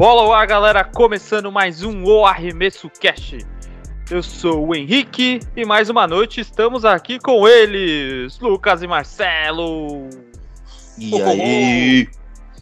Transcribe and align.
Bola 0.00 0.22
ao 0.22 0.32
ar, 0.32 0.46
galera, 0.46 0.82
começando 0.82 1.52
mais 1.52 1.82
um 1.82 2.04
O 2.04 2.24
Arremesso 2.24 2.88
Cast. 2.88 3.46
Eu 4.10 4.22
sou 4.22 4.68
o 4.68 4.74
Henrique 4.74 5.40
e 5.54 5.62
mais 5.62 5.90
uma 5.90 6.06
noite 6.06 6.40
estamos 6.40 6.86
aqui 6.86 7.18
com 7.18 7.46
eles, 7.46 8.38
Lucas 8.38 8.82
e 8.82 8.86
Marcelo. 8.86 10.08
E 10.96 11.20
aí? 11.20 12.08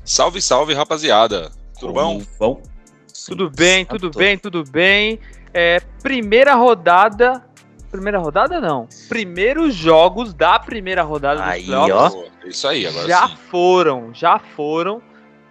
Salve, 0.04 0.42
salve, 0.42 0.74
rapaziada. 0.74 1.52
Tudo 1.78 1.92
bom? 1.92 2.20
Bom. 2.40 2.60
Tudo 3.24 3.48
bem, 3.48 3.84
tudo 3.84 4.10
bem, 4.10 4.36
tudo 4.36 4.64
bem. 4.64 5.20
É, 5.54 5.78
primeira 6.02 6.56
rodada. 6.56 7.44
Primeira 7.88 8.18
rodada 8.18 8.60
não. 8.60 8.88
Primeiros 9.08 9.76
jogos 9.76 10.34
da 10.34 10.58
primeira 10.58 11.04
rodada 11.04 11.44
Aí, 11.44 11.62
dos 11.62 11.70
playoffs 11.70 12.14
Pô, 12.14 12.48
Isso 12.48 12.66
aí, 12.66 12.84
agora 12.84 13.06
já 13.06 13.28
sim. 13.28 13.36
foram, 13.48 14.12
já 14.12 14.40
foram. 14.40 15.00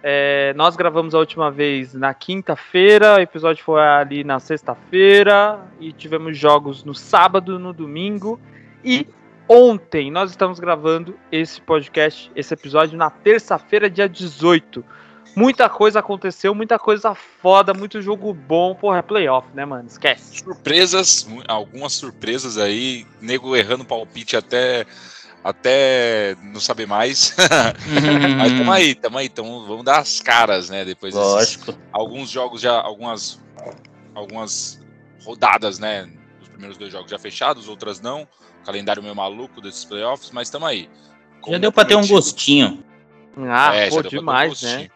É, 0.02 0.52
nós 0.54 0.76
gravamos 0.76 1.14
a 1.14 1.18
última 1.18 1.50
vez 1.50 1.92
na 1.92 2.14
quinta-feira, 2.14 3.16
o 3.16 3.20
episódio 3.20 3.64
foi 3.64 3.80
ali 3.80 4.22
na 4.22 4.38
sexta-feira 4.38 5.58
e 5.80 5.92
tivemos 5.92 6.38
jogos 6.38 6.84
no 6.84 6.94
sábado, 6.94 7.58
no 7.58 7.72
domingo 7.72 8.40
e 8.84 9.08
ontem 9.48 10.10
nós 10.10 10.30
estamos 10.30 10.60
gravando 10.60 11.18
esse 11.32 11.60
podcast, 11.60 12.30
esse 12.36 12.54
episódio 12.54 12.96
na 12.96 13.10
terça-feira, 13.10 13.90
dia 13.90 14.08
18. 14.08 14.84
Muita 15.34 15.68
coisa 15.68 16.00
aconteceu, 16.00 16.54
muita 16.54 16.78
coisa 16.78 17.14
foda, 17.14 17.74
muito 17.74 18.00
jogo 18.00 18.32
bom, 18.32 18.74
porra, 18.74 18.98
é 18.98 19.02
playoff, 19.02 19.46
né, 19.54 19.64
mano? 19.64 19.86
Esquece. 19.86 20.38
Surpresas, 20.38 21.28
algumas 21.46 21.92
surpresas 21.92 22.58
aí, 22.58 23.06
nego 23.20 23.54
errando 23.54 23.84
palpite 23.84 24.36
até 24.36 24.84
até 25.44 26.36
não 26.42 26.60
saber 26.60 26.86
mais. 26.86 27.34
Mas 28.38 28.52
tamo 28.58 28.72
aí, 28.72 28.94
tamo 28.94 29.18
aí, 29.18 29.26
então 29.26 29.66
vamos 29.66 29.84
dar 29.84 29.98
as 29.98 30.20
caras, 30.20 30.68
né, 30.68 30.84
depois 30.84 31.14
desses 31.14 31.30
Lógico. 31.32 31.74
alguns 31.92 32.28
jogos 32.30 32.60
já 32.60 32.72
algumas 32.80 33.40
algumas 34.14 34.80
rodadas, 35.24 35.78
né, 35.78 36.08
os 36.42 36.48
primeiros 36.48 36.76
dois 36.76 36.92
jogos 36.92 37.10
já 37.10 37.18
fechados, 37.18 37.68
outras 37.68 38.00
não. 38.00 38.26
Calendário 38.64 39.02
meio 39.02 39.14
maluco 39.14 39.60
desses 39.60 39.84
playoffs, 39.84 40.30
mas 40.30 40.50
tamo 40.50 40.66
aí. 40.66 40.90
Como 41.40 41.54
Já 41.54 41.60
deu 41.60 41.72
pra 41.72 41.84
ter 41.84 41.94
um 41.96 42.06
gostinho. 42.06 42.84
Ah, 43.48 43.74
É, 43.74 43.88
pô, 43.88 44.02
ter 44.02 44.08
um 44.08 44.10
demais, 44.20 44.60
né? 44.62 44.88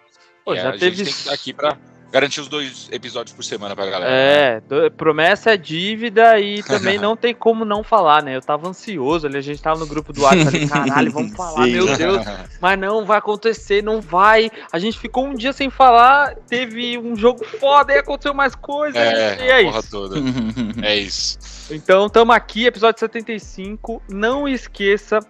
Pô, 0.45 0.53
É, 0.55 0.61
já 0.61 0.69
a 0.71 0.73
teve. 0.73 0.97
gente 0.97 1.05
tem 1.05 1.13
que 1.15 1.21
estar 1.21 1.33
aqui 1.33 1.53
pra 1.55 1.79
garantir 2.13 2.41
os 2.43 2.47
dois 2.49 2.89
episódios 2.93 3.35
por 3.35 3.43
semana 3.43 3.75
pra 3.75 3.87
galera. 3.87 4.11
É, 4.13 4.61
do- 4.61 4.91
promessa 4.93 5.55
é 5.55 5.57
dívida 5.57 6.39
e 6.39 6.63
também 6.63 6.99
não 6.99 7.17
tem 7.17 7.35
como 7.35 7.65
não 7.65 7.83
falar, 7.83 8.23
né? 8.23 8.37
Eu 8.37 8.43
tava 8.43 8.69
ansioso 8.69 9.27
ali, 9.27 9.39
a 9.39 9.41
gente 9.41 9.63
tava 9.63 9.81
no 9.81 9.87
grupo 9.87 10.13
do 10.13 10.21
WhatsApp, 10.23 10.67
falei, 10.69 10.69
caralho, 10.89 11.11
vamos 11.11 11.35
falar, 11.35 11.65
Sim. 11.65 11.73
meu 11.73 11.97
Deus, 11.97 12.23
mas 12.61 12.79
não 12.79 13.05
vai 13.07 13.19
acontecer, 13.19 13.83
não 13.83 14.01
vai. 14.01 14.51
A 14.71 14.79
gente 14.79 14.99
ficou 14.99 15.25
um 15.27 15.35
dia 15.35 15.53
sem 15.55 15.71
falar, 15.71 16.37
teve 16.49 16.99
um 16.99 17.17
jogo 17.17 17.45
foda 17.59 17.93
e 17.95 17.99
aconteceu 17.99 18.35
mais 18.35 18.55
coisa, 18.55 18.99
É, 18.99 19.45
e 19.47 19.51
é 19.51 19.63
isso. 19.63 19.91
toda. 19.91 20.17
É 20.83 20.97
isso. 20.97 21.39
Então, 21.71 22.09
tamo 22.11 22.33
aqui, 22.33 22.67
episódio 22.67 23.01
75. 23.01 24.03
Não 24.11 24.47
esqueça 24.47 25.21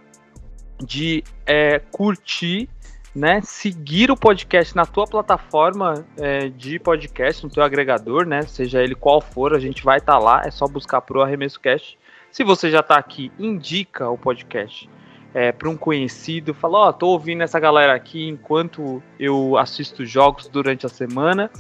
de 0.84 1.22
é, 1.46 1.78
curtir, 1.92 2.68
né? 3.14 3.40
Seguir 3.42 4.10
o 4.10 4.16
podcast 4.16 4.74
na 4.74 4.86
tua 4.86 5.06
plataforma 5.06 6.04
é, 6.18 6.48
de 6.48 6.78
podcast, 6.78 7.44
no 7.44 7.50
teu 7.50 7.62
agregador, 7.62 8.26
né? 8.26 8.42
Seja 8.42 8.82
ele 8.82 8.94
qual 8.94 9.20
for, 9.20 9.54
a 9.54 9.58
gente 9.58 9.84
vai 9.84 9.98
estar 9.98 10.18
lá. 10.18 10.42
É 10.44 10.50
só 10.50 10.66
buscar 10.66 11.00
pro 11.02 11.20
Arremesso 11.20 11.60
Cast. 11.60 11.98
Se 12.30 12.42
você 12.42 12.70
já 12.70 12.82
tá 12.82 12.96
aqui, 12.96 13.30
indica 13.38 14.08
o 14.08 14.16
podcast 14.16 14.88
é, 15.34 15.52
para 15.52 15.68
um 15.68 15.76
conhecido. 15.76 16.54
Fala, 16.54 16.88
ó, 16.88 16.92
tô 16.92 17.08
ouvindo 17.08 17.42
essa 17.42 17.60
galera 17.60 17.94
aqui 17.94 18.26
enquanto 18.26 19.02
eu 19.20 19.58
assisto 19.58 20.04
jogos 20.06 20.48
durante 20.48 20.86
a 20.86 20.88
semana. 20.88 21.50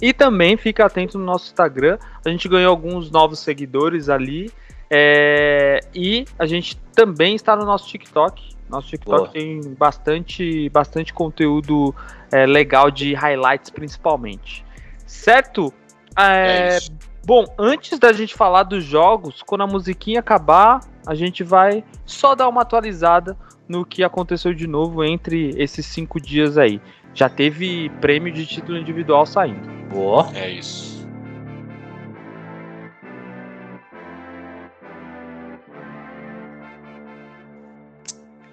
E 0.00 0.12
também 0.12 0.56
fica 0.56 0.84
atento 0.86 1.18
no 1.18 1.24
nosso 1.24 1.46
Instagram. 1.46 1.98
A 2.24 2.28
gente 2.30 2.48
ganhou 2.48 2.70
alguns 2.70 3.10
novos 3.10 3.38
seguidores 3.38 4.08
ali. 4.08 4.50
é, 4.90 5.80
e 5.94 6.24
a 6.38 6.44
gente 6.44 6.76
também 6.94 7.34
está 7.34 7.54
no 7.54 7.64
nosso 7.64 7.88
TikTok. 7.88 8.52
Nosso 8.72 8.88
TikTok 8.88 9.18
Boa. 9.18 9.28
tem 9.28 9.60
bastante, 9.78 10.68
bastante 10.70 11.12
conteúdo 11.12 11.94
é, 12.32 12.46
legal 12.46 12.90
de 12.90 13.12
highlights, 13.12 13.68
principalmente. 13.68 14.64
Certo? 15.06 15.72
É, 16.18 16.78
É. 16.78 16.78
Bom, 17.24 17.44
antes 17.56 18.00
da 18.00 18.12
gente 18.12 18.34
falar 18.34 18.64
dos 18.64 18.82
jogos, 18.82 19.42
quando 19.42 19.60
a 19.60 19.66
musiquinha 19.66 20.18
acabar, 20.18 20.80
a 21.06 21.14
gente 21.14 21.44
vai 21.44 21.84
só 22.04 22.34
dar 22.34 22.48
uma 22.48 22.62
atualizada 22.62 23.36
no 23.68 23.84
que 23.84 24.02
aconteceu 24.02 24.52
de 24.52 24.66
novo 24.66 25.04
entre 25.04 25.50
esses 25.56 25.86
cinco 25.86 26.20
dias 26.20 26.58
aí. 26.58 26.80
Já 27.14 27.28
teve 27.28 27.90
prêmio 28.00 28.32
de 28.32 28.44
título 28.44 28.76
individual 28.76 29.24
saindo. 29.24 29.68
Ó, 29.94 30.26
É 30.34 30.50
isso. 30.50 31.01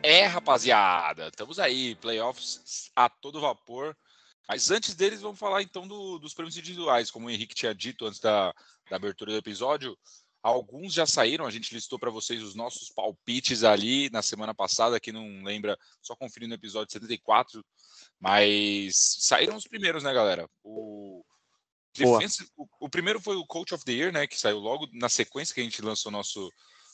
É, 0.01 0.25
rapaziada, 0.25 1.27
estamos 1.27 1.59
aí, 1.59 1.95
playoffs 1.95 2.89
a 2.95 3.09
todo 3.09 3.41
vapor. 3.41 3.95
Mas 4.47 4.71
antes 4.71 4.95
deles, 4.95 5.21
vamos 5.21 5.37
falar 5.39 5.61
então 5.61 5.87
do- 5.87 6.17
dos 6.17 6.33
prêmios 6.33 6.57
individuais. 6.57 7.11
Como 7.11 7.27
o 7.27 7.29
Henrique 7.29 7.53
tinha 7.53 7.75
dito 7.75 8.05
antes 8.05 8.19
da, 8.19 8.53
da 8.89 8.95
abertura 8.95 9.31
do 9.31 9.37
episódio, 9.37 9.95
alguns 10.41 10.93
já 10.93 11.05
saíram. 11.05 11.45
A 11.45 11.51
gente 11.51 11.73
listou 11.73 11.99
para 11.99 12.09
vocês 12.09 12.41
os 12.41 12.55
nossos 12.55 12.89
palpites 12.89 13.63
ali 13.63 14.09
na 14.09 14.21
semana 14.23 14.53
passada. 14.55 14.99
Quem 14.99 15.13
não 15.13 15.43
lembra, 15.43 15.77
só 16.01 16.15
conferir 16.15 16.47
no 16.49 16.55
episódio 16.55 16.91
74. 16.91 17.63
Mas 18.19 18.95
saíram 19.19 19.55
os 19.55 19.67
primeiros, 19.67 20.01
né, 20.03 20.11
galera? 20.13 20.49
O, 20.63 21.23
Boa. 21.99 22.17
Defensive- 22.19 22.49
o, 22.57 22.65
o 22.79 22.89
primeiro 22.89 23.19
foi 23.19 23.35
o 23.35 23.45
Coach 23.45 23.73
of 23.75 23.83
the 23.85 23.91
Year, 23.91 24.11
né? 24.13 24.25
Que 24.25 24.39
saiu 24.39 24.57
logo 24.59 24.87
na 24.93 25.09
sequência 25.09 25.53
que 25.53 25.61
a 25.61 25.63
gente 25.63 25.81
lançou 25.81 26.11
nosso, 26.11 26.49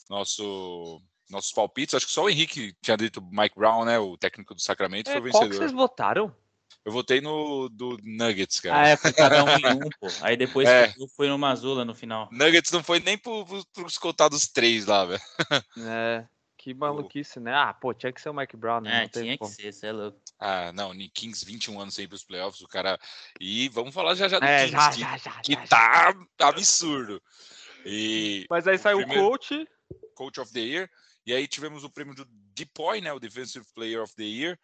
nosso, 0.10 1.02
nossos 1.30 1.52
palpites. 1.52 1.94
Acho 1.96 2.06
que 2.06 2.12
só 2.12 2.24
o 2.24 2.30
Henrique 2.30 2.76
tinha 2.82 2.96
dito 2.98 3.22
Mike 3.32 3.56
Brown, 3.58 3.86
né? 3.86 3.98
O 4.00 4.18
técnico 4.18 4.54
do 4.56 4.62
Sacramento, 4.62 5.10
É, 5.10 5.20
foi 5.20 5.30
o 5.30 5.32
qual 5.32 5.44
que 5.44 5.50
vencedor. 5.50 5.58
vocês 5.68 5.72
votaram? 5.72 6.36
Eu 6.84 6.92
votei 6.92 7.20
no 7.20 7.68
do 7.70 7.98
Nuggets, 8.04 8.60
cara. 8.60 8.80
ah, 8.80 8.88
é, 8.90 8.96
foi 8.98 9.12
cada 9.12 9.44
um 9.44 9.50
em 9.58 9.66
um, 9.74 9.90
pô. 10.00 10.08
Aí 10.22 10.38
depois 10.38 10.68
É. 10.70 10.94
foi 11.16 11.28
no 11.28 11.38
Mazula 11.38 11.84
no 11.84 11.96
final. 11.96 12.30
Nuggets 12.32 12.72
não 12.72 12.84
foi 12.84 13.00
nem 13.00 13.18
pro, 13.18 13.44
pro, 13.46 13.66
pros 13.74 13.98
cotados 13.98 14.48
três 14.48 14.86
lá, 14.86 15.04
velho. 15.06 15.22
É, 15.80 16.26
que 16.58 16.74
maluquice, 16.76 17.40
né? 17.40 17.54
Ah, 17.56 17.74
pô, 17.74 17.92
tinha 17.94 18.12
que 18.12 18.22
ser 18.22 18.30
o 18.30 18.34
Mike 18.34 18.56
Brown, 18.58 18.82
né? 18.82 18.98
É, 18.98 19.02
Não 19.02 19.10
tem 19.10 19.24
tinha 19.24 19.38
que 19.38 19.48
ser, 19.48 19.72
você 19.74 19.88
é 19.88 19.92
louco. 19.92 20.20
Ah, 20.40 20.72
não, 20.74 20.94
Nick 20.94 21.12
Kings, 21.22 21.44
21 21.46 21.80
anos 21.80 21.96
sem 21.96 22.08
pros 22.08 22.24
playoffs, 22.24 22.62
o 22.62 22.68
cara. 22.68 23.00
E 23.40 23.68
vamos 23.70 23.94
falar 23.94 24.14
já 24.16 24.28
já 24.28 24.38
do 24.40 24.46
É, 24.46 24.66
Kings, 24.68 24.72
já, 24.72 24.90
que, 24.92 25.00
já, 25.00 25.18
já. 25.18 25.32
que 25.42 25.54
já, 25.54 25.66
já. 25.66 26.14
tá 26.38 26.48
absurdo. 26.50 27.22
E 27.86 28.46
Mas 28.50 28.68
aí 28.68 28.78
saiu 28.78 28.98
primeiro- 29.00 29.26
o 29.26 29.30
coach. 29.30 29.68
Coach 30.16 30.40
of 30.40 30.52
the 30.54 30.60
Year. 30.60 30.90
E 31.26 31.34
aí 31.34 31.48
tivemos 31.48 31.84
o 31.84 31.90
prêmio 31.90 32.14
do 32.14 32.26
Depoy, 32.54 33.02
né? 33.02 33.12
O 33.12 33.20
Defensive 33.20 33.66
Player 33.74 34.02
of 34.02 34.16
the 34.16 34.24
Year. 34.24 34.60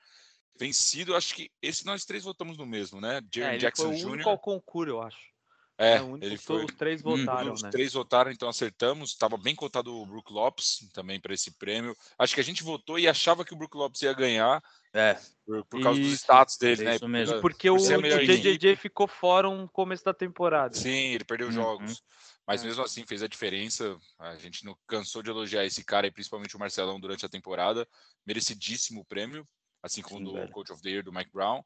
Vencido, 0.60 1.16
acho 1.16 1.34
que 1.34 1.52
esse 1.62 1.86
nós 1.86 2.06
três 2.06 2.24
votamos 2.24 2.58
no 2.58 2.66
mesmo, 2.66 3.02
né? 3.02 3.18
É, 3.18 3.22
Jerry 3.34 3.50
ele 3.54 3.60
Jackson 3.60 3.84
foi 3.84 3.94
o 3.94 3.98
Jr. 3.98 4.12
único 4.12 4.30
ao 4.30 4.38
concurso, 4.40 4.92
eu 4.92 5.02
acho. 5.02 5.32
É, 5.78 6.00
o 6.00 6.06
único 6.06 6.26
ele 6.26 6.38
que 6.38 6.44
foi. 6.44 6.66
Os 6.66 6.76
três 6.76 7.02
Hum, 7.02 7.18
votaram, 7.18 7.54
Os 7.54 7.64
né? 7.64 7.70
três 7.72 7.94
votaram, 7.94 8.32
então 8.32 8.48
acertamos. 8.48 9.10
Estava 9.12 9.38
bem 9.38 9.56
cotado 9.56 9.96
o 9.96 10.06
Brook 10.06 10.32
Lopes 10.32 10.88
também 10.94 11.20
para 11.20 11.34
esse 11.34 11.50
prêmio. 11.58 11.96
Acho 12.20 12.36
que 12.36 12.42
a 12.42 12.44
gente 12.44 12.62
votou 12.62 13.00
e 13.00 13.08
achava 13.08 13.44
que 13.44 13.54
o 13.54 13.58
Brook 13.58 13.76
Lopes 13.76 14.02
ia 14.04 14.14
ganhar 14.14 14.62
É, 14.94 15.18
por, 15.46 15.66
por 15.66 15.82
causa 15.82 16.00
dos 16.00 16.10
Isso, 16.10 16.24
status 16.24 16.58
dele, 16.58 16.82
é 16.84 16.86
né? 16.86 16.96
isso 16.96 17.08
mesmo. 17.08 17.34
Por- 17.36 17.42
Porque 17.42 17.70
por 17.72 17.80
o, 17.80 17.82
JJJ 17.82 18.76
ficou 18.76 19.08
fora 19.08 19.50
no 19.50 19.68
começo 19.70 20.04
da 20.04 20.14
temporada. 20.14 20.76
Sim, 20.76 21.14
ele 21.16 21.24
perdeu 21.24 21.48
Uhum. 21.48 21.54
jogos. 21.54 22.04
Mas 22.48 22.64
É. 22.64 22.68
mesmo 22.68 22.84
assim 22.84 23.06
fez 23.06 23.22
a 23.24 23.28
diferença. 23.28 23.98
A 24.20 24.36
gente 24.36 24.66
não 24.66 24.78
cansou 24.88 25.22
de 25.22 25.30
elogiar 25.30 25.66
esse 25.66 25.84
cara 25.84 26.08
e 26.08 26.12
principalmente 26.12 26.56
o 26.56 26.60
Marcelão 26.60 27.00
durante 27.00 27.26
a 27.26 27.30
temporada. 27.30 27.88
Merecidíssimo 28.26 29.02
o 29.02 29.06
prêmio, 29.06 29.48
assim 29.82 30.02
como 30.02 30.20
Sim, 30.20 30.24
do 30.26 30.34
velho. 30.34 30.52
Coach 30.52 30.72
of 30.72 30.82
the 30.82 30.90
Year 30.90 31.04
do 31.04 31.14
Mike 31.14 31.32
Brown. 31.32 31.64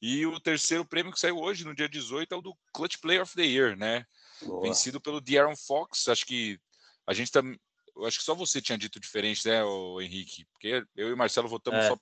E 0.00 0.26
o 0.26 0.38
terceiro 0.40 0.84
prêmio 0.84 1.12
que 1.12 1.18
saiu 1.20 1.38
hoje, 1.38 1.64
no 1.64 1.74
dia 1.74 1.88
18, 1.88 2.32
é 2.32 2.36
o 2.36 2.42
do 2.42 2.54
Clutch 2.72 2.96
Player 2.98 3.22
of 3.22 3.34
the 3.34 3.44
Year, 3.44 3.76
né? 3.76 4.04
boa. 4.42 4.62
Vencido 4.62 5.00
pelo 5.00 5.20
De'Aaron 5.20 5.56
Fox. 5.56 6.08
Acho 6.08 6.26
que 6.26 6.58
a 7.06 7.14
gente 7.14 7.30
tá. 7.32 7.40
eu 7.94 8.04
Acho 8.04 8.18
que 8.18 8.24
só 8.24 8.34
você 8.34 8.60
tinha 8.60 8.76
dito 8.76 9.00
diferente, 9.00 9.46
né, 9.48 9.64
o 9.64 10.00
Henrique? 10.02 10.44
Porque 10.52 10.84
eu 10.94 11.08
e 11.08 11.12
o 11.14 11.16
Marcelo 11.16 11.48
votamos 11.48 11.80
É. 11.82 11.88
só, 11.88 11.98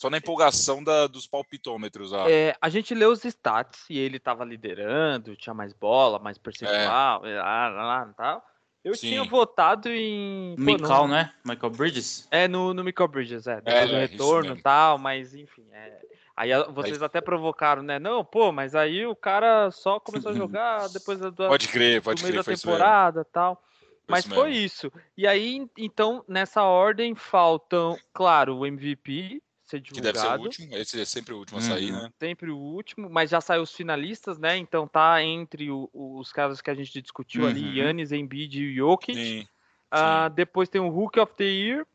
só 0.00 0.08
na 0.08 0.16
empolgação 0.16 0.82
da, 0.82 1.06
dos 1.06 1.26
palpitômetros 1.26 2.12
lá. 2.12 2.30
É, 2.30 2.56
a 2.58 2.70
gente 2.70 2.94
leu 2.94 3.10
os 3.10 3.22
stats 3.22 3.84
e 3.90 3.98
ele 3.98 4.18
tava 4.18 4.46
liderando, 4.46 5.36
tinha 5.36 5.52
mais 5.52 5.74
bola, 5.74 6.18
mais 6.18 6.38
percentual, 6.38 7.26
é. 7.26 7.36
lá, 7.38 7.68
lá, 7.68 7.84
lá, 7.84 8.14
tal. 8.16 8.42
Eu 8.82 8.94
Sim. 8.94 9.08
tinha 9.08 9.24
votado 9.24 9.90
em. 9.90 10.56
pô, 10.56 10.62
Michael, 10.62 11.02
no- 11.02 11.08
né? 11.08 11.34
Michael 11.44 11.70
Bridges? 11.72 12.26
É, 12.30 12.48
no, 12.48 12.72
no 12.72 12.82
Michael 12.82 13.08
Bridges, 13.08 13.46
é. 13.46 13.60
Depois 13.60 13.90
do 13.90 13.96
é, 13.96 14.04
isso 14.04 14.12
retorno 14.12 14.56
e 14.56 14.62
tal, 14.62 14.96
mas 14.96 15.34
enfim. 15.34 15.66
É. 15.70 16.00
Aí 16.34 16.50
vocês 16.70 17.02
até 17.02 17.20
provocaram, 17.20 17.82
né? 17.82 17.98
Não, 17.98 18.24
pô, 18.24 18.50
mas 18.50 18.74
aí 18.74 19.04
o 19.04 19.14
cara 19.14 19.70
só 19.70 20.00
começou 20.00 20.30
a 20.30 20.34
jogar 20.34 20.88
depois 20.88 21.18
da, 21.18 21.30
Pode 21.30 21.68
crer, 21.68 22.00
do 22.00 22.04
pode 22.04 22.22
meio 22.22 22.32
crer, 22.32 22.38
da 22.38 22.44
foi 22.44 22.54
isso 22.54 22.66
mesmo. 22.66 22.78
temporada 22.78 23.20
e 23.20 23.24
tal. 23.30 23.56
Foi 23.56 23.92
Mas 24.08 24.24
foi 24.24 24.48
mesmo. 24.48 24.64
isso. 24.64 24.92
E 25.14 25.26
aí, 25.26 25.68
então, 25.76 26.24
nessa 26.26 26.62
ordem, 26.62 27.14
faltam, 27.14 27.98
claro, 28.14 28.56
o 28.56 28.66
MVP, 28.66 29.42
ser 29.70 29.80
Que 29.80 30.00
deve 30.00 30.18
ser 30.18 30.26
o 30.26 30.30
divulgado. 30.30 30.42
último. 30.42 30.76
Esse 30.76 31.00
é 31.00 31.04
sempre 31.04 31.32
o 31.34 31.38
último 31.38 31.58
a 31.58 31.62
Uhum. 31.62 31.68
sair, 31.68 31.92
né? 31.92 32.10
Sempre 32.18 32.50
o 32.50 32.56
último, 32.58 33.08
mas 33.08 33.30
já 33.30 33.40
saiu 33.40 33.62
os 33.62 33.72
finalistas, 33.74 34.38
né? 34.38 34.56
Então 34.56 34.86
tá 34.88 35.22
entre 35.22 35.70
o- 35.70 35.88
os 35.92 36.32
caras 36.32 36.60
que 36.60 36.70
a 36.70 36.74
gente 36.74 37.00
discutiu 37.00 37.46
ali, 37.46 37.62
Uhum. 37.62 37.74
Yannis, 37.74 38.12
Embiid 38.12 38.62
e 38.62 38.74
Jokic. 38.74 39.14
Sim. 39.14 39.46
Ah, 39.90 40.28
depois 40.28 40.68
tem 40.68 40.80
o 40.80 40.88
Rookie 40.88 41.18
of 41.20 41.34
the 41.34 41.44
Year, 41.44 41.86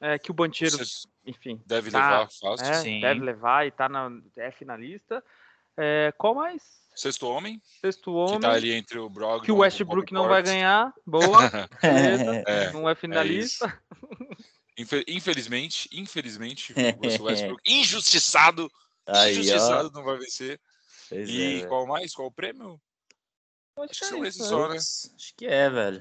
é, 0.00 0.18
que 0.18 0.30
o 0.30 0.34
Bancheiro, 0.34 0.76
Você 0.76 1.08
enfim, 1.26 1.60
deve 1.66 1.90
tá, 1.90 1.98
levar 1.98 2.28
fácil. 2.30 2.66
é, 2.66 2.74
Sim. 2.82 3.00
deve 3.00 3.20
levar 3.20 3.66
e 3.66 3.70
tá 3.70 3.88
na, 3.88 4.10
é 4.36 4.50
finalista. 4.50 5.22
É, 5.76 6.12
qual 6.18 6.34
mais? 6.34 6.62
Sexto 6.94 7.26
homem, 7.26 7.58
Sexto 7.80 8.04
que 8.04 8.10
homem, 8.10 8.40
tá 8.40 8.52
ali 8.52 8.70
entre 8.72 8.98
o 8.98 9.08
Brogdon 9.08 9.40
que 9.44 9.50
o 9.50 9.56
Westbrook 9.58 10.12
não 10.12 10.28
vai 10.28 10.42
ganhar. 10.42 10.92
Boa, 11.06 11.18
beleza, 11.82 12.42
É, 12.46 12.70
não 12.72 12.86
é 12.88 12.94
finalista. 12.94 13.66
Infe- 13.66 14.36
Infelizmente, 15.08 15.88
infelizmente, 15.92 16.72
o 16.72 17.04
Russell 17.04 17.24
Westbrook, 17.24 17.62
injustiçado, 17.66 18.70
Aí, 19.06 19.28
ó. 19.36 19.40
injustiçado, 19.40 19.90
não 19.92 20.02
vai 20.04 20.18
vencer. 20.18 20.60
Pois 21.08 21.28
é, 21.28 21.32
E 21.32 21.56
velho. 21.56 21.68
qual 21.68 21.86
mais? 21.86 22.14
Qual 22.14 22.28
o 22.28 22.32
prêmio? 22.32 22.80
Acho 23.78 23.90
Acho 23.90 23.92
que 23.92 23.98
que 23.98 24.04
é 24.04 24.08
são 24.08 24.18
isso, 24.18 24.38
esses 24.38 24.46
só, 24.48 24.68
né? 24.68 24.76
Acho 24.76 25.34
que 25.36 25.46
é, 25.46 25.70
velho. 25.70 26.00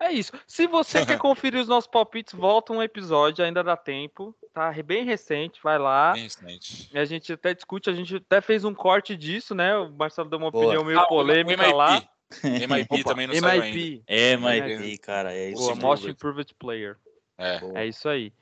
É. 0.00 0.06
É 0.08 0.12
isso. 0.12 0.32
Se 0.46 0.66
você 0.66 1.04
quer 1.04 1.18
conferir 1.18 1.60
os 1.60 1.66
nossos 1.68 1.90
palpites, 1.90 2.32
volta 2.34 2.72
um 2.72 2.82
episódio, 2.82 3.44
ainda 3.44 3.62
dá 3.64 3.76
tempo. 3.76 4.34
Tá 4.52 4.72
bem 4.82 5.04
recente, 5.04 5.60
vai 5.62 5.78
lá. 5.78 6.12
Bem 6.12 6.24
recente. 6.24 6.88
E 6.92 6.98
a 6.98 7.04
gente 7.04 7.32
até 7.32 7.52
discute, 7.54 7.90
a 7.90 7.92
gente 7.92 8.16
até 8.16 8.40
fez 8.40 8.64
um 8.64 8.74
corte 8.74 9.16
disso, 9.16 9.54
né? 9.54 9.76
O 9.76 9.90
Marcelo 9.90 10.28
deu 10.30 10.38
uma 10.38 10.50
Boa. 10.50 10.64
opinião 10.66 10.84
meio 10.84 10.98
Ah, 11.00 11.04
o- 11.04 11.08
polêmica 11.08 11.62
o 11.62 11.66
MIP. 11.66 11.76
lá. 11.76 12.08
MIP 12.44 13.04
também 13.04 13.26
não 13.26 13.34
saiu 13.34 13.62
ainda. 13.62 13.76
MIP. 13.76 14.02
É, 14.06 14.32
É. 14.32 14.36
aí, 14.78 14.98
cara, 14.98 15.32
é 15.34 15.50
isso. 15.50 15.62
Boa, 15.62 15.74
Most. 15.74 16.08
Improved 16.08 16.54
Player. 16.58 16.96
É. 17.40 17.82
É 17.82 17.86
isso 17.86 18.08
aí. 18.08 18.32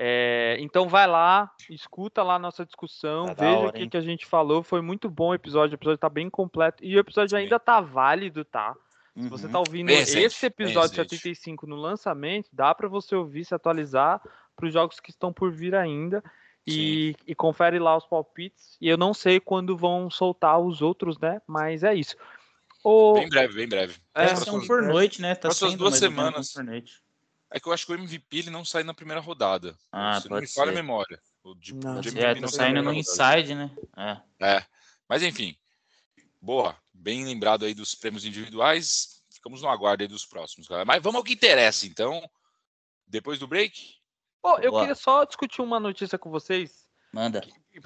É, 0.00 0.56
então 0.60 0.88
vai 0.88 1.06
lá, 1.08 1.50
escuta 1.68 2.22
lá 2.22 2.34
a 2.36 2.38
nossa 2.38 2.64
discussão, 2.64 3.26
Tá 3.26 3.34
veja 3.44 3.58
hora, 3.58 3.68
o 3.70 3.72
que, 3.72 3.88
que 3.88 3.96
a 3.96 4.00
gente 4.00 4.24
falou. 4.26 4.62
Foi 4.62 4.80
muito 4.80 5.10
bom 5.10 5.30
o 5.30 5.34
episódio, 5.34 5.74
o 5.74 5.76
episódio 5.78 5.98
tá 5.98 6.08
bem 6.08 6.30
completo. 6.30 6.84
E 6.84 6.94
o 6.96 7.00
episódio 7.00 7.30
Sim. 7.36 7.42
ainda 7.44 7.58
tá 7.58 7.80
válido, 7.80 8.44
tá? 8.44 8.74
Se 9.16 9.28
você 9.28 9.46
Uhum. 9.46 9.52
tá 9.52 9.58
ouvindo 9.58 9.86
Bem 9.88 9.98
esse 9.98 10.46
episódio 10.46 10.96
recente. 11.02 11.16
75 11.16 11.66
no 11.66 11.74
lançamento, 11.74 12.48
dá 12.52 12.72
para 12.72 12.86
você 12.86 13.16
ouvir, 13.16 13.44
se 13.44 13.52
atualizar 13.54 14.20
para 14.54 14.66
os 14.66 14.72
jogos 14.72 15.00
que 15.00 15.10
estão 15.10 15.32
por 15.32 15.50
vir 15.50 15.74
ainda. 15.74 16.22
E, 16.64 17.16
e 17.26 17.34
confere 17.34 17.78
lá 17.78 17.96
os 17.96 18.04
palpites. 18.06 18.76
E 18.80 18.88
eu 18.88 18.96
não 18.98 19.14
sei 19.14 19.40
quando 19.40 19.74
vão 19.76 20.10
soltar 20.10 20.60
os 20.60 20.82
outros, 20.82 21.18
né? 21.18 21.40
Mas 21.46 21.82
é 21.82 21.94
isso. 21.94 22.14
O, 22.84 23.14
Bem 23.14 23.28
breve, 23.28 23.54
bem 23.54 23.68
breve. 23.68 23.96
É, 24.14 24.24
um 24.24 24.26
Próximas- 24.28 24.66
por 24.66 24.82
noite, 24.82 25.20
né? 25.22 25.34
Tá 25.34 25.50
sendo 25.50 25.78
duas 25.78 25.96
semanas. 25.96 26.52
por 26.52 26.62
noite. 26.62 27.00
É 27.50 27.58
que 27.58 27.66
eu 27.68 27.72
acho 27.72 27.86
que 27.86 27.92
o 27.92 27.94
MVP 27.94 28.38
ele 28.38 28.50
não 28.50 28.64
sai 28.64 28.82
na 28.82 28.92
primeira 28.92 29.20
rodada. 29.20 29.76
Ah, 29.90 30.20
Se 30.20 30.28
não 30.28 30.36
me 30.36 30.42
pode 30.42 30.52
falha 30.52 30.70
a 30.70 30.74
memória. 30.74 31.20
O 31.42 31.54
de, 31.54 31.74
Não. 31.74 32.00
de 32.00 32.18
É, 32.18 32.34
tá 32.34 32.46
saindo 32.48 32.82
no 32.82 32.92
inside, 32.92 33.54
né? 33.54 33.70
É. 33.96 34.56
É. 34.56 34.66
Mas 35.08 35.22
enfim. 35.22 35.56
Boa. 36.40 36.76
Bem 36.92 37.24
lembrado 37.24 37.64
aí 37.64 37.72
dos 37.74 37.94
prêmios 37.94 38.24
individuais. 38.24 39.22
Ficamos 39.32 39.62
no 39.62 39.68
aguardo 39.68 40.02
aí 40.02 40.08
dos 40.08 40.26
próximos, 40.26 40.66
galera. 40.68 40.84
Mas 40.84 41.02
vamos 41.02 41.18
ao 41.18 41.24
que 41.24 41.32
interessa, 41.32 41.86
então. 41.86 42.28
Depois 43.06 43.38
do 43.38 43.46
break? 43.46 43.94
Pô, 44.42 44.58
eu 44.58 44.70
Boa. 44.70 44.82
queria 44.82 44.94
só 44.94 45.24
discutir 45.24 45.62
uma 45.62 45.80
notícia 45.80 46.18
com 46.18 46.30
vocês. 46.30 46.86
Manda. 47.12 47.40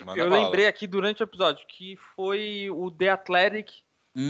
Manda 0.05 0.19
eu 0.21 0.29
bala. 0.29 0.45
lembrei 0.45 0.67
aqui 0.67 0.87
durante 0.87 1.23
o 1.23 1.25
episódio 1.25 1.65
que 1.69 1.97
foi 2.17 2.69
o 2.71 2.91
The 2.91 3.11
Athletic 3.11 3.71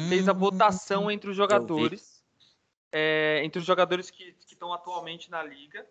fez 0.08 0.28
a 0.28 0.32
Hum, 0.32 0.38
votação 0.38 1.10
entre 1.10 1.30
os 1.30 1.36
jogadores, 1.36 2.11
é, 2.92 3.40
entre 3.44 3.58
os 3.58 3.64
jogadores 3.66 4.10
que 4.10 4.32
que 4.46 4.52
estão 4.54 4.72
atualmente 4.72 5.30
na 5.30 5.42
liga, 5.42 5.84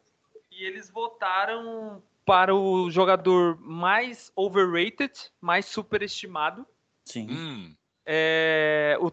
e 0.51 0.63
eles 0.63 0.89
votaram 0.89 2.01
para 2.25 2.53
o 2.55 2.89
jogador 2.91 3.59
mais 3.59 4.31
overrated, 4.35 5.11
mais 5.41 5.65
superestimado. 5.65 6.65
Sim. 7.05 7.27
Hum, 7.31 7.75
É, 8.05 8.97
o, 8.99 9.11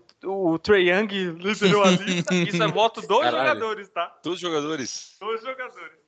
o 0.53 0.59
Trae 0.59 0.91
Young 0.91 1.09
liderou 1.39 1.83
a 1.85 1.91
lista. 1.91 2.35
Isso 2.35 2.63
é 2.63 2.67
voto 2.69 3.01
dos 3.01 3.09
Caralho. 3.21 3.37
jogadores, 3.49 3.89
tá? 3.91 4.07
todos 4.23 4.37
os 4.37 4.41
jogadores. 4.41 5.17
Dos 5.21 5.41
jogadores. 5.43 5.99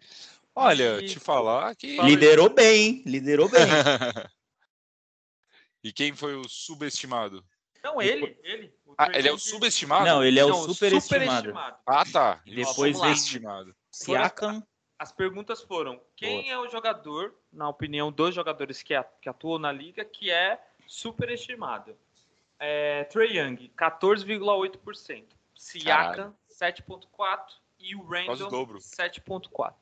Olha, 0.55 1.01
E- 1.03 1.07
te 1.09 1.19
falar 1.21 1.75
que. 1.77 2.01
Liderou 2.01 2.49
bem, 2.51 2.83
hein? 2.87 3.03
Liderou 3.07 3.49
bem. 3.49 3.61
e 5.83 5.93
quem 5.93 6.13
foi 6.15 6.35
o 6.35 6.49
subestimado? 6.49 7.45
Não, 7.83 8.01
ele, 8.01 8.37
ele. 8.43 8.75
O 9.01 9.11
Ah, 9.11 9.19
ele 9.19 9.29
é 9.29 9.33
o 9.33 9.39
subestimado? 9.39 10.05
Não, 10.05 10.25
ele 10.25 10.39
é 10.39 10.45
o 10.45 10.49
Não, 10.49 10.69
superestimado. 10.69 11.49
superestimado. 11.49 11.77
Ah, 11.87 12.05
tá. 12.05 12.41
E 12.45 12.51
Ele 12.51 12.63
é 12.63 12.65
depois 12.67 12.99
lá. 12.99 13.07
subestimado. 13.07 13.75
Siakam. 13.91 14.63
As 14.99 15.11
perguntas 15.13 15.63
foram: 15.63 16.01
quem 16.15 16.51
é 16.51 16.59
o 16.59 16.69
jogador, 16.69 17.35
na 17.53 17.69
opinião 17.69 18.13
dos 18.13 18.35
jogadores 18.35 18.83
que, 18.83 18.95
atuam 18.95 19.59
na 19.59 19.73
liga, 19.73 20.05
que 20.05 20.31
é 20.31 20.61
superestimado? 20.87 21.97
É, 22.59 23.05
Trey 23.05 23.39
Young, 23.39 23.73
14,8%. 23.77 25.25
Siakam, 25.57 26.35
7,4%. 26.51 27.39
E 27.79 27.97
o 27.97 28.01
o 28.01 28.07
Randall, 28.07 28.51
dobro. 28.51 28.79
7,4%. 28.79 29.73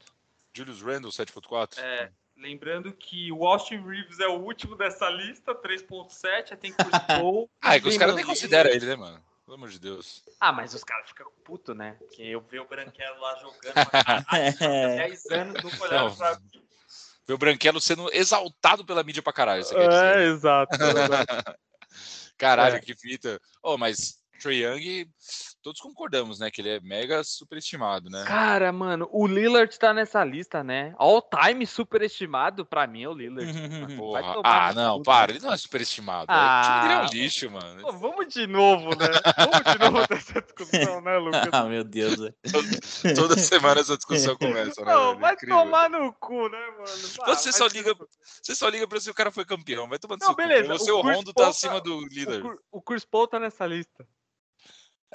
Julius 0.54 0.80
Randle, 0.82 1.10
7.4? 1.10 1.78
É, 1.78 2.12
lembrando 2.38 2.92
que 2.92 3.30
o 3.32 3.44
Austin 3.46 3.82
Reeves 3.82 4.20
é 4.20 4.28
o 4.28 4.40
último 4.40 4.76
dessa 4.76 5.08
lista, 5.10 5.54
3,7%. 5.54 6.52
Aí 6.52 6.56
tem 6.56 6.72
Chris 6.72 6.88
Paul. 7.06 7.50
Ah, 7.60 7.76
é 7.76 7.80
que 7.80 7.88
os 7.88 7.96
caras 7.98 8.14
nem 8.14 8.24
consideram 8.24 8.70
ele, 8.70 8.86
né, 8.86 8.96
mano? 8.96 9.22
Pelo 9.44 9.56
amor 9.56 9.70
de 9.70 9.78
Deus. 9.78 10.22
Ah, 10.38 10.52
mas 10.52 10.74
os 10.74 10.84
caras 10.84 11.08
ficam 11.08 11.30
putos, 11.44 11.74
né? 11.76 11.96
Porque 11.98 12.22
eu 12.22 12.40
ver 12.40 12.60
o 12.60 12.68
Branquelo 12.68 13.18
lá 13.20 13.34
jogando 13.36 13.74
É. 14.62 14.96
10 15.08 15.26
anos, 15.32 15.62
não 15.64 15.80
olharam 15.80 16.14
pra 16.14 16.38
mim. 16.38 16.62
Ver 17.26 17.34
o 17.34 17.38
Branquelo 17.38 17.80
sendo 17.80 18.12
exaltado 18.12 18.84
pela 18.84 19.02
mídia 19.02 19.22
pra 19.22 19.32
caralho, 19.32 19.64
você 19.64 19.74
quer 19.74 19.88
dizer. 19.88 20.16
É, 20.18 20.24
exato. 20.24 20.76
exato. 20.82 21.58
Caralho, 22.38 22.76
É. 22.76 22.80
que 22.80 22.94
fita. 22.94 23.40
Oh, 23.62 23.76
mas 23.76 24.18
Trae 24.40 24.62
Young, 24.62 25.10
todos 25.62 25.80
concordamos, 25.80 26.38
né? 26.38 26.50
Que 26.50 26.60
ele 26.60 26.68
é 26.70 26.80
mega 26.80 27.22
superestimado, 27.24 28.08
né? 28.08 28.24
Cara, 28.26 28.70
mano, 28.72 29.08
o 29.12 29.26
Lillard 29.26 29.76
tá 29.78 29.92
nessa 29.92 30.24
lista, 30.24 30.62
né? 30.64 30.94
All 30.98 31.20
time 31.22 31.66
superestimado, 31.66 32.64
pra 32.64 32.86
mim 32.86 33.02
é 33.02 33.08
o 33.08 33.12
Lillard. 33.14 33.48
Ah, 34.44 34.72
não, 34.74 34.98
cu, 34.98 35.02
para. 35.04 35.32
né? 35.32 35.38
Ele 35.38 35.44
não 35.46 35.52
é 35.52 35.56
superestimado. 35.56 36.26
Ah. 36.28 36.60
o 36.62 36.64
time 36.64 36.80
dele 36.88 36.92
é 36.94 37.04
um 37.04 37.22
lixo, 37.24 37.50
mano. 37.50 37.82
Pô, 37.82 37.92
vamos 37.92 38.32
de 38.32 38.46
novo, 38.46 38.90
né? 38.96 39.06
Vamos 39.36 39.72
de 39.72 39.78
novo 39.78 40.06
dessa 40.08 40.40
discussão, 40.42 41.00
né, 41.00 41.16
Lucas? 41.18 41.48
Ah, 41.52 41.64
meu 41.64 41.84
Deus. 41.84 42.16
velho. 42.16 42.34
Toda 43.14 43.36
semana 43.38 43.80
essa 43.80 43.96
discussão 43.96 44.36
começa, 44.36 44.84
né? 44.84 44.92
Não, 44.92 45.08
velho? 45.08 45.18
vai 45.20 45.34
Incrível. 45.34 45.56
tomar 45.58 45.90
no 45.90 46.12
cu, 46.14 46.48
né, 46.48 46.58
mano? 46.78 46.84
Ah, 47.22 47.34
Você 47.34 47.52
só 47.52 47.66
liga-. 47.66 47.94
Você 48.42 48.54
só 48.54 48.68
liga 48.68 48.86
pra 48.86 49.00
se 49.00 49.10
o 49.10 49.14
cara 49.14 49.30
foi 49.30 49.44
campeão. 49.44 49.88
Vai 49.88 49.98
tomar 49.98 50.14
no 50.16 50.20
Não, 50.20 50.26
seu 50.28 50.34
cu. 50.36 50.42
beleza, 50.42 50.68
Você, 50.78 50.90
o 50.92 50.98
o 50.98 51.02
Rondo 51.02 51.32
Paul 51.34 51.46
tá 51.46 51.50
acima 51.50 51.80
do 51.80 51.98
O, 51.98 52.06
líder. 52.08 52.40
Cur- 52.42 52.58
o 52.70 52.82
Chris 52.82 53.04
Paul 53.04 53.26
tá 53.28 53.38
nessa 53.38 53.66
lista. 53.66 54.06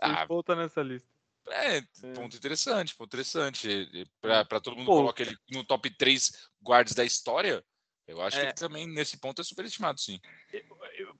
Ah, 0.03 0.27
tá 0.43 0.55
nessa 0.55 0.81
lista. 0.81 1.07
É, 1.49 1.81
ponto 2.15 2.35
interessante, 2.35 2.95
ponto 2.95 3.09
interessante. 3.09 4.07
Pra, 4.21 4.45
pra 4.45 4.59
todo 4.59 4.75
mundo 4.75 4.85
Pô. 4.85 4.97
coloca 4.97 5.21
ele 5.21 5.37
no 5.51 5.63
top 5.63 5.89
3 5.89 6.49
guards 6.61 6.93
da 6.93 7.03
história, 7.03 7.63
eu 8.07 8.21
acho 8.21 8.37
que 8.37 8.43
É. 8.43 8.47
ele 8.47 8.53
também, 8.53 8.87
nesse 8.87 9.17
ponto, 9.17 9.41
é 9.41 9.43
superestimado, 9.43 9.99
sim. 9.99 10.19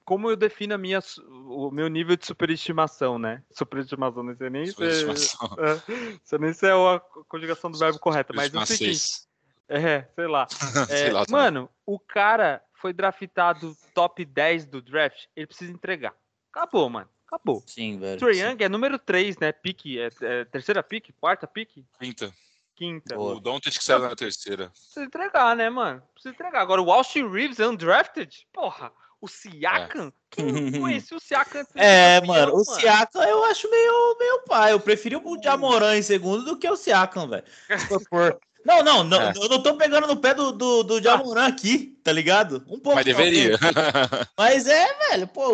Como 0.05 0.29
eu 0.29 0.35
defino 0.35 0.75
a 0.75 0.77
minha, 0.77 0.99
o 1.27 1.71
meu 1.71 1.87
nível 1.87 2.15
de 2.15 2.25
superestimação, 2.25 3.17
né? 3.17 3.43
Superestimação, 3.51 4.23
não 4.23 4.35
sei 4.35 4.49
nem 4.49 4.65
se, 4.65 4.71
Superestimação. 4.71 5.49
é, 5.59 6.19
sei 6.23 6.39
nem 6.39 6.53
se 6.53 6.67
é 6.67 6.71
a 6.71 6.99
conjugação 7.27 7.71
do 7.71 7.77
verbo 7.77 7.99
correta, 7.99 8.33
mas 8.33 8.53
é 8.53 8.57
o 8.57 8.65
seguinte. 8.65 9.23
É, 9.67 10.03
sei 10.13 10.27
lá. 10.27 10.47
Sei 10.89 11.09
É, 11.09 11.11
lá 11.11 11.25
mano, 11.29 11.69
o 11.85 11.97
cara 11.97 12.61
foi 12.73 12.91
draftado 12.91 13.75
top 13.93 14.25
10 14.25 14.65
do 14.65 14.81
draft, 14.81 15.25
ele 15.35 15.47
precisa 15.47 15.71
entregar. 15.71 16.13
Acabou, 16.51 16.89
mano. 16.89 17.09
Acabou. 17.35 17.63
Sim, 17.65 17.97
velho. 17.99 18.19
Trae 18.19 18.35
sim. 18.35 18.41
Young 18.41 18.57
é 18.63 18.69
número 18.69 18.99
3, 18.99 19.37
né? 19.37 19.51
Pique, 19.51 19.99
é, 19.99 20.09
é 20.21 20.45
terceira 20.45 20.83
pique, 20.83 21.11
quarta 21.13 21.47
pique, 21.47 21.85
Quinta. 21.99 22.31
quinta. 22.75 23.15
Boa. 23.15 23.35
O 23.35 23.39
Doncic 23.39 23.77
que 23.77 23.83
saiu 23.83 23.99
na 23.99 24.15
terceira. 24.15 24.69
Precisa 24.69 25.03
entregar, 25.05 25.55
né, 25.55 25.69
mano? 25.69 26.01
Precisa 26.13 26.33
entregar. 26.33 26.61
Agora, 26.61 26.81
o 26.81 26.91
Austin 26.91 27.27
Reeves 27.27 27.59
é 27.59 27.67
undrafted? 27.67 28.47
Porra, 28.53 28.91
o 29.19 29.27
Siakam? 29.27 30.13
Quem 30.29 30.45
conhecia 30.79 31.17
o 31.17 31.19
Siakam 31.19 31.61
É, 31.75 32.19
campeão, 32.21 32.35
mano, 32.35 32.55
o 32.55 32.63
Siakam 32.65 33.23
eu 33.23 33.43
acho 33.45 33.69
meio, 33.69 34.17
meio 34.19 34.43
pai. 34.45 34.71
Eu 34.73 34.79
preferi 34.79 35.15
o 35.15 35.41
Jamoran 35.41 35.97
em 35.97 36.01
segundo 36.03 36.43
do 36.45 36.57
que 36.57 36.69
o 36.69 36.75
Siakam, 36.75 37.27
velho. 37.27 37.45
Se 37.79 37.87
for 37.87 38.01
por- 38.09 38.39
Não, 38.65 38.81
não, 38.83 39.03
não, 39.03 39.21
É. 39.21 39.33
eu 39.35 39.49
não 39.49 39.61
tô 39.61 39.75
pegando 39.75 40.07
no 40.07 40.15
pé 40.17 40.33
do, 40.33 40.51
do, 40.51 40.83
do 40.83 41.01
Jamoran 41.01 41.47
aqui, 41.47 41.97
tá 42.03 42.11
ligado? 42.11 42.63
Um 42.67 42.79
pouco. 42.79 42.95
Mas 42.95 43.05
deveria. 43.05 43.57
Mas 44.37 44.67
é, 44.67 44.87
velho, 45.09 45.27
pô, 45.27 45.47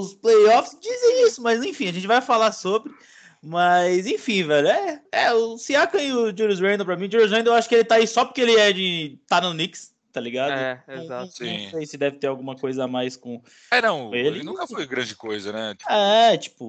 os 0.00 0.14
playoffs 0.14 0.78
dizem 0.80 1.26
isso, 1.26 1.42
mas 1.42 1.62
enfim, 1.64 1.88
a 1.88 1.92
gente 1.92 2.06
vai 2.06 2.20
falar 2.20 2.52
sobre. 2.52 2.92
Mas, 3.42 4.06
enfim, 4.06 4.42
velho, 4.44 4.68
é, 4.68 5.00
é 5.12 5.32
o 5.32 5.56
Siakam 5.58 6.00
e 6.00 6.12
o 6.12 6.36
Julius 6.36 6.60
Randle 6.60 6.84
pra 6.86 6.96
mim. 6.96 7.06
O 7.06 7.10
Julius 7.12 7.30
Randle 7.30 7.52
eu 7.52 7.58
acho 7.58 7.68
que 7.68 7.74
ele 7.76 7.84
tá 7.84 7.96
aí 7.96 8.06
só 8.06 8.24
porque 8.24 8.40
ele 8.40 8.56
é 8.56 8.72
de. 8.72 9.18
tá 9.28 9.40
no 9.40 9.52
Knicks, 9.52 9.92
tá 10.12 10.20
ligado? 10.20 10.52
É, 10.52 10.82
exato. 10.88 11.24
Não, 11.26 11.30
Sim. 11.30 11.62
não 11.64 11.70
sei 11.70 11.86
se 11.86 11.96
deve 11.96 12.16
ter 12.18 12.26
alguma 12.26 12.56
coisa 12.56 12.84
a 12.84 12.88
mais 12.88 13.16
com. 13.16 13.40
É, 13.70 13.80
não, 13.82 14.12
Ele- 14.14 14.28
ele 14.28 14.42
nunca 14.42 14.66
foi 14.66 14.86
grande 14.86 15.14
coisa, 15.14 15.52
né? 15.52 15.74
É, 15.88 16.36
tipo, 16.36 16.68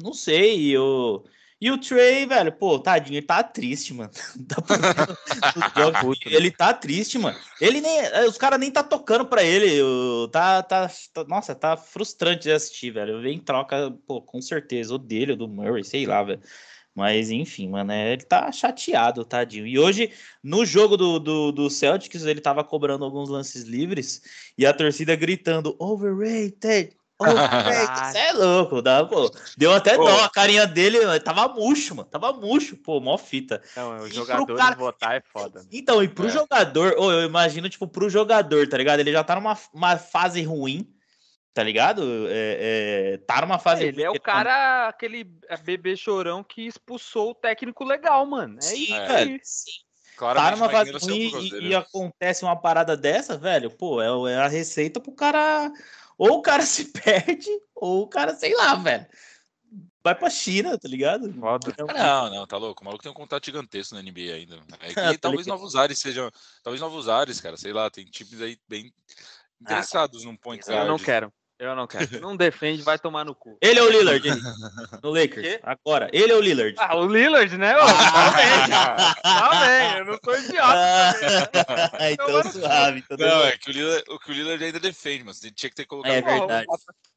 não 0.00 0.12
sei, 0.12 0.68
eu. 0.70 1.24
E 1.58 1.70
o 1.70 1.78
Trey, 1.78 2.26
velho, 2.26 2.52
pô, 2.52 2.78
tadinho, 2.78 3.16
ele 3.16 3.26
tá 3.26 3.42
triste, 3.42 3.94
mano. 3.94 4.10
Jogos, 5.76 6.18
ele 6.26 6.50
tá 6.50 6.74
triste, 6.74 7.18
mano. 7.18 7.38
Ele 7.60 7.80
nem. 7.80 8.00
Os 8.28 8.36
caras 8.36 8.60
nem 8.60 8.70
tá 8.70 8.82
tocando 8.82 9.24
pra 9.24 9.42
ele. 9.42 9.80
Tá, 10.30 10.62
tá, 10.62 10.90
tá, 11.12 11.24
Nossa, 11.24 11.54
tá 11.54 11.76
frustrante 11.76 12.42
de 12.42 12.52
assistir, 12.52 12.90
velho. 12.90 13.14
Eu 13.14 13.22
venho 13.22 13.36
em 13.36 13.40
troca, 13.40 13.90
pô, 14.06 14.20
com 14.20 14.40
certeza, 14.42 14.94
o 14.94 14.98
dele, 14.98 15.32
o 15.32 15.36
do 15.36 15.48
Murray, 15.48 15.82
sei 15.82 16.04
lá, 16.04 16.22
velho. 16.22 16.40
Mas, 16.94 17.30
enfim, 17.30 17.68
mano, 17.68 17.92
é, 17.92 18.14
ele 18.14 18.22
tá 18.22 18.50
chateado, 18.50 19.24
tadinho. 19.24 19.66
E 19.66 19.78
hoje, 19.78 20.10
no 20.42 20.64
jogo 20.64 20.96
do, 20.96 21.18
do, 21.18 21.52
do 21.52 21.70
Celtics, 21.70 22.24
ele 22.24 22.40
tava 22.40 22.64
cobrando 22.64 23.04
alguns 23.04 23.28
lances 23.28 23.64
livres 23.64 24.22
e 24.56 24.64
a 24.64 24.72
torcida 24.72 25.14
gritando: 25.14 25.76
overrated, 25.78 26.96
Você 28.12 28.18
é 28.18 28.32
louco, 28.32 28.82
dá, 28.82 29.04
pô. 29.04 29.30
Deu 29.56 29.72
até 29.72 29.96
pô. 29.96 30.04
dó 30.04 30.24
a 30.24 30.28
carinha 30.28 30.66
dele, 30.66 30.98
tava 31.20 31.48
murcho, 31.48 31.94
mano. 31.94 32.08
Tava 32.08 32.32
murcho, 32.32 32.76
pô, 32.76 33.00
mó 33.00 33.16
fita. 33.16 33.62
Não, 33.74 34.00
o 34.00 34.08
jogador 34.08 34.56
cara... 34.56 34.76
votar 34.76 35.16
é 35.16 35.22
foda. 35.32 35.60
Né? 35.60 35.68
Então, 35.72 36.02
e 36.02 36.08
pro 36.08 36.26
é. 36.26 36.30
jogador, 36.30 36.94
oh, 36.98 37.10
eu 37.10 37.24
imagino, 37.24 37.68
tipo, 37.68 37.88
pro 37.88 38.10
jogador, 38.10 38.68
tá 38.68 38.76
ligado? 38.76 39.00
Ele 39.00 39.12
já 39.12 39.24
tá 39.24 39.34
numa 39.34 39.56
uma 39.72 39.96
fase 39.96 40.42
ruim 40.42 40.92
tá 41.56 41.62
ligado? 41.62 42.28
É, 42.28 43.14
é, 43.14 43.16
tá 43.26 43.40
numa 43.40 43.58
fase. 43.58 43.84
É, 43.84 43.86
ele 43.86 44.02
é 44.02 44.10
o 44.10 44.12
tá 44.12 44.20
cara, 44.20 44.50
tá... 44.50 44.88
aquele 44.88 45.26
é, 45.48 45.56
bebê 45.56 45.96
chorão 45.96 46.44
que 46.44 46.66
expulsou 46.66 47.30
o 47.30 47.34
técnico 47.34 47.82
legal, 47.82 48.26
mano. 48.26 48.58
É 48.58 48.60
sim, 48.60 48.82
isso. 48.82 48.92
Velho, 48.92 49.40
sim. 49.42 49.70
tá 50.18 50.50
numa 50.50 50.68
fase 50.68 50.92
ruim 50.92 51.32
e, 51.34 51.68
e, 51.68 51.74
acontece 51.74 52.44
uma 52.44 52.56
parada 52.56 52.94
dessa, 52.94 53.38
velho, 53.38 53.70
pô, 53.70 54.02
é, 54.02 54.34
é 54.34 54.36
a 54.36 54.48
receita 54.48 55.00
pro 55.00 55.12
cara. 55.12 55.72
Ou 56.18 56.38
o 56.38 56.42
cara 56.42 56.64
se 56.66 56.92
perde, 56.92 57.50
ou 57.74 58.02
o 58.02 58.08
cara, 58.08 58.34
sei 58.34 58.54
lá, 58.54 58.74
velho. 58.74 59.06
Vai 60.02 60.14
pra 60.14 60.30
China, 60.30 60.78
tá 60.78 60.88
ligado? 60.88 61.34
Não, 61.34 62.30
não, 62.30 62.46
tá 62.46 62.56
louco. 62.56 62.80
O 62.80 62.84
maluco 62.84 63.02
tem 63.02 63.10
um 63.10 63.14
contato 63.14 63.44
gigantesco 63.44 63.96
na 63.96 64.02
NBA 64.02 64.34
ainda. 64.34 64.60
É 64.80 64.94
que 64.94 65.00
ah, 65.00 65.18
talvez 65.18 65.48
novos 65.48 65.74
ares 65.74 65.98
sejam. 65.98 66.30
Talvez 66.62 66.80
novos 66.80 67.08
ares, 67.08 67.40
cara. 67.40 67.56
Sei 67.56 67.72
lá, 67.72 67.90
tem 67.90 68.04
times 68.04 68.40
aí 68.40 68.56
bem 68.68 68.92
ah, 68.94 69.62
interessados 69.62 70.22
ah, 70.22 70.26
num 70.26 70.36
point 70.36 70.64
guard. 70.64 70.82
Eu 70.82 70.88
não 70.88 70.98
quero. 70.98 71.32
Eu 71.58 71.74
não 71.74 71.86
quero. 71.86 72.06
Não 72.20 72.36
defende, 72.36 72.82
vai 72.82 72.98
tomar 72.98 73.24
no 73.24 73.34
cu. 73.34 73.56
Ele 73.62 73.78
é 73.78 73.82
o 73.82 73.88
Lillard, 73.88 74.28
no 75.02 75.10
Lakers. 75.10 75.58
Agora, 75.62 76.10
ele 76.12 76.32
é 76.32 76.34
o 76.34 76.40
Lillard. 76.40 76.74
Ah, 76.78 76.96
o 76.96 77.06
Lillard, 77.06 77.56
né? 77.56 77.72
tá 77.76 78.30
bem, 78.36 78.68
tá 79.22 79.60
bem, 79.66 79.98
eu 79.98 80.04
não 80.04 80.18
sou 80.22 80.38
idiota. 80.38 81.96
Ah, 81.98 82.10
então 82.10 82.52
suave. 82.52 82.98
Então 82.98 83.16
não, 83.16 83.44
é 83.44 83.56
que 83.56 83.70
o 83.70 83.72
Lillard, 83.72 84.04
o 84.08 84.18
que 84.18 84.30
o 84.30 84.34
Lillard 84.34 84.64
ainda 84.64 84.80
defende, 84.80 85.24
mas 85.24 85.40
tinha 85.40 85.70
que 85.70 85.76
ter 85.76 85.86
colocado 85.86 86.12
é 86.12 86.20
verdade. 86.22 86.66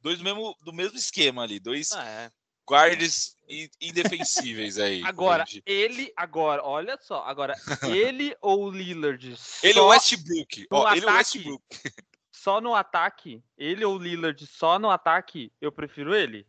dois 0.01 0.17
do 0.17 0.23
mesmo, 0.23 0.55
do 0.63 0.73
mesmo 0.73 0.97
esquema 0.97 1.43
ali, 1.43 1.59
dois 1.59 1.91
ah, 1.91 2.05
é. 2.05 2.29
guards 2.69 3.35
indefensíveis 3.81 4.77
aí. 4.77 5.03
Agora, 5.03 5.43
ele, 5.65 6.13
agora, 6.15 6.63
olha 6.63 6.97
só, 7.01 7.23
agora, 7.25 7.55
ele 7.83 8.35
ou 8.41 8.65
o 8.65 8.71
Lillard? 8.71 9.35
Ele 9.63 9.79
é 9.79 9.81
o 9.81 9.87
Westbrook. 9.87 10.67
Ó, 10.71 10.93
ele 10.93 11.05
é 11.05 11.09
o 11.09 11.15
Westbrook 11.15 11.63
só 12.39 12.61
no 12.61 12.73
ataque, 12.73 13.43
ele 13.57 13.83
ou 13.83 13.95
o 13.95 13.99
Lillard 13.99 14.47
só 14.47 14.79
no 14.79 14.89
ataque, 14.89 15.51
eu 15.59 15.71
prefiro 15.71 16.15
ele. 16.15 16.47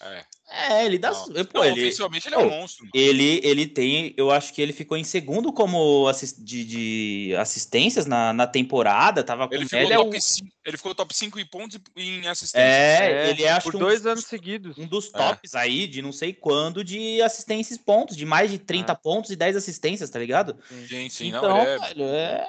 É. 0.00 0.24
É, 0.50 0.84
ele 0.84 0.98
dá. 0.98 1.10
Não, 1.10 1.44
pô, 1.44 1.58
não, 1.58 1.64
ele, 1.64 1.82
ofensivamente 1.82 2.28
ele 2.28 2.34
é 2.34 2.38
um 2.38 2.50
monstro. 2.50 2.86
Ele, 2.94 3.40
ele 3.42 3.66
tem. 3.66 4.12
Eu 4.16 4.30
acho 4.30 4.52
que 4.52 4.60
ele 4.60 4.72
ficou 4.72 4.96
em 4.96 5.04
segundo 5.04 5.52
como 5.52 6.06
assist, 6.06 6.38
de, 6.38 6.64
de, 6.64 7.36
assistências 7.36 8.04
na, 8.04 8.32
na 8.32 8.46
temporada. 8.46 9.24
Tava 9.24 9.48
ele, 9.50 9.64
ficou 9.64 9.78
ele, 9.78 9.94
top 9.94 10.14
é 10.14 10.18
o... 10.18 10.20
5, 10.20 10.48
ele 10.66 10.76
ficou 10.76 10.94
top 10.94 11.16
5 11.16 11.40
em 11.40 11.46
pontos 11.46 11.80
e 11.96 12.18
em 12.18 12.28
assistências. 12.28 12.54
É, 12.54 13.26
é 13.26 13.30
ele 13.30 13.44
é 13.44 13.58
por 13.58 13.76
dois 13.76 14.04
um, 14.04 14.10
anos 14.10 14.24
seguidos. 14.24 14.76
Um 14.76 14.86
dos 14.86 15.10
tops 15.10 15.54
é. 15.54 15.58
aí, 15.58 15.86
de 15.86 16.02
não 16.02 16.12
sei 16.12 16.32
quando, 16.34 16.84
de 16.84 17.22
assistências 17.22 17.78
pontos, 17.78 18.16
de 18.16 18.26
mais 18.26 18.50
de 18.50 18.58
30 18.58 18.92
é. 18.92 18.94
pontos 18.94 19.30
e 19.30 19.36
10 19.36 19.56
assistências, 19.56 20.10
tá 20.10 20.18
ligado? 20.18 20.56
Sim, 20.88 21.08
sim, 21.08 21.28
então, 21.28 21.48
não, 21.48 21.58
é... 21.58 21.78
Velho, 21.78 22.04
é. 22.04 22.46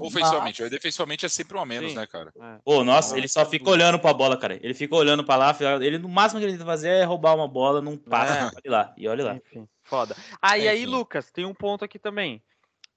Ofensivamente, 0.00 0.62
mas... 0.62 0.70
defensivamente 0.70 1.26
é 1.26 1.28
sempre 1.28 1.56
um 1.56 1.60
a 1.60 1.66
menos, 1.66 1.92
sim. 1.92 1.96
né, 1.96 2.06
cara? 2.06 2.32
É. 2.40 2.58
Pô, 2.64 2.82
nossa, 2.82 3.16
ele 3.16 3.28
só 3.28 3.46
fica 3.46 3.70
olhando 3.70 3.98
pra 3.98 4.12
bola, 4.12 4.36
cara. 4.36 4.58
Ele 4.60 4.74
fica 4.74 4.94
olhando 4.96 5.24
pra 5.24 5.36
lá, 5.36 5.56
ele 5.80 5.98
no 5.98 6.08
máximo 6.08 6.40
que 6.40 6.46
ele 6.46 6.54
tenta 6.54 6.64
fazer 6.64 6.88
é 6.88 7.04
roubar 7.14 7.34
uma 7.34 7.48
bola, 7.48 7.80
não 7.80 7.96
passa, 7.96 8.34
é. 8.34 8.44
olha 8.44 8.76
lá, 8.76 8.94
e 8.96 9.08
olha 9.08 9.24
lá. 9.24 9.36
Enfim, 9.36 9.68
foda. 9.82 10.16
Ah, 10.42 10.58
e 10.58 10.68
aí, 10.68 10.84
Lucas, 10.84 11.30
tem 11.30 11.44
um 11.44 11.54
ponto 11.54 11.84
aqui 11.84 11.98
também. 11.98 12.42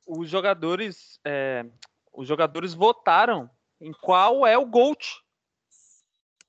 Os 0.05 0.29
jogadores, 0.29 1.19
é, 1.25 1.65
os 2.12 2.27
jogadores 2.27 2.74
votaram 2.74 3.50
em 3.79 3.91
qual 3.91 4.45
é 4.45 4.57
o 4.57 4.65
GOAT. 4.65 5.21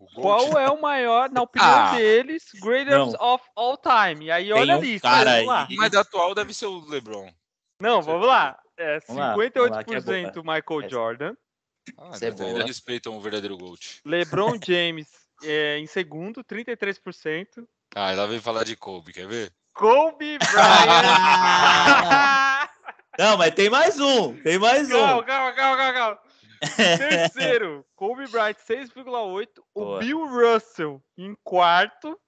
O 0.00 0.06
qual 0.20 0.56
é 0.56 0.70
o 0.70 0.80
maior, 0.80 1.28
na 1.28 1.42
opinião 1.42 1.68
ah, 1.68 1.96
deles, 1.96 2.44
greatest 2.60 3.18
não. 3.18 3.34
of 3.34 3.44
all 3.56 3.76
time? 3.76 4.26
E 4.26 4.30
aí, 4.30 4.52
olha 4.52 4.76
um 4.76 4.78
ali, 4.78 5.00
cara 5.00 5.32
vamos 5.32 5.46
lá. 5.46 5.68
Mas 5.72 5.94
atual 5.94 6.34
deve 6.36 6.54
ser 6.54 6.66
o 6.66 6.84
LeBron. 6.88 7.28
Não, 7.80 8.00
vamos 8.00 8.26
lá. 8.26 8.58
É, 8.76 9.00
58% 9.00 10.36
é 10.36 10.40
Michael 10.40 10.88
Jordan. 10.88 11.34
Ah, 11.96 12.10
é 12.20 12.26
ainda 12.26 12.64
respeitam 12.64 13.16
o 13.16 13.20
verdadeiro 13.20 13.58
GOAT. 13.58 14.00
LeBron 14.04 14.52
James 14.64 15.08
é, 15.42 15.78
em 15.78 15.86
segundo, 15.86 16.42
33%. 16.44 17.66
Ah, 17.94 18.12
ela 18.12 18.26
veio 18.26 18.42
falar 18.42 18.64
de 18.64 18.76
Kobe, 18.76 19.12
quer 19.12 19.26
ver? 19.26 19.52
Kobe 19.72 20.38
Bryant! 20.50 21.08
Não, 23.18 23.36
mas 23.36 23.54
tem 23.54 23.68
mais 23.68 23.98
um, 23.98 24.40
tem 24.42 24.58
mais 24.58 24.88
calma, 24.88 25.16
um. 25.16 25.24
Calma, 25.24 25.52
calma, 25.52 25.76
calma, 25.76 25.92
calma. 25.92 26.18
Terceiro, 26.98 27.84
Kobe 27.94 28.26
Bryant, 28.28 28.56
6,8. 28.56 29.48
O 29.74 29.98
Bill 29.98 30.26
Russell 30.26 31.02
em 31.16 31.36
quarto 31.44 32.18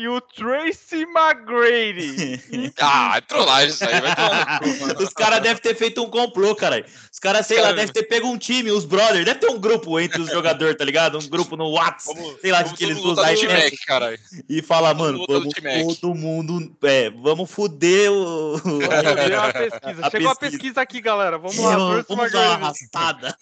e 0.00 0.08
o 0.08 0.18
Tracy 0.18 1.04
McGrady. 1.04 2.72
ah, 2.80 3.18
é 3.18 3.20
trollagem 3.20 3.68
isso 3.68 3.84
aí, 3.84 4.00
vai 4.00 4.16
tomar 4.16 4.60
Os 4.98 5.10
caras 5.10 5.42
devem 5.42 5.62
ter 5.62 5.74
feito 5.74 6.02
um 6.02 6.08
complô, 6.08 6.54
cara. 6.54 6.82
Os 7.12 7.18
caras, 7.18 7.46
sei 7.46 7.58
cara... 7.58 7.68
lá, 7.68 7.74
devem 7.74 7.92
ter 7.92 8.04
pego 8.04 8.26
um 8.26 8.38
time, 8.38 8.70
os 8.70 8.86
brothers. 8.86 9.26
Deve 9.26 9.40
ter 9.40 9.50
um 9.50 9.60
grupo 9.60 10.00
entre 10.00 10.22
os 10.22 10.30
jogadores, 10.32 10.74
tá 10.78 10.86
ligado? 10.86 11.18
Um 11.18 11.28
grupo 11.28 11.54
no 11.54 11.68
WhatsApp, 11.72 12.18
sei 12.40 12.50
lá, 12.50 12.62
de 12.62 12.72
que 12.72 12.84
eles 12.84 12.96
usam 12.96 13.22
aí. 13.22 13.46
Mac, 13.46 14.18
e 14.48 14.62
fala, 14.62 14.94
mano, 14.94 15.22
vamos 15.28 15.98
todo 15.98 16.14
mundo. 16.14 16.74
É, 16.82 17.10
vamos 17.10 17.50
foder 17.50 18.10
o. 18.10 18.54
a 18.56 19.52
pesquisa. 19.52 20.06
A 20.06 20.10
Chegou 20.10 20.10
pesquisa. 20.10 20.30
a 20.30 20.36
pesquisa 20.36 20.80
aqui, 20.80 21.00
galera. 21.02 21.36
Vamos 21.36 21.58
lá, 21.58 21.76
vamos, 21.76 22.06
vamos 22.08 22.32
dar 22.32 22.56
uma 22.56 22.66
arrastada. 22.66 23.36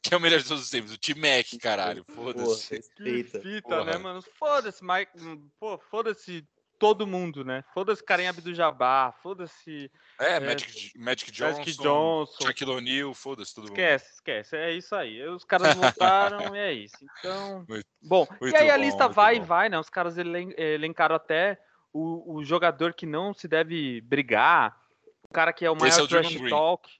que 0.00 0.14
é 0.14 0.16
o 0.16 0.20
melhor 0.20 0.38
de 0.38 0.46
todos 0.46 0.62
os 0.62 0.70
tempos, 0.70 0.92
o 0.92 0.98
T-Mac, 0.98 1.60
caralho. 1.60 2.06
Foda-se. 2.14 2.80
Fita, 2.96 3.40
Porra. 3.62 3.84
né, 3.84 3.98
mano? 3.98 4.24
Foda-se, 4.38 4.84
Mike 4.84 5.16
pô, 5.58 5.78
foda-se 5.78 6.46
todo 6.78 7.06
mundo, 7.06 7.44
né? 7.44 7.64
Foda-se 7.72 8.04
Karim 8.04 8.26
Abdul-Jabbar, 8.26 9.14
foda-se... 9.22 9.90
É, 10.20 10.34
é 10.34 10.40
Magic, 10.40 10.98
Magic 10.98 11.32
Johnson, 11.32 11.58
Magic 11.58 11.82
Johnson, 11.82 12.44
Shaquille 12.44 12.70
O'Neal, 12.70 13.14
foda-se 13.14 13.54
todo 13.54 13.64
mundo. 13.64 13.72
Esquece, 13.72 14.14
esquece, 14.14 14.56
é 14.56 14.72
isso 14.72 14.94
aí. 14.94 15.26
Os 15.28 15.44
caras 15.44 15.74
voltaram 15.74 16.38
e 16.54 16.58
é 16.58 16.72
isso. 16.72 16.96
Então, 17.18 17.64
muito, 17.68 17.86
bom, 18.02 18.26
muito 18.40 18.54
e 18.54 18.56
aí 18.56 18.70
a 18.70 18.76
lista 18.76 19.08
vai 19.08 19.36
e 19.36 19.40
vai, 19.40 19.68
né? 19.68 19.78
Os 19.78 19.88
caras 19.88 20.18
elen 20.18 20.52
elencaram 20.56 21.16
até 21.16 21.58
o, 21.92 22.36
o, 22.36 22.44
jogador 22.44 22.92
que 22.92 23.06
não 23.06 23.32
se 23.32 23.48
deve 23.48 24.00
brigar, 24.02 24.76
o 25.22 25.28
cara 25.32 25.52
que 25.52 25.64
é 25.64 25.70
o 25.70 25.76
maior 25.76 25.98
é 25.98 26.02
o 26.02 26.08
trash 26.08 26.36
talk. 26.48 26.90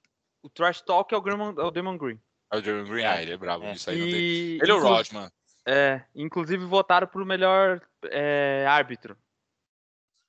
O 0.41 0.49
trash 0.49 0.81
talk 0.81 1.13
é 1.13 1.17
o, 1.17 1.21
Graham, 1.21 1.53
é 1.57 1.63
o 1.63 1.71
Damon 1.71 1.97
Green. 1.97 2.19
É 2.51 2.57
o 2.57 2.61
Damon 2.61 2.85
Green, 2.85 3.05
ah, 3.05 3.21
ele 3.21 3.31
é 3.31 3.37
bravo 3.37 3.63
é. 3.65 3.71
nisso 3.73 3.89
aí. 3.89 3.99
E... 3.99 4.59
Ele 4.61 4.71
é 4.71 4.73
o 4.73 4.79
Rodman. 4.79 5.29
É, 5.69 6.01
inclusive 6.15 6.63
votaram 6.65 7.05
pro 7.05 7.25
melhor 7.25 7.81
é, 8.05 8.65
árbitro. 8.69 9.17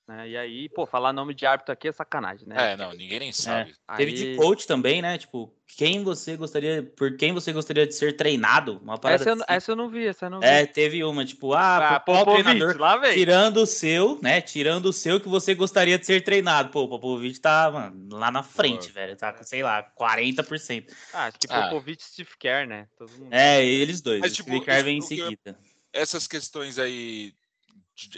Né? 0.09 0.31
E 0.31 0.37
aí, 0.39 0.69
pô, 0.71 0.87
falar 0.87 1.13
nome 1.13 1.35
de 1.35 1.45
árbitro 1.45 1.71
aqui 1.71 1.87
é 1.87 1.93
sacanagem, 1.93 2.49
né? 2.49 2.73
É, 2.73 2.77
não, 2.79 2.93
ninguém 2.95 3.21
nem 3.21 3.31
sabe. 3.31 3.75
É. 3.87 3.97
Teve 3.97 4.13
de 4.13 4.37
coach 4.37 4.67
também, 4.67 5.03
né? 5.03 5.19
Tipo, 5.19 5.55
quem 5.77 6.03
você 6.03 6.35
gostaria, 6.35 6.83
por 6.83 7.15
quem 7.19 7.35
você 7.35 7.53
gostaria 7.53 7.87
de 7.87 7.95
ser 7.95 8.17
treinado? 8.17 8.81
Uma 8.83 8.97
parada 8.97 9.23
essa, 9.23 9.29
eu, 9.29 9.35
assim. 9.35 9.45
essa 9.47 9.73
eu 9.73 9.77
não 9.77 9.91
vi, 9.91 10.07
essa 10.07 10.25
eu 10.25 10.31
não 10.31 10.41
vi. 10.41 10.47
É, 10.47 10.65
teve 10.65 11.05
uma, 11.05 11.27
tipo, 11.27 11.53
ah, 11.53 11.97
ah 11.97 12.01
qual 12.01 12.25
treinador 12.25 12.79
lá, 12.79 12.99
tirando 13.13 13.59
o 13.59 13.67
seu, 13.67 14.19
né? 14.23 14.41
Tirando 14.41 14.87
o 14.87 14.93
seu 14.95 15.21
que 15.21 15.29
você 15.29 15.55
gostaria 15.55 15.99
de 15.99 16.07
ser 16.07 16.25
treinado. 16.25 16.71
Pô, 16.71 16.85
o 16.85 16.89
Popovich 16.89 17.39
tá, 17.39 17.71
mano, 17.71 18.17
lá 18.17 18.31
na 18.31 18.43
frente, 18.43 18.89
pô, 18.89 18.95
velho. 18.95 19.15
Tá 19.15 19.31
com, 19.35 19.45
sei 19.45 19.63
lá, 19.63 19.87
40%. 19.95 20.87
Ah, 21.13 21.27
acho 21.27 21.39
que 21.39 21.47
ah. 21.51 21.69
Popovich 21.69 22.01
e 22.01 22.05
Steve 22.05 22.31
Kerr, 22.39 22.67
né? 22.67 22.89
É, 23.31 23.63
eles 23.63 24.01
dois. 24.01 24.21
Mas, 24.21 24.33
tipo, 24.33 24.49
Steve 24.49 24.65
Kerr 24.65 24.85
vem 24.85 24.99
em 24.99 25.03
seguida. 25.03 25.59
Essas 25.93 26.27
questões 26.27 26.79
aí 26.79 27.35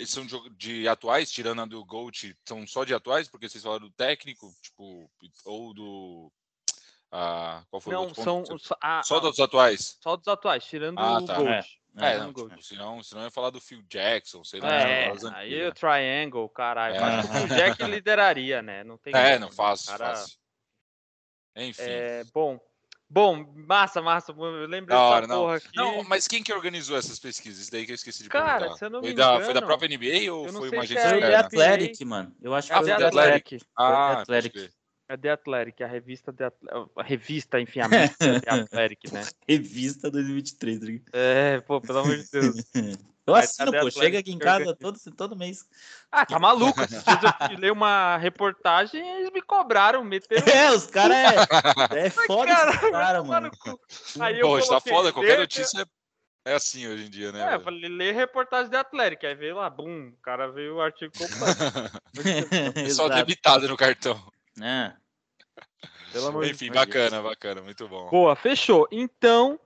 são 0.06 0.26
de, 0.26 0.50
de, 0.50 0.88
atuais, 0.88 1.30
tirando 1.30 1.62
a 1.62 1.66
do 1.66 1.84
Gold, 1.84 2.36
são 2.44 2.66
só 2.66 2.84
de 2.84 2.94
atuais, 2.94 3.28
porque 3.28 3.48
vocês 3.48 3.62
falaram 3.62 3.86
do 3.86 3.92
técnico, 3.92 4.52
tipo, 4.62 5.10
ou 5.44 5.72
do. 5.72 6.32
Ah, 7.10 7.64
qual 7.70 7.80
foi 7.80 7.92
não, 7.92 8.02
o 8.02 8.06
outro 8.08 8.22
são 8.22 8.44
a, 8.80 9.02
só 9.02 9.18
dos 9.18 9.40
atuais. 9.40 9.98
Só 10.00 10.16
dos 10.16 10.28
atuais, 10.28 10.64
tirando 10.64 10.98
ah, 10.98 11.18
o 11.18 11.24
tá. 11.24 11.34
Gold. 11.34 11.80
É, 11.98 12.12
é 12.12 12.18
não, 12.18 12.32
tipo, 12.32 12.62
senão, 12.62 13.02
senão 13.02 13.24
ia 13.24 13.30
falar 13.30 13.50
do 13.50 13.60
Phil 13.60 13.82
Jackson, 13.88 14.44
sei 14.44 14.60
lá. 14.60 14.72
É, 14.72 15.12
aí 15.34 15.66
o 15.66 15.74
Triangle, 15.74 16.48
caralho. 16.50 16.94
É. 16.94 16.98
Acho 16.98 17.28
que 17.28 17.36
o 17.36 17.38
Phil 17.38 17.56
Jack 17.56 17.82
lideraria, 17.84 18.62
né? 18.62 18.84
Não 18.84 18.96
tem 18.96 19.12
é, 19.14 19.38
não 19.38 19.50
faz, 19.50 19.86
cara... 19.86 20.24
Enfim. 21.56 21.82
É, 21.82 22.24
bom, 22.32 22.60
Bom, 23.12 23.44
massa, 23.66 24.00
massa. 24.00 24.30
Eu 24.30 24.66
lembrei 24.68 24.96
Da 24.96 25.02
hora, 25.02 25.26
não. 25.26 25.40
porra 25.40 25.56
aqui. 25.56 25.68
Não, 25.74 26.04
mas 26.04 26.28
quem 26.28 26.44
que 26.44 26.52
organizou 26.52 26.96
essas 26.96 27.18
pesquisas? 27.18 27.62
Isso 27.62 27.72
daí 27.72 27.84
que 27.84 27.90
eu 27.90 27.96
esqueci 27.96 28.22
de 28.22 28.28
Cara, 28.28 28.58
perguntar. 28.60 28.78
se 28.78 28.84
eu 28.84 28.90
não 28.90 29.00
foi, 29.00 29.08
me 29.10 29.16
da, 29.16 29.24
engano, 29.30 29.44
foi 29.46 29.54
da 29.54 29.62
própria 29.62 29.88
NBA 29.88 30.32
ou 30.32 30.48
foi 30.48 30.70
uma 30.70 30.82
agência 30.82 31.00
é 31.02 31.08
Foi 31.10 31.24
a 31.24 31.28
The. 31.28 31.34
Athletic, 31.34 32.04
mano. 32.06 32.32
Eu 32.40 32.54
acho 32.54 32.68
que 32.68 32.74
É 32.74 32.76
foi 32.76 32.86
The 32.86 32.94
o 32.94 32.98
The 32.98 33.06
Athletic. 33.06 33.62
Ah, 33.76 34.14
The 34.14 34.20
Athletic. 34.20 34.70
É 35.08 35.16
The 35.16 35.30
Athletic, 35.30 35.82
a 35.82 35.86
revista 35.88 36.32
The 36.32 36.44
Athletic, 36.44 36.90
a 36.96 37.02
revista, 37.02 37.60
enfim, 37.60 37.80
a 37.80 37.88
The 37.88 38.14
Athletic, 38.46 39.12
né? 39.12 39.22
Revista 39.48 40.08
2023. 40.08 40.78
tá? 41.00 41.10
É, 41.12 41.60
pô, 41.62 41.80
pelo 41.80 41.98
amor 41.98 42.16
de 42.16 42.30
Deus. 42.30 42.56
Eu 43.26 43.34
assino, 43.34 43.72
pô. 43.72 43.90
Chega 43.90 44.18
aqui 44.18 44.32
em 44.32 44.38
casa 44.38 44.74
todo, 44.74 44.98
todo 45.16 45.36
mês. 45.36 45.64
Ah, 46.10 46.26
tá 46.26 46.38
maluco? 46.38 46.80
Esses 46.82 47.04
dias 47.04 47.22
eu 47.22 47.46
fui 47.46 47.56
ler 47.56 47.72
uma 47.72 48.16
reportagem 48.16 49.00
e 49.00 49.20
eles 49.20 49.32
me 49.32 49.42
cobraram, 49.42 50.02
meteram. 50.02 50.46
É, 50.46 50.70
os 50.72 50.86
caras 50.86 51.16
é, 51.16 52.06
é 52.06 52.10
foda 52.26 52.54
cara, 52.54 52.70
esses 52.70 52.80
Tomar 52.80 53.22
mano. 53.22 53.50
Aí 54.20 54.40
eu 54.40 54.48
Pô, 54.48 54.66
tá 54.66 54.80
foda, 54.80 55.12
qualquer 55.12 55.38
notícia 55.38 55.86
é 56.44 56.54
assim 56.54 56.86
hoje 56.88 57.06
em 57.06 57.10
dia, 57.10 57.30
né? 57.32 57.52
É, 57.52 57.54
eu 57.56 57.60
falei, 57.60 57.88
lê 57.88 58.12
reportagem 58.12 58.70
da 58.70 58.80
Atlético. 58.80 59.26
Aí 59.26 59.34
veio 59.34 59.56
lá, 59.56 59.68
bum, 59.68 60.08
o 60.08 60.22
cara 60.22 60.50
veio 60.50 60.76
o 60.76 60.80
artigo 60.80 61.12
completo. 61.16 61.60
Só 62.94 63.04
Exato. 63.06 63.14
debitado 63.14 63.68
no 63.68 63.76
cartão. 63.76 64.20
É. 64.60 64.92
Pelo 66.12 66.28
amor 66.28 66.44
de 66.44 66.50
Enfim, 66.52 66.70
Deus. 66.70 66.84
bacana, 66.84 67.22
bacana, 67.22 67.62
muito 67.62 67.86
bom. 67.86 68.08
Boa, 68.10 68.34
fechou. 68.34 68.88
Então, 68.90 69.60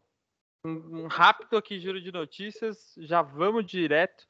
um 0.65 1.05
um 1.05 1.07
rápido 1.07 1.57
aqui 1.57 1.79
giro 1.79 2.01
de 2.01 2.11
notícias. 2.11 2.95
Já 2.97 3.23
vamos 3.23 3.67
direto 3.67 4.25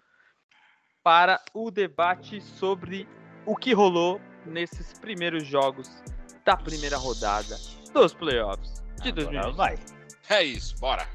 para 1.02 1.40
o 1.52 1.70
debate 1.70 2.40
sobre 2.40 3.06
o 3.46 3.54
que 3.54 3.72
rolou 3.72 4.20
nesses 4.44 4.98
primeiros 4.98 5.46
jogos 5.46 5.88
da 6.44 6.56
primeira 6.56 6.96
rodada 6.96 7.56
dos 7.92 8.12
playoffs 8.12 8.82
de 9.02 9.10
Agora 9.10 9.52
2020. 9.52 9.56
vai. 9.56 9.78
É 10.28 10.42
isso, 10.42 10.74
bora. 10.78 11.06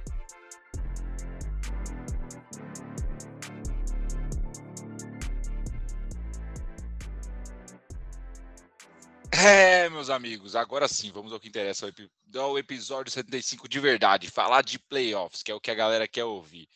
É, 9.42 9.90
meus 9.90 10.10
amigos, 10.10 10.56
agora 10.56 10.88
sim, 10.88 11.12
vamos 11.12 11.32
ao 11.32 11.40
que 11.40 11.48
interessa, 11.48 11.86
ao 11.86 11.90
epi- 11.90 12.12
ao 12.36 12.58
episódio 12.58 13.12
75 13.12 13.70
de 13.70 13.80
verdade, 13.80 14.30
falar 14.30 14.62
de 14.64 14.78
playoffs, 14.80 15.42
que 15.42 15.52
é 15.52 15.56
o 15.56 15.62
que 15.62 15.72
a 15.72 15.76
galera 15.76 16.08
quer 16.08 16.26
ouvir. 16.26 16.68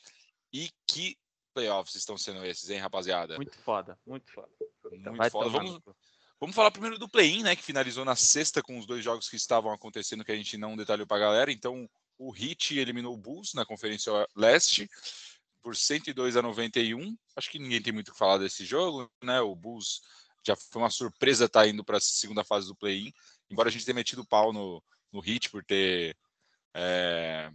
E 0.51 0.70
que 0.88 1.17
playoffs 1.53 1.96
estão 1.96 2.17
sendo 2.17 2.46
esses, 2.46 2.70
hein, 2.70 2.79
rapaziada? 2.79 3.36
Muito 3.36 3.58
foda, 3.60 3.98
muito 4.05 4.32
foda. 4.32 4.50
Muito 4.91 5.17
Vai 5.17 5.29
foda. 5.29 5.50
Vamos. 5.50 5.79
Vamos 6.39 6.55
falar 6.55 6.72
primeiro 6.72 7.00
do 7.00 7.08
play-in, 7.08 7.41
né? 7.43 7.55
Que 7.55 7.63
finalizou 7.63 8.03
na 8.03 8.15
sexta 8.17 8.62
com 8.62 8.77
os 8.77 8.86
dois 8.86 9.01
jogos 9.03 9.29
que 9.29 9.36
estavam 9.38 9.72
acontecendo 9.72 10.25
que 10.25 10.32
a 10.32 10.36
gente 10.36 10.58
não 10.58 10.75
detalhou 10.75 11.08
para 11.08 11.17
a 11.17 11.20
galera. 11.22 11.51
Então, 11.51 11.89
o 12.17 12.36
Heat 12.36 12.77
eliminou 12.77 13.13
o 13.13 13.17
Bulls 13.17 13.53
na 13.53 13.65
Conferência 13.65 14.12
Leste 14.36 14.89
por 15.62 15.74
102 15.75 16.36
a 16.36 16.41
91. 16.41 17.15
Acho 17.38 17.50
que 17.50 17.60
ninguém 17.60 17.82
tem 17.82 17.93
muito 17.93 18.10
o 18.10 18.12
que 18.12 18.17
falar 18.17 18.39
desse 18.39 18.65
jogo, 18.65 19.10
né? 19.24 19.39
O 19.39 19.55
Bulls 19.55 20.01
já 20.45 20.55
foi 20.55 20.81
uma 20.81 20.89
surpresa 20.89 21.45
estar 21.45 21.67
indo 21.67 21.83
para 21.83 21.97
a 21.97 22.01
segunda 22.01 22.43
fase 22.43 22.67
do 22.67 22.75
play-in. 22.75 23.13
Embora 23.50 23.69
a 23.69 23.71
gente 23.71 23.85
tenha 23.85 23.95
metido 23.95 24.25
pau 24.25 24.51
no, 24.51 24.83
no 25.12 25.23
Heat 25.25 25.50
por 25.50 25.63
ter 25.63 26.15
é, 26.73 27.51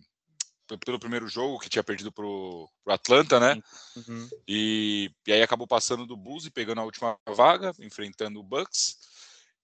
pelo 0.85 0.99
primeiro 0.99 1.29
jogo 1.29 1.59
que 1.59 1.69
tinha 1.69 1.83
perdido 1.83 2.13
pro, 2.13 2.69
pro 2.85 2.93
Atlanta, 2.93 3.41
né? 3.41 3.63
Uhum. 3.97 4.29
E, 4.47 5.11
e 5.27 5.33
aí 5.33 5.43
acabou 5.43 5.67
passando 5.67 6.07
do 6.07 6.17
Bulls 6.17 6.45
e 6.45 6.51
pegando 6.51 6.81
a 6.81 6.85
última 6.85 7.17
vaga, 7.27 7.73
enfrentando 7.79 8.41
o 8.41 8.43
Bucks. 8.43 8.99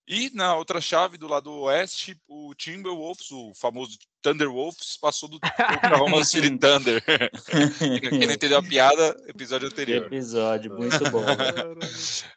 E 0.06 0.30
na 0.34 0.54
outra 0.54 0.82
chave, 0.82 1.16
do 1.16 1.26
lado 1.26 1.50
oeste, 1.62 2.20
o 2.28 2.54
Timberwolves, 2.54 3.30
o 3.30 3.54
famoso 3.54 3.96
Thunder 4.20 4.50
Wolves, 4.50 4.99
passou 4.99 5.28
do 5.30 5.38
Oklahoma 5.76 6.23
City 6.25 6.50
Thunder. 6.58 7.02
Quem 8.11 8.26
não 8.26 8.34
entendeu 8.34 8.58
a 8.58 8.62
piada, 8.62 9.16
episódio 9.26 9.68
anterior. 9.68 10.06
episódio, 10.06 10.75
muito 10.75 11.11
bom. 11.11 11.25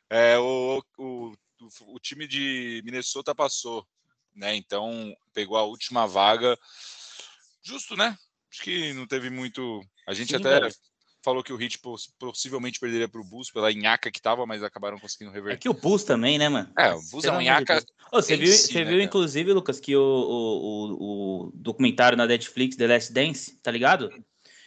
É, 0.10 0.38
o, 0.38 0.82
o, 0.98 1.34
o, 1.60 1.96
o 1.96 2.00
time 2.00 2.26
de 2.26 2.82
Minnesota 2.86 3.36
passou, 3.36 3.86
né? 4.34 4.56
Então 4.56 5.14
pegou 5.34 5.58
a 5.58 5.64
última 5.64 6.08
vaga. 6.08 6.58
Justo, 7.62 7.98
né? 7.98 8.18
Acho 8.50 8.62
que 8.62 8.94
não 8.94 9.06
teve 9.06 9.30
muito. 9.30 9.82
A 10.08 10.14
gente 10.14 10.30
Sim, 10.30 10.38
até 10.38 10.62
velho. 10.62 10.74
Falou 11.28 11.44
que 11.44 11.52
o 11.52 11.62
Heat 11.62 11.80
poss- 11.80 12.08
possivelmente 12.18 12.80
perderia 12.80 13.10
para 13.10 13.20
o 13.20 13.24
Bulls 13.24 13.52
pela 13.52 13.70
nhaca 13.74 14.10
que 14.10 14.22
tava, 14.22 14.46
mas 14.46 14.64
acabaram 14.64 14.98
conseguindo 14.98 15.32
É 15.32 15.34
reverter. 15.34 15.60
que 15.60 15.68
o 15.68 15.74
Bulls 15.74 16.06
também, 16.06 16.38
né, 16.38 16.48
mano? 16.48 16.72
É, 16.78 16.94
o 16.94 17.02
Bulls 17.02 17.26
é 17.26 17.32
um 17.34 17.42
nhaca. 17.42 17.84
Você 18.14 18.38
viu, 18.38 18.48
si, 18.48 18.72
você 18.72 18.86
né, 18.86 18.92
viu 18.92 19.02
inclusive, 19.02 19.52
Lucas, 19.52 19.78
que 19.78 19.94
o, 19.94 20.02
o, 20.02 21.48
o, 21.48 21.52
documentário 21.54 22.18
na 22.18 22.26
Netflix, 22.26 22.78
The 22.78 22.88
Last 22.88 23.12
Dance, 23.12 23.58
tá 23.58 23.70
ligado? 23.70 24.10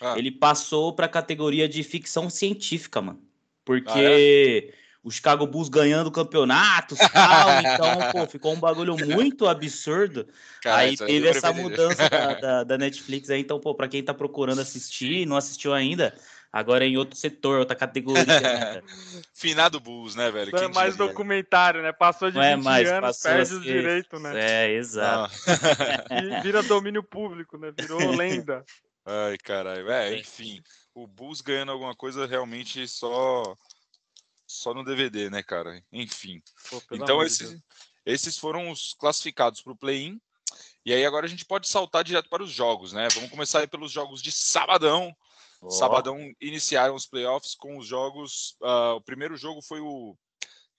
Ah, 0.03 0.19
Ele 0.19 0.31
passou 0.31 0.95
pra 0.95 1.09
categoria 1.09 1.67
de 1.67 1.83
ficção 1.83 2.29
científica, 2.29 3.01
mano. 3.01 3.23
Porque 3.65 4.71
Ah, 4.71 4.81
o 5.03 5.11
Chicago 5.11 5.47
Bulls 5.47 5.71
ganhando 5.71 6.11
campeonatos 6.11 6.99
tal, 6.99 7.49
então, 7.65 8.01
pô, 8.13 8.27
ficou 8.27 8.53
um 8.53 8.61
bagulho 8.61 8.99
muito 8.99 9.47
absurdo. 9.47 10.29
cara, 10.63 10.83
aí 10.83 10.97
teve 10.97 11.27
essa 11.27 11.53
mudança 11.55 12.07
da, 12.11 12.35
da, 12.41 12.65
da 12.65 12.79
Netflix 12.79 13.31
aí, 13.31 13.41
então, 13.41 13.59
pô, 13.59 13.75
pra 13.75 13.89
quem 13.89 14.03
tá 14.03 14.13
procurando 14.13 14.61
assistir 14.61 15.23
e 15.23 15.27
não 15.27 15.37
assistiu 15.37 15.73
ainda, 15.73 16.15
agora 16.53 16.85
é 16.85 16.89
em 16.89 16.97
outro 16.97 17.17
setor, 17.17 17.59
outra 17.61 17.77
categoria. 17.77 18.25
né? 18.25 18.83
Finado 19.35 19.79
Bulls, 19.81 20.15
né, 20.15 20.31
velho? 20.31 20.53
Não 20.53 20.59
é 20.63 20.69
mais 20.69 20.93
diria? 20.97 21.09
documentário, 21.09 21.83
né? 21.83 21.93
Passou 21.93 22.31
de 22.31 22.37
Não 22.37 22.43
é 22.45 22.57
20 22.57 22.65
mais, 22.65 22.89
anos, 22.89 23.01
passou 23.19 23.31
perde 23.31 23.53
a 23.53 23.57
os 23.57 23.65
ser- 23.65 23.73
direitos, 23.73 24.21
né? 24.23 24.41
É, 24.41 24.73
exato. 24.73 25.35
Ah. 25.47 26.23
E 26.23 26.41
vira 26.43 26.63
domínio 26.63 27.03
público, 27.03 27.57
né? 27.59 27.73
Virou 27.79 27.99
lenda. 28.17 28.65
Ai, 29.05 29.37
caralho. 29.39 29.91
É, 29.91 30.17
enfim, 30.19 30.63
o 30.95 31.07
Bulls 31.07 31.41
ganhando 31.41 31.73
alguma 31.73 31.95
coisa 31.95 32.27
realmente 32.27 32.87
só 32.87 33.57
só 34.47 34.75
no 34.75 34.85
DVD, 34.85 35.31
né, 35.31 35.43
cara? 35.43 35.81
Enfim. 35.93 36.43
Pô, 36.69 36.83
Então 36.93 37.19
de 37.21 37.27
esses, 37.27 37.57
esses 38.05 38.37
foram 38.37 38.71
os 38.71 38.95
classificados 38.95 39.63
para 39.63 39.73
o 39.73 39.77
play-in. 39.77 40.21
E 40.85 40.93
aí 40.93 41.05
agora 41.07 41.27
a 41.27 41.29
gente 41.29 41.45
pode 41.45 41.69
saltar 41.69 42.03
direto 42.03 42.29
para 42.29 42.43
os 42.43 42.51
jogos, 42.51 42.93
né? 42.93 43.07
Vamos 43.15 43.31
começar 43.31 43.61
aí 43.61 43.67
pelos 43.69 43.93
jogos 43.93 44.21
de 44.21 44.33
sabadão. 44.33 45.15
Sabadão 45.69 46.19
iniciaram 46.41 46.95
os 46.95 47.07
playoffs 47.07 47.55
com 47.55 47.77
os 47.77 47.87
jogos. 47.87 48.57
ah, 48.63 48.95
o 48.95 49.01
primeiro 49.01 49.37
jogo 49.37 49.61
foi 49.61 49.81
o. 49.81 50.17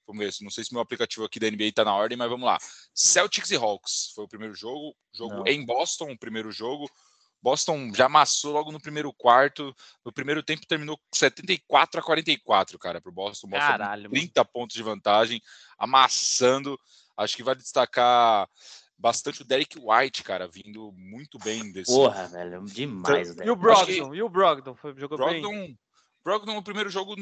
Vamos 0.08 0.26
ver, 0.26 0.44
não 0.44 0.50
sei 0.50 0.63
se 0.63 0.74
meu 0.74 0.82
aplicativo 0.82 1.24
aqui 1.24 1.39
da 1.39 1.50
NBA 1.50 1.65
está 1.65 1.86
na 1.86 1.96
ordem, 1.96 2.17
mas 2.17 2.30
vamos 2.30 2.46
lá. 2.46 2.58
Celtics 2.94 3.52
e 3.52 3.56
Hawks 3.56 4.12
foi 4.15 4.26
o 4.26 4.28
primeiro 4.28 4.54
jogo. 4.54 4.96
Jogo 5.13 5.36
Não. 5.36 5.48
em 5.48 5.63
Boston, 5.63 6.12
o 6.12 6.17
primeiro 6.17 6.52
jogo. 6.52 6.89
Boston 7.41 7.91
já 7.94 8.06
amassou 8.06 8.52
logo 8.52 8.72
no 8.72 8.80
primeiro 8.80 9.12
quarto. 9.13 9.76
No 10.06 10.12
primeiro 10.12 10.44
tempo 10.44 10.67
terminou 10.67 11.00
74 11.13 12.00
a 12.00 12.04
44, 12.04 12.78
cara, 12.78 13.02
para 13.02 13.10
o 13.10 13.13
Boston. 13.13 13.48
Boston 13.48 13.67
Caralho, 13.67 14.04
mano. 14.04 14.13
30 14.13 14.46
pontos 14.46 14.76
de 14.76 14.84
vantagem, 14.84 15.41
amassando. 15.78 16.80
Acho 17.17 17.36
que 17.36 17.44
vai 17.44 17.56
destacar 17.56 18.48
bastante 19.02 19.42
o 19.42 19.46
Derek 19.46 19.78
White, 19.80 20.24
cara, 20.24 20.48
vindo 20.48 20.92
muito 20.94 21.40
bem 21.40 21.72
desse. 21.72 21.92
Porra, 21.92 22.28
velho, 22.28 22.64
demais, 22.66 23.36
E 23.44 23.50
o. 23.50 23.56
Brogdon? 23.56 24.14
E 24.16 24.22
o 24.22 24.30
Brogdon? 24.30 24.76
Foi, 24.76 24.94
jogou 24.98 25.18
bem? 25.18 25.42
Brogdon, 25.42 25.76
Brogdon 26.24 26.54
no 26.54 26.64
primeiro 26.64 26.90
jogo, 26.90 27.16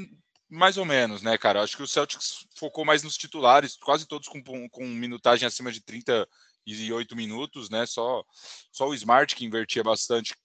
mais 0.50 0.78
ou 0.78 0.84
menos, 0.86 1.22
né, 1.22 1.38
cara? 1.38 1.64
Acho 1.64 1.78
que 1.78 1.84
o 1.84 1.88
Celtics 1.88 2.46
focou 2.58 2.84
mais 2.84 3.02
nos 3.02 3.16
titulares, 3.16 3.78
quase 3.78 4.06
todos 4.06 4.28
com, 4.28 4.44
com 4.70 4.86
minutagem 4.86 5.48
acima 5.48 5.72
de 5.72 5.82
38 5.82 7.16
minutos, 7.16 7.70
né? 7.70 7.86
Só, 7.86 8.24
só 8.72 8.88
o 8.90 8.94
Smart 8.94 9.34
que 9.36 9.46
invertia 9.46 9.84
bastante. 9.84 10.36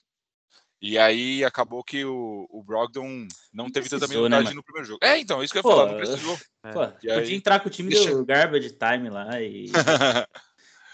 E 0.81 0.99
aí 0.99 1.43
acabou 1.43 1.83
que 1.83 2.05
o, 2.05 2.47
o 2.51 2.63
Brogdon 2.63 3.27
não 3.53 3.71
teve 3.71 3.89
tanta 3.89 4.01
precisou, 4.07 4.29
né, 4.29 4.37
minutagem 4.37 4.45
mano? 4.45 4.57
no 4.57 4.63
primeiro 4.63 4.87
jogo. 4.87 4.99
É, 5.03 5.19
então, 5.19 5.43
isso 5.43 5.51
que 5.53 5.59
eu 5.59 5.61
ia 5.61 5.63
Pô, 5.63 5.71
falar, 5.71 5.91
não 5.93 5.97
precisou. 5.99 6.39
É. 6.63 6.73
Pô, 6.73 6.85
E 6.85 6.91
podia 6.91 7.19
aí- 7.19 7.35
entrar 7.35 7.61
com 7.61 7.69
o 7.69 7.71
time 7.73 7.91
Deixa- 7.91 8.11
do 8.15 8.25
Garbage 8.27 8.71
Time 8.77 9.09
lá 9.09 9.41
e 9.41 9.71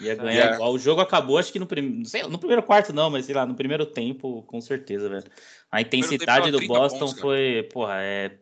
ia 0.01 0.15
ganhar 0.15 0.31
Yeah. 0.31 0.55
igual. 0.55 0.73
O 0.73 0.79
jogo 0.79 1.01
acabou, 1.01 1.37
acho 1.37 1.51
que 1.51 1.59
no, 1.59 1.65
prim... 1.65 2.03
sei 2.05 2.23
lá, 2.23 2.29
no 2.29 2.39
primeiro 2.39 2.63
quarto 2.63 2.91
não, 2.93 3.09
mas 3.09 3.25
sei 3.25 3.35
lá, 3.35 3.45
no 3.45 3.55
primeiro 3.55 3.85
tempo, 3.85 4.43
com 4.43 4.59
certeza, 4.59 5.09
velho. 5.09 5.29
A 5.71 5.81
intensidade 5.81 6.51
do 6.51 6.57
tava 6.57 6.67
30 6.67 6.73
Boston 6.73 6.99
pontos, 6.99 7.13
cara. 7.13 7.21
foi, 7.21 7.69
porra, 7.71 7.95
é, 8.01 8.37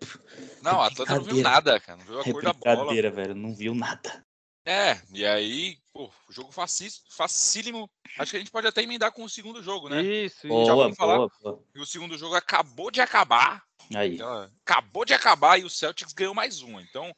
não, 0.62 0.82
a 0.82 0.88
Atlanta 0.88 1.16
não 1.16 1.24
viu 1.24 1.42
nada, 1.42 1.80
cara. 1.80 1.98
Não 1.98 2.06
viu 2.06 2.18
a 2.18 2.22
é 2.22 2.32
cor 2.32 2.44
da 2.44 2.54
bola. 2.54 2.76
brincadeira, 2.76 3.12
velho, 3.12 3.36
não 3.36 3.54
viu 3.54 3.74
nada. 3.74 4.26
É, 4.66 5.00
e 5.14 5.26
aí, 5.26 5.78
pô, 5.92 6.12
o 6.30 6.32
jogo 6.32 6.52
facílimo. 6.52 7.90
Acho 8.18 8.32
que 8.32 8.38
a 8.38 8.40
gente 8.40 8.52
pode 8.52 8.68
até 8.68 8.84
emendar 8.84 9.12
com 9.12 9.24
o 9.24 9.30
segundo 9.30 9.64
jogo, 9.64 9.90
né? 9.90 10.02
Isso, 10.02 10.46
isso. 10.46 10.66
Já 10.66 10.74
Boa, 10.74 10.84
vamos 10.84 10.98
falar? 10.98 11.18
boa, 11.18 11.32
boa. 11.42 11.64
E 11.74 11.80
o 11.80 11.86
segundo 11.86 12.18
jogo 12.18 12.36
acabou 12.36 12.92
de 12.92 13.02
acabar. 13.02 13.64
Aí. 13.96 14.16
Então, 14.16 14.50
acabou 14.64 15.06
de 15.06 15.14
acabar 15.14 15.60
e 15.60 15.64
o 15.64 15.70
Celtics 15.70 16.14
ganhou 16.14 16.36
mais 16.36 16.62
um. 16.62 16.80
Então, 16.80 17.12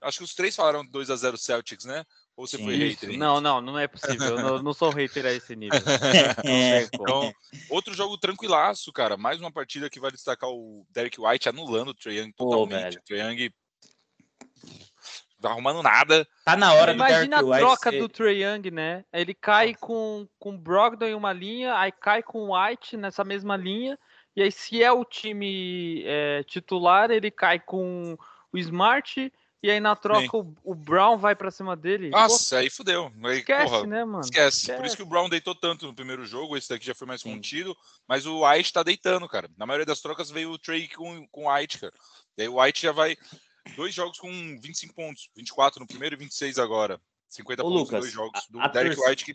acho 0.00 0.18
que 0.18 0.24
os 0.24 0.34
três 0.34 0.56
falaram 0.56 0.84
2 0.86 1.10
a 1.10 1.16
0 1.16 1.36
Celtics, 1.36 1.84
né? 1.84 2.06
Ou 2.36 2.46
você 2.46 2.56
Sim. 2.56 2.64
foi 2.64 2.76
hater? 2.76 3.10
hein? 3.10 3.16
Não, 3.16 3.40
não, 3.40 3.60
não 3.60 3.78
é 3.78 3.86
possível. 3.86 4.38
Eu 4.38 4.62
não, 4.62 4.74
sou 4.74 4.90
hater 4.90 5.24
a 5.26 5.32
esse 5.32 5.54
nível. 5.54 5.78
Então, 6.92 7.32
outro 7.70 7.94
jogo 7.94 8.18
tranquilaço, 8.18 8.92
cara. 8.92 9.16
Mais 9.16 9.40
uma 9.40 9.52
partida 9.52 9.88
que 9.88 10.00
vai 10.00 10.10
destacar 10.10 10.50
o 10.50 10.84
Derek 10.90 11.20
White 11.20 11.48
anulando 11.48 11.90
o 11.90 11.94
Trae 11.94 12.18
Young 12.18 12.32
Pô, 12.32 12.50
totalmente. 12.50 12.82
velho. 12.82 12.98
O 12.98 13.04
Trae 13.04 13.20
Young 13.20 13.50
tá 15.40 15.50
arrumando 15.50 15.82
nada. 15.82 16.26
Tá 16.44 16.56
na 16.56 16.72
hora 16.72 16.92
Imagina 16.92 17.38
a 17.38 17.58
troca 17.58 17.90
ser... 17.90 18.00
do 18.00 18.08
Trae 18.08 18.42
Young, 18.42 18.70
né? 18.70 19.04
Ele 19.12 19.34
cai 19.34 19.74
com, 19.74 20.26
com 20.38 20.56
Brogdon 20.56 21.06
em 21.06 21.14
uma 21.14 21.32
linha, 21.32 21.76
aí 21.76 21.92
cai 21.92 22.22
com 22.22 22.48
o 22.48 22.58
White 22.58 22.96
nessa 22.96 23.22
mesma 23.22 23.56
linha, 23.56 23.98
e 24.34 24.42
aí 24.42 24.50
se 24.50 24.82
é 24.82 24.90
o 24.90 25.04
time 25.04 26.02
é, 26.04 26.42
titular, 26.44 27.10
ele 27.10 27.30
cai 27.30 27.60
com 27.60 28.16
o 28.52 28.58
Smart 28.58 29.32
e 29.64 29.70
aí 29.70 29.80
na 29.80 29.96
troca 29.96 30.36
o, 30.36 30.54
o, 30.62 30.74
Brown 30.74 31.16
vai 31.16 31.34
pra 31.34 31.50
cima 31.50 31.74
dele. 31.74 32.10
Nossa, 32.10 32.56
Pô, 32.56 32.60
aí 32.60 32.68
fudeu. 32.68 33.10
Aí, 33.24 33.38
esquece, 33.38 33.64
porra, 33.64 33.86
né, 33.86 34.04
mano? 34.04 34.20
Esquece. 34.20 34.58
esquece. 34.58 34.76
Por 34.76 34.84
isso 34.84 34.94
que 34.94 35.02
o 35.02 35.06
Brown 35.06 35.26
deitou 35.26 35.54
tanto 35.54 35.86
no 35.86 35.94
primeiro 35.94 36.26
jogo. 36.26 36.54
Esse 36.54 36.68
daqui 36.68 36.84
já 36.84 36.94
foi 36.94 37.06
mais 37.06 37.22
Sim. 37.22 37.32
contido. 37.32 37.74
Mas 38.06 38.26
o 38.26 38.46
White 38.46 38.74
tá 38.74 38.82
deitando, 38.82 39.26
cara. 39.26 39.48
Na 39.56 39.64
maioria 39.64 39.86
das 39.86 40.02
trocas 40.02 40.30
veio 40.30 40.50
o 40.50 40.58
Trey 40.58 40.86
com, 40.88 41.26
com 41.28 41.46
o 41.46 41.50
White, 41.50 41.78
cara. 41.78 41.94
E 42.36 42.42
aí 42.42 42.48
o 42.48 42.60
White 42.60 42.82
já 42.82 42.92
vai. 42.92 43.16
Dois 43.74 43.94
jogos 43.94 44.18
com 44.18 44.28
25 44.28 44.92
pontos. 44.92 45.30
24 45.34 45.80
no 45.80 45.86
primeiro 45.86 46.14
e 46.14 46.18
26 46.18 46.58
agora. 46.58 47.00
50 47.30 47.62
Ô, 47.62 47.64
pontos, 47.64 47.80
Lucas, 47.80 48.00
dois 48.00 48.12
jogos. 48.12 48.42
Do 48.50 48.60
a, 48.60 48.66
a 48.66 48.68
Derek 48.68 49.00
White 49.00 49.24
que. 49.24 49.34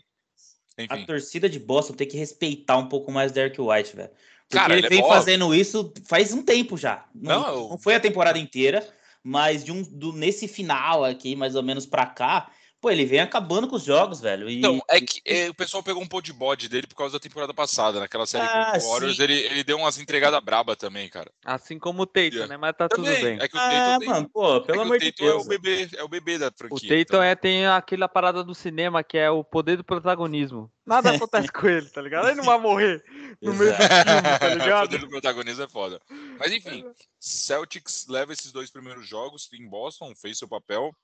Enfim. 0.78 1.02
A 1.02 1.06
torcida 1.06 1.48
de 1.48 1.58
Boston 1.58 1.94
tem 1.94 2.06
que 2.06 2.16
respeitar 2.16 2.76
um 2.76 2.88
pouco 2.88 3.10
mais 3.10 3.32
o 3.32 3.34
Derek 3.34 3.60
White, 3.60 3.96
velho. 3.96 4.10
Porque 4.10 4.56
Cara, 4.56 4.74
ele, 4.74 4.86
ele 4.86 4.94
vem 4.94 5.04
é 5.04 5.08
fazendo 5.08 5.52
isso 5.52 5.92
faz 6.06 6.32
um 6.32 6.40
tempo 6.40 6.76
já. 6.76 7.04
Não, 7.12 7.42
não, 7.42 7.68
não 7.70 7.78
foi 7.78 7.96
a 7.96 8.00
temporada 8.00 8.38
inteira 8.38 8.88
mas 9.22 9.64
de 9.64 9.72
um 9.72 9.82
do, 9.82 10.12
nesse 10.12 10.48
final 10.48 11.04
aqui, 11.04 11.36
mais 11.36 11.54
ou 11.54 11.62
menos 11.62 11.86
para 11.86 12.06
cá, 12.06 12.50
pô, 12.80 12.90
ele 12.90 13.04
vem 13.04 13.20
acabando 13.20 13.68
com 13.68 13.76
os 13.76 13.84
jogos, 13.84 14.20
velho. 14.20 14.48
E, 14.48 14.58
então, 14.58 14.80
é 14.88 15.00
que 15.00 15.20
é, 15.24 15.48
o 15.50 15.54
pessoal 15.54 15.82
pegou 15.82 16.02
um 16.02 16.06
pouco 16.06 16.24
de 16.24 16.32
bode 16.32 16.68
dele 16.68 16.86
por 16.86 16.94
causa 16.94 17.12
da 17.12 17.20
temporada 17.20 17.52
passada, 17.52 18.00
naquela 18.00 18.26
série 18.26 18.44
ah, 18.44 18.72
com 18.72 18.86
o 18.86 18.90
Warriors, 18.90 19.20
ele, 19.20 19.34
ele 19.34 19.62
deu 19.62 19.76
umas 19.76 19.98
entregadas 19.98 20.40
braba 20.42 20.74
também, 20.74 21.08
cara. 21.08 21.30
Assim 21.44 21.78
como 21.78 22.02
o 22.02 22.06
Tatum, 22.06 22.36
yeah. 22.36 22.46
né? 22.46 22.56
Mas 22.56 22.76
tá 22.76 22.88
também. 22.88 23.12
tudo 23.12 23.24
bem. 23.24 23.38
É 23.40 23.48
que 23.48 23.56
o 23.56 23.60
ah, 23.60 23.96
tem... 23.98 24.08
mano, 24.08 24.28
pô, 24.28 24.60
pelo 24.62 24.80
é 24.80 24.82
amor 24.82 24.98
de 24.98 25.12
Deus. 25.12 25.30
É 25.30 25.34
o 25.34 25.44
bebê, 25.44 25.88
é 25.96 26.02
o 26.02 26.08
bebê 26.08 26.38
da 26.38 26.50
franquia. 26.50 26.76
O 26.76 26.80
Tatum 26.80 27.00
então. 27.00 27.22
é, 27.22 27.34
tem 27.34 27.66
aquela 27.66 28.08
parada 28.08 28.42
do 28.42 28.54
cinema 28.54 29.04
que 29.04 29.18
é 29.18 29.30
o 29.30 29.44
poder 29.44 29.76
do 29.76 29.84
protagonismo. 29.84 30.70
Nada 30.86 31.10
acontece 31.14 31.52
com 31.52 31.68
ele, 31.68 31.88
tá 31.88 32.00
ligado? 32.00 32.28
Ele 32.28 32.36
não 32.36 32.44
vai 32.44 32.58
morrer 32.58 33.04
no 33.42 33.52
meio 33.52 33.72
do 33.72 33.76
filme, 33.76 34.38
tá 34.38 34.48
ligado? 34.54 34.84
o 34.84 34.88
poder 34.88 34.98
do 34.98 35.08
protagonismo 35.08 35.62
é 35.64 35.68
foda. 35.68 36.00
Mas 36.38 36.52
enfim, 36.52 36.84
Celtics 37.18 38.06
leva 38.08 38.32
esses 38.32 38.50
dois 38.50 38.70
primeiros 38.70 39.06
jogos 39.06 39.48
em 39.52 39.68
Boston, 39.68 40.14
fez 40.14 40.38
seu 40.38 40.48
papel. 40.48 40.94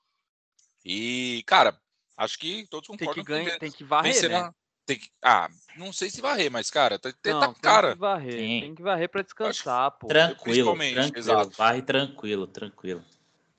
E, 0.85 1.43
cara, 1.45 1.77
Acho 2.17 2.39
que 2.39 2.65
todos 2.67 2.87
concordam. 2.87 3.13
Tem 3.13 3.23
que 3.23 3.29
ganhar, 3.29 3.59
tem 3.59 3.71
que 3.71 3.83
varrer, 3.83 4.29
né? 4.29 4.51
Tem 4.87 4.97
que, 4.97 5.09
ah, 5.21 5.49
não 5.75 5.91
sei 5.91 6.09
se 6.09 6.21
varrer, 6.21 6.49
mas, 6.49 6.71
cara, 6.71 6.97
tá, 6.97 7.11
não, 7.25 7.53
tá 7.53 7.59
cara. 7.61 7.87
Tem 7.89 7.95
que 7.95 7.99
varrer, 7.99 8.31
Sim. 8.31 8.59
tem 8.61 8.75
que 8.75 8.81
varrer 8.81 9.09
pra 9.09 9.21
descansar, 9.21 9.91
pô. 9.91 10.07
Tranquilo, 10.07 10.73
tranquilo, 10.77 11.17
exato. 11.17 11.49
varre 11.57 11.81
tranquilo, 11.81 12.47
tranquilo. 12.47 13.03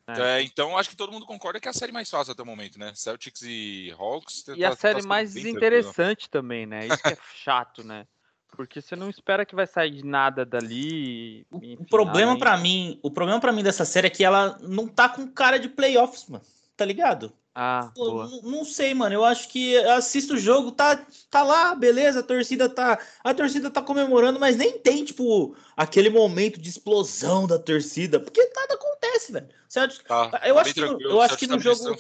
É. 0.06 0.38
É, 0.38 0.42
então, 0.42 0.76
acho 0.76 0.88
que 0.88 0.96
todo 0.96 1.12
mundo 1.12 1.26
concorda 1.26 1.60
que 1.60 1.68
é 1.68 1.70
a 1.70 1.74
série 1.74 1.92
mais 1.92 2.08
fácil 2.08 2.32
até 2.32 2.42
o 2.42 2.46
momento, 2.46 2.78
né? 2.78 2.92
Celtics 2.94 3.42
e 3.42 3.94
Hawks. 3.98 4.48
E 4.48 4.62
tá, 4.62 4.70
a 4.70 4.76
série 4.76 5.02
tá 5.02 5.06
mais 5.06 5.36
interessante 5.36 6.30
também, 6.30 6.64
né? 6.64 6.86
Isso 6.86 7.02
que 7.02 7.12
é 7.12 7.18
chato, 7.44 7.84
né? 7.84 8.06
Porque 8.56 8.80
você 8.80 8.96
não 8.96 9.10
espera 9.10 9.44
que 9.44 9.54
vai 9.54 9.66
sair 9.66 10.02
nada 10.02 10.46
dali. 10.46 11.46
Enfim, 11.52 11.76
o 11.78 11.84
problema 11.84 12.38
para 12.38 12.56
mim, 12.56 12.98
o 13.02 13.10
problema 13.10 13.38
para 13.38 13.52
mim 13.52 13.62
dessa 13.62 13.84
série 13.84 14.06
é 14.06 14.10
que 14.10 14.24
ela 14.24 14.56
não 14.62 14.88
tá 14.88 15.10
com 15.10 15.30
cara 15.30 15.58
de 15.58 15.68
playoffs, 15.68 16.26
mano. 16.26 16.42
Tá 16.78 16.84
ligado? 16.84 17.32
Ah, 17.52 17.90
Pô, 17.92 18.24
não 18.44 18.64
sei, 18.64 18.94
mano. 18.94 19.12
Eu 19.12 19.24
acho 19.24 19.48
que 19.48 19.76
assisto 19.78 20.34
o 20.34 20.38
jogo, 20.38 20.70
tá, 20.70 21.04
tá 21.28 21.42
lá, 21.42 21.74
beleza, 21.74 22.20
a 22.20 22.22
torcida 22.22 22.68
tá, 22.68 23.00
a 23.24 23.34
torcida 23.34 23.68
tá 23.68 23.82
comemorando, 23.82 24.38
mas 24.38 24.56
nem 24.56 24.78
tem 24.78 25.04
tipo 25.04 25.56
aquele 25.76 26.08
momento 26.08 26.60
de 26.60 26.68
explosão 26.68 27.48
da 27.48 27.58
torcida, 27.58 28.20
porque 28.20 28.40
nada 28.54 28.74
acontece, 28.74 29.32
velho. 29.32 29.48
Certo? 29.68 30.04
Tá, 30.04 30.40
eu, 30.44 30.56
acho 30.56 30.72
que, 30.72 30.80
no, 30.80 31.02
eu 31.02 31.20
acho 31.20 31.36
que 31.36 31.48
no 31.48 31.58
jogo 31.58 31.96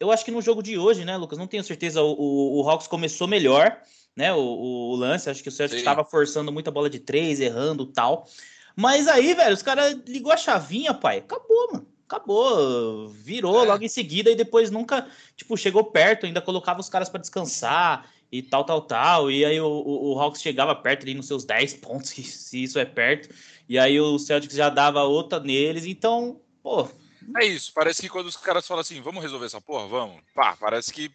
eu 0.00 0.10
acho 0.10 0.24
que 0.24 0.30
no 0.30 0.40
jogo 0.40 0.62
de 0.62 0.78
hoje, 0.78 1.04
né, 1.04 1.14
Lucas, 1.18 1.38
não 1.38 1.46
tenho 1.46 1.62
certeza, 1.62 2.00
o, 2.00 2.12
o, 2.12 2.62
o 2.62 2.70
Hawks 2.70 2.86
começou 2.86 3.28
melhor, 3.28 3.78
né, 4.16 4.32
o, 4.32 4.38
o 4.40 4.96
lance, 4.96 5.28
acho 5.28 5.42
que 5.42 5.50
o 5.50 5.52
Celtics 5.52 5.78
estava 5.78 6.06
forçando 6.06 6.50
muita 6.50 6.70
bola 6.70 6.88
de 6.88 7.00
três, 7.00 7.38
errando 7.38 7.84
tal. 7.84 8.26
Mas 8.74 9.08
aí, 9.08 9.34
velho, 9.34 9.52
os 9.52 9.62
caras 9.62 9.94
ligou 10.06 10.32
a 10.32 10.38
chavinha, 10.38 10.94
pai. 10.94 11.18
Acabou, 11.18 11.72
mano 11.74 11.95
acabou, 12.06 13.08
virou 13.08 13.64
é. 13.64 13.66
logo 13.66 13.84
em 13.84 13.88
seguida 13.88 14.30
e 14.30 14.36
depois 14.36 14.70
nunca, 14.70 15.10
tipo, 15.36 15.56
chegou 15.56 15.84
perto, 15.84 16.24
ainda 16.24 16.40
colocava 16.40 16.80
os 16.80 16.88
caras 16.88 17.08
para 17.08 17.20
descansar 17.20 18.10
e 18.30 18.42
tal, 18.42 18.64
tal, 18.64 18.80
tal. 18.82 19.30
E 19.30 19.44
aí 19.44 19.60
o, 19.60 19.66
o, 19.66 20.14
o, 20.14 20.20
Hawks 20.20 20.40
chegava 20.40 20.74
perto 20.74 21.02
ali 21.02 21.14
nos 21.14 21.26
seus 21.26 21.44
10 21.44 21.74
pontos, 21.74 22.10
se 22.14 22.62
isso 22.62 22.78
é 22.78 22.84
perto. 22.84 23.34
E 23.68 23.78
aí 23.78 24.00
o 24.00 24.18
Celtics 24.18 24.56
já 24.56 24.70
dava 24.70 25.02
outra 25.02 25.40
neles, 25.40 25.84
então, 25.84 26.40
pô. 26.62 26.88
É 27.36 27.44
isso, 27.44 27.72
parece 27.74 28.00
que 28.00 28.08
quando 28.08 28.26
os 28.26 28.36
caras 28.36 28.66
falam 28.66 28.80
assim, 28.80 29.00
vamos 29.00 29.22
resolver 29.22 29.46
essa 29.46 29.60
porra, 29.60 29.88
vamos. 29.88 30.22
Pá, 30.32 30.56
parece 30.56 30.92
que 30.92 31.10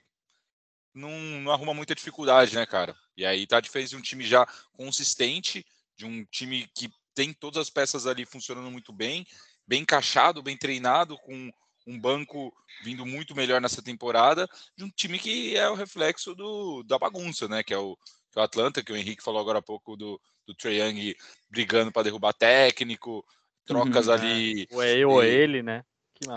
não, 0.94 1.10
não 1.10 1.52
arruma 1.54 1.74
muita 1.74 1.96
dificuldade, 1.96 2.54
né, 2.54 2.66
cara? 2.66 2.94
E 3.16 3.26
aí 3.26 3.48
tá 3.48 3.62
diferente 3.62 3.92
de 3.92 3.96
um 3.96 4.02
time 4.02 4.26
já 4.26 4.46
consistente, 4.74 5.66
de 5.96 6.06
um 6.06 6.26
time 6.26 6.68
que 6.76 6.92
tem 7.14 7.34
todas 7.34 7.62
as 7.62 7.70
peças 7.70 8.06
ali 8.06 8.26
funcionando 8.26 8.70
muito 8.70 8.92
bem 8.92 9.26
bem 9.72 9.84
encaixado, 9.84 10.44
bem 10.44 10.58
treinado, 10.58 11.18
com 11.20 11.50
um 11.88 11.98
banco 11.98 12.54
vindo 12.84 13.06
muito 13.06 13.34
melhor 13.34 13.62
nessa 13.62 13.82
temporada, 13.82 14.46
de 14.76 14.84
um 14.84 14.90
time 14.90 15.18
que 15.18 15.56
é 15.56 15.70
o 15.70 15.76
reflexo 15.76 16.36
do, 16.36 16.84
da 16.84 17.00
bagunça, 17.00 17.48
né? 17.48 17.64
Que 17.64 17.74
é 17.74 17.78
o, 17.78 17.96
que 18.30 18.38
é 18.38 18.42
o 18.42 18.44
Atlanta, 18.44 18.84
que 18.84 18.92
o 18.92 18.98
Henrique 18.98 19.24
falou 19.24 19.40
agora 19.40 19.60
há 19.60 19.62
pouco 19.62 19.96
do, 19.96 20.20
do 20.46 20.54
Trae 20.54 20.82
Young 20.82 21.16
brigando 21.50 21.90
para 21.90 22.04
derrubar 22.04 22.34
técnico, 22.34 23.26
trocas 23.66 24.08
uhum, 24.08 24.14
ali. 24.14 24.68
É. 24.70 24.76
Ou 24.76 24.84
é 24.84 24.98
eu 24.98 25.10
ou 25.10 25.24
ele, 25.24 25.64
né? 25.64 25.86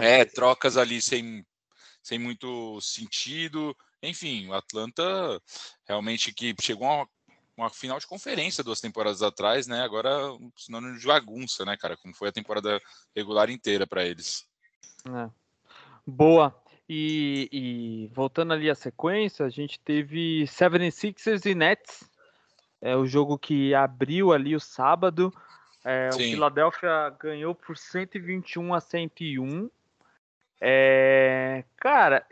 é, 0.01 0.25
trocas 0.25 0.77
ali 0.77 1.03
sem, 1.03 1.45
sem 2.05 2.21
muito 2.21 2.81
sentido. 2.81 3.77
Enfim, 4.01 4.47
o 4.47 4.55
Atlanta 4.55 5.03
realmente 5.89 6.33
que 6.33 6.55
chegou 6.63 6.87
a 6.87 6.95
uma 6.99 7.09
final 7.73 7.99
de 7.99 8.07
conferência 8.07 8.65
duas 8.65 8.81
temporadas 8.81 9.23
atrás, 9.23 9.67
né? 9.67 9.83
Agora 9.83 10.33
um 10.33 10.51
sinônimo 10.57 10.99
de 10.99 11.07
bagunça, 11.07 11.65
né, 11.65 11.77
cara? 11.77 11.97
Como 11.97 12.15
foi 12.15 12.29
a 12.29 12.33
temporada 12.33 12.81
regular 13.15 13.51
inteira 13.51 13.87
para 13.87 14.05
eles. 14.05 14.47
É. 15.07 15.31
Boa. 16.07 16.55
E, 16.89 17.49
e, 17.51 18.11
voltando 18.15 18.53
ali 18.53 18.69
à 18.69 18.75
sequência, 18.75 19.47
a 19.47 19.49
gente 19.49 19.81
teve 19.81 20.45
76ers 20.45 21.47
e 21.47 21.55
Nets, 21.55 22.05
é 22.81 22.95
o 22.95 23.07
jogo 23.07 23.39
que 23.39 23.75
abriu 23.75 24.33
ali 24.33 24.55
o 24.55 24.61
sábado. 24.61 25.33
É, 25.83 26.11
o 26.13 26.19
Philadelphia 26.19 27.11
ganhou 27.19 27.55
por 27.55 27.79
121 27.79 28.75
a 28.75 28.81
101. 28.81 29.71
É, 30.61 31.65
cara, 31.77 32.27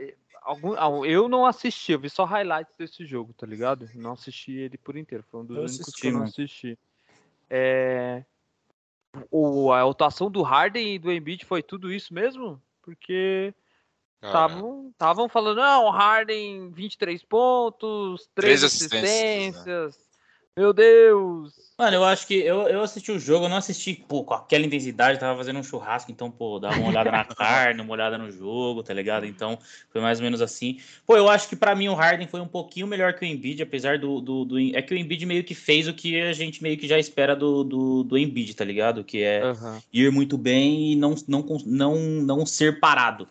algum, 0.45 1.05
eu 1.05 1.29
não 1.29 1.47
assisti, 1.47 1.93
eu 1.93 1.99
vi 1.99 2.11
só 2.11 2.25
highlights 2.25 2.75
desse 2.77 3.05
jogo, 3.05 3.33
tá 3.33 3.47
ligado? 3.47 3.89
Não 3.95 4.13
assisti 4.13 4.53
ele 4.53 4.77
por 4.79 4.97
inteiro, 4.97 5.25
foi 5.31 5.41
um 5.41 5.45
dos 5.45 5.57
eu 5.57 5.63
únicos 5.63 5.81
assisti, 5.81 6.01
que 6.01 6.07
eu 6.09 6.13
não 6.13 6.23
assisti. 6.23 6.79
É, 7.51 8.25
o, 9.31 9.73
a 9.73 9.89
atuação 9.89 10.31
do 10.31 10.43
Harden 10.43 10.95
e 10.95 10.99
do 10.99 11.13
Embiid 11.13 11.45
foi 11.45 11.63
tudo 11.63 11.93
isso 11.93 12.15
mesmo? 12.15 12.61
Porque 12.81 13.55
estavam 14.23 15.29
falando, 15.29 15.59
não, 15.59 15.91
Harden 15.91 16.71
23 16.71 17.23
pontos, 17.25 18.29
3 18.35 18.65
assistências. 18.65 19.03
assistências 19.03 19.97
né? 19.97 20.12
Meu 20.57 20.75
Deus! 20.75 21.55
Mano, 21.79 21.97
eu 21.97 22.05
acho 22.05 22.27
que 22.27 22.35
eu, 22.35 22.69
eu 22.69 22.83
assisti 22.83 23.11
o 23.11 23.19
jogo, 23.19 23.47
eu 23.47 23.49
não 23.49 23.57
assisti 23.57 23.95
pô, 23.95 24.23
com 24.23 24.35
aquela 24.35 24.67
intensidade, 24.67 25.19
tava 25.19 25.38
fazendo 25.38 25.59
um 25.59 25.65
churrasco, 25.65 26.12
então, 26.12 26.31
pô, 26.31 26.59
dava 26.59 26.79
uma 26.79 26.91
olhada 26.91 27.11
na 27.11 27.25
carne, 27.35 27.81
uma 27.81 27.93
olhada 27.93 28.19
no 28.19 28.31
jogo, 28.31 28.83
tá 28.83 28.93
ligado? 28.93 29.25
Então, 29.25 29.59
foi 29.91 30.03
mais 30.03 30.19
ou 30.19 30.25
menos 30.25 30.43
assim. 30.43 30.79
Pô, 31.07 31.17
eu 31.17 31.27
acho 31.29 31.49
que 31.49 31.57
para 31.57 31.75
mim 31.75 31.88
o 31.88 31.95
Harden 31.95 32.29
foi 32.29 32.41
um 32.41 32.47
pouquinho 32.47 32.87
melhor 32.87 33.15
que 33.15 33.25
o 33.25 33.27
Embiid, 33.27 33.62
apesar 33.62 33.99
do, 33.99 34.21
do, 34.21 34.45
do, 34.45 34.59
É 34.59 34.83
que 34.83 34.93
o 34.93 34.97
Embiid 34.97 35.25
meio 35.25 35.43
que 35.43 35.55
fez 35.55 35.88
o 35.88 35.95
que 35.95 36.21
a 36.21 36.35
gente 36.35 36.62
meio 36.62 36.77
que 36.77 36.87
já 36.87 36.99
espera 36.99 37.35
do, 37.35 37.65
do, 37.65 38.03
do 38.05 38.19
Embiid, 38.19 38.55
tá 38.55 38.65
ligado? 38.65 39.03
Que 39.03 39.23
é 39.23 39.43
uhum. 39.47 39.81
ir 39.91 40.12
muito 40.12 40.37
bem 40.37 40.93
e 40.93 40.97
não, 40.97 41.15
não, 41.27 41.47
não, 41.65 41.97
não 41.97 42.45
ser 42.45 42.79
parado. 42.79 43.27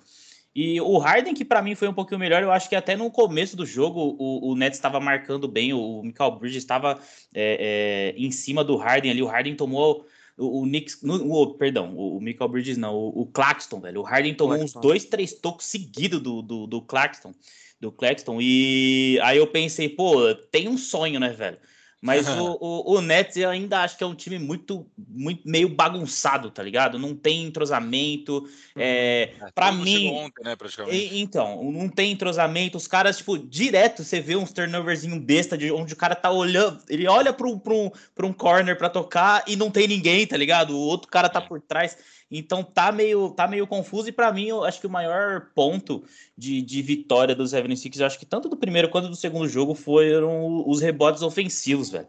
E 0.53 0.81
o 0.81 0.97
Harden, 0.97 1.33
que 1.33 1.45
para 1.45 1.61
mim 1.61 1.75
foi 1.75 1.87
um 1.87 1.93
pouquinho 1.93 2.19
melhor, 2.19 2.43
eu 2.43 2.51
acho 2.51 2.67
que 2.67 2.75
até 2.75 2.95
no 2.95 3.09
começo 3.09 3.55
do 3.55 3.65
jogo 3.65 4.17
o, 4.19 4.51
o 4.51 4.55
Nets 4.55 4.77
estava 4.77 4.99
marcando 4.99 5.47
bem, 5.47 5.73
o 5.73 6.03
Michael 6.03 6.31
Bridges 6.31 6.61
estava 6.61 6.99
é, 7.33 8.13
é, 8.13 8.21
em 8.21 8.31
cima 8.31 8.61
do 8.63 8.75
Harden 8.75 9.11
ali, 9.11 9.23
o 9.23 9.27
Harden 9.27 9.55
tomou 9.55 10.05
o, 10.37 10.61
o 10.61 10.63
Knicks, 10.63 11.01
no, 11.03 11.31
o, 11.31 11.53
perdão, 11.53 11.95
o, 11.95 12.17
o 12.17 12.21
Michael 12.21 12.49
Bridges 12.49 12.77
não, 12.77 12.93
o, 12.93 13.21
o 13.21 13.25
Claxton, 13.27 13.79
velho, 13.79 14.01
o 14.01 14.03
Harden 14.03 14.33
tomou 14.35 14.57
Claxton. 14.57 14.79
uns 14.79 14.81
dois, 14.81 15.05
três 15.05 15.33
tocos 15.33 15.67
seguidos 15.67 16.19
do, 16.19 16.41
do, 16.41 16.67
do 16.67 16.81
Claxton, 16.81 17.33
do 17.79 17.89
Claxton, 17.89 18.39
e 18.41 19.17
aí 19.23 19.37
eu 19.37 19.47
pensei, 19.47 19.87
pô, 19.87 20.35
tem 20.51 20.67
um 20.67 20.77
sonho, 20.77 21.17
né, 21.17 21.29
velho? 21.29 21.57
Mas 22.01 22.27
o, 22.27 22.57
o, 22.59 22.95
o, 22.95 23.01
Nets 23.01 23.37
eu 23.37 23.49
ainda 23.49 23.81
acho 23.81 23.95
que 23.95 24.03
é 24.03 24.07
um 24.07 24.15
time 24.15 24.39
muito, 24.39 24.87
muito 24.97 25.47
meio 25.47 25.69
bagunçado, 25.69 26.49
tá 26.49 26.63
ligado? 26.63 26.97
Não 26.97 27.15
tem 27.15 27.43
entrosamento. 27.43 28.39
Uhum. 28.39 28.49
É, 28.75 29.33
é, 29.39 29.51
para 29.53 29.71
mim. 29.71 30.09
Ontem, 30.11 30.43
né, 30.43 30.55
e, 30.89 31.21
então, 31.21 31.63
não 31.71 31.87
tem 31.87 32.11
entrosamento. 32.11 32.77
Os 32.77 32.87
caras, 32.87 33.17
tipo, 33.17 33.37
direto 33.37 34.03
você 34.03 34.19
vê 34.19 34.35
uns 34.35 34.51
turnoverzinho 34.51 35.19
besta 35.19 35.55
de 35.55 35.71
onde 35.71 35.93
o 35.93 35.97
cara 35.97 36.15
tá 36.15 36.31
olhando. 36.31 36.81
Ele 36.89 37.07
olha 37.07 37.31
para 37.31 37.47
um, 37.47 37.59
pra 37.59 37.73
um, 37.73 37.91
pra 38.15 38.25
um 38.25 38.33
corner 38.33 38.75
para 38.75 38.89
tocar 38.89 39.43
e 39.45 39.55
não 39.55 39.69
tem 39.69 39.87
ninguém, 39.87 40.25
tá 40.25 40.35
ligado? 40.35 40.75
O 40.75 40.79
outro 40.79 41.07
cara 41.07 41.29
tá 41.29 41.39
é. 41.39 41.47
por 41.47 41.61
trás. 41.61 41.95
Então 42.31 42.63
tá 42.63 42.91
meio, 42.91 43.31
tá 43.31 43.47
meio 43.47 43.67
confuso. 43.67 44.07
E 44.07 44.11
para 44.11 44.31
mim, 44.31 44.47
eu 44.47 44.63
acho 44.63 44.79
que 44.79 44.87
o 44.87 44.89
maior 44.89 45.49
ponto 45.53 46.03
de, 46.37 46.61
de 46.61 46.81
vitória 46.81 47.35
dos 47.35 47.49
76 47.49 47.99
eu 47.99 48.05
acho 48.05 48.17
que 48.17 48.25
tanto 48.25 48.47
do 48.47 48.55
primeiro 48.55 48.89
quanto 48.89 49.09
do 49.09 49.15
segundo 49.15 49.47
jogo 49.49 49.75
foram 49.75 50.67
os 50.67 50.79
rebotes 50.79 51.21
ofensivos, 51.21 51.89
velho. 51.89 52.07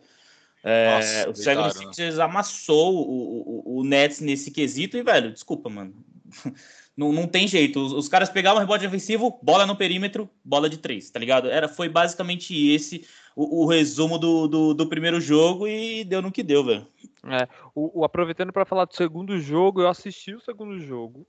É, 0.64 1.26
o 1.28 1.32
76ers 1.32 2.16
né? 2.16 2.22
amassou 2.22 2.94
o, 2.94 3.62
o, 3.64 3.80
o 3.80 3.85
Nets 3.85 4.20
nesse 4.20 4.52
quesito 4.52 4.96
e, 4.96 5.02
velho, 5.02 5.32
desculpa, 5.32 5.68
mano. 5.68 5.92
Não, 6.96 7.12
não 7.12 7.26
tem 7.26 7.48
jeito. 7.48 7.81
Os, 7.81 7.92
os, 7.92 8.09
caras 8.09 8.28
pegavam 8.28 8.61
rebote 8.61 8.87
ofensivo, 8.87 9.38
bola 9.42 9.66
no 9.66 9.76
perímetro, 9.76 10.28
bola 10.44 10.68
de 10.68 10.78
três, 10.78 11.11
tá 11.11 11.18
ligado? 11.18 11.48
Era, 11.48 11.68
foi 11.68 11.88
basicamente 11.88 12.55
esse 12.70 13.07
o, 13.35 13.62
o 13.62 13.66
resumo 13.66 14.18
do, 14.18 14.46
do, 14.46 14.74
do, 14.74 14.87
primeiro 14.87 15.20
jogo 15.20 15.66
e 15.66 16.05
deu 16.05 16.20
no 16.20 16.31
que 16.31 16.42
deu, 16.42 16.64
velho. 16.64 16.87
É, 17.28 17.48
o, 17.74 18.00
o 18.00 18.05
aproveitando 18.05 18.52
para 18.52 18.64
falar 18.64 18.85
do 18.85 18.94
segundo 18.94 19.38
jogo, 19.38 19.81
eu 19.81 19.88
assisti 19.88 20.35
o 20.35 20.40
segundo 20.40 20.78
jogo. 20.78 21.26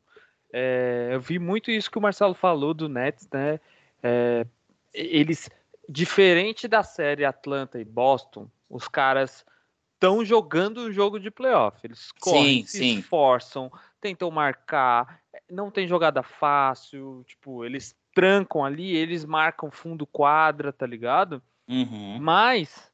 É, 0.51 1.09
eu 1.13 1.21
vi 1.21 1.39
muito 1.39 1.71
isso 1.71 1.89
que 1.89 1.97
o 1.97 2.01
Marcelo 2.01 2.33
falou 2.33 2.73
do 2.73 2.89
Nets, 2.89 3.27
né? 3.31 3.59
É, 4.01 4.45
eles, 4.93 5.49
diferente 5.87 6.67
da 6.67 6.83
série 6.83 7.25
Atlanta 7.25 7.79
e 7.79 7.85
Boston, 7.85 8.47
os 8.69 8.87
caras 8.87 9.45
estão 9.93 10.23
jogando 10.25 10.81
um 10.81 10.91
jogo 10.91 11.19
de 11.19 11.31
playoff. 11.31 11.77
Eles 11.83 12.11
correm, 12.19 12.61
sim, 12.61 12.67
se 12.67 12.77
sim. 12.77 12.99
esforçam, 12.99 13.71
tentam 14.01 14.29
marcar, 14.29 15.22
não 15.49 15.69
tem 15.69 15.87
jogada 15.87 16.23
fácil, 16.23 17.23
tipo, 17.27 17.63
eles 17.65 17.95
trancam 18.13 18.63
ali, 18.63 18.95
eles 18.95 19.25
marcam 19.25 19.71
fundo 19.71 20.05
quadra, 20.05 20.71
tá 20.71 20.85
ligado? 20.85 21.41
Uhum. 21.67 22.19
Mas, 22.19 22.91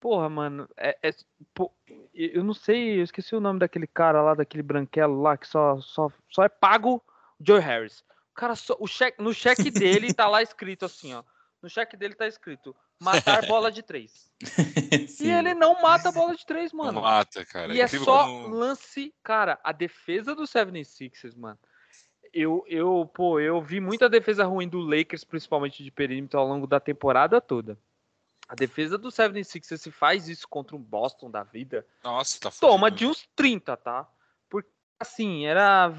porra, 0.00 0.28
mano, 0.28 0.68
é, 0.76 0.98
é 1.02 1.10
pô, 1.54 1.72
eu 2.14 2.42
não 2.42 2.54
sei, 2.54 2.98
eu 2.98 3.04
esqueci 3.04 3.34
o 3.34 3.40
nome 3.40 3.58
daquele 3.58 3.86
cara 3.86 4.22
lá, 4.22 4.34
daquele 4.34 4.62
branquelo 4.62 5.20
lá, 5.20 5.36
que 5.36 5.46
só, 5.46 5.80
só, 5.80 6.10
só 6.28 6.44
é 6.44 6.48
pago 6.48 7.02
Joe 7.40 7.60
Harris. 7.60 8.00
O 8.30 8.34
cara, 8.34 8.54
só, 8.54 8.76
o 8.78 8.86
cheque, 8.86 9.22
no 9.22 9.32
cheque 9.32 9.70
dele 9.70 10.12
tá 10.12 10.26
lá 10.26 10.42
escrito 10.42 10.84
assim, 10.84 11.14
ó. 11.14 11.22
No 11.62 11.68
cheque 11.68 11.96
dele 11.96 12.14
tá 12.14 12.26
escrito 12.26 12.74
matar 13.00 13.46
bola 13.46 13.72
de 13.72 13.82
três. 13.82 14.30
e 15.20 15.30
ele 15.30 15.54
não 15.54 15.80
mata 15.80 16.12
bola 16.12 16.36
de 16.36 16.44
três, 16.44 16.72
mano. 16.72 16.92
Não 16.92 17.02
mata, 17.02 17.44
cara. 17.44 17.74
E 17.74 17.80
é, 17.80 17.84
é 17.84 17.88
só 17.88 18.24
como... 18.24 18.48
lance. 18.48 19.14
Cara, 19.22 19.58
a 19.64 19.72
defesa 19.72 20.34
do 20.34 20.44
76ers, 20.44 21.36
mano. 21.36 21.58
Eu, 22.32 22.64
eu, 22.68 23.10
pô, 23.12 23.40
eu 23.40 23.60
vi 23.60 23.80
muita 23.80 24.08
defesa 24.08 24.44
ruim 24.44 24.68
do 24.68 24.80
Lakers, 24.80 25.24
principalmente 25.24 25.82
de 25.82 25.90
perímetro, 25.90 26.38
ao 26.38 26.46
longo 26.46 26.66
da 26.66 26.78
temporada 26.78 27.40
toda. 27.40 27.78
A 28.48 28.54
defesa 28.54 28.98
do 28.98 29.08
76ers 29.08 29.78
se 29.78 29.90
faz 29.90 30.28
isso 30.28 30.48
contra 30.48 30.76
um 30.76 30.82
Boston 30.82 31.30
da 31.30 31.42
vida. 31.42 31.86
Nossa, 32.02 32.40
tá 32.40 32.50
Toma 32.50 32.90
de 32.90 33.06
uns 33.06 33.28
30, 33.36 33.76
tá? 33.76 34.08
Porque, 34.48 34.68
assim, 34.98 35.46
era. 35.46 35.92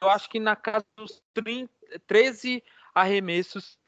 Eu 0.00 0.10
acho 0.10 0.28
que 0.28 0.38
na 0.38 0.56
casa 0.56 0.84
dos 0.96 1.22
30, 1.34 1.72
13 2.06 2.62
arremessos 2.94 3.78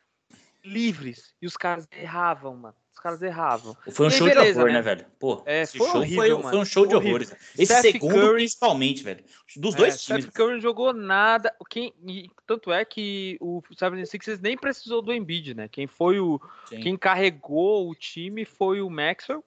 livres. 0.65 1.35
E 1.41 1.47
os 1.47 1.57
caras 1.57 1.89
erravam, 1.93 2.57
mano. 2.57 2.77
Os 3.01 3.03
caras 3.03 3.23
erravam. 3.23 3.75
Foi 3.93 4.09
um 4.09 4.11
show 4.11 4.29
beleza, 4.29 4.53
de 4.53 4.59
horror, 4.59 4.67
né, 4.67 4.75
né, 4.75 4.83
velho? 4.83 5.07
Pô, 5.19 5.43
é, 5.47 5.65
foi, 5.65 5.79
show 5.79 5.97
horrível, 5.97 6.43
foi, 6.43 6.51
foi, 6.51 6.59
um 6.59 6.65
show 6.67 6.87
de 6.87 6.95
horror. 6.95 7.23
Esse 7.23 7.67
Seth 7.67 7.93
segundo, 7.93 8.13
Curry, 8.13 8.35
principalmente, 8.35 9.03
velho. 9.03 9.25
Dos 9.57 9.75
dois 9.75 9.95
é, 9.95 9.97
times. 9.97 10.25
Seth 10.27 10.35
Curry 10.35 10.61
jogou 10.61 10.93
nada. 10.93 11.51
Quem, 11.71 11.95
e, 12.07 12.29
tanto 12.47 12.71
é 12.71 12.85
que 12.85 13.39
o 13.41 13.63
76ers 13.73 14.39
nem 14.43 14.55
precisou 14.55 15.01
do 15.01 15.15
Embiid, 15.15 15.55
né? 15.55 15.67
Quem 15.67 15.87
foi 15.87 16.21
o. 16.21 16.39
Sim. 16.69 16.81
Quem 16.81 16.97
carregou 16.99 17.89
o 17.89 17.95
time 17.95 18.45
foi 18.45 18.83
o 18.83 18.91
Maxwell. 18.91 19.43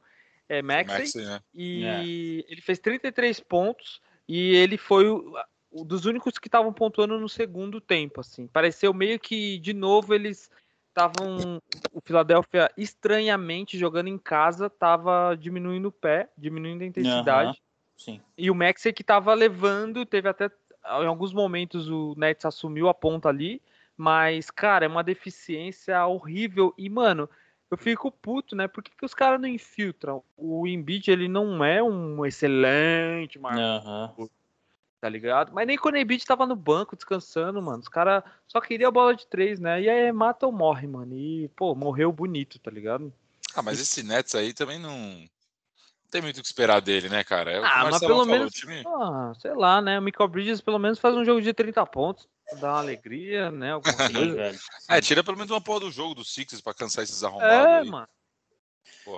É, 0.49 0.63
Maxey, 0.63 0.97
Maxey 0.97 1.21
né? 1.23 1.39
E 1.53 1.85
é. 1.85 2.03
ele 2.51 2.61
fez 2.61 2.79
33 2.79 3.39
pontos. 3.39 4.01
E 4.27 4.55
ele 4.55 4.79
foi 4.79 5.07
o, 5.07 5.31
o 5.69 5.85
dos 5.85 6.05
únicos 6.05 6.39
que 6.39 6.47
estavam 6.47 6.73
pontuando 6.73 7.19
no 7.19 7.29
segundo 7.29 7.79
tempo, 7.79 8.19
assim. 8.19 8.47
Pareceu 8.47 8.91
meio 8.95 9.19
que, 9.19 9.59
de 9.59 9.73
novo, 9.73 10.15
eles 10.15 10.49
estavam. 10.93 11.62
O 11.91 11.99
Philadelphia, 12.01 12.71
estranhamente, 12.77 13.77
jogando 13.77 14.08
em 14.08 14.17
casa, 14.17 14.67
estava 14.67 15.36
diminuindo 15.36 15.88
o 15.88 15.91
pé, 15.91 16.29
diminuindo 16.38 16.84
a 16.84 16.88
intensidade. 16.88 17.49
Uhum, 17.49 17.56
sim. 17.97 18.21
E 18.38 18.49
o 18.49 18.56
Maxey 18.56 18.93
que 18.93 19.01
estava 19.01 19.34
levando, 19.34 20.06
teve 20.06 20.29
até. 20.29 20.49
Em 20.86 21.06
alguns 21.06 21.34
momentos 21.34 21.89
o 21.89 22.13
Nets 22.17 22.45
assumiu 22.45 22.89
a 22.89 22.93
ponta 22.93 23.29
ali, 23.29 23.62
mas, 23.95 24.51
cara, 24.51 24.86
é 24.86 24.88
uma 24.88 25.03
deficiência 25.03 26.06
horrível. 26.06 26.73
E, 26.77 26.89
mano, 26.89 27.29
eu 27.71 27.77
fico 27.77 28.12
puto, 28.12 28.53
né? 28.53 28.67
Por 28.67 28.84
que, 28.84 28.91
que 28.95 29.06
os 29.06 29.13
caras 29.13 29.39
não 29.39 29.47
infiltram? 29.47 30.21
O 30.36 30.67
Embiid, 30.67 31.10
ele 31.10 31.29
não 31.29 31.63
é 31.63 31.82
um 31.82 32.25
excelente 32.25 33.39
marcador. 33.39 34.12
Uhum 34.17 34.29
tá 35.03 35.09
ligado? 35.09 35.51
Mas 35.51 35.67
nem 35.67 35.77
quando 35.77 35.95
o 35.95 35.97
Embiid 35.97 36.25
tava 36.25 36.47
no 36.47 36.55
banco 36.55 36.95
descansando, 36.95 37.61
mano. 37.61 37.79
Os 37.79 37.89
caras 37.89 38.23
só 38.47 38.61
queriam 38.61 38.87
a 38.87 38.91
bola 38.91 39.13
de 39.13 39.27
três, 39.27 39.59
né? 39.59 39.81
E 39.81 39.89
aí 39.89 40.09
mata 40.13 40.45
ou 40.45 40.51
morre, 40.53 40.87
mano. 40.87 41.13
E, 41.13 41.49
pô, 41.57 41.75
morreu 41.75 42.09
bonito, 42.09 42.57
tá 42.57 42.71
ligado? 42.71 43.13
Ah, 43.53 43.61
mas 43.61 43.81
esse 43.81 44.01
Nets 44.01 44.33
aí 44.33 44.53
também 44.53 44.79
não. 44.79 44.97
Não 44.97 46.09
tem 46.09 46.21
muito 46.21 46.37
o 46.37 46.41
que 46.41 46.47
esperar 46.47 46.79
dele, 46.79 47.09
né, 47.09 47.21
cara? 47.21 47.51
É 47.51 47.57
ah, 47.57 47.83
mas 47.83 47.99
pelo 47.99 48.11
falou, 48.11 48.25
menos. 48.25 48.53
Time... 48.53 48.81
Ah, 48.87 49.33
sei 49.41 49.53
lá, 49.53 49.81
né? 49.81 49.99
O 49.99 50.01
Michael 50.01 50.29
Bridges 50.29 50.61
pelo 50.61 50.79
menos 50.79 50.99
faz 50.99 51.13
um 51.17 51.25
jogo 51.25 51.41
de 51.41 51.53
30 51.53 51.85
pontos. 51.87 52.25
Dá 52.61 52.69
uma 52.69 52.79
alegria, 52.79 53.51
né? 53.51 53.73
Alguma 53.73 53.93
coisa. 54.09 54.57
é, 54.87 55.01
tira 55.01 55.21
pelo 55.21 55.35
menos 55.35 55.51
uma 55.51 55.59
porra 55.59 55.81
do 55.81 55.91
jogo 55.91 56.15
do 56.15 56.23
Sixers 56.23 56.61
pra 56.61 56.73
cansar 56.73 57.03
esses 57.03 57.21
arrombados. 57.25 57.51
É, 57.51 57.79
aí. 57.79 57.89
mano. 57.89 58.07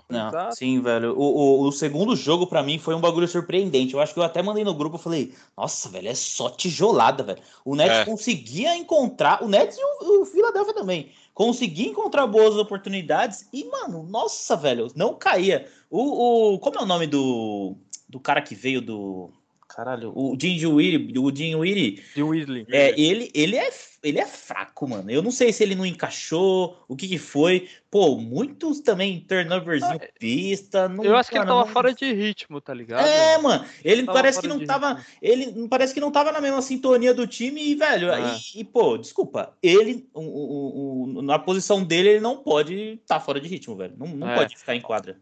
Não, 0.09 0.51
sim, 0.51 0.81
velho. 0.81 1.17
O, 1.17 1.23
o, 1.23 1.67
o 1.67 1.71
segundo 1.71 2.15
jogo 2.15 2.47
para 2.47 2.63
mim 2.63 2.79
foi 2.79 2.95
um 2.95 3.01
bagulho 3.01 3.27
surpreendente. 3.27 3.93
Eu 3.93 3.99
acho 3.99 4.13
que 4.13 4.19
eu 4.19 4.23
até 4.23 4.41
mandei 4.41 4.63
no 4.63 4.73
grupo, 4.73 4.95
eu 4.95 5.01
falei, 5.01 5.33
nossa, 5.55 5.89
velho, 5.89 6.07
é 6.07 6.15
só 6.15 6.49
tijolada, 6.49 7.23
velho. 7.23 7.41
O 7.63 7.75
Nets 7.75 7.97
é. 7.97 8.05
conseguia 8.05 8.75
encontrar, 8.75 9.43
o 9.43 9.47
Nets 9.47 9.77
e 9.77 9.81
o, 9.83 10.21
o 10.21 10.25
Philadelphia 10.25 10.73
também, 10.73 11.11
conseguia 11.33 11.89
encontrar 11.89 12.25
boas 12.27 12.55
oportunidades 12.55 13.47
e, 13.53 13.65
mano, 13.65 14.03
nossa, 14.03 14.55
velho, 14.55 14.91
não 14.95 15.13
caía. 15.13 15.67
O, 15.89 16.53
o 16.53 16.59
como 16.59 16.77
é 16.77 16.81
o 16.81 16.85
nome 16.85 17.07
do, 17.07 17.75
do 18.09 18.19
cara 18.19 18.41
que 18.41 18.55
veio 18.55 18.81
do 18.81 19.31
Caralho, 19.67 20.13
o 20.15 20.37
Dinwiddie, 20.37 21.17
o 21.19 21.31
Dinwiddie, 21.31 22.03
Dinwiddie. 22.15 22.67
É, 22.69 22.99
ele, 22.99 23.31
ele 23.33 23.57
é 23.57 23.69
ele 24.05 24.19
é 24.19 24.25
fraco, 24.27 24.87
mano. 24.87 25.09
Eu 25.09 25.23
não 25.23 25.31
sei 25.31 25.51
se 25.51 25.63
ele 25.63 25.73
não 25.73 25.85
encaixou, 25.85 26.77
o 26.87 26.95
que 26.95 27.07
que 27.07 27.17
foi. 27.17 27.67
Pô, 27.89 28.15
muitos 28.17 28.79
também 28.79 29.19
turnoverzinho 29.21 29.95
ah, 29.95 30.07
pista. 30.19 30.87
Não, 30.87 31.03
eu 31.03 31.15
acho 31.15 31.31
que 31.31 31.37
ele 31.37 31.45
tava 31.45 31.65
não... 31.65 31.67
fora 31.67 31.91
de 31.91 32.13
ritmo, 32.13 32.61
tá 32.61 32.71
ligado? 32.71 33.05
É, 33.05 33.37
mano. 33.39 33.65
Ele 33.83 34.05
parece 34.05 34.39
que 34.39 34.47
não 34.47 34.63
tava. 34.63 34.93
Ritmo. 34.93 35.15
Ele 35.21 35.67
parece 35.67 35.93
que 35.93 35.99
não 35.99 36.11
tava 36.11 36.31
na 36.31 36.39
mesma 36.39 36.61
sintonia 36.61 37.15
do 37.15 37.25
time 37.25 37.59
e, 37.59 37.73
velho. 37.73 38.11
É. 38.11 38.37
E, 38.53 38.59
e, 38.59 38.63
pô, 38.63 38.95
desculpa. 38.95 39.57
Ele, 39.61 40.07
o, 40.13 40.21
o, 40.21 41.17
o, 41.17 41.21
na 41.23 41.39
posição 41.39 41.83
dele, 41.83 42.09
ele 42.09 42.19
não 42.19 42.37
pode 42.37 42.99
estar 43.01 43.15
tá 43.15 43.19
fora 43.19 43.41
de 43.41 43.47
ritmo, 43.47 43.75
velho. 43.75 43.95
Não, 43.97 44.07
não 44.07 44.29
é. 44.29 44.35
pode 44.35 44.55
ficar 44.55 44.75
em 44.75 44.81
quadra. 44.81 45.17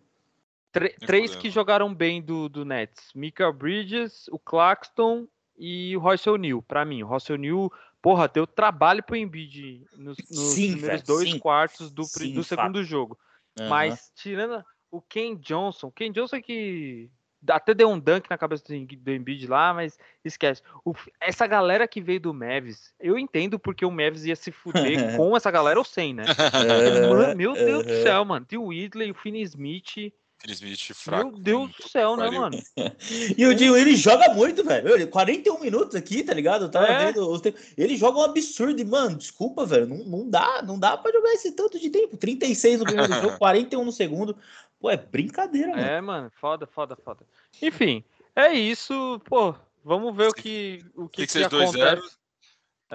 Três 1.00 1.36
que 1.36 1.50
jogaram 1.50 1.94
bem 1.94 2.22
do, 2.22 2.50
do 2.50 2.66
Nets: 2.66 3.12
Michael 3.14 3.54
Bridges, 3.54 4.28
o 4.30 4.40
Claxton 4.40 5.28
e 5.58 5.96
o 5.96 6.00
Royce 6.00 6.30
O'Neal. 6.30 6.62
Pra 6.62 6.84
mim, 6.84 7.04
o 7.04 7.08
Royce 7.08 7.32
O'Neal 7.32 7.72
porra, 8.04 8.28
deu 8.28 8.46
trabalho 8.46 9.02
pro 9.02 9.16
Embiid 9.16 9.86
nos, 9.96 10.18
nos 10.30 10.54
sim, 10.54 10.74
primeiros 10.74 11.02
velho, 11.02 11.04
dois 11.08 11.32
sim. 11.32 11.40
quartos 11.40 11.90
do, 11.90 12.04
sim, 12.04 12.34
do 12.34 12.44
segundo 12.44 12.84
jogo. 12.84 13.18
Uhum. 13.58 13.70
Mas 13.70 14.12
tirando 14.14 14.64
o 14.92 15.02
Ken 15.02 15.36
Johnson, 15.38 15.88
o 15.88 15.92
Ken 15.92 16.12
Johnson 16.12 16.42
que 16.42 17.10
até 17.48 17.74
deu 17.74 17.90
um 17.90 18.00
dunk 18.00 18.30
na 18.30 18.38
cabeça 18.38 18.64
do, 18.68 18.86
do 18.98 19.12
Embiid 19.12 19.48
lá, 19.48 19.74
mas 19.74 19.98
esquece. 20.24 20.62
O, 20.84 20.94
essa 21.20 21.48
galera 21.48 21.88
que 21.88 22.02
veio 22.02 22.20
do 22.20 22.34
Mavis, 22.34 22.94
eu 23.00 23.18
entendo 23.18 23.58
porque 23.58 23.86
o 23.86 23.92
Mavis 23.92 24.26
ia 24.26 24.36
se 24.36 24.52
fuder 24.52 25.16
com 25.16 25.36
essa 25.36 25.50
galera 25.50 25.80
ou 25.80 25.86
sem, 25.86 26.14
né? 26.14 26.26
Mano, 27.10 27.38
meu 27.38 27.54
Deus 27.54 27.86
do 27.86 28.02
céu, 28.04 28.26
mano. 28.26 28.46
Tem 28.46 28.60
o 28.60 28.68
Whitley, 28.68 29.12
o 29.12 29.16
Finney 29.16 29.44
Smith, 29.44 30.14
Smith 30.52 30.94
fraco. 30.94 31.32
Meu 31.32 31.40
Deus 31.40 31.72
do 31.72 31.90
céu, 31.90 32.18
né, 32.18 32.30
mano? 32.30 32.62
e 33.38 33.46
o 33.46 33.56
Dinho, 33.56 33.78
ele 33.78 33.96
joga 33.96 34.34
muito, 34.34 34.64
velho. 34.64 35.08
41 35.08 35.60
minutos 35.60 35.96
aqui, 35.96 36.24
tá 36.24 36.34
ligado? 36.34 36.70
Tava 36.70 36.88
é. 36.88 37.06
vendo. 37.12 37.42
Ele 37.78 37.96
joga 37.96 38.20
um 38.20 38.24
absurdo. 38.24 38.82
E, 38.82 38.86
mano, 38.86 39.18
desculpa, 39.18 39.66
velho. 39.66 39.88
Não, 39.88 39.98
não 39.98 40.30
dá, 40.30 40.62
não 40.62 40.78
dá 40.78 40.98
pra 40.98 41.12
jogar 41.12 41.32
esse 41.34 41.52
tanto 41.54 41.80
de 41.80 41.90
tempo. 41.90 42.18
36 42.18 42.80
no 42.80 42.86
primeiro 42.86 43.14
jogo, 43.22 43.38
41 43.38 43.86
no 43.86 43.92
segundo. 43.92 44.36
Pô, 44.80 44.90
é 44.90 44.98
brincadeira, 44.98 45.70
mano. 45.70 45.82
É, 45.82 46.02
mano, 46.02 46.32
foda, 46.42 46.68
foda, 46.68 46.96
foda. 46.98 47.26
Enfim, 47.62 48.04
é 48.36 48.52
isso, 48.52 49.22
pô. 49.26 49.56
Vamos 49.84 50.16
ver 50.16 50.30
o 50.30 50.34
que, 50.34 50.84
o 50.96 51.10
que, 51.10 51.28
que, 51.28 51.40
que 51.40 51.44
acontece. 51.44 52.18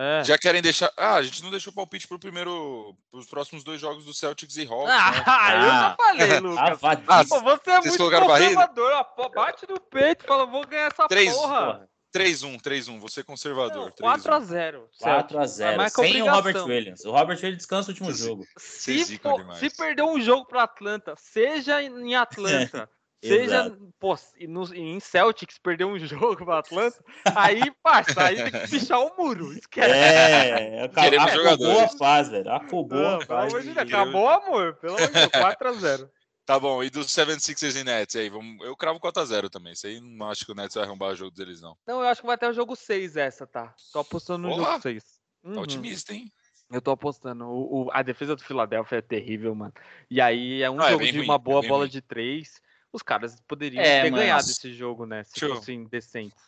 É. 0.00 0.22
Já 0.22 0.38
querem 0.38 0.62
deixar. 0.62 0.92
Ah, 0.96 1.16
a 1.16 1.22
gente 1.22 1.42
não 1.42 1.50
deixou 1.50 1.72
palpite 1.72 2.06
pro 2.06 2.20
primeiro. 2.20 2.94
Pros 3.10 3.26
próximos 3.26 3.64
dois 3.64 3.80
jogos 3.80 4.04
do 4.04 4.14
Celtics 4.14 4.56
e 4.56 4.64
Hawks. 4.64 4.94
Ah, 5.26 5.52
né? 5.52 5.64
eu 5.64 5.70
já 5.70 5.96
falei, 5.96 6.38
Lucas. 6.40 6.78
Ah, 7.08 7.24
Pô, 7.24 7.40
você 7.40 7.70
é 7.70 7.80
muito 7.80 7.98
conservador. 7.98 9.06
Ó, 9.16 9.28
bate 9.30 9.66
no 9.68 9.80
peito 9.80 10.24
e 10.24 10.28
fala, 10.28 10.46
vou 10.46 10.64
ganhar 10.64 10.92
essa 10.92 11.08
3, 11.08 11.34
porra. 11.34 11.88
3-1, 12.14 12.60
3-1, 12.60 13.00
você 13.00 13.20
é 13.20 13.22
conservador. 13.24 13.92
4x0. 13.92 14.84
4x0. 15.02 15.80
É 15.80 15.88
sem 15.88 16.22
o 16.22 16.30
Robert 16.30 16.64
Williams. 16.64 17.04
O 17.04 17.10
Robert 17.10 17.36
Williams 17.36 17.58
descansa 17.58 17.90
o 17.90 17.92
último 17.92 18.12
jogo. 18.12 18.44
Se, 18.56 19.18
for, 19.18 19.54
se 19.56 19.68
perder 19.76 20.02
um 20.02 20.20
jogo 20.20 20.46
pro 20.46 20.60
Atlanta, 20.60 21.14
seja 21.16 21.82
em 21.82 22.14
Atlanta. 22.14 22.88
Seja 23.22 23.76
pô, 23.98 24.16
no, 24.48 24.74
em 24.74 25.00
Celtics 25.00 25.58
perder 25.58 25.84
um 25.84 25.98
jogo 26.06 26.36
pro 26.36 26.52
Atlanta, 26.52 27.02
aí, 27.34 27.70
parça, 27.82 28.24
aí 28.24 28.36
tem 28.36 28.52
que 28.52 28.68
pichar 28.68 29.00
o 29.00 29.16
muro. 29.16 29.52
Esquece. 29.52 29.90
É, 29.90 30.82
acabou, 30.84 31.18
acabou 31.18 31.36
jogadores. 31.36 31.94
a 31.94 31.98
fase, 31.98 32.30
velho. 32.30 32.50
Acabou 32.52 32.88
Não, 32.88 33.16
a 33.22 33.26
pelo 33.26 33.40
fase. 33.40 33.48
amor 33.48 33.60
de 33.62 33.74
Deus, 33.74 33.78
acabou 33.78 34.28
amor. 34.28 34.74
Pelo 34.76 34.96
amor 34.96 35.08
de 35.08 35.14
Deus, 35.14 35.32
4x0. 35.32 36.08
Tá 36.48 36.58
bom, 36.58 36.82
e 36.82 36.88
dos 36.88 37.08
76ers 37.08 37.78
e 37.78 37.84
Nets 37.84 38.16
aí, 38.16 38.30
vamos, 38.30 38.64
eu 38.64 38.74
cravo 38.74 38.98
4x0 38.98 39.50
também. 39.50 39.74
Isso 39.74 39.86
aí 39.86 40.00
não 40.00 40.30
acho 40.30 40.46
que 40.46 40.52
o 40.52 40.54
Nets 40.54 40.76
vai 40.76 40.84
arrombar 40.84 41.10
o 41.10 41.14
jogo 41.14 41.30
deles, 41.30 41.60
não. 41.60 41.76
Não, 41.86 42.00
eu 42.00 42.08
acho 42.08 42.22
que 42.22 42.26
vai 42.26 42.36
até 42.36 42.48
o 42.48 42.54
jogo 42.54 42.74
6 42.74 43.18
essa, 43.18 43.46
tá? 43.46 43.74
Tô 43.92 43.98
apostando 43.98 44.48
no 44.48 44.54
Olá. 44.54 44.70
jogo 44.70 44.80
6. 44.82 45.04
Tá 45.04 45.50
Uhum. 45.50 45.58
otimista, 45.60 46.14
hein? 46.14 46.32
Eu 46.70 46.80
tô 46.80 46.90
apostando. 46.90 47.44
O, 47.44 47.84
o- 47.84 47.90
a 47.92 48.00
defesa 48.00 48.34
do 48.34 48.42
Philadelphia 48.42 48.96
é 48.96 49.02
terrível, 49.02 49.54
mano. 49.54 49.74
E 50.10 50.22
aí 50.22 50.62
é 50.62 50.70
um 50.70 50.80
Ah, 50.80 50.86
é 50.86 50.92
jogo 50.92 51.02
bem 51.04 51.12
de 51.12 51.18
ruim, 51.18 51.26
uma 51.28 51.34
é 51.34 51.38
boa 51.38 51.60
bem 51.60 51.68
bola 51.68 51.82
ruim. 51.82 51.90
de 51.90 52.00
três. 52.00 52.62
Os 52.92 53.02
caras 53.02 53.40
poderiam 53.46 53.82
É, 53.82 54.02
ter 54.02 54.10
mano. 54.10 54.22
ganhado 54.22 54.50
esse 54.50 54.72
jogo, 54.72 55.04
né? 55.06 55.22
Se 55.24 55.44
eu- 55.44 55.56
fossem 55.56 55.84
decentes. 55.84 56.38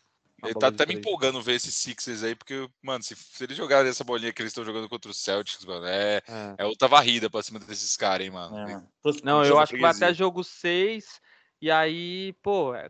Ele 0.43 0.55
tá 0.55 0.69
até 0.69 0.87
me 0.87 0.95
empolgando 0.95 1.39
ver 1.39 1.53
esses 1.53 1.75
Sixers 1.75 2.23
aí, 2.23 2.33
porque, 2.33 2.67
mano, 2.81 3.03
se, 3.03 3.15
se 3.15 3.43
eles 3.43 3.55
jogarem 3.55 3.91
essa 3.91 4.03
bolinha 4.03 4.33
que 4.33 4.41
eles 4.41 4.49
estão 4.49 4.65
jogando 4.65 4.89
contra 4.89 5.11
os 5.11 5.17
Celtics, 5.21 5.63
mano, 5.63 5.85
é, 5.85 6.17
É. 6.27 6.55
é 6.57 6.65
outra 6.65 6.87
varrida 6.87 7.29
pra 7.29 7.43
cima 7.43 7.59
desses 7.59 7.95
caras, 7.95 8.25
hein, 8.25 8.31
mano. 8.31 8.57
É. 8.57 8.81
Não, 9.23 9.45
eu 9.45 9.59
acho 9.59 9.75
que 9.75 9.79
vai 9.79 9.91
até 9.91 10.11
jogo 10.15 10.43
6. 10.43 11.21
E 11.61 11.69
aí, 11.69 12.33
pô, 12.41 12.73
é 12.73 12.89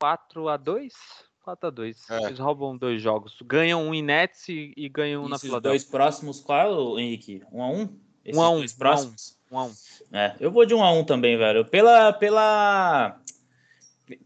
4x2? 0.00 0.92
4x2. 1.44 1.96
É. 2.10 2.26
Eles 2.26 2.38
roubam 2.38 2.76
dois 2.76 3.02
jogos. 3.02 3.36
Ganham 3.44 3.82
um 3.82 3.92
em 3.94 4.02
Nets 4.02 4.48
e, 4.48 4.72
e 4.76 4.88
ganham 4.88 5.24
um 5.24 5.28
na 5.28 5.34
Esses 5.36 5.48
Philadelphia. 5.48 5.78
dois 5.78 5.84
próximos, 5.90 6.40
qual, 6.40 6.98
Henrique? 6.98 7.42
Um 7.50 7.62
a 7.62 7.68
um? 7.70 8.00
Esses 8.24 8.38
Um 8.38 8.42
a 8.42 8.50
um, 8.50 8.58
dois 8.58 8.70
um 8.70 8.74
a 8.74 8.76
um. 8.76 8.78
próximos? 8.78 9.36
Um 9.50 9.58
a 9.58 9.64
um. 9.66 9.74
É, 10.12 10.34
eu 10.40 10.50
vou 10.50 10.64
de 10.66 10.74
um 10.74 10.82
a 10.82 10.90
um 10.92 11.04
também, 11.04 11.36
velho. 11.36 11.64
Pela. 11.64 12.12
pela... 12.12 13.20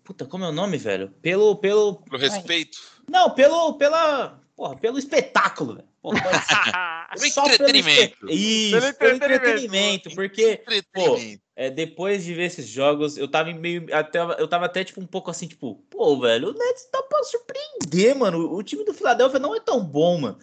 Puta, 0.02 0.24
como 0.24 0.44
é 0.44 0.48
o 0.48 0.52
nome, 0.52 0.76
velho? 0.76 1.10
Pelo. 1.22 1.56
pelo... 1.56 1.96
Pelo 1.96 2.22
Ai, 2.22 2.28
respeito. 2.28 2.78
Não, 3.08 3.30
pelo. 3.30 3.74
Pela. 3.74 4.40
Porra, 4.56 4.76
pelo 4.76 4.98
espetáculo, 4.98 5.76
velho. 5.76 5.88
Porra. 6.02 6.20
Pelo 6.20 7.30
Só 7.30 7.42
pelo 7.42 7.54
entretenimento. 7.54 8.14
espe- 8.28 8.32
Isso, 8.34 8.80
Pelo 8.80 8.94
pelo 8.94 9.14
entretenimento. 9.16 10.10
Porque, 10.14 10.60
Entretenimento. 10.66 11.42
é, 11.54 11.70
depois 11.70 12.24
de 12.24 12.34
ver 12.34 12.44
esses 12.46 12.66
jogos, 12.66 13.16
eu 13.16 13.28
tava 13.28 13.52
meio. 13.52 13.86
Até, 13.94 14.18
eu 14.18 14.48
tava 14.48 14.66
até, 14.66 14.82
tipo, 14.82 15.00
um 15.00 15.06
pouco 15.06 15.30
assim, 15.30 15.46
tipo, 15.46 15.76
pô, 15.88 16.18
velho, 16.20 16.48
o 16.50 16.52
Nets 16.52 16.84
tá 16.90 17.00
pra 17.02 17.22
surpreender, 17.22 18.16
mano. 18.16 18.52
O 18.52 18.62
time 18.62 18.84
do 18.84 18.92
Philadelphia 18.94 19.38
não 19.38 19.54
é 19.54 19.60
tão 19.60 19.84
bom, 19.84 20.18
mano. 20.20 20.38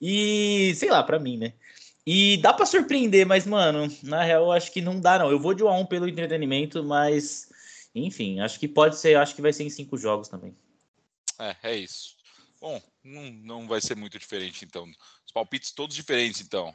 E, 0.00 0.72
sei 0.76 0.90
lá, 0.90 1.02
pra 1.02 1.18
mim, 1.18 1.36
né? 1.36 1.54
E 2.06 2.36
dá 2.36 2.52
pra 2.52 2.64
surpreender, 2.64 3.26
mas, 3.26 3.44
mano, 3.46 3.92
na 4.02 4.22
real, 4.22 4.44
eu 4.44 4.52
acho 4.52 4.70
que 4.70 4.80
não 4.80 5.00
dá, 5.00 5.18
não. 5.18 5.30
Eu 5.30 5.40
vou 5.40 5.52
de 5.52 5.64
1 5.64 5.68
a 5.68 5.78
1 5.78 5.86
pelo 5.86 6.08
entretenimento, 6.08 6.84
mas. 6.84 7.50
Enfim, 7.92 8.40
acho 8.40 8.60
que 8.60 8.68
pode 8.68 8.96
ser, 8.96 9.16
acho 9.16 9.34
que 9.34 9.42
vai 9.42 9.52
ser 9.52 9.64
em 9.64 9.70
cinco 9.70 9.96
jogos 9.96 10.28
também. 10.28 10.56
É, 11.38 11.56
é 11.62 11.76
isso. 11.76 12.14
Bom, 12.60 12.80
não, 13.02 13.22
não 13.32 13.68
vai 13.68 13.80
ser 13.80 13.96
muito 13.96 14.18
diferente, 14.18 14.64
então. 14.64 14.84
Os 15.26 15.32
palpites 15.32 15.72
todos 15.72 15.96
diferentes, 15.96 16.40
então. 16.40 16.74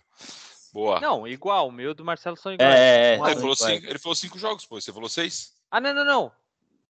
Boa. 0.73 0.99
Não, 0.99 1.27
igual. 1.27 1.67
O 1.67 1.71
meu 1.71 1.91
e 1.91 1.93
do 1.93 2.03
Marcelo 2.03 2.35
são 2.35 2.53
iguais. 2.53 2.73
É, 2.73 3.15
é, 3.15 3.19
ele, 3.19 3.35
falou 3.35 3.55
cinco, 3.55 3.85
ele 3.87 3.99
falou 3.99 4.15
cinco 4.15 4.39
jogos, 4.39 4.65
pô. 4.65 4.79
Você 4.81 4.91
falou 4.91 5.09
seis? 5.09 5.53
Ah, 5.69 5.79
não, 5.79 5.93
não, 5.93 6.05
não. 6.05 6.31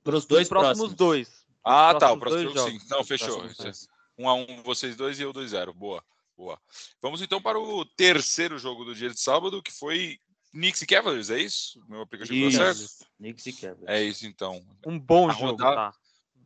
Pros 0.04 0.26
Dos 0.26 0.28
dois 0.28 0.48
próximos, 0.48 0.78
próximos. 0.78 0.94
dois. 0.96 1.46
Ah, 1.64 1.94
Os 1.94 2.00
tá. 2.00 2.12
O 2.12 2.20
próximos 2.20 2.54
próximo 2.54 2.54
dois 2.54 2.72
jogo 2.72 2.80
sim. 2.84 2.90
Não, 2.90 3.02
Os 3.02 3.08
fechou. 3.08 3.28
próximos 3.40 3.58
dois. 3.58 3.88
Um 4.18 4.30
a 4.30 4.34
um 4.34 4.64
vocês 4.64 4.96
dois 4.96 5.20
e 5.20 5.24
eu 5.24 5.34
2-0. 5.34 5.74
Boa, 5.74 6.04
boa. 6.38 6.62
Vamos 7.02 7.22
então 7.22 7.42
para 7.42 7.60
o 7.60 7.84
terceiro 7.84 8.58
jogo 8.60 8.86
do 8.86 8.94
dia 8.96 9.10
de 9.10 9.20
sábado, 9.20 9.62
que 9.62 9.72
foi 9.72 10.20
Knicks 10.52 10.82
e 10.82 10.86
Cavaliers, 10.86 11.30
é 11.30 11.40
isso? 11.40 11.84
Meu 11.90 12.02
aplicativo 12.02 12.40
tá 12.40 12.48
Isso. 12.48 12.58
certo? 12.88 13.12
Knicks 13.18 13.46
e 13.48 13.54
Cavaliers. 13.54 13.90
É 13.90 14.04
isso 14.04 14.26
então. 14.28 14.66
Um 14.86 15.00
bom 15.00 15.30
A 15.30 15.34
jogo, 15.34 15.46
rodada- 15.52 15.76
tá? 15.76 15.94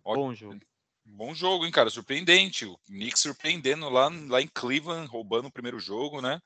Ó- 0.03 0.15
Bom 0.15 0.33
jogo. 0.33 0.59
Bom 1.05 1.35
jogo, 1.35 1.65
hein, 1.65 1.71
cara? 1.71 1.89
Surpreendente. 1.89 2.65
O 2.65 2.77
Knicks 2.87 3.21
surpreendendo 3.21 3.89
lá, 3.89 4.09
lá 4.27 4.41
em 4.41 4.47
Cleveland, 4.47 5.07
roubando 5.07 5.47
o 5.47 5.51
primeiro 5.51 5.79
jogo, 5.79 6.21
né? 6.21 6.39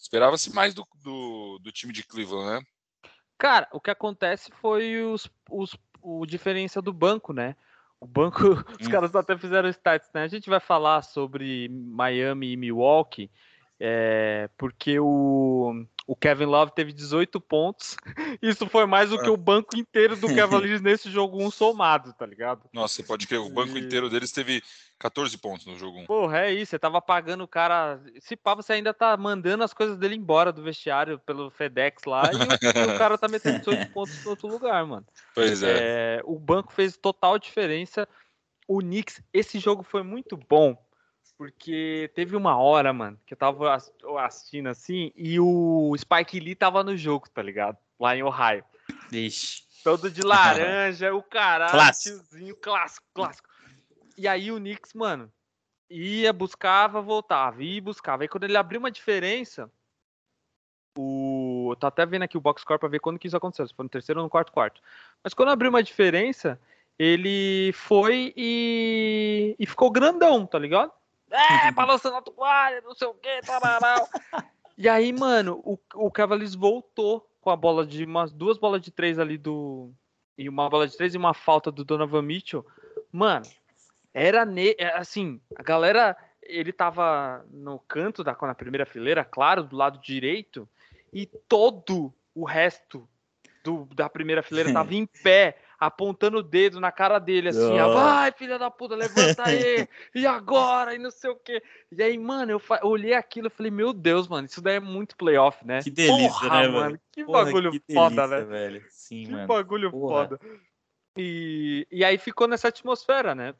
Esperava-se 0.00 0.52
mais 0.52 0.74
do, 0.74 0.86
do, 1.02 1.58
do 1.60 1.70
time 1.70 1.92
de 1.92 2.02
Cleveland, 2.02 2.60
né? 2.60 3.10
Cara, 3.38 3.68
o 3.72 3.80
que 3.80 3.90
acontece 3.90 4.50
foi 4.60 5.02
os, 5.02 5.28
os, 5.50 5.76
o 6.00 6.24
diferença 6.26 6.80
do 6.80 6.92
banco, 6.92 7.32
né? 7.32 7.56
O 8.02 8.06
banco, 8.06 8.42
os 8.80 8.88
Hum. 8.88 8.90
caras 8.90 9.14
até 9.14 9.38
fizeram 9.38 9.68
stats, 9.68 10.10
né? 10.12 10.24
A 10.24 10.28
gente 10.28 10.50
vai 10.50 10.58
falar 10.58 11.02
sobre 11.02 11.68
Miami 11.68 12.50
e 12.50 12.56
Milwaukee, 12.56 13.30
é, 13.78 14.50
porque 14.58 14.98
o, 14.98 15.86
o 16.06 16.16
Kevin 16.16 16.46
Love 16.46 16.72
teve 16.74 16.92
18 16.92 17.40
pontos. 17.40 17.96
Isso 18.42 18.66
foi 18.68 18.86
mais 18.86 19.10
do 19.10 19.18
que 19.20 19.30
o 19.30 19.36
banco 19.36 19.76
inteiro 19.76 20.16
do 20.16 20.34
Cavaliers 20.34 20.80
nesse 20.82 21.10
jogo 21.10 21.42
um 21.42 21.50
somado, 21.50 22.12
tá 22.12 22.26
ligado? 22.26 22.62
Nossa, 22.72 22.94
você 22.94 23.02
pode 23.02 23.26
crer, 23.26 23.40
o 23.40 23.50
banco 23.50 23.76
E- 23.76 23.80
inteiro 23.80 24.10
deles 24.10 24.32
teve 24.32 24.62
14 24.98 25.36
pontos 25.38 25.66
no 25.66 25.76
jogo 25.78 26.00
1. 26.00 26.06
Porra, 26.06 26.40
é 26.40 26.52
isso. 26.52 26.70
Você 26.70 26.78
tava 26.78 27.00
pagando 27.00 27.44
o 27.44 27.48
cara. 27.48 28.00
Se 28.20 28.36
pá, 28.36 28.54
você 28.54 28.74
ainda 28.74 28.92
tá 28.94 29.16
mandando 29.16 29.64
as 29.64 29.72
coisas 29.72 29.96
dele 29.96 30.14
embora 30.16 30.52
do 30.52 30.62
vestiário 30.62 31.18
pelo 31.20 31.50
FedEx 31.50 32.04
lá 32.04 32.22
e 32.32 32.36
o, 32.36 32.38
o 32.94 32.98
cara 32.98 33.16
tá 33.18 33.28
metendo 33.28 33.58
18 33.58 33.92
pontos 33.92 34.24
em 34.24 34.28
outro 34.28 34.48
lugar, 34.48 34.84
mano. 34.86 35.06
Pois 35.34 35.62
é. 35.62 36.18
É, 36.18 36.20
o 36.24 36.38
banco 36.38 36.72
fez 36.72 36.96
total 36.96 37.38
diferença. 37.38 38.08
O 38.68 38.78
Knicks, 38.78 39.22
esse 39.32 39.58
jogo 39.58 39.82
foi 39.82 40.02
muito 40.02 40.36
bom, 40.48 40.76
porque 41.36 42.10
teve 42.14 42.36
uma 42.36 42.56
hora, 42.56 42.92
mano, 42.92 43.18
que 43.26 43.34
eu 43.34 43.38
tava 43.38 43.74
ass- 43.74 43.92
assistindo 44.20 44.68
assim, 44.68 45.12
e 45.16 45.38
o 45.40 45.94
Spike 45.96 46.38
Lee 46.38 46.54
tava 46.54 46.82
no 46.84 46.96
jogo, 46.96 47.28
tá 47.28 47.42
ligado? 47.42 47.76
Lá 47.98 48.16
em 48.16 48.22
Ohio. 48.22 48.64
Vixe. 49.10 49.62
Todo 49.82 50.10
de 50.10 50.22
laranja, 50.22 51.12
o 51.12 51.22
caralho, 51.22 51.72
Clássico. 51.72 52.56
clássico, 52.60 53.06
clássico. 53.12 53.48
E 54.16 54.28
aí 54.28 54.52
o 54.52 54.56
Knicks, 54.56 54.94
mano, 54.94 55.32
ia, 55.90 56.32
buscava, 56.32 57.00
voltava, 57.00 57.62
ia 57.62 57.78
e 57.78 57.80
buscava. 57.80 58.22
Aí 58.22 58.28
quando 58.28 58.44
ele 58.44 58.56
abriu 58.56 58.78
uma 58.78 58.90
diferença, 58.90 59.70
o... 60.96 61.70
eu 61.72 61.76
tô 61.76 61.86
até 61.86 62.06
vendo 62.06 62.22
aqui 62.22 62.36
o 62.36 62.40
box 62.40 62.62
score 62.62 62.78
pra 62.78 62.88
ver 62.88 63.00
quando 63.00 63.18
que 63.18 63.26
isso 63.26 63.36
aconteceu, 63.36 63.66
se 63.66 63.74
foi 63.74 63.82
no 63.84 63.88
terceiro 63.88 64.20
ou 64.20 64.24
no 64.24 64.30
quarto 64.30 64.52
quarto. 64.52 64.80
Mas 65.24 65.34
quando 65.34 65.48
abriu 65.50 65.70
uma 65.70 65.82
diferença, 65.82 66.60
ele 66.98 67.72
foi 67.74 68.32
e, 68.36 69.56
e 69.58 69.66
ficou 69.66 69.90
grandão, 69.90 70.46
tá 70.46 70.58
ligado? 70.58 70.92
É, 71.32 71.70
balançando 71.72 72.16
a 72.16 72.22
toalha, 72.22 72.80
não 72.82 72.94
sei 72.94 73.08
o 73.08 73.14
que, 73.14 73.40
tararau. 73.40 74.08
E 74.76 74.88
aí, 74.88 75.12
mano, 75.12 75.60
o, 75.64 75.78
o 75.94 76.10
Cavaliers 76.10 76.54
voltou 76.54 77.28
com 77.40 77.50
a 77.50 77.56
bola 77.56 77.86
de 77.86 78.04
umas 78.04 78.32
duas 78.32 78.58
bolas 78.58 78.80
de 78.80 78.90
três 78.90 79.18
ali 79.18 79.38
do. 79.38 79.90
E 80.36 80.48
uma 80.48 80.68
bola 80.68 80.86
de 80.86 80.96
três 80.96 81.14
e 81.14 81.18
uma 81.18 81.34
falta 81.34 81.70
do 81.70 81.84
Donovan 81.84 82.22
Mitchell. 82.22 82.66
Mano, 83.10 83.46
era 84.14 84.44
ne... 84.44 84.74
é, 84.78 84.96
assim, 84.96 85.40
a 85.56 85.62
galera. 85.62 86.16
Ele 86.44 86.72
tava 86.72 87.46
no 87.50 87.78
canto 87.78 88.24
da 88.24 88.36
na 88.42 88.54
primeira 88.54 88.84
fileira, 88.84 89.24
claro, 89.24 89.62
do 89.62 89.76
lado 89.76 90.00
direito, 90.00 90.68
e 91.12 91.24
todo 91.24 92.12
o 92.34 92.44
resto 92.44 93.08
do, 93.62 93.84
da 93.94 94.08
primeira 94.08 94.42
fileira 94.42 94.72
tava 94.72 94.92
em 94.92 95.06
pé, 95.06 95.56
apontando 95.86 96.38
o 96.38 96.42
dedo 96.44 96.78
na 96.78 96.92
cara 96.92 97.18
dele, 97.18 97.48
assim, 97.48 97.80
Oh. 97.80 97.92
vai, 97.92 98.30
filha 98.30 98.56
da 98.56 98.70
puta, 98.70 98.94
levanta 98.94 99.44
aí, 99.46 99.88
e 100.14 100.24
agora, 100.24 100.94
e 100.94 100.98
não 100.98 101.10
sei 101.10 101.28
o 101.30 101.34
quê. 101.34 101.60
E 101.90 102.00
aí, 102.00 102.16
mano, 102.16 102.52
eu, 102.52 102.60
fa- 102.60 102.78
eu 102.80 102.88
olhei 102.88 103.14
aquilo 103.14 103.48
e 103.48 103.50
falei, 103.50 103.72
meu 103.72 103.92
Deus, 103.92 104.28
mano, 104.28 104.46
isso 104.46 104.62
daí 104.62 104.76
é 104.76 104.80
muito 104.80 105.16
playoff, 105.16 105.66
né? 105.66 105.82
Que 105.82 105.90
delícia, 105.90 106.48
Porra, 106.48 106.60
né, 106.62 106.68
mano? 106.68 107.00
Que 107.10 107.24
Porra, 107.24 107.44
bagulho 107.46 107.72
que 107.72 107.82
foda, 107.92 108.14
delícia, 108.14 108.38
né? 108.38 108.44
velho. 108.44 108.84
Sim, 108.88 109.24
Que 109.24 109.32
mano. 109.32 109.46
bagulho 109.48 109.90
Porra. 109.90 110.28
foda. 110.28 110.40
E, 111.18 111.84
e 111.90 112.04
aí 112.04 112.16
ficou 112.16 112.46
nessa 112.46 112.68
atmosfera, 112.68 113.34
né? 113.34 113.52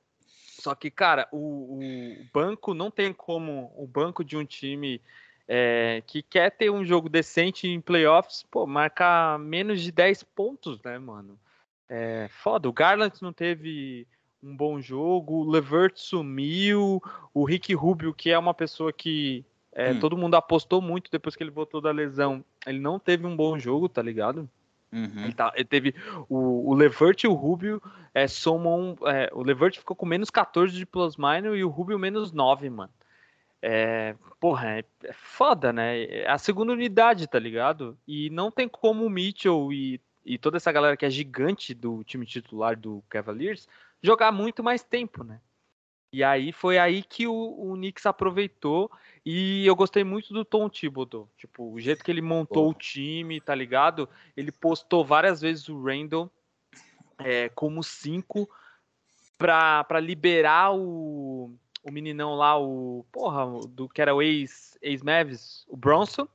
Só 0.61 0.77
que, 0.77 0.93
cara, 0.93 1.27
o, 1.33 1.81
o 1.81 2.27
banco 2.33 2.73
não 2.73 2.89
tem 2.89 3.13
como 3.13 3.73
o 3.77 3.85
banco 3.85 4.23
de 4.25 4.37
um 4.37 4.45
time 4.45 5.03
é, 5.49 6.05
que 6.07 6.23
quer 6.23 6.53
ter 6.53 6.71
um 6.71 6.85
jogo 6.85 7.09
decente 7.09 7.67
em 7.67 7.81
playoffs, 7.81 8.45
pô, 8.49 8.65
marcar 8.65 9.41
menos 9.41 9.81
de 9.83 9.91
10 9.91 10.23
pontos, 10.23 10.81
né, 10.83 10.97
mano? 11.01 11.37
É 11.89 12.29
foda. 12.29 12.69
O 12.69 12.73
Garland 12.73 13.15
não 13.21 13.33
teve 13.33 14.07
um 14.43 14.57
bom 14.57 14.81
jogo, 14.81 15.35
o 15.45 15.51
Levert 15.51 15.93
sumiu, 15.97 17.01
o 17.33 17.45
Rick 17.45 17.73
Rubio, 17.75 18.13
que 18.13 18.31
é 18.31 18.39
uma 18.39 18.55
pessoa 18.55 18.93
que 18.93 19.45
é, 19.73 19.93
Hum. 19.93 20.01
todo 20.01 20.17
mundo 20.17 20.35
apostou 20.35 20.81
muito 20.83 21.11
depois 21.11 21.35
que 21.37 21.43
ele 21.43 21.51
voltou 21.51 21.81
da 21.81 21.91
lesão, 21.91 22.45
ele 22.67 22.81
não 22.81 22.99
teve 22.99 23.27
um 23.27 23.37
bom 23.37 23.59
jogo, 23.59 23.89
tá 23.89 24.03
ligado? 24.03 24.49
Uhum. 24.93 25.25
Ele, 25.25 25.33
tá- 25.33 25.53
ele 25.55 25.65
teve 25.65 25.95
o, 26.29 26.71
o 26.71 26.75
Levert 26.75 27.25
e 27.25 27.29
o 27.29 27.33
Rubio 27.33 27.81
é, 28.13 28.27
somam. 28.29 28.97
é, 29.07 29.31
o 29.33 29.43
Levert 29.43 29.79
ficou 29.79 29.97
com 29.97 30.05
menos 30.05 30.29
14 30.29 30.75
de 30.77 30.85
plus 30.85 31.17
minus 31.17 31.57
e 31.59 31.65
o 31.65 31.69
Rubio 31.71 31.99
menos 31.99 32.33
9, 32.33 32.69
mano. 32.69 32.93
É, 33.63 34.15
porra, 34.41 34.79
é, 34.81 34.85
é 35.05 35.13
foda, 35.13 35.73
né? 35.73 36.03
É 36.03 36.29
a 36.29 36.37
segunda 36.37 36.73
unidade, 36.73 37.27
tá 37.29 37.39
ligado? 37.39 37.97
E 38.07 38.29
não 38.31 38.51
tem 38.51 38.69
como 38.69 39.07
o 39.07 39.11
Mitchell 39.11 39.73
e, 39.73 40.01
e 40.25 40.39
toda 40.39 40.57
essa 40.57 40.73
galera 40.73 40.97
que 40.97 41.05
é 41.05 41.11
gigante 41.11 41.75
do 41.75 42.05
time 42.05 42.25
titular 42.27 42.77
do 42.77 43.03
Cavaliers 43.09 43.69
jogar 44.03 44.33
muito 44.33 44.63
mais 44.63 44.83
tempo, 44.83 45.25
né? 45.25 45.41
E 46.13 46.23
aí 46.23 46.53
foi 46.53 46.79
aí 46.79 47.03
que 47.03 47.27
o, 47.27 47.33
o 47.33 47.75
Knicks 47.75 48.05
aproveitou 48.05 48.91
e 49.25 49.67
eu 49.67 49.75
gostei 49.75 50.05
muito 50.05 50.35
do 50.35 50.45
Tom 50.45 50.69
Thibodeau. 50.69 51.27
Tipo, 51.39 51.73
o 51.73 51.81
jeito 51.81 52.05
que 52.05 52.11
ele 52.11 52.21
montou 52.21 52.69
o 52.69 52.75
time, 52.75 53.41
tá 53.41 53.55
ligado? 53.55 54.07
Ele 54.37 54.53
postou 54.53 55.05
várias 55.05 55.41
vezes 55.41 55.71
o 55.71 55.83
Randall 55.83 56.31
é, 57.19 57.49
como 57.49 57.83
5 57.83 58.49
para 59.39 59.99
liberar 60.01 60.75
o, 60.75 61.55
o 61.83 61.91
meninão 61.91 62.35
lá, 62.35 62.59
o. 62.61 63.07
Porra, 63.11 63.67
do 63.69 63.89
que 63.89 64.03
era 64.03 64.15
o 64.15 64.21
ex-Mavis, 64.21 64.61
ex 64.83 65.67
o 65.67 65.77
Bronson. 65.77 66.29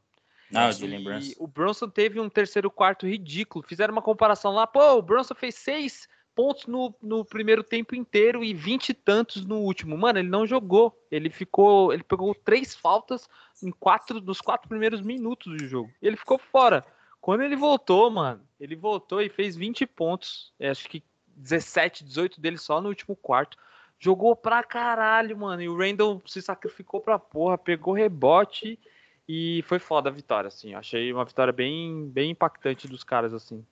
Não, 0.49 0.69
de 0.69 0.87
lembrança. 0.87 1.33
O 1.39 1.47
Bronson 1.47 1.89
teve 1.89 2.19
um 2.19 2.29
terceiro 2.29 2.71
quarto 2.71 3.07
ridículo. 3.07 3.65
Fizeram 3.67 3.91
uma 3.93 4.01
comparação 4.01 4.53
lá, 4.53 4.65
pô, 4.65 4.93
o 4.93 5.01
Bronson 5.01 5.35
fez 5.35 5.55
seis 5.55 6.07
pontos 6.33 6.67
no, 6.67 6.95
no 7.01 7.25
primeiro 7.25 7.63
tempo 7.63 7.95
inteiro 7.95 8.43
e 8.43 8.53
vinte 8.53 8.89
e 8.89 8.93
tantos 8.93 9.43
no 9.43 9.57
último. 9.57 9.97
Mano, 9.97 10.19
ele 10.19 10.29
não 10.29 10.45
jogou. 10.45 10.95
Ele 11.09 11.29
ficou. 11.29 11.91
Ele 11.91 12.03
pegou 12.03 12.33
três 12.35 12.75
faltas 12.75 13.27
em 13.61 13.71
quatro, 13.71 14.21
nos 14.21 14.39
quatro 14.39 14.69
primeiros 14.69 15.01
minutos 15.01 15.57
do 15.57 15.67
jogo. 15.67 15.91
Ele 16.01 16.15
ficou 16.15 16.37
fora. 16.37 16.85
Quando 17.19 17.41
ele 17.41 17.55
voltou, 17.55 18.09
mano, 18.09 18.41
ele 18.59 18.75
voltou 18.75 19.21
e 19.21 19.29
fez 19.29 19.55
20 19.55 19.85
pontos. 19.87 20.53
Acho 20.61 20.87
que 20.87 21.03
17, 21.35 22.03
18 22.03 22.39
dele 22.39 22.57
só 22.57 22.79
no 22.79 22.89
último 22.89 23.15
quarto. 23.15 23.57
Jogou 23.99 24.35
pra 24.35 24.63
caralho, 24.63 25.35
mano. 25.37 25.61
E 25.61 25.67
o 25.67 25.75
Randall 25.75 26.21
se 26.25 26.41
sacrificou 26.41 27.01
pra 27.01 27.17
porra, 27.17 27.57
pegou 27.57 27.93
rebote 27.93 28.79
e 29.27 29.63
foi 29.67 29.79
foda 29.79 30.09
a 30.09 30.13
vitória, 30.13 30.47
assim. 30.47 30.73
Achei 30.73 31.11
uma 31.11 31.25
vitória 31.25 31.51
bem, 31.51 32.07
bem 32.09 32.31
impactante 32.31 32.87
dos 32.87 33.03
caras, 33.03 33.33
assim. 33.33 33.65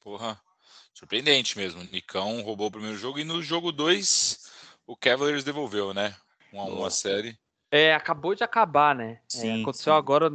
Porra, 0.00 0.40
surpreendente 0.92 1.58
mesmo. 1.58 1.80
O 1.80 1.84
Nicão 1.84 2.40
roubou 2.42 2.68
o 2.68 2.70
primeiro 2.70 2.96
jogo 2.96 3.18
e 3.18 3.24
no 3.24 3.42
jogo 3.42 3.70
2 3.72 4.52
o 4.86 4.96
Cavaliers 4.96 5.44
devolveu, 5.44 5.92
né? 5.92 6.14
1 6.52 6.60
a 6.60 6.64
1 6.64 6.84
a 6.84 6.90
série. 6.90 7.38
É, 7.70 7.92
acabou 7.92 8.34
de 8.34 8.44
acabar, 8.44 8.94
né? 8.94 9.12
É, 9.12 9.18
Sim, 9.28 9.58
é, 9.58 9.62
aconteceu 9.62 9.92
sim. 9.92 9.98
agora, 9.98 10.30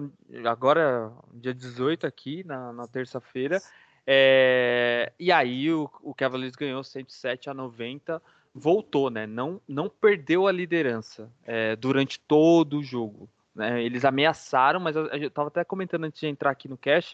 agora, 0.45 1.11
dia 1.33 1.53
18 1.53 2.05
aqui, 2.05 2.43
na, 2.43 2.73
na 2.73 2.87
terça-feira. 2.87 3.61
É, 4.05 5.13
e 5.17 5.31
aí 5.31 5.71
o, 5.71 5.89
o 6.01 6.13
Cavaliers 6.13 6.55
ganhou 6.55 6.83
107 6.83 7.49
a 7.49 7.53
90, 7.53 8.21
voltou, 8.53 9.09
né? 9.09 9.25
Não, 9.25 9.61
não 9.67 9.87
perdeu 9.87 10.47
a 10.47 10.51
liderança 10.51 11.31
é, 11.45 11.75
durante 11.75 12.19
todo 12.19 12.79
o 12.79 12.83
jogo. 12.83 13.29
Né? 13.59 13.83
Eles 13.83 14.05
ameaçaram, 14.05 14.79
mas 14.79 14.95
eu, 14.95 15.05
eu 15.07 15.29
tava 15.29 15.49
até 15.49 15.65
comentando 15.65 16.05
antes 16.05 16.21
de 16.21 16.27
entrar 16.27 16.49
aqui 16.51 16.69
no 16.69 16.77
cash, 16.77 17.13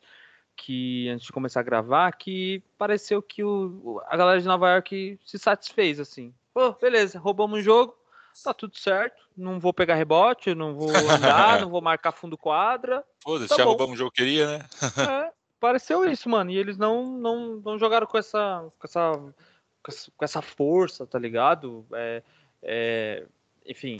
que 0.55 1.09
antes 1.09 1.25
de 1.25 1.31
começar 1.31 1.59
a 1.61 1.63
gravar, 1.63 2.11
que 2.13 2.61
pareceu 2.77 3.19
que 3.21 3.43
o, 3.43 3.99
a 4.07 4.15
galera 4.15 4.39
de 4.39 4.47
Nova 4.47 4.69
York 4.71 5.19
se 5.25 5.39
satisfez, 5.39 5.99
assim. 5.99 6.31
Pô, 6.53 6.71
beleza, 6.73 7.17
roubamos 7.17 7.59
o 7.59 7.63
jogo, 7.63 7.97
tá 8.43 8.53
tudo 8.53 8.77
certo, 8.77 9.27
não 9.35 9.59
vou 9.59 9.73
pegar 9.73 9.95
rebote, 9.95 10.53
não 10.53 10.75
vou 10.75 10.89
andar, 10.89 11.59
não 11.61 11.69
vou 11.69 11.81
marcar 11.81 12.11
fundo 12.11 12.37
quadra. 12.37 13.03
Foda-se, 13.23 13.49
Tá 13.49 13.57
já 13.57 13.63
bom. 13.63 13.71
roubamos 13.71 13.95
o 13.95 13.97
jogo 13.97 14.11
que 14.11 14.21
queria, 14.23 14.59
né? 14.59 14.65
É, 15.27 15.31
pareceu 15.59 16.05
isso, 16.09 16.29
mano. 16.29 16.51
E 16.51 16.57
eles 16.57 16.77
não, 16.77 17.17
não, 17.17 17.55
não 17.57 17.79
jogaram 17.79 18.05
com 18.05 18.19
essa, 18.19 18.63
com 18.77 18.87
essa, 18.87 19.11
com 19.17 19.91
essa, 19.91 20.11
com 20.15 20.25
essa 20.25 20.41
força, 20.43 21.07
tá 21.07 21.17
ligado? 21.17 21.85
É, 21.91 22.23
é, 22.61 23.25
enfim, 23.65 23.99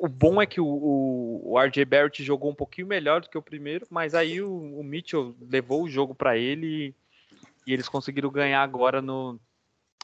o 0.00 0.08
bom 0.08 0.40
é 0.40 0.46
que 0.46 0.60
o, 0.60 0.66
o, 0.66 1.52
o 1.52 1.58
RJ 1.60 1.84
Barrett 1.84 2.22
jogou 2.22 2.50
um 2.50 2.54
pouquinho 2.54 2.86
melhor 2.86 3.20
do 3.20 3.28
que 3.28 3.38
o 3.38 3.42
primeiro, 3.42 3.86
mas 3.90 4.14
aí 4.14 4.40
o, 4.40 4.52
o 4.78 4.82
Mitchell 4.82 5.34
levou 5.40 5.82
o 5.82 5.88
jogo 5.88 6.14
pra 6.14 6.36
ele 6.36 6.66
e, 7.66 7.70
e 7.70 7.72
eles 7.72 7.88
conseguiram 7.88 8.30
ganhar 8.30 8.62
agora 8.62 9.02
no 9.02 9.38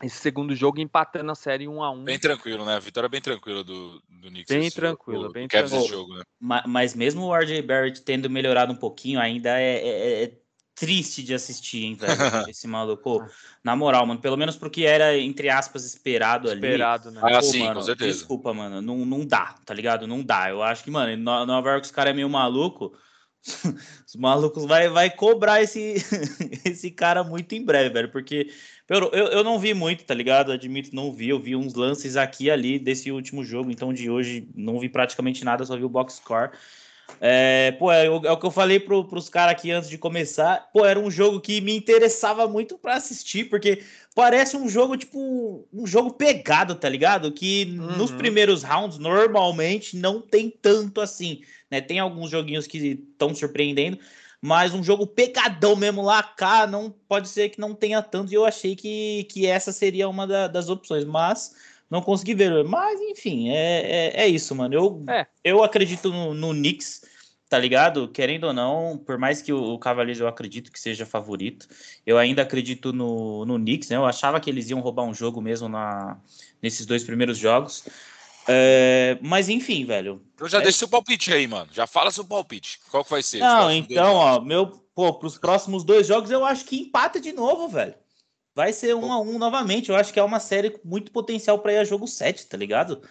esse 0.02 0.16
segundo 0.16 0.54
jogo, 0.56 0.80
empatando 0.80 1.30
a 1.30 1.34
série 1.36 1.68
1 1.68 1.82
a 1.82 1.90
1 1.90 2.04
Bem 2.04 2.18
tranquilo, 2.18 2.64
né? 2.64 2.78
Vitória 2.80 3.08
bem 3.08 3.20
tranquila 3.20 3.62
do, 3.62 4.02
do 4.08 4.28
Knicks. 4.28 4.54
Bem 4.54 4.66
esse- 4.66 4.74
tranquila, 4.76 5.28
do- 5.28 5.32
bem 5.32 5.46
tranquila. 5.46 5.86
jogo, 5.86 6.14
né? 6.14 6.22
Ma- 6.40 6.64
Mas 6.66 6.94
mesmo 6.94 7.26
o 7.26 7.34
RJ 7.34 7.62
Barrett 7.62 8.02
tendo 8.02 8.28
melhorado 8.28 8.72
um 8.72 8.76
pouquinho, 8.76 9.20
ainda 9.20 9.58
é, 9.60 9.76
é- 9.76 10.24
é 10.24 10.38
triste 10.74 11.22
de 11.22 11.32
assistir, 11.34 11.84
hein, 11.84 11.94
velho? 11.94 12.14
Esse 12.50 12.66
maluco. 12.66 13.02
Pô, 13.02 13.26
Na 13.62 13.76
moral, 13.76 14.06
mano, 14.06 14.20
pelo 14.20 14.36
menos 14.36 14.56
porque 14.56 14.84
era, 14.84 15.16
entre 15.16 15.48
aspas, 15.48 15.84
esperado 15.84 16.50
ali. 16.50 16.56
esperado, 16.60 17.10
né? 17.10 17.20
Ah, 17.22 17.40
Pô, 17.40 17.42
sim, 17.42 17.60
mano, 17.60 17.74
com 17.74 17.82
certeza. 17.82 18.12
Desculpa, 18.12 18.52
mano. 18.52 18.82
Não, 18.82 19.06
não 19.06 19.24
dá, 19.24 19.54
tá 19.64 19.72
ligado? 19.72 20.06
Não 20.06 20.22
dá. 20.22 20.50
Eu 20.50 20.62
acho 20.62 20.82
que, 20.82 20.90
mano, 20.90 21.16
Nova 21.16 21.70
York 21.70 21.86
os 21.86 21.92
caras 21.92 22.10
é 22.10 22.14
meio 22.14 22.28
maluco. 22.28 22.94
Os 24.08 24.16
malucos 24.16 24.64
vai, 24.64 24.88
vai 24.88 25.10
cobrar 25.10 25.62
esse, 25.62 25.96
esse 26.64 26.90
cara 26.90 27.22
muito 27.22 27.54
em 27.54 27.62
breve, 27.62 27.90
velho. 27.90 28.10
Porque 28.10 28.50
eu, 28.88 29.10
eu, 29.12 29.26
eu 29.26 29.44
não 29.44 29.58
vi 29.58 29.74
muito, 29.74 30.04
tá 30.04 30.14
ligado? 30.14 30.50
Admito, 30.50 30.94
não 30.94 31.12
vi. 31.12 31.28
Eu 31.28 31.38
vi 31.38 31.54
uns 31.54 31.74
lances 31.74 32.16
aqui 32.16 32.44
e 32.44 32.50
ali 32.50 32.78
desse 32.78 33.12
último 33.12 33.44
jogo. 33.44 33.70
Então, 33.70 33.92
de 33.92 34.08
hoje, 34.08 34.48
não 34.54 34.80
vi 34.80 34.88
praticamente 34.88 35.44
nada, 35.44 35.64
só 35.66 35.76
vi 35.76 35.84
o 35.84 35.90
box 35.90 36.14
score. 36.14 36.52
É, 37.20 37.72
pô, 37.72 37.90
é, 37.90 38.08
o 38.10 38.26
é 38.26 38.32
o 38.32 38.36
que 38.36 38.44
eu 38.44 38.50
falei 38.50 38.78
pro, 38.78 39.04
pros 39.04 39.28
caras 39.28 39.52
aqui 39.52 39.70
antes 39.70 39.88
de 39.88 39.96
começar. 39.96 40.68
Pô, 40.72 40.84
era 40.84 40.98
um 40.98 41.10
jogo 41.10 41.40
que 41.40 41.60
me 41.60 41.74
interessava 41.74 42.46
muito 42.46 42.76
pra 42.76 42.96
assistir, 42.96 43.44
porque 43.48 43.82
parece 44.14 44.56
um 44.56 44.68
jogo, 44.68 44.96
tipo, 44.96 45.66
um 45.72 45.86
jogo 45.86 46.12
pegado, 46.12 46.74
tá 46.74 46.88
ligado? 46.88 47.32
Que 47.32 47.64
nos 47.64 48.10
Uhum. 48.10 48.16
primeiros 48.16 48.62
rounds, 48.62 48.98
normalmente, 48.98 49.96
não 49.96 50.20
tem 50.20 50.50
tanto 50.50 51.00
assim, 51.00 51.40
né? 51.70 51.80
Tem 51.80 51.98
alguns 51.98 52.30
joguinhos 52.30 52.66
que 52.66 52.78
estão 52.78 53.34
surpreendendo, 53.34 53.98
mas 54.40 54.74
um 54.74 54.82
jogo 54.84 55.06
pegadão 55.06 55.74
mesmo 55.76 56.02
lá 56.02 56.22
cá, 56.22 56.66
não 56.66 56.90
pode 57.08 57.28
ser 57.28 57.48
que 57.48 57.60
não 57.60 57.74
tenha 57.74 58.02
tanto, 58.02 58.30
e 58.30 58.34
eu 58.34 58.44
achei 58.44 58.76
que, 58.76 59.24
que 59.30 59.46
essa 59.46 59.72
seria 59.72 60.08
uma 60.08 60.26
da- 60.26 60.48
das 60.48 60.68
opções, 60.68 61.04
mas 61.04 61.54
não 61.94 62.02
consegui 62.02 62.34
ver. 62.34 62.64
Mas, 62.64 63.00
enfim, 63.00 63.50
é, 63.50 64.12
é, 64.16 64.22
é 64.24 64.28
isso, 64.28 64.54
mano. 64.54 64.74
Eu, 64.74 65.04
É. 65.08 65.26
eu 65.42 65.62
acredito 65.62 66.10
no, 66.10 66.34
no 66.34 66.50
Knicks, 66.52 67.02
tá 67.48 67.58
ligado? 67.58 68.08
Querendo 68.08 68.44
ou 68.44 68.52
não, 68.52 68.98
por 68.98 69.16
mais 69.16 69.40
que 69.40 69.52
o, 69.52 69.74
o 69.74 69.78
Cavaliers 69.78 70.18
eu 70.20 70.26
acredito 70.26 70.72
que 70.72 70.80
seja 70.80 71.06
favorito, 71.06 71.68
eu 72.04 72.18
ainda 72.18 72.42
acredito 72.42 72.92
no, 72.92 73.44
no 73.46 73.56
Knicks, 73.58 73.88
né? 73.88 73.96
Eu 73.96 74.04
achava 74.04 74.40
que 74.40 74.50
eles 74.50 74.68
iam 74.70 74.80
roubar 74.80 75.04
um 75.04 75.14
jogo 75.14 75.40
mesmo 75.40 75.68
na, 75.68 76.18
nesses 76.60 76.84
dois 76.84 77.04
primeiros 77.04 77.38
jogos. 77.38 77.84
É, 78.46 79.16
mas 79.22 79.48
enfim, 79.48 79.86
velho. 79.86 80.20
Então 80.34 80.48
já 80.48 80.58
É. 80.58 80.62
deixa 80.62 80.78
seu 80.78 80.88
palpite 80.88 81.32
aí, 81.32 81.46
mano. 81.46 81.70
Já 81.72 81.86
fala 81.86 82.10
seu 82.10 82.24
palpite. 82.24 82.78
Qual 82.90 83.04
que 83.04 83.10
vai 83.10 83.22
ser? 83.22 83.38
Não, 83.38 83.70
então, 83.70 84.14
ó, 84.14 84.40
meu, 84.40 84.66
pô, 84.94 85.14
pros 85.14 85.38
próximos 85.38 85.82
dois 85.84 86.06
jogos 86.06 86.30
eu 86.30 86.44
acho 86.44 86.64
que 86.66 86.76
empata 86.80 87.20
de 87.20 87.32
novo, 87.32 87.68
velho. 87.68 87.94
Vai 88.54 88.72
ser 88.72 88.94
um 88.94 89.12
a 89.12 89.20
um 89.20 89.38
novamente. 89.38 89.90
Eu 89.90 89.96
acho 89.96 90.12
que 90.12 90.18
é 90.20 90.22
uma 90.22 90.40
série 90.40 90.70
com 90.70 90.86
muito 90.86 91.10
potencial 91.10 91.58
para 91.58 91.72
ir 91.72 91.78
a 91.78 91.84
jogo 91.84 92.06
7, 92.06 92.46
tá 92.46 92.56
ligado? 92.56 93.02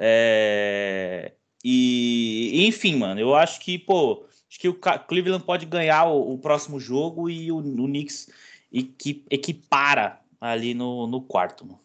É, 0.00 1.32
E, 1.64 2.66
enfim, 2.66 2.96
mano, 2.96 3.20
eu 3.20 3.34
acho 3.34 3.60
que, 3.60 3.78
pô, 3.78 4.24
acho 4.48 4.58
que 4.58 4.68
o 4.68 4.74
Cleveland 5.06 5.44
pode 5.44 5.66
ganhar 5.66 6.06
o, 6.06 6.34
o 6.34 6.38
próximo 6.38 6.78
jogo 6.80 7.28
e 7.28 7.50
o, 7.50 7.58
o 7.58 7.86
Knicks 7.86 8.28
equi- 8.72 9.24
equipara 9.30 10.20
ali 10.40 10.74
no, 10.74 11.06
no 11.06 11.20
quarto, 11.20 11.66
mano. 11.66 11.80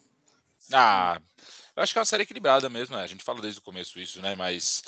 Ah, 0.72 1.20
eu 1.76 1.82
acho 1.82 1.92
que 1.92 1.98
é 1.98 2.00
uma 2.00 2.06
série 2.06 2.22
equilibrada 2.22 2.68
mesmo, 2.70 2.96
né? 2.96 3.02
A 3.02 3.06
gente 3.06 3.22
fala 3.24 3.40
desde 3.40 3.58
o 3.60 3.62
começo 3.62 3.98
isso, 3.98 4.20
né? 4.22 4.34
Mas 4.34 4.82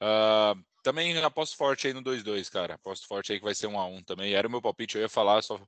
ah, 0.00 0.54
também 0.82 1.16
aposto 1.18 1.56
forte 1.56 1.86
aí 1.86 1.92
no 1.94 2.02
2-2, 2.02 2.50
cara. 2.50 2.74
Aposto 2.74 3.06
forte 3.06 3.32
aí 3.32 3.38
que 3.38 3.44
vai 3.44 3.54
ser 3.54 3.68
1x1 3.68 4.02
também. 4.02 4.34
Era 4.34 4.48
o 4.48 4.50
meu 4.50 4.60
palpite, 4.60 4.96
eu 4.96 5.02
ia 5.02 5.08
falar, 5.08 5.42
só, 5.42 5.58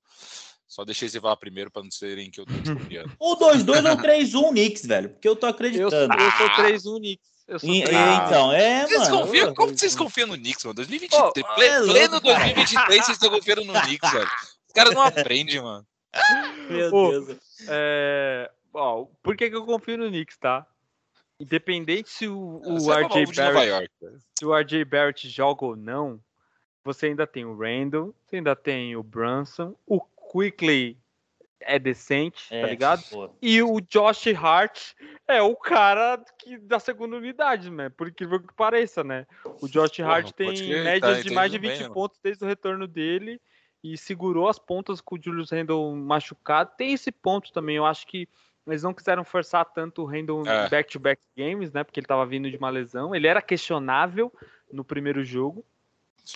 só 0.74 0.84
deixei 0.84 1.08
você 1.08 1.20
falar 1.20 1.36
primeiro 1.36 1.70
pra 1.70 1.82
não 1.84 1.90
serem 1.90 2.30
que 2.32 2.40
eu 2.40 2.46
tô 2.46 2.52
desconfiando. 2.52 3.12
Ou 3.18 3.38
2-2 3.38 3.88
ou 3.88 3.96
3-1 3.96 4.48
Knicks, 4.50 4.84
velho, 4.84 5.10
porque 5.10 5.28
eu 5.28 5.36
tô 5.36 5.46
Eu, 5.46 5.50
acreditando. 5.50 6.14
eu 6.14 6.30
sou 6.32 6.46
Ah. 6.46 6.56
3-1 6.56 6.96
Knicks. 6.98 7.28
Eu 7.46 7.58
sou 7.60 7.68
E- 7.70 7.84
3-1. 7.84 7.96
Ah. 7.96 8.24
então, 8.26 8.52
é, 8.52 8.86
Vocês 8.86 9.08
mano. 9.08 9.18
confiam? 9.20 9.46
eu- 9.48 9.54
Como 9.54 9.78
vocês 9.78 9.94
confiam 9.94 10.26
no 10.26 10.34
Knicks, 10.34 10.64
mano? 10.64 10.74
2023, 10.74 11.22
Ô, 11.22 11.32
ple- 11.54 11.66
é 11.66 11.78
louco, 11.78 11.92
pleno 11.92 12.20
cara. 12.20 12.38
2023, 12.54 13.04
vocês 13.04 13.16
estão 13.16 13.30
confiando 13.30 13.64
no 13.64 13.72
Knicks, 13.72 14.10
velho. 14.12 14.26
Os 14.66 14.72
caras 14.74 14.94
não 14.94 15.02
aprendem, 15.02 15.62
mano. 15.62 15.86
Meu 16.68 16.90
Pô, 16.90 17.10
Deus. 17.10 17.38
É, 17.68 18.50
ó, 18.72 19.04
por 19.22 19.36
que, 19.36 19.48
que 19.50 19.54
eu 19.56 19.64
confio 19.64 19.96
no 19.96 20.08
Knicks, 20.08 20.36
tá? 20.38 20.66
Independente 21.38 22.08
se 22.10 22.26
o, 22.28 22.60
o 22.64 22.80
Você 22.80 22.90
é 22.90 23.02
RJ 23.04 23.26
Barrett, 23.52 23.92
se 24.38 24.44
o 24.44 24.52
RJ 24.56 24.84
Barrett 24.84 25.28
joga 25.28 25.64
ou 25.66 25.76
não, 25.76 26.20
você 26.84 27.06
ainda 27.06 27.26
tem 27.26 27.44
o 27.44 27.56
Randall, 27.56 28.14
você 28.26 28.36
ainda 28.36 28.54
tem 28.54 28.94
o 28.96 29.02
Brunson, 29.02 29.74
o 29.86 30.00
Quickly 30.34 30.98
é 31.60 31.78
decente, 31.78 32.48
tá 32.48 32.56
É, 32.56 32.66
ligado? 32.66 33.02
pô. 33.08 33.30
E 33.40 33.62
o 33.62 33.80
Josh 33.80 34.26
Hart 34.34 34.92
é 35.28 35.40
o 35.40 35.54
cara 35.56 36.22
que, 36.38 36.58
da 36.58 36.78
segunda 36.78 37.16
unidade, 37.16 37.70
né? 37.70 37.88
Por 37.88 38.08
incrível 38.08 38.40
que 38.40 38.52
pareça, 38.54 39.04
né? 39.04 39.26
O 39.60 39.68
Josh 39.68 39.96
Porra, 39.98 40.12
Hart 40.12 40.32
tem 40.32 40.52
crer, 40.52 40.84
médias 40.84 41.16
tá 41.16 41.22
de 41.22 41.34
mais 41.34 41.50
de 41.50 41.56
entendendo 41.58 41.72
20 41.72 41.78
bem, 41.78 41.88
né? 41.88 41.94
pontos 41.94 42.18
desde 42.22 42.44
o 42.44 42.48
retorno 42.48 42.86
dele 42.86 43.40
e 43.82 43.96
segurou 43.96 44.48
as 44.48 44.58
pontas 44.58 45.00
com 45.00 45.14
o 45.14 45.22
Julius 45.22 45.50
Randle 45.50 45.94
machucado. 45.94 46.72
Tem 46.76 46.92
esse 46.92 47.12
ponto 47.12 47.52
também, 47.52 47.76
eu 47.76 47.86
acho 47.86 48.06
que 48.06 48.28
eles 48.66 48.82
não 48.82 48.94
quiseram 48.94 49.24
forçar 49.24 49.64
tanto 49.66 50.02
o 50.02 50.06
Randle 50.06 50.46
É. 50.46 50.68
back-to-back 50.68 51.22
games, 51.36 51.70
né? 51.72 51.84
Porque 51.84 52.00
ele 52.00 52.06
tava 52.06 52.24
vindo 52.26 52.50
de 52.50 52.56
uma 52.56 52.70
lesão. 52.70 53.14
Ele 53.14 53.26
era 53.26 53.42
questionável 53.42 54.32
no 54.72 54.84
primeiro 54.84 55.22
jogo. 55.22 55.64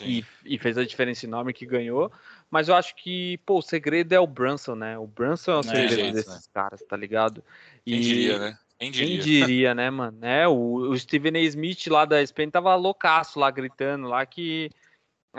E, 0.02 0.24
e 0.44 0.58
fez 0.58 0.76
a 0.78 0.84
diferença 0.84 1.26
enorme 1.26 1.52
que 1.52 1.66
ganhou. 1.66 2.10
Mas 2.50 2.68
eu 2.68 2.74
acho 2.74 2.94
que, 2.96 3.38
pô, 3.46 3.58
o 3.58 3.62
segredo 3.62 4.12
é 4.12 4.20
o 4.20 4.26
Brunson, 4.26 4.74
né? 4.74 4.98
O 4.98 5.06
Brunson 5.06 5.52
é 5.52 5.56
o 5.56 5.62
É, 5.62 5.62
segredo 5.62 5.88
jeito, 5.88 6.14
desses 6.14 6.46
caras, 6.46 6.82
tá 6.82 6.96
ligado? 6.96 7.44
Quem 7.84 8.00
diria, 8.00 8.38
né? 8.38 8.58
Quem 8.78 8.90
Quem 8.90 9.18
diria? 9.18 9.22
diria, 9.22 9.74
né, 9.74 9.90
mano? 9.90 10.18
É, 10.24 10.48
o, 10.48 10.90
o 10.90 10.98
Steven 10.98 11.36
A. 11.36 11.40
Smith 11.42 11.86
lá 11.88 12.04
da 12.04 12.24
Spain 12.24 12.50
tava 12.50 12.74
loucaço 12.74 13.38
lá, 13.38 13.50
gritando 13.50 14.08
lá 14.08 14.24
que, 14.24 14.70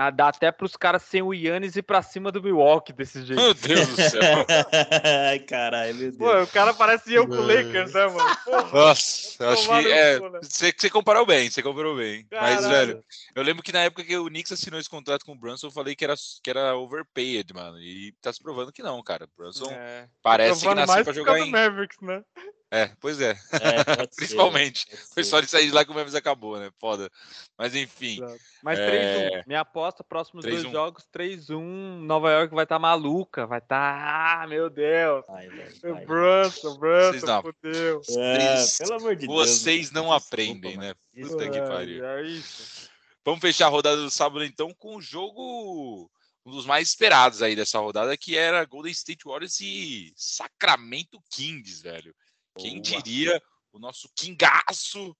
Ah, 0.02 0.12
dá 0.12 0.30
até 0.30 0.50
pros 0.50 0.78
caras 0.78 1.02
sem 1.02 1.22
o 1.22 1.34
Yannis 1.34 1.76
ir 1.76 1.82
pra 1.82 2.02
cima 2.02 2.32
do 2.32 2.42
Milwaukee 2.42 2.94
desse 2.94 3.22
jeito. 3.26 3.42
Meu 3.42 3.54
Deus 3.54 3.86
do 3.86 3.96
céu. 3.98 4.22
Ai, 5.30 5.40
caralho, 5.40 5.94
meu 5.94 6.12
Deus. 6.14 6.18
Pô, 6.18 6.42
o 6.42 6.48
cara 6.48 6.74
parece 6.74 7.14
eu 7.14 7.28
com 7.28 7.34
o 7.34 7.46
Lakers, 7.46 7.94
né, 7.94 8.08
mano? 8.08 8.36
Porra, 8.46 8.72
Nossa, 8.72 9.44
eu 9.44 9.50
acho 9.50 9.68
que 9.68 9.92
é. 9.92 10.20
Você, 10.42 10.74
você 10.78 10.90
comparou 10.90 11.26
bem, 11.26 11.50
você 11.50 11.62
comparou 11.62 11.98
bem. 11.98 12.26
Mas, 12.32 12.62
caralho. 12.62 12.70
velho, 12.70 13.06
eu 13.36 13.44
lembro 13.44 13.62
que 13.62 13.74
na 13.74 13.82
época 13.82 14.06
que 14.06 14.18
o 14.18 14.28
Knicks 14.28 14.54
assinou 14.54 14.80
esse 14.80 14.90
contrato 14.90 15.26
com 15.26 15.34
o 15.34 15.38
Brunson, 15.38 15.68
eu 15.68 15.72
falei 15.72 15.94
que 15.98 16.06
era, 16.06 16.16
que 16.42 16.50
era 16.50 16.78
overpaid, 16.78 17.54
mano. 17.54 17.78
E 17.82 18.14
tá 18.22 18.32
se 18.32 18.42
provando 18.42 18.72
que 18.72 18.82
não, 18.82 19.04
cara. 19.04 19.26
O 19.26 19.38
Brunson 19.38 19.70
É. 19.70 20.08
parece 20.24 20.66
que 20.66 20.76
nasceu 20.76 21.04
por 21.04 21.14
jogar 21.14 21.40
em. 21.42 21.52
Mavericks, 21.52 22.00
né? 22.02 22.24
É, 22.72 22.92
pois 23.00 23.20
é. 23.20 23.32
É, 23.32 23.36
ser, 24.12 24.16
Principalmente. 24.16 24.86
pode 24.86 25.02
Foi 25.14 25.24
ser. 25.24 25.30
só 25.30 25.40
de 25.42 25.48
sair 25.48 25.66
de 25.68 25.72
lá 25.72 25.84
que 25.84 25.92
o 25.92 25.94
Memphis 25.96 26.14
acabou, 26.14 26.60
né? 26.60 26.70
Foda. 26.80 27.10
Mas 27.58 27.74
enfim. 27.76 28.24
Exato. 28.24 28.40
Mas 28.62 28.78
É. 28.78 29.30
3-1. 29.42 29.44
Minha 29.48 29.62
aposta, 29.62 30.04
próximos 30.04 30.46
dois 30.46 30.64
3-1. 30.64 30.72
jogos, 30.72 31.04
3-1. 31.12 31.60
Nova 32.06 32.32
York 32.32 32.54
vai 32.54 32.64
estar 32.66 32.78
maluca. 32.78 33.48
Vai 33.48 33.58
estar. 33.60 34.42
Ah, 34.44 34.48
meu 34.48 34.70
Deus. 34.70 35.24
O 35.28 35.94
vai. 35.94 36.06
Brunson, 36.06 36.78
Vocês 36.78 37.22
Brunson, 37.22 37.26
não. 37.26 37.42
fudeu. 37.42 38.02
É, 38.18 38.66
pelo 38.78 38.94
amor 39.00 39.16
de 39.16 39.28
Deus. 39.28 39.50
Vocês 39.50 39.92
não 39.92 40.04
Desculpa, 40.04 40.26
aprendem, 40.28 40.78
né? 40.78 40.94
Desculpa. 41.14 41.44
Puta 41.46 41.52
que 41.52 41.58
É, 41.58 41.68
pariu. 41.68 42.06
É 42.06 42.22
isso. 42.28 42.88
Vamos 43.26 43.42
fechar 43.42 43.66
a 43.66 43.70
rodada 43.70 43.98
do 44.02 44.10
sábado 44.12 44.44
então 44.46 44.74
com 44.78 44.96
o 44.96 45.02
jogo 45.02 46.10
um 46.46 46.52
dos 46.52 46.66
mais 46.66 46.88
esperados 46.90 47.42
aí 47.42 47.56
dessa 47.56 47.80
rodada, 47.80 48.16
que 48.18 48.38
era 48.38 48.64
Golden 48.66 48.92
State 48.92 49.26
Warriors 49.26 49.60
e 49.60 50.12
Sacramento 50.16 51.20
Kings, 51.32 51.82
velho. 51.84 52.16
Quem 52.62 52.82
diria 52.82 53.42
o 53.72 53.80
nosso 53.80 54.10
Kingaço? 54.16 55.16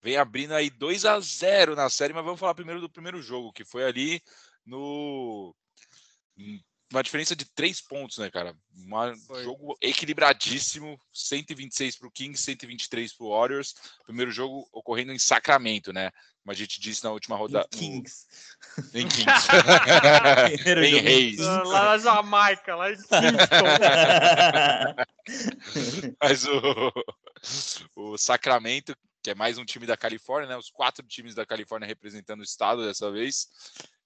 Vem 0.00 0.16
abrindo 0.16 0.54
aí 0.54 0.70
2 0.70 1.04
a 1.04 1.18
0 1.18 1.74
na 1.74 1.90
série, 1.90 2.12
mas 2.12 2.24
vamos 2.24 2.38
falar 2.38 2.54
primeiro 2.54 2.80
do 2.80 2.90
primeiro 2.90 3.20
jogo, 3.20 3.52
que 3.52 3.64
foi 3.64 3.84
ali 3.84 4.22
no 4.64 5.54
uma 6.90 7.02
diferença 7.02 7.36
de 7.36 7.44
três 7.44 7.80
pontos, 7.80 8.18
né, 8.18 8.30
cara? 8.30 8.56
Um 8.74 9.42
jogo 9.42 9.76
equilibradíssimo, 9.80 10.98
126 11.12 11.96
para 11.96 12.08
o 12.08 12.10
Kings, 12.10 12.42
123 12.42 13.12
para 13.12 13.26
o 13.26 13.30
Warriors. 13.30 13.74
Primeiro 14.04 14.30
jogo 14.30 14.66
ocorrendo 14.72 15.12
em 15.12 15.18
Sacramento, 15.18 15.92
né? 15.92 16.10
Como 16.42 16.52
a 16.52 16.54
gente 16.54 16.80
disse 16.80 17.04
na 17.04 17.10
última 17.10 17.36
rodada. 17.36 17.68
Em 17.74 17.78
Kings. 17.78 18.26
Em 18.94 19.06
Kings. 19.08 19.48
Primeiro 20.62 20.84
em 20.84 20.90
jogo 20.90 21.02
Reis. 21.04 21.38
Lá 21.38 21.84
na 21.84 21.98
Jamaica, 21.98 22.74
lá 22.74 22.90
em 22.90 22.96
Kingston. 22.96 23.16
Mas 26.22 26.46
o, 26.46 26.92
o 27.94 28.16
Sacramento, 28.16 28.96
que 29.22 29.30
é 29.30 29.34
mais 29.34 29.58
um 29.58 29.64
time 29.64 29.84
da 29.84 29.96
Califórnia, 29.96 30.48
né? 30.48 30.56
Os 30.56 30.70
quatro 30.70 31.06
times 31.06 31.34
da 31.34 31.44
Califórnia 31.44 31.86
representando 31.86 32.40
o 32.40 32.44
estado 32.44 32.86
dessa 32.86 33.10
vez. 33.10 33.46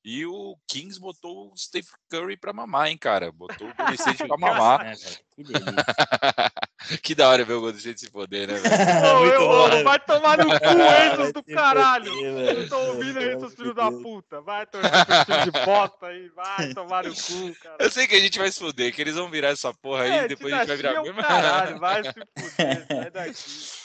E 0.04 0.26
o 0.26 0.56
Kings 0.66 0.98
botou 0.98 1.52
o 1.52 1.56
Steve 1.56 1.86
Curry 2.10 2.36
pra 2.36 2.52
mamar, 2.52 2.88
hein, 2.88 2.98
cara? 2.98 3.30
Botou 3.30 3.68
o 3.68 3.74
Golden 3.74 3.94
State 3.94 4.18
pra 4.26 4.36
mamar. 4.36 4.84
É, 4.84 4.94
velho, 4.94 5.18
que 7.00 7.14
da 7.14 7.28
hora 7.28 7.44
ver 7.44 7.52
o 7.54 7.60
Golden 7.60 7.78
State 7.78 8.00
se 8.00 8.10
foder, 8.10 8.48
né, 8.48 8.54
velho? 8.58 8.74
Eu- 9.32 9.46
bom, 9.46 9.68
né? 9.68 9.82
vai 9.84 10.00
tomar 10.00 10.38
no 10.38 10.46
cu, 10.46 11.22
Enzo 11.22 11.32
do 11.32 11.44
caralho. 11.44 12.12
Eu 12.26 12.68
tô 12.68 12.78
ouvindo 12.78 13.18
aí, 13.18 13.38
seus 13.38 13.54
filhos 13.54 13.76
da 13.76 13.92
puta. 13.92 14.40
Vai 14.40 14.66
time 14.66 15.44
de 15.44 16.06
aí, 16.06 16.28
vai 16.30 16.74
tomar 16.74 17.04
no 17.04 17.14
cu, 17.14 17.54
cara. 17.60 17.76
Eu 17.78 17.90
sei 17.90 18.08
que 18.08 18.16
a 18.16 18.20
gente 18.20 18.38
vai 18.40 18.50
se 18.50 18.58
foder, 18.58 18.92
que 18.92 19.00
eles 19.00 19.14
vão 19.14 19.30
virar 19.30 19.50
essa 19.50 19.72
porra 19.72 20.02
aí 20.02 20.10
É, 20.10 20.24
e 20.24 20.28
depois 20.28 20.52
a 20.52 20.58
gente 20.58 20.66
vai 20.68 20.76
virar 20.76 21.06
é 21.06 21.22
caralho, 21.22 21.78
vai 21.78 22.02
se 22.02 22.12
fuder, 22.12 22.86
sai 22.88 23.10
daqui. 23.10 23.82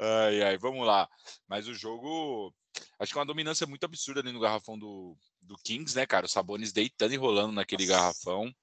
Ai, 0.00 0.42
ai, 0.42 0.58
vamos 0.58 0.86
lá. 0.86 1.08
Mas 1.46 1.68
o 1.68 1.74
jogo. 1.74 2.52
Acho 2.98 3.12
que 3.12 3.18
é 3.18 3.20
uma 3.20 3.26
dominância 3.26 3.66
muito 3.66 3.84
absurda 3.84 4.20
ali 4.20 4.32
no 4.32 4.40
garrafão 4.40 4.78
do, 4.78 5.16
do 5.40 5.56
Kings, 5.64 5.96
né, 5.96 6.06
cara? 6.06 6.26
O 6.26 6.28
Sabonis 6.28 6.72
deitando 6.72 7.12
e 7.12 7.16
rolando 7.16 7.52
naquele 7.52 7.86
garrafão. 7.86 8.54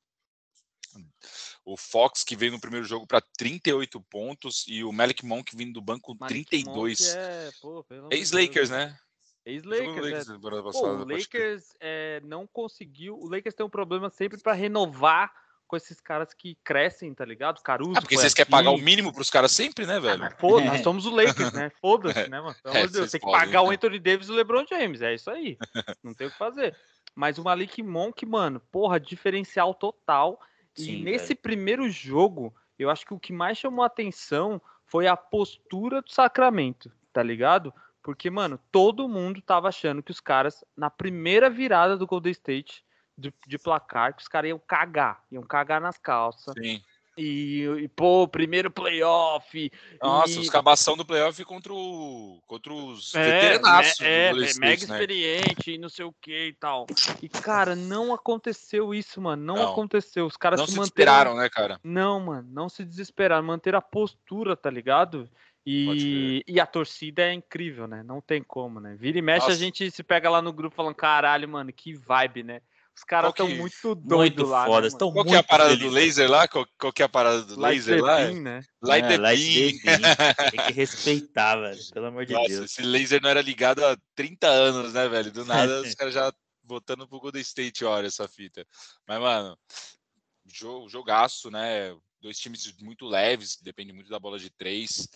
O 1.66 1.76
Fox, 1.78 2.24
que 2.24 2.36
veio 2.36 2.52
no 2.52 2.60
primeiro 2.60 2.86
jogo 2.86 3.06
para 3.06 3.22
38 3.38 4.02
pontos, 4.10 4.66
e 4.68 4.84
o 4.84 4.92
Malik 4.92 5.26
Monk 5.26 5.56
vindo 5.56 5.74
do 5.74 5.82
banco 5.82 6.14
com 6.14 6.18
Malik 6.20 6.46
32. 6.46 7.00
Monk 7.00 7.18
É, 7.18 7.52
pô, 7.62 7.86
Ex-Lakers, 8.12 8.70
né? 8.70 8.98
Ex-Lakers, 9.46 10.28
Lakers 10.28 10.30
é. 10.30 10.62
Pô, 10.72 10.88
o. 10.88 11.06
Lakers 11.06 11.74
é, 11.80 12.22
não 12.24 12.46
conseguiu. 12.48 13.18
O 13.18 13.30
Lakers 13.30 13.56
tem 13.56 13.66
um 13.66 13.70
problema 13.70 14.10
sempre 14.10 14.38
pra 14.42 14.54
renovar 14.54 15.32
com 15.68 15.76
esses 15.76 16.00
caras 16.00 16.34
que 16.34 16.56
crescem, 16.64 17.14
tá 17.14 17.26
ligado? 17.26 17.62
Caruso. 17.62 17.94
Ah, 17.96 18.02
porque 18.02 18.16
vocês 18.18 18.34
querem 18.34 18.50
pagar 18.50 18.72
o 18.72 18.78
mínimo 18.78 19.14
pros 19.14 19.30
caras 19.30 19.52
sempre, 19.52 19.86
né, 19.86 20.00
velho? 20.00 20.20
Mas 20.20 20.34
Foda, 20.40 20.66
nós 20.66 20.82
somos 20.82 21.06
o 21.06 21.10
Lakers, 21.10 21.52
né? 21.54 21.70
Foda-se, 21.82 22.30
né, 22.30 22.40
mano? 22.42 22.56
Pelo 22.64 22.76
É, 22.76 22.80
amor 22.80 22.88
de 22.88 22.94
Deus, 22.94 23.12
tem 23.12 23.20
que 23.20 23.32
pagar 23.32 23.62
o? 23.62 23.70
Anthony 23.70 24.00
Davis 24.00 24.28
e 24.28 24.32
o 24.32 24.36
LeBron 24.36 24.66
James, 24.70 25.02
é 25.02 25.14
isso 25.14 25.30
aí. 25.30 25.58
Não 26.04 26.14
tem 26.14 26.28
o 26.28 26.32
que 26.32 26.38
fazer. 26.38 26.76
Mas 27.14 27.38
o 27.38 27.44
Malik 27.44 27.82
Monk, 27.84 28.26
mano, 28.26 28.60
porra, 28.72 29.00
diferencial 29.00 29.74
total. 29.74 30.40
E 30.78 30.84
Sim, 30.84 31.04
nesse 31.04 31.30
velho. 31.30 31.40
primeiro 31.42 31.90
jogo, 31.90 32.56
eu 32.78 32.90
acho 32.90 33.06
que 33.06 33.14
o 33.14 33.20
que 33.20 33.34
mais 33.34 33.58
chamou 33.58 33.84
a 33.84 33.88
atenção 33.88 34.62
foi 34.86 35.08
a 35.08 35.18
postura 35.18 36.02
do 36.02 36.12
Sacramento, 36.12 36.92
tá 37.12 37.22
ligado? 37.22 37.74
Porque, 38.02 38.30
mano, 38.30 38.58
todo 38.72 39.10
mundo 39.10 39.42
tava 39.42 39.68
achando 39.68 40.02
que 40.02 40.12
os 40.12 40.20
caras, 40.22 40.64
na 40.78 40.90
primeira 40.90 41.50
virada 41.50 41.98
do 41.98 42.08
Golden 42.08 42.32
State 42.32 42.86
de, 43.18 43.34
de 43.48 43.58
placar, 43.58 44.14
que 44.14 44.22
os 44.22 44.28
caras 44.28 44.50
iam 44.50 44.60
cagar, 44.60 45.24
iam 45.32 45.44
cagar 45.44 45.82
nas 45.82 45.98
calças. 45.98 46.54
Sim. 46.58 46.82
E, 47.18 47.64
e 47.80 47.88
pô, 47.88 48.28
primeiro 48.28 48.70
playoff. 48.70 49.72
Nossa, 50.00 50.34
e- 50.34 50.38
os 50.38 50.50
cabação 50.52 50.96
do 50.96 51.04
playoff 51.04 51.44
contra, 51.46 51.74
o, 51.74 52.40
contra 52.46 52.72
os 52.72 53.16
é, 53.16 53.24
veteranaços 53.24 54.02
é, 54.02 54.30
é, 54.30 54.34
mega 54.34 54.60
né? 54.62 54.74
experiente 54.76 55.72
e 55.72 55.78
não 55.80 55.90
sei 55.90 56.06
o 56.06 56.14
que 56.22 56.50
e 56.50 56.54
tal. 56.54 56.86
E, 57.20 57.28
cara, 57.28 57.76
não 57.76 58.14
aconteceu 58.14 58.94
isso, 58.94 59.20
mano. 59.20 59.44
Não, 59.44 59.56
Não. 59.56 59.72
aconteceu. 59.72 60.28
Os 60.28 60.38
caras 60.38 60.60
Não 60.60 60.68
se 60.68 60.74
se 60.74 60.78
manteram. 60.78 61.12
esperaram, 61.12 61.36
né, 61.36 61.50
cara? 61.50 61.80
Não, 61.84 62.20
mano, 62.20 62.48
não 62.52 62.70
se 62.70 62.86
desesperaram. 62.86 63.44
Manter 63.44 63.74
a 63.74 63.82
postura, 63.82 64.56
tá 64.56 64.70
ligado? 64.70 65.28
E, 65.66 66.44
e 66.48 66.62
a 66.62 66.66
torcida 66.68 67.24
é 67.24 67.34
incrível, 67.34 67.88
né? 67.88 68.04
Não 68.04 68.22
tem 68.22 68.44
como, 68.44 68.80
né? 68.80 68.96
Vira 68.96 69.18
e 69.18 69.22
mexe, 69.24 69.48
a 69.48 69.50
Nossa. 69.50 69.60
gente 69.60 69.90
se 69.90 70.04
pega 70.04 70.30
lá 70.30 70.42
no 70.42 70.54
grupo 70.54 70.76
falando, 70.76 70.96
caralho, 70.96 71.50
mano, 71.50 71.74
que 71.74 71.94
vibe, 71.94 72.44
né? 72.44 72.62
Os 72.98 73.04
caras 73.04 73.30
estão 73.30 73.48
muito 73.48 73.94
doidos 73.96 74.38
Muito 74.40 74.46
lá. 74.52 74.66
foda. 74.66 74.82
né, 74.82 74.88
Estão 74.88 75.12
Qual 75.12 75.24
muito 75.24 75.30
que 75.30 75.36
é 75.36 75.40
a 75.40 75.44
parada 75.44 75.78
do 75.78 75.88
laser 75.90 76.30
lá? 76.30 76.48
Qual, 76.48 76.66
qual 76.80 76.92
que 76.92 77.02
é 77.04 77.06
a 77.06 77.10
parada 77.10 77.44
do? 77.44 77.60
Like 77.60 77.78
laser 77.78 78.04
lá? 78.04 78.18
beam, 78.18 78.42
né? 78.42 78.64
Light 78.82 79.06
É, 79.06 79.08
the 79.10 79.18
Light 79.18 79.82
beam. 79.84 80.00
the. 80.00 80.52
Tem 80.52 80.66
que 80.66 80.74
respeitar, 80.74 81.56
velho. 81.58 81.80
Pelo 81.94 82.06
amor 82.08 82.26
de 82.26 82.34
Nossa, 82.34 82.48
Deus. 82.50 82.72
esse 82.72 82.82
laser 82.82 83.22
não 83.22 83.30
era 83.30 83.42
ligado 83.42 83.86
há 83.86 83.96
30 84.16 84.48
anos, 84.48 84.94
né, 84.94 85.08
velho? 85.08 85.32
Do 85.32 85.46
nada 85.46 85.82
os 85.82 85.94
caras 85.94 86.14
já 86.14 86.34
botando 86.64 87.08
pro 87.08 87.20
Golden 87.20 87.42
State, 87.42 87.86
olha 87.86 88.08
essa 88.08 88.28
fita. 88.28 88.66
Mas, 89.08 89.20
mano, 89.22 89.58
jo- 90.46 90.90
jogaço, 90.90 91.52
né? 91.52 91.96
Dois 92.20 92.40
times 92.40 92.74
muito 92.82 93.06
leves, 93.06 93.58
depende 93.62 93.94
muito 93.94 94.10
da 94.10 94.20
bola 94.20 94.40
de 94.40 94.50
três. 94.50 95.08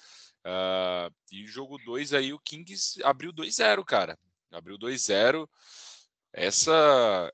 Ah, 0.46 1.10
e 1.32 1.44
o 1.44 1.48
jogo 1.48 1.78
2 1.84 2.14
aí, 2.14 2.32
o 2.32 2.40
Kings 2.40 3.02
abriu 3.04 3.34
2-0, 3.34 3.84
cara. 3.84 4.18
Abriu 4.52 4.78
2-0. 4.78 5.48
Essa. 6.34 7.32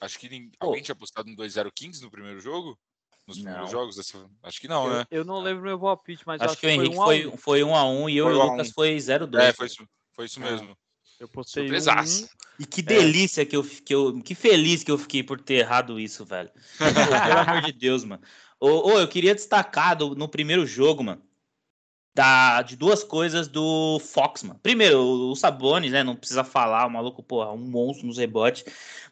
Acho 0.00 0.18
que 0.18 0.28
nin- 0.28 0.50
Pô. 0.58 0.66
alguém 0.68 0.82
tinha 0.82 0.92
apostado 0.94 1.28
no 1.28 1.36
2-0 1.36 1.70
Kings 1.72 2.02
no 2.02 2.10
primeiro 2.10 2.40
jogo? 2.40 2.78
Nos 3.26 3.38
primeiros 3.38 3.64
Não. 3.72 3.78
jogos? 3.80 3.96
dessa- 3.96 4.28
Acho 4.42 4.60
que 4.60 4.68
não, 4.68 4.86
eu, 4.86 4.92
né? 4.98 5.06
eu 5.10 5.24
não 5.24 5.40
lembro 5.40 5.64
meu 5.64 5.78
palpite, 5.80 6.22
mas 6.26 6.40
eu 6.40 6.48
Acho 6.48 6.60
que 6.60 6.66
o 6.66 6.70
Henrique 6.70 6.94
foi 6.94 6.96
um 6.96 7.02
a 7.02 7.04
foi, 7.06 7.26
um. 7.26 7.36
foi 7.36 7.64
um 7.64 7.74
a 7.74 7.84
um 7.88 8.08
e 8.08 8.16
eu 8.16 8.26
Foi 8.26 8.34
e 8.34 8.36
um 8.36 8.40
o 8.40 8.44
Lucas 8.50 8.68
um. 8.68 8.72
foi 8.72 8.96
0-2. 9.00 9.42
É, 9.42 9.52
foi 9.52 9.66
isso, 9.66 9.88
foi 10.14 10.24
isso 10.26 10.40
É. 10.40 10.50
mesmo. 10.50 10.76
Eu 11.18 11.28
postei 11.28 11.64
um. 11.70 12.26
E 12.58 12.64
que 12.64 12.82
delícia 12.82 13.44
que 13.44 13.56
eu 13.56 13.62
que 13.62 13.94
eu 13.94 14.22
que 14.22 14.34
feliz 14.34 14.82
que 14.84 14.90
eu 14.90 14.96
fiquei 14.98 15.22
por 15.22 15.40
ter 15.40 15.54
errado 15.56 15.98
isso, 15.98 16.24
velho. 16.24 16.50
Pelo 16.78 17.38
amor 17.38 17.62
de 17.62 17.72
Deus, 17.72 18.04
mano. 18.04 18.22
Ô, 18.60 18.92
ô, 18.92 19.00
eu 19.00 19.08
queria 19.08 19.34
destacar 19.34 19.96
do- 19.96 20.14
no 20.14 20.28
primeiro 20.28 20.64
jogo, 20.66 21.02
mano, 21.04 21.22
da, 22.16 22.62
de 22.62 22.76
duas 22.76 23.04
coisas 23.04 23.46
do 23.46 24.00
Fox, 24.00 24.42
mano. 24.42 24.58
Primeiro, 24.62 24.98
o, 24.98 25.30
o 25.32 25.36
Sabonis, 25.36 25.92
né? 25.92 26.02
Não 26.02 26.16
precisa 26.16 26.42
falar, 26.42 26.86
o 26.86 26.90
maluco, 26.90 27.22
porra, 27.22 27.52
um 27.52 27.58
monstro 27.58 28.06
nos 28.06 28.16
rebotes. 28.16 28.64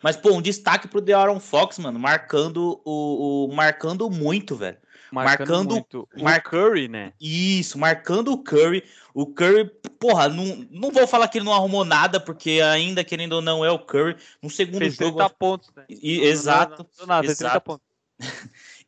Mas, 0.03 0.17
pô, 0.17 0.31
um 0.33 0.41
destaque 0.41 0.89
pro 0.89 1.03
De'Aaron 1.03 1.39
Fox, 1.39 1.79
mano, 1.79 1.99
marcando 1.99 2.81
o, 2.83 3.45
o- 3.51 3.55
marcando 3.55 4.09
muito, 4.11 4.57
velho. 4.57 4.79
marcando, 5.13 5.49
marcando- 5.49 5.71
muito. 5.73 6.09
O 6.17 6.25
mar- 6.25 6.43
Curry, 6.43 6.89
né? 6.89 7.13
Isso, 7.21 7.79
marcando 7.79 8.33
o 8.33 8.39
Curry. 8.43 8.83
O 9.13 9.27
Curry, 9.27 9.71
porra, 10.01 10.29
não, 10.31 10.67
não 10.71 10.91
vou 10.91 11.07
falar 11.07 11.29
que 11.29 11.37
ele 11.37 11.45
não 11.45 11.53
arrumou 11.53 11.85
nada, 11.85 12.19
porque 12.19 12.63
ainda, 12.63 13.05
querendo 13.05 13.35
ou 13.35 13.43
não, 13.43 13.63
é 13.63 13.71
o 13.71 13.79
Curry. 13.79 14.17
No 14.43 14.49
segundo 14.49 14.79
Fez 14.79 14.95
jogo. 14.95 15.19
30 15.19 15.29
pontos, 15.35 15.71
né? 15.77 15.85
E- 15.91 16.17
Não, 16.17 16.23
não, 16.25 16.31
exato. 16.31 16.87
Não, 17.01 17.07
não, 17.07 17.23
fez 17.23 17.37
30 17.37 17.51
exato. 17.53 17.61
pontos. 17.61 17.85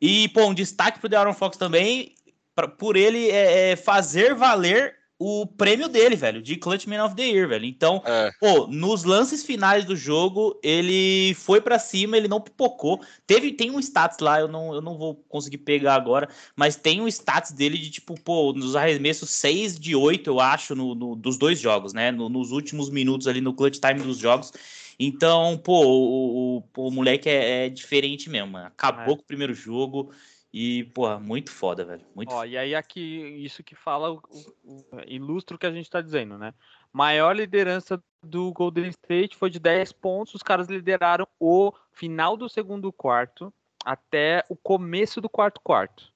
E, 0.01 0.27
pô, 0.29 0.45
um 0.45 0.53
destaque 0.55 0.99
pro 0.99 1.07
De'Aaron 1.07 1.33
Fox 1.33 1.55
também, 1.55 2.15
pra- 2.57 2.67
por 2.67 2.97
ele 2.97 3.29
é, 3.29 3.71
é, 3.71 3.75
fazer 3.75 4.33
valer 4.33 4.95
o 5.19 5.45
prêmio 5.47 5.87
dele, 5.87 6.15
velho, 6.15 6.41
de 6.41 6.55
Clutch 6.57 6.85
Man 6.85 7.03
of 7.03 7.15
the 7.15 7.23
Year, 7.23 7.47
velho. 7.47 7.65
Então, 7.65 8.01
É, 8.05 8.31
pô, 8.39 8.67
nos 8.67 9.03
lances 9.03 9.43
finais 9.43 9.85
do 9.85 9.95
jogo, 9.95 10.59
ele 10.63 11.35
foi 11.35 11.59
pra 11.61 11.77
cima, 11.79 12.17
ele 12.17 12.27
não 12.27 12.41
pipocou. 12.41 12.99
Teve, 13.25 13.51
tem 13.51 13.69
um 13.71 13.79
status 13.79 14.19
lá, 14.19 14.39
eu 14.39 14.47
não, 14.47 14.73
eu 14.73 14.81
não 14.81 14.97
vou 14.97 15.15
conseguir 15.27 15.59
pegar 15.59 15.95
agora, 15.95 16.27
mas 16.55 16.75
tem 16.75 16.99
um 17.01 17.07
status 17.07 17.51
dele 17.51 17.77
de, 17.77 17.89
tipo, 17.91 18.19
pô, 18.19 18.53
nos 18.53 18.75
arremessos 18.75 19.29
6 19.31 19.79
de 19.79 19.95
8, 19.95 20.27
eu 20.29 20.39
acho, 20.39 20.75
no, 20.75 20.93
no- 20.95 21.15
dos 21.15 21.37
dois 21.37 21.59
jogos, 21.59 21.93
né? 21.93 22.11
No- 22.11 22.29
nos 22.29 22.51
últimos 22.51 22.89
minutos 22.89 23.27
ali 23.27 23.41
no 23.41 23.53
clutch 23.53 23.79
time 23.79 24.01
dos 24.01 24.17
jogos. 24.17 24.51
Então, 24.99 25.57
pô, 25.63 25.83
o, 25.85 26.57
o, 26.57 26.87
o 26.87 26.91
moleque 26.91 27.29
é, 27.29 27.65
é, 27.65 27.69
diferente 27.69 28.29
mesmo, 28.29 28.51
mano. 28.51 28.67
Acabou 28.67 29.13
é. 29.13 29.17
com 29.17 29.23
o 29.23 29.27
primeiro 29.27 29.53
jogo. 29.53 30.11
E, 30.53 30.85
pô, 30.85 31.19
muito 31.19 31.51
foda, 31.51 31.85
velho. 31.85 32.05
Muito 32.15 32.33
Ó, 32.33 32.45
e 32.45 32.57
aí 32.57 32.73
aqui, 32.73 33.01
isso 33.43 33.63
que 33.63 33.75
fala, 33.75 34.11
o, 34.11 34.21
o, 34.63 34.85
ilustra 35.05 35.55
o 35.55 35.59
que 35.59 35.65
a 35.65 35.71
gente 35.71 35.89
tá 35.89 36.01
dizendo, 36.01 36.37
né? 36.37 36.53
Maior 36.91 37.35
liderança 37.35 38.01
do 38.23 38.51
Golden 38.53 38.89
State 38.89 39.35
foi 39.35 39.49
de 39.49 39.59
10 39.59 39.91
pontos. 39.91 40.35
Os 40.35 40.43
caras 40.43 40.67
lideraram 40.67 41.27
o 41.39 41.73
final 41.91 42.37
do 42.37 42.49
segundo 42.49 42.91
quarto 42.91 43.53
até 43.85 44.43
o 44.49 44.55
começo 44.55 45.21
do 45.21 45.29
quarto 45.29 45.61
quarto. 45.61 46.11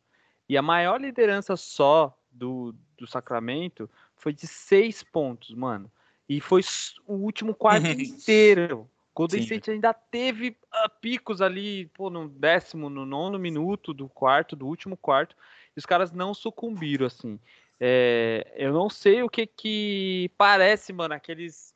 E 0.48 0.58
a 0.58 0.62
maior 0.62 1.00
liderança 1.00 1.56
só 1.56 2.18
do, 2.32 2.76
do 2.98 3.08
Sacramento 3.08 3.90
foi 4.16 4.34
de 4.34 4.48
6 4.48 5.04
pontos, 5.04 5.54
mano. 5.54 5.92
E 6.28 6.42
foi 6.42 6.62
o 7.06 7.14
último 7.14 7.54
quarto 7.54 7.88
inteiro. 8.02 8.90
Golden 9.14 9.42
Sim. 9.42 9.46
State 9.46 9.72
ainda 9.72 9.94
teve 9.94 10.58
uh, 10.74 10.90
picos 11.02 11.42
ali, 11.42 11.88
pô, 11.88 12.10
no 12.10 12.30
décimo, 12.30 12.90
no 12.90 13.06
nono 13.06 13.38
minuto 13.38 13.94
do 13.94 14.08
quarto, 14.08 14.56
do 14.56 14.66
último 14.66 14.96
quarto, 14.96 15.36
e 15.76 15.80
os 15.80 15.86
caras 15.86 16.12
não 16.12 16.34
sucumbiram, 16.34 17.06
assim. 17.06 17.40
É, 17.80 18.54
eu 18.56 18.72
não 18.72 18.90
sei 18.90 19.24
o 19.24 19.30
que 19.30 19.46
que 19.46 20.32
parece, 20.38 20.94
mano, 20.94 21.14
aqueles 21.14 21.74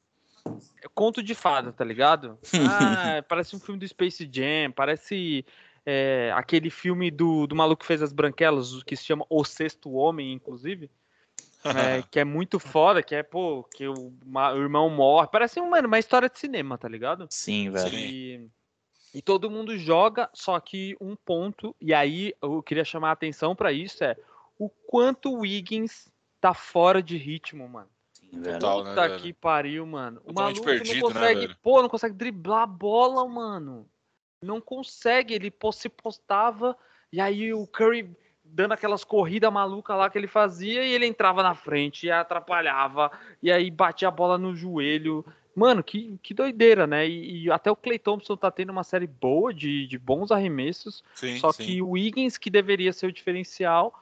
conto 0.94 1.24
de 1.24 1.34
fada, 1.34 1.72
tá 1.72 1.84
ligado? 1.84 2.38
Ah, 2.70 3.24
parece 3.28 3.56
um 3.56 3.60
filme 3.60 3.80
do 3.80 3.88
Space 3.88 4.30
Jam, 4.32 4.72
parece 4.72 5.46
é, 5.86 6.32
aquele 6.36 6.70
filme 6.70 7.10
do, 7.10 7.48
do 7.48 7.56
maluco 7.56 7.82
que 7.82 7.88
fez 7.88 8.02
as 8.02 8.14
branquelas, 8.14 8.84
que 8.84 8.96
se 8.96 9.04
chama 9.04 9.26
O 9.30 9.44
Sexto 9.44 9.92
Homem, 9.92 10.32
inclusive. 10.32 10.90
É, 11.66 12.02
que 12.10 12.20
é 12.20 12.24
muito 12.24 12.60
foda, 12.60 13.02
que 13.02 13.16
é, 13.16 13.24
pô, 13.24 13.64
que 13.76 13.88
o, 13.88 14.14
uma, 14.24 14.54
o 14.54 14.62
irmão 14.62 14.90
morre. 14.90 15.28
Parece 15.32 15.60
uma, 15.60 15.80
uma 15.80 16.00
história 16.00 16.30
de 16.30 16.40
cinema, 16.40 16.78
tá 16.78 16.88
ligado? 16.88 17.28
Sim, 17.30 17.72
velho. 17.72 17.96
E, 17.96 18.50
e 19.14 19.22
todo 19.22 19.50
mundo 19.50 19.78
joga, 19.78 20.30
só 20.34 20.60
que 20.60 20.96
um 21.00 21.16
ponto, 21.16 21.76
e 21.82 21.94
aí 21.94 22.34
eu 22.42 22.62
queria 22.62 22.86
chamar 22.86 23.10
a 23.10 23.14
atenção 23.14 23.56
para 23.56 23.72
isso, 23.72 24.04
é 24.04 24.16
o 24.60 24.70
quanto 24.70 25.34
o 25.34 25.40
Wiggins 25.40 26.08
tá 26.40 26.54
fora 26.54 27.02
de 27.02 27.18
ritmo, 27.18 27.68
mano. 27.68 27.90
Sim, 28.14 28.42
Total, 28.42 28.84
né, 28.84 28.90
Puta 28.90 29.08
né, 29.08 29.20
que 29.20 29.34
pariu, 29.34 29.86
mano. 29.86 30.22
O 30.26 30.34
maluco 30.34 30.66
perdido, 30.66 31.00
não 31.00 31.08
né, 31.10 31.14
consegue, 31.14 31.48
né, 31.48 31.56
pô, 31.62 31.82
não 31.82 31.90
consegue 31.90 32.16
driblar 32.16 32.64
a 32.64 32.68
bola, 32.68 33.28
mano. 33.28 33.90
Não 34.42 34.62
consegue, 34.62 35.34
ele 35.34 35.54
se 35.74 35.90
postava, 35.90 36.78
e 37.12 37.20
aí 37.20 37.54
o 37.54 37.66
Curry 37.66 38.16
dando 38.46 38.74
aquelas 38.74 39.04
corridas 39.04 39.52
malucas 39.52 39.98
lá 39.98 40.10
que 40.10 40.18
ele 40.18 40.28
fazia 40.28 40.84
e 40.84 40.94
ele 40.94 41.06
entrava 41.06 41.44
na 41.44 41.56
frente 41.56 42.08
e 42.08 42.12
atrapalhava 42.12 43.12
e 43.42 43.52
aí 43.52 43.70
batia 43.70 44.08
a 44.08 44.12
bola 44.12 44.38
no 44.38 44.56
joelho. 44.56 45.26
Mano, 45.56 45.84
que, 45.84 46.20
que 46.22 46.34
doideira, 46.34 46.86
né? 46.86 47.08
E, 47.08 47.46
e 47.46 47.52
até 47.52 47.72
o 47.72 47.76
Clay 47.76 47.98
Thompson 47.98 48.36
tá 48.36 48.52
tendo 48.52 48.72
uma 48.72 48.84
série 48.84 49.08
boa 49.08 49.54
de, 49.54 49.88
de 49.88 49.98
bons 49.98 50.32
arremessos, 50.32 51.04
sim, 51.14 51.38
só 51.40 51.52
sim. 51.52 51.64
que 51.64 51.82
o 51.82 51.92
Wiggins, 51.92 52.38
que 52.38 52.50
deveria 52.50 52.92
ser 52.92 53.08
o 53.08 53.12
diferencial, 53.12 53.94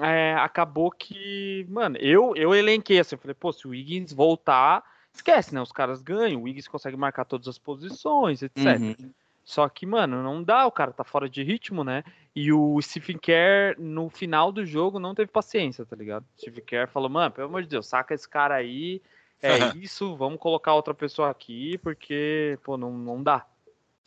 é, 0.00 0.34
acabou 0.38 0.90
que, 0.90 1.66
mano, 1.68 1.96
eu, 1.98 2.34
eu 2.34 2.54
elenquei 2.54 2.98
assim, 2.98 3.14
eu 3.14 3.18
falei, 3.18 3.34
pô, 3.34 3.52
se 3.52 3.66
o 3.66 3.70
Wiggins 3.70 4.12
voltar, 4.12 4.82
esquece, 5.12 5.54
né? 5.54 5.60
Os 5.60 5.72
caras 5.72 6.02
ganham, 6.02 6.40
o 6.40 6.44
Wiggins 6.44 6.68
consegue 6.68 6.96
marcar 6.96 7.24
todas 7.24 7.48
as 7.48 7.58
posições, 7.58 8.42
etc. 8.42 8.64
Uhum. 8.80 9.10
Só 9.46 9.68
que, 9.68 9.86
mano, 9.86 10.24
não 10.24 10.42
dá, 10.42 10.66
o 10.66 10.72
cara 10.72 10.92
tá 10.92 11.04
fora 11.04 11.30
de 11.30 11.40
ritmo, 11.44 11.84
né? 11.84 12.02
E 12.34 12.52
o 12.52 12.82
Stephen 12.82 13.16
Kerr, 13.16 13.76
no 13.78 14.10
final 14.10 14.50
do 14.50 14.66
jogo, 14.66 14.98
não 14.98 15.14
teve 15.14 15.30
paciência, 15.30 15.86
tá 15.86 15.94
ligado? 15.94 16.24
O 16.24 16.40
Stephen 16.40 16.64
Kerr 16.64 16.88
falou, 16.88 17.08
mano, 17.08 17.30
pelo 17.30 17.46
amor 17.46 17.62
de 17.62 17.68
Deus, 17.68 17.86
saca 17.86 18.12
esse 18.12 18.28
cara 18.28 18.56
aí, 18.56 19.00
é 19.40 19.50
isso, 19.78 20.16
vamos 20.16 20.40
colocar 20.40 20.74
outra 20.74 20.92
pessoa 20.92 21.30
aqui, 21.30 21.78
porque, 21.78 22.58
pô, 22.64 22.76
não, 22.76 22.92
não 22.92 23.22
dá. 23.22 23.46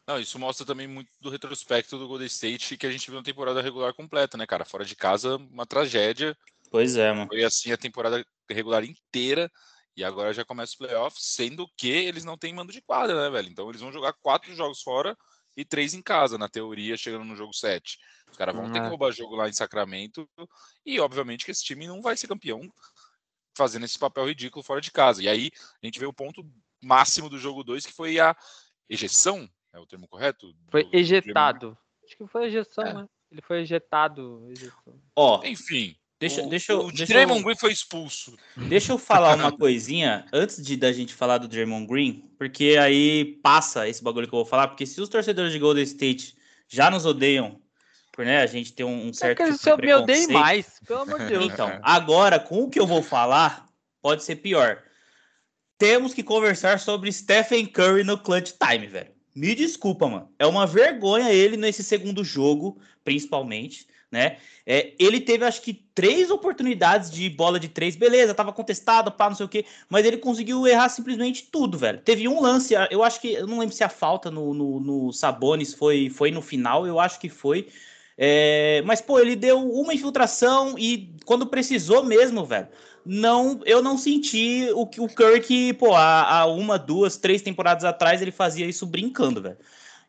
Não, 0.05 0.19
isso 0.19 0.37
mostra 0.37 0.65
também 0.65 0.87
muito 0.87 1.09
do 1.21 1.29
retrospecto 1.29 1.97
do 1.97 2.07
Golden 2.07 2.27
State 2.27 2.75
que 2.75 2.85
a 2.85 2.91
gente 2.91 3.09
viu 3.09 3.17
na 3.17 3.23
temporada 3.23 3.61
regular 3.61 3.93
completa, 3.93 4.37
né, 4.37 4.45
cara? 4.45 4.65
Fora 4.65 4.83
de 4.83 4.95
casa, 4.95 5.37
uma 5.37 5.65
tragédia. 5.65 6.35
Pois 6.69 6.97
é, 6.97 7.13
mano. 7.13 7.27
Foi 7.27 7.45
assim 7.45 7.71
a 7.71 7.77
temporada 7.77 8.25
regular 8.49 8.83
inteira. 8.83 9.49
E 9.99 10.03
agora 10.05 10.33
já 10.33 10.45
começa 10.45 10.71
os 10.71 10.77
playoffs, 10.77 11.25
sendo 11.25 11.67
que 11.75 11.89
eles 11.89 12.23
não 12.23 12.37
têm 12.37 12.53
mando 12.53 12.71
de 12.71 12.81
quadra, 12.81 13.21
né, 13.21 13.29
velho? 13.29 13.49
Então 13.49 13.67
eles 13.67 13.81
vão 13.81 13.91
jogar 13.91 14.13
quatro 14.13 14.55
jogos 14.55 14.81
fora 14.81 15.13
e 15.57 15.65
três 15.65 15.93
em 15.93 16.01
casa, 16.01 16.37
na 16.37 16.47
teoria, 16.47 16.95
chegando 16.95 17.25
no 17.25 17.35
jogo 17.35 17.53
7. 17.53 17.97
Os 18.31 18.37
caras 18.37 18.55
vão 18.55 18.71
ter 18.71 18.79
que 18.79 18.85
é. 18.85 18.87
roubar 18.87 19.11
jogo 19.11 19.35
lá 19.35 19.49
em 19.49 19.51
Sacramento. 19.51 20.25
E, 20.85 21.01
obviamente, 21.01 21.43
que 21.43 21.51
esse 21.51 21.65
time 21.65 21.85
não 21.85 22.01
vai 22.01 22.15
ser 22.15 22.29
campeão 22.29 22.61
fazendo 23.57 23.83
esse 23.83 23.99
papel 23.99 24.25
ridículo 24.25 24.63
fora 24.63 24.79
de 24.79 24.89
casa. 24.89 25.21
E 25.21 25.27
aí 25.27 25.51
a 25.83 25.85
gente 25.85 25.99
vê 25.99 26.05
o 26.05 26.13
ponto 26.13 26.49
máximo 26.81 27.29
do 27.29 27.37
jogo 27.37 27.61
2, 27.61 27.85
que 27.85 27.91
foi 27.91 28.21
a 28.21 28.33
ejeção, 28.87 29.49
é 29.73 29.79
o 29.79 29.85
termo 29.85 30.07
correto? 30.07 30.55
Foi 30.71 30.85
do, 30.85 30.95
ejetado. 30.95 31.71
Do 31.71 31.77
Acho 32.05 32.15
que 32.15 32.27
foi 32.27 32.45
ejeção, 32.45 32.85
é. 32.85 32.93
né? 32.93 33.09
Ele 33.29 33.41
foi 33.41 33.59
ejetado. 33.59 34.47
Ó, 35.13 35.43
enfim, 35.43 35.93
Deixa, 36.19 36.43
o, 36.43 36.49
deixa 36.49 36.73
eu. 36.73 36.79
O 36.81 36.91
deixa 36.91 37.13
Draymond 37.13 37.39
eu, 37.39 37.45
Green 37.45 37.55
foi 37.55 37.71
expulso. 37.71 38.37
Deixa 38.57 38.91
eu 38.91 38.97
falar 38.97 39.35
uma 39.35 39.51
coisinha 39.51 40.25
antes 40.33 40.61
de 40.61 40.75
da 40.75 40.91
gente 40.91 41.13
falar 41.13 41.37
do 41.37 41.47
Draymond 41.47 41.87
Green, 41.87 42.29
porque 42.37 42.75
aí 42.79 43.39
passa 43.41 43.87
esse 43.87 44.03
bagulho 44.03 44.27
que 44.27 44.33
eu 44.33 44.39
vou 44.39 44.45
falar, 44.45 44.67
porque 44.67 44.85
se 44.85 44.99
os 44.99 45.07
torcedores 45.07 45.53
de 45.53 45.59
Golden 45.59 45.83
State 45.83 46.35
já 46.67 46.91
nos 46.91 47.05
odeiam 47.05 47.61
por 48.11 48.25
né, 48.25 48.41
a 48.41 48.45
gente 48.45 48.73
ter 48.73 48.83
um, 48.83 49.07
um 49.07 49.13
certo. 49.13 49.41
É 49.41 49.45
que 49.45 49.57
tipo 49.57 49.69
eu 49.69 49.77
me 49.77 49.93
odeio 49.93 50.29
mais, 50.31 50.81
pelo 50.85 50.99
amor 51.03 51.19
de 51.19 51.27
Deus. 51.27 51.45
Então, 51.45 51.79
agora, 51.81 52.37
com 52.37 52.63
o 52.63 52.69
que 52.69 52.79
eu 52.79 52.85
vou 52.85 53.01
falar, 53.01 53.65
pode 54.01 54.25
ser 54.25 54.35
pior. 54.35 54.83
Temos 55.77 56.13
que 56.13 56.21
conversar 56.21 56.79
sobre 56.79 57.09
Stephen 57.13 57.65
Curry 57.65 58.03
no 58.03 58.17
clutch 58.17 58.51
time, 58.59 58.87
velho. 58.87 59.11
Me 59.33 59.55
desculpa, 59.55 60.05
mano. 60.09 60.29
É 60.37 60.45
uma 60.45 60.67
vergonha 60.67 61.31
ele 61.31 61.55
nesse 61.55 61.81
segundo 61.81 62.21
jogo, 62.21 62.77
principalmente 63.05 63.87
né? 64.11 64.37
É, 64.65 64.93
ele 64.99 65.19
teve, 65.19 65.45
acho 65.45 65.61
que, 65.61 65.73
três 65.93 66.29
oportunidades 66.29 67.11
de 67.11 67.29
bola 67.29 67.59
de 67.59 67.67
três, 67.67 67.95
beleza, 67.95 68.33
tava 68.33 68.53
contestado, 68.53 69.11
pá, 69.11 69.29
não 69.29 69.35
sei 69.35 69.45
o 69.45 69.49
quê, 69.49 69.65
mas 69.87 70.05
ele 70.05 70.17
conseguiu 70.17 70.65
errar 70.67 70.89
simplesmente 70.89 71.47
tudo, 71.51 71.77
velho. 71.77 71.99
Teve 71.99 72.27
um 72.27 72.41
lance, 72.41 72.73
eu 72.89 73.03
acho 73.03 73.19
que, 73.21 73.33
eu 73.33 73.47
não 73.47 73.59
lembro 73.59 73.75
se 73.75 73.83
a 73.83 73.89
falta 73.89 74.31
no, 74.31 74.53
no, 74.53 74.79
no 74.79 75.13
Sabonis 75.13 75.73
foi, 75.73 76.09
foi 76.09 76.31
no 76.31 76.41
final, 76.41 76.87
eu 76.87 76.99
acho 76.99 77.19
que 77.19 77.29
foi. 77.29 77.67
É, 78.17 78.81
mas, 78.85 78.99
pô, 78.99 79.19
ele 79.19 79.35
deu 79.35 79.59
uma 79.71 79.93
infiltração 79.93 80.77
e 80.77 81.15
quando 81.25 81.47
precisou 81.47 82.03
mesmo, 82.03 82.43
velho, 82.45 82.67
não, 83.05 83.61
eu 83.65 83.81
não 83.81 83.97
senti 83.97 84.69
o 84.73 84.85
que 84.85 84.99
o 84.99 85.07
Kirk, 85.07 85.73
pô, 85.75 85.95
há, 85.95 86.39
há 86.39 86.45
uma, 86.45 86.77
duas, 86.77 87.17
três 87.17 87.41
temporadas 87.41 87.83
atrás 87.85 88.21
ele 88.21 88.31
fazia 88.31 88.65
isso 88.65 88.85
brincando, 88.85 89.41
velho. 89.41 89.57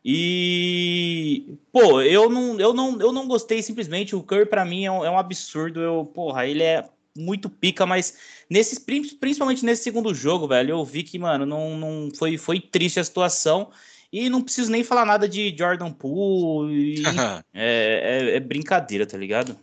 E, 0.03 1.57
pô, 1.71 2.01
eu 2.01 2.27
não, 2.29 2.59
eu 2.59 2.73
não, 2.73 2.99
eu 2.99 3.11
não 3.11 3.27
gostei 3.27 3.61
simplesmente. 3.61 4.15
O 4.15 4.23
Curry, 4.23 4.47
para 4.47 4.65
mim, 4.65 4.85
é 4.85 4.91
um, 4.91 5.05
é 5.05 5.11
um, 5.11 5.17
absurdo. 5.17 5.79
Eu, 5.79 6.05
porra, 6.05 6.47
ele 6.47 6.63
é 6.63 6.89
muito 7.15 7.49
pica, 7.49 7.85
mas 7.85 8.17
nesses, 8.49 8.79
principalmente 8.79 9.63
nesse 9.63 9.83
segundo 9.83 10.13
jogo, 10.13 10.47
velho, 10.47 10.71
eu 10.71 10.83
vi 10.83 11.03
que, 11.03 11.19
mano, 11.19 11.45
não, 11.45 11.77
não 11.77 12.09
foi, 12.15 12.37
foi 12.37 12.59
triste 12.59 12.99
a 12.99 13.03
situação. 13.03 13.71
E 14.11 14.29
não 14.29 14.41
preciso 14.41 14.71
nem 14.71 14.83
falar 14.83 15.05
nada 15.05 15.29
de 15.29 15.55
Jordan 15.55 15.91
Poole. 15.91 16.95
é, 17.53 18.31
é, 18.33 18.35
é, 18.35 18.39
brincadeira, 18.39 19.05
tá 19.05 19.17
ligado? 19.17 19.57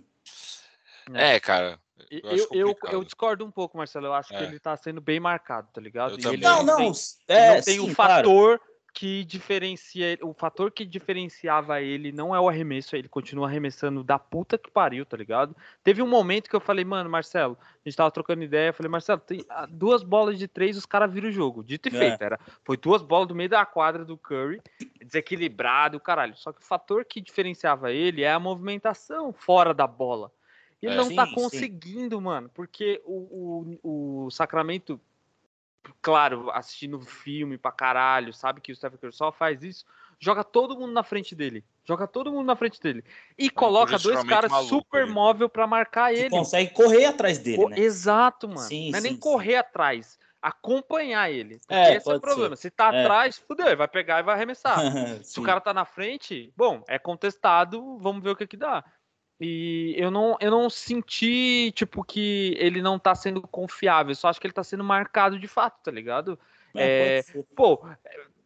É, 1.12 1.38
cara. 1.40 1.78
Eu, 2.10 2.20
eu, 2.30 2.48
eu, 2.52 2.76
eu, 2.90 3.04
discordo 3.04 3.44
um 3.44 3.50
pouco, 3.50 3.76
Marcelo. 3.76 4.06
Eu 4.06 4.14
acho 4.14 4.32
é. 4.32 4.38
que 4.38 4.44
ele 4.44 4.58
tá 4.58 4.74
sendo 4.76 5.00
bem 5.00 5.20
marcado, 5.20 5.68
tá 5.74 5.80
ligado? 5.80 6.16
não, 6.38 6.62
não. 6.62 6.92
Tem, 7.26 7.36
é, 7.36 7.56
não 7.56 7.62
tem 7.62 7.74
sim, 7.74 7.80
o 7.80 7.94
fator 7.94 8.58
claro 8.58 8.67
que 8.98 9.22
diferencia 9.22 10.18
o 10.22 10.34
fator 10.34 10.72
que 10.72 10.84
diferenciava 10.84 11.80
ele 11.80 12.10
não 12.10 12.34
é 12.34 12.40
o 12.40 12.48
arremesso, 12.48 12.96
ele 12.96 13.08
continua 13.08 13.46
arremessando 13.46 14.02
da 14.02 14.18
puta 14.18 14.58
que 14.58 14.68
pariu, 14.68 15.06
tá 15.06 15.16
ligado? 15.16 15.54
Teve 15.84 16.02
um 16.02 16.08
momento 16.08 16.50
que 16.50 16.56
eu 16.56 16.60
falei, 16.60 16.84
mano, 16.84 17.08
Marcelo, 17.08 17.56
a 17.62 17.88
gente 17.88 17.96
tava 17.96 18.10
trocando 18.10 18.42
ideia, 18.42 18.70
eu 18.70 18.74
falei, 18.74 18.90
Marcelo, 18.90 19.20
tem 19.20 19.44
ah, 19.50 19.68
duas 19.70 20.02
bolas 20.02 20.36
de 20.36 20.48
três, 20.48 20.76
os 20.76 20.84
caras 20.84 21.12
viram 21.12 21.28
o 21.28 21.32
jogo. 21.32 21.62
Dito 21.62 21.88
e 21.88 21.94
é. 21.94 21.96
feito, 21.96 22.20
era, 22.20 22.40
foi 22.64 22.76
duas 22.76 23.00
bolas 23.00 23.28
do 23.28 23.36
meio 23.36 23.48
da 23.48 23.64
quadra 23.64 24.04
do 24.04 24.18
Curry, 24.18 24.60
desequilibrado, 25.00 26.00
caralho. 26.00 26.36
Só 26.36 26.52
que 26.52 26.60
o 26.60 26.64
fator 26.64 27.04
que 27.04 27.20
diferenciava 27.20 27.92
ele 27.92 28.24
é 28.24 28.32
a 28.32 28.40
movimentação 28.40 29.32
fora 29.32 29.72
da 29.72 29.86
bola. 29.86 30.32
Ele 30.82 30.94
é, 30.94 30.96
não 30.96 31.04
sim, 31.04 31.14
tá 31.14 31.24
conseguindo, 31.32 32.16
sim. 32.16 32.22
mano, 32.24 32.50
porque 32.52 33.00
o, 33.04 33.78
o, 33.80 34.24
o 34.26 34.30
Sacramento 34.32 35.00
claro, 36.00 36.50
assistindo 36.50 37.00
filme 37.00 37.58
pra 37.58 37.72
caralho, 37.72 38.32
sabe 38.32 38.60
que 38.60 38.72
o 38.72 38.76
Stephen 38.76 38.98
Curry 38.98 39.12
só 39.12 39.32
faz 39.32 39.62
isso, 39.62 39.84
joga 40.18 40.44
todo 40.44 40.76
mundo 40.78 40.92
na 40.92 41.02
frente 41.02 41.34
dele. 41.34 41.64
Joga 41.84 42.06
todo 42.06 42.30
mundo 42.30 42.46
na 42.46 42.54
frente 42.54 42.80
dele. 42.80 43.02
E 43.38 43.46
é 43.46 43.50
coloca 43.50 43.98
dois 43.98 44.22
caras 44.24 44.50
maluco, 44.50 44.68
super 44.68 45.04
ele. 45.04 45.12
móvel 45.12 45.48
para 45.48 45.66
marcar 45.66 46.12
ele. 46.12 46.28
consegue 46.28 46.70
correr 46.72 47.06
atrás 47.06 47.38
dele, 47.38 47.64
né? 47.66 47.78
Exato, 47.78 48.46
mano. 48.46 48.60
Sim, 48.60 48.90
não 48.90 48.98
é 48.98 49.00
sim, 49.00 49.06
nem 49.06 49.14
sim. 49.14 49.20
correr 49.20 49.56
atrás. 49.56 50.18
Acompanhar 50.40 51.30
ele. 51.30 51.58
Porque 51.58 51.74
é, 51.74 51.96
esse 51.96 52.10
é 52.10 52.14
o 52.14 52.20
problema. 52.20 52.54
Ser. 52.56 52.62
Se 52.62 52.70
tá 52.70 52.94
é. 52.94 53.00
atrás, 53.00 53.38
fudeu, 53.38 53.66
ele 53.66 53.76
vai 53.76 53.88
pegar 53.88 54.20
e 54.20 54.22
vai 54.22 54.34
arremessar. 54.34 54.78
Se 55.24 55.40
o 55.40 55.42
cara 55.42 55.60
tá 55.60 55.72
na 55.72 55.84
frente, 55.84 56.52
bom, 56.56 56.84
é 56.86 56.98
contestado, 56.98 57.98
vamos 57.98 58.22
ver 58.22 58.30
o 58.30 58.36
que 58.36 58.46
que 58.46 58.56
dá. 58.56 58.84
E 59.40 59.94
eu 59.96 60.10
não, 60.10 60.36
eu 60.40 60.50
não 60.50 60.68
senti, 60.68 61.70
tipo, 61.72 62.02
que 62.02 62.56
ele 62.58 62.82
não 62.82 62.98
tá 62.98 63.14
sendo 63.14 63.40
confiável. 63.42 64.14
Só 64.14 64.28
acho 64.28 64.40
que 64.40 64.46
ele 64.46 64.54
tá 64.54 64.64
sendo 64.64 64.82
marcado 64.82 65.38
de 65.38 65.46
fato, 65.46 65.80
tá 65.84 65.90
ligado? 65.90 66.38
É, 66.74 67.22
pô, 67.54 67.84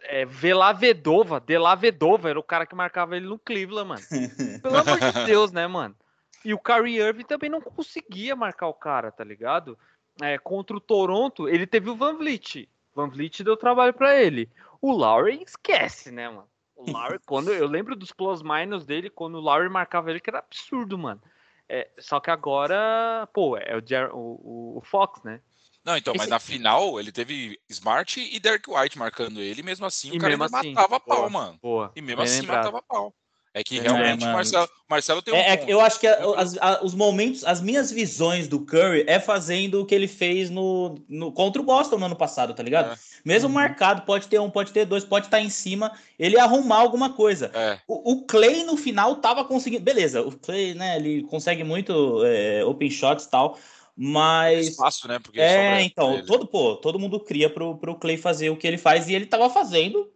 é, 0.01 0.25
Velavedova, 0.25 1.41
Delavedova 1.41 2.31
era 2.31 2.39
o 2.39 2.43
cara 2.43 2.67
que 2.67 2.75
marcava 2.75 3.17
ele 3.17 3.27
no 3.27 3.39
Cleveland, 3.39 3.89
mano. 3.89 4.03
Pelo 4.63 4.79
amor 4.79 4.99
de 4.99 5.25
Deus, 5.25 5.51
né, 5.51 5.67
mano? 5.67 5.97
E 6.45 6.53
o 6.53 6.59
Kyrie 6.59 6.99
Irving 6.99 7.25
também 7.25 7.49
não 7.49 7.61
conseguia 7.61 8.35
marcar 8.35 8.67
o 8.67 8.75
cara, 8.75 9.11
tá 9.11 9.25
ligado? 9.25 9.79
É, 10.21 10.37
contra 10.39 10.77
o 10.77 10.81
Toronto, 10.81 11.49
ele 11.49 11.67
teve 11.67 11.89
o 11.89 11.97
Van 11.97 12.17
Vliet. 12.17 12.69
Van 12.95 13.09
Vliet 13.09 13.43
deu 13.43 13.57
trabalho 13.57 13.95
para 13.95 14.21
ele. 14.21 14.51
O 14.81 14.93
Lowry 14.93 15.43
esquece, 15.43 16.11
né, 16.11 16.29
mano? 16.29 16.49
O 16.75 16.91
Lowry, 16.91 17.19
quando 17.27 17.53
eu 17.53 17.67
lembro 17.67 17.95
dos 17.95 18.13
plus 18.13 18.43
minus 18.43 18.85
dele, 18.85 19.11
quando 19.11 19.37
o 19.37 19.41
Lowry 19.41 19.69
marcava 19.69 20.11
ele, 20.11 20.21
que 20.21 20.31
era 20.31 20.41
absurdo, 20.41 20.99
mano. 20.99 21.21
É, 21.69 21.89
só 21.99 22.21
que 22.21 22.31
agora, 22.31 23.29
pô, 23.33 23.57
é 23.57 23.77
o, 23.77 23.87
Jer 23.87 24.11
o, 24.13 24.77
o 24.79 24.83
Fox, 24.85 25.23
né? 25.23 25.41
Não, 25.85 25.97
então, 25.97 26.13
Esse... 26.15 26.19
mas 26.19 26.29
na 26.29 26.39
final 26.39 26.99
ele 27.01 27.11
teve 27.11 27.59
Smart 27.69 28.21
e 28.21 28.39
Derek 28.39 28.71
White 28.71 28.99
marcando 28.99 29.41
ele, 29.41 29.63
mesmo 29.63 29.85
assim 29.85 30.13
e 30.13 30.17
o 30.17 30.21
cara 30.21 30.35
assim, 30.35 30.73
matava 30.73 30.99
boa, 30.99 31.21
pau, 31.21 31.31
mano. 31.31 31.59
Boa, 31.61 31.93
e 31.97 32.03
mesmo 32.03 32.23
assim 32.23 32.41
lembrado. 32.41 32.67
matava 32.67 32.83
pau. 32.83 33.15
É 33.55 33.63
que 33.63 33.79
é, 33.79 33.83
realmente 33.83 34.25
é, 34.25 34.33
Marcelo, 34.33 34.69
Marcelo 34.89 35.21
tem 35.21 35.35
um 35.35 35.37
é, 35.37 35.55
é, 35.55 35.65
Eu 35.69 35.81
acho 35.81 36.01
que 36.01 36.07
a, 36.07 36.17
as, 36.37 36.57
a, 36.57 36.83
os 36.83 36.95
momentos, 36.95 37.45
as 37.45 37.61
minhas 37.61 37.91
visões 37.91 38.49
do 38.49 38.61
Curry 38.61 39.05
é 39.07 39.21
fazendo 39.21 39.83
o 39.83 39.87
que 39.87 39.95
ele 39.95 40.09
fez 40.09 40.49
no, 40.49 40.99
no 41.07 41.31
contra 41.31 41.61
o 41.61 41.65
Boston 41.65 41.99
no 41.99 42.07
ano 42.07 42.17
passado, 42.17 42.55
tá 42.55 42.63
ligado? 42.63 42.93
É. 42.93 42.97
Mesmo 43.23 43.49
uhum. 43.49 43.55
marcado, 43.55 44.03
pode 44.03 44.27
ter 44.27 44.41
um, 44.41 44.51
pode 44.51 44.73
ter 44.73 44.87
dois, 44.87 45.05
pode 45.05 45.27
estar 45.27 45.37
tá 45.37 45.43
em 45.43 45.51
cima, 45.51 45.93
ele 46.19 46.39
arrumar 46.39 46.79
alguma 46.79 47.13
coisa. 47.13 47.51
É. 47.53 47.79
O, 47.87 48.13
o, 48.13 48.23
Clay 48.25 48.65
no 48.65 48.77
final 48.77 49.17
tava 49.17 49.45
conseguindo. 49.45 49.85
Beleza, 49.85 50.23
o 50.23 50.33
Clay, 50.33 50.73
né, 50.73 50.97
ele 50.97 51.23
consegue 51.25 51.63
muito 51.63 52.25
é, 52.25 52.65
open 52.65 52.91
shots 52.91 53.27
e 53.27 53.31
tal. 53.31 53.59
Mas. 53.95 54.69
Espaço, 54.69 55.07
né? 55.07 55.19
Porque 55.19 55.39
é, 55.39 55.83
então, 55.83 56.25
todo, 56.25 56.47
pô, 56.47 56.77
todo 56.77 56.99
mundo 56.99 57.21
cria 57.21 57.51
pro, 57.51 57.77
pro 57.77 57.97
Clay 57.97 58.17
fazer 58.17 58.49
o 58.49 58.57
que 58.57 58.67
ele 58.67 58.79
faz 58.79 59.09
e 59.09 59.15
ele 59.15 59.27
tava 59.27 59.51
fazendo 59.51 60.11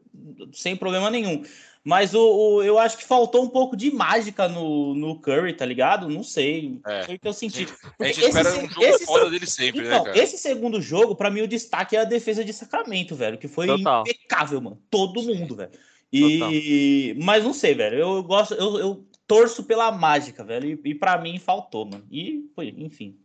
sem 0.53 0.75
problema 0.75 1.11
nenhum. 1.11 1.43
Mas 1.87 2.15
o, 2.15 2.21
o, 2.21 2.63
eu 2.65 2.81
acho 2.81 2.99
que 2.99 3.05
faltou 3.05 3.45
um 3.45 3.49
pouco 3.49 3.77
de 3.77 3.93
mágica 3.93 4.49
no, 4.49 4.93
no 4.93 5.21
Curry, 5.21 5.53
tá 5.53 5.65
ligado? 5.65 6.09
Não 6.09 6.25
sei. 6.25 6.81
É. 6.85 7.05
Foi 7.05 7.15
o 7.15 7.21
que 7.21 7.29
eu 7.29 7.33
senti. 7.33 7.65
Porque 7.65 8.03
a 8.03 8.07
gente 8.09 8.19
esse, 8.19 8.29
espera 8.29 8.59
um 8.59 8.69
jogo 8.69 8.85
esse, 8.85 9.07
foda 9.07 9.31
dele 9.31 9.47
sempre, 9.47 9.83
né, 9.83 9.87
então, 9.87 9.99
né, 10.01 10.11
cara? 10.11 10.19
Esse 10.19 10.37
segundo 10.37 10.83
jogo, 10.83 11.15
para 11.15 11.31
mim, 11.31 11.43
o 11.43 11.47
destaque 11.47 11.95
é 11.95 12.01
a 12.01 12.05
defesa 12.05 12.45
de 12.45 12.53
Sacramento, 12.53 13.15
velho. 13.15 13.39
Que 13.39 13.47
foi 13.47 13.69
Total. 13.69 14.03
impecável, 14.03 14.61
mano. 14.61 14.83
Todo 14.91 15.23
mundo, 15.23 15.55
velho. 15.55 15.71
E... 16.13 17.15
Mas 17.23 17.45
não 17.45 17.55
sei, 17.55 17.73
velho. 17.73 17.99
Eu 17.99 18.23
gosto, 18.25 18.55
eu, 18.55 18.79
eu 18.81 19.07
torço 19.25 19.63
pela 19.63 19.93
mágica, 19.93 20.43
velho. 20.43 20.81
E, 20.85 20.91
e 20.91 20.93
para 20.93 21.17
mim 21.19 21.39
faltou, 21.39 21.87
mano. 21.87 22.05
E 22.11 22.51
foi, 22.57 22.75
enfim. 22.77 23.17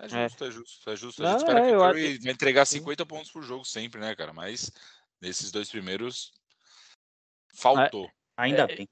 É 0.00 0.08
justo, 0.08 0.42
é, 0.42 0.48
é 0.48 0.50
justo, 0.50 0.90
é 0.90 0.96
justo. 0.96 1.24
A 1.24 1.30
gente 1.30 1.38
espera 1.38 1.60
é, 1.60 1.70
que 1.70 1.76
o 1.76 1.78
Curry 1.78 2.06
acho... 2.14 2.22
vai 2.24 2.32
entregar 2.32 2.64
50 2.66 3.06
pontos 3.06 3.30
por 3.30 3.44
jogo 3.44 3.64
sempre, 3.64 4.00
né, 4.00 4.12
cara? 4.16 4.32
Mas 4.32 4.72
nesses 5.20 5.52
dois 5.52 5.70
primeiros 5.70 6.32
Faltou. 7.52 8.10
Ainda 8.36 8.62
é, 8.62 8.66
bem. 8.66 8.88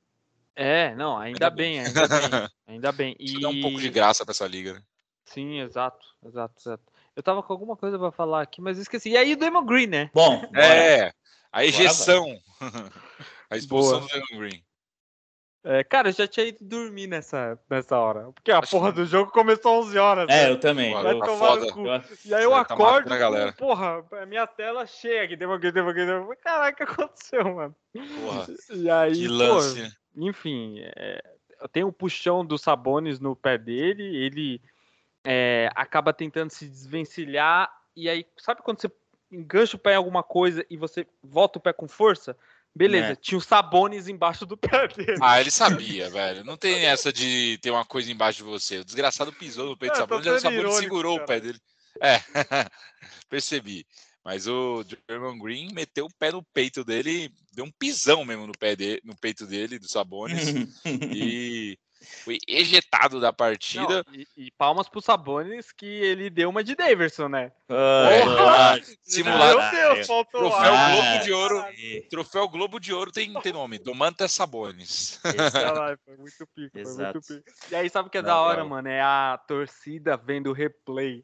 É, 0.55 0.95
não, 0.95 1.17
ainda, 1.17 1.47
ainda 1.47 1.51
bem, 1.51 1.83
bem, 1.83 1.87
ainda 1.87 2.09
bem. 2.09 2.49
Ainda 2.69 2.93
bem. 2.93 3.17
E... 3.19 3.41
dá 3.41 3.49
um 3.49 3.61
pouco 3.61 3.81
de 3.81 3.89
graça 3.89 4.25
para 4.25 4.33
essa 4.33 4.47
liga, 4.47 4.75
né? 4.75 4.83
Sim, 5.25 5.61
exato, 5.61 6.07
exato, 6.25 6.55
exato. 6.61 6.83
Eu 7.17 7.23
tava 7.23 7.43
com 7.43 7.53
alguma 7.53 7.77
coisa 7.77 7.99
para 7.99 8.13
falar 8.13 8.43
aqui, 8.43 8.61
mas 8.61 8.79
esqueci. 8.79 9.11
E 9.11 9.17
aí 9.17 9.33
o 9.33 9.37
Demon 9.37 9.65
Green, 9.65 9.87
né? 9.87 10.11
Bom, 10.15 10.43
é, 10.55 11.13
a 11.53 11.65
ejeção. 11.65 12.27
a 13.51 13.57
expulsão 13.57 14.01
Boa. 14.01 14.09
do 14.09 14.13
Demon 14.13 14.41
Green. 14.41 14.63
É, 15.63 15.85
cara, 15.85 16.09
eu 16.09 16.13
já 16.13 16.27
tinha 16.27 16.47
ido 16.47 16.59
dormir 16.63 17.07
nessa, 17.07 17.59
nessa 17.69 17.99
hora. 17.99 18.33
Porque 18.33 18.51
a 18.51 18.61
Acho 18.61 18.71
porra 18.71 18.93
que... 18.93 19.01
do 19.01 19.07
jogo 19.07 19.31
começou 19.31 19.81
às 19.81 19.87
11 19.89 19.99
horas. 19.99 20.27
É, 20.31 20.45
né? 20.45 20.51
eu 20.51 20.59
também. 20.59 20.95
Vai 20.95 21.15
eu, 21.15 21.21
tomar 21.21 21.57
no 21.57 21.73
cu. 21.73 21.85
E 22.25 22.35
aí 22.35 22.45
eu 22.45 22.51
tá 22.51 22.61
acordo, 22.61 23.09
tá 23.09 23.53
porra, 23.59 24.05
minha 24.27 24.47
tela 24.47 24.87
cheia 24.87 25.25
aqui. 25.25 25.37
Devaguei, 25.37 25.71
devaguei, 25.71 26.07
devaguei. 26.07 26.37
Caraca, 26.37 26.85
o 26.85 26.87
que 26.87 26.93
aconteceu, 26.93 27.55
mano? 27.55 27.77
Porra, 27.93 28.47
e 28.71 28.91
aí, 28.91 29.13
que 29.13 29.29
lance. 29.29 29.83
Pô, 29.83 30.01
enfim, 30.17 30.81
é, 30.97 31.23
tem 31.73 31.85
o 31.85 31.93
puxão 31.93 32.45
dos 32.45 32.63
Sabones 32.63 33.21
no 33.21 33.37
pé 33.37 33.59
dele, 33.59 34.17
ele 34.17 34.63
é, 35.23 35.71
acaba 35.75 36.13
tentando 36.13 36.51
se 36.51 36.67
desvencilhar. 36.67 37.71
E 37.95 38.09
aí, 38.09 38.27
sabe 38.39 38.63
quando 38.63 38.81
você 38.81 38.91
engancha 39.31 39.77
o 39.77 39.81
pé 39.81 39.93
em 39.93 39.97
alguma 39.97 40.23
coisa 40.23 40.65
e 40.71 40.77
você 40.77 41.07
volta 41.23 41.59
o 41.59 41.63
pé 41.63 41.73
com 41.73 41.87
força? 41.87 42.35
Beleza, 42.75 43.13
é. 43.13 43.17
tinha 43.17 43.39
o 43.39 43.41
Sabones 43.41 44.09
embaixo 44.09 44.47
do 44.47 44.57
pé 44.57 44.89
dele. 44.89 45.19
Ah, 45.21 45.41
ele 45.41 45.51
sabia, 45.51 46.09
velho. 46.09 46.45
Não 46.45 46.57
tem 46.57 46.87
essa 46.87 47.13
de 47.13 47.59
ter 47.61 47.71
uma 47.71 47.85
coisa 47.85 48.11
embaixo 48.11 48.39
de 48.39 48.45
você. 48.45 48.79
O 48.79 48.85
desgraçado 48.85 49.33
pisou 49.33 49.67
no 49.67 49.77
peito 49.77 49.93
é, 49.93 49.97
do 49.97 49.99
Sabones 49.99 50.27
e 50.27 50.31
o 50.31 50.41
Sabones 50.41 50.77
segurou 50.77 51.15
cara. 51.15 51.25
o 51.25 51.27
pé 51.27 51.41
dele. 51.41 51.59
É, 52.01 52.21
percebi. 53.29 53.85
Mas 54.25 54.47
o 54.47 54.85
German 55.09 55.39
Green 55.39 55.73
meteu 55.73 56.07
o 56.07 56.15
pé 56.19 56.31
no 56.31 56.43
peito 56.43 56.85
dele, 56.85 57.33
deu 57.53 57.65
um 57.65 57.71
pisão 57.71 58.25
mesmo 58.25 58.47
no 58.47 58.53
pé 58.53 58.77
dele, 58.77 59.01
no 59.05 59.17
peito 59.17 59.47
dele, 59.47 59.79
do 59.79 59.91
Sabones. 59.91 60.41
e 61.13 61.79
foi 62.01 62.39
ejetado 62.49 63.21
da 63.21 63.33
partida. 63.33 64.05
Não, 64.07 64.15
e, 64.15 64.27
e, 64.37 64.51
palmas 64.53 64.89
pro 64.89 65.03
Sabonis 65.03 65.71
que 65.71 65.87
ele 65.87 66.31
deu 66.31 66.49
uma 66.49 66.65
de 66.65 66.75
Daverson, 66.75 67.29
né? 67.29 67.53
Ah, 67.69 68.77
é, 68.77 68.83
simulado. 69.03 69.59
Meu 69.59 69.95
Deus, 69.95 70.07
faltou 70.07 70.41
Troféu 70.41 70.73
ah, 70.75 70.91
Globo 70.95 71.25
de 71.25 71.33
Ouro. 71.33 71.65
Troféu 72.11 72.49
Globo 72.49 72.81
de 72.81 72.93
Ouro 72.95 73.13
tem, 73.13 73.33
tem 73.41 73.53
nome, 73.53 73.79
Domantas 73.79 74.33
Sabonis. 74.33 75.21
foi 76.05 76.17
muito 76.17 76.47
pico, 76.55 76.71
foi 76.73 77.05
muito 77.05 77.21
pico. 77.21 77.45
E 77.71 77.75
aí, 77.75 77.91
sabe 77.91 78.09
o 78.09 78.11
que 78.11 78.19
é 78.19 78.23
Não, 78.23 78.29
da 78.29 78.41
hora, 78.41 78.65
mano? 78.65 78.89
É 78.89 79.01
a 79.01 79.39
torcida 79.47 80.17
vendo 80.17 80.51
o 80.51 80.55
replay 80.55 81.23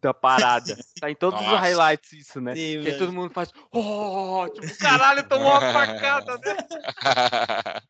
da 0.00 0.14
parada. 0.14 0.76
Tá 1.00 1.10
em 1.10 1.16
todos 1.16 1.40
Nossa. 1.40 1.56
os 1.56 1.60
highlights 1.60 2.12
isso, 2.12 2.40
né? 2.40 2.54
Sim, 2.54 2.80
que 2.82 2.92
todo 2.92 3.12
mundo 3.12 3.32
faz, 3.32 3.50
oh, 3.72 4.46
tipo, 4.54 4.78
caralho, 4.78 5.28
tomou 5.28 5.50
uma 5.50 5.60
facada, 5.72 6.38
né? 6.38 7.82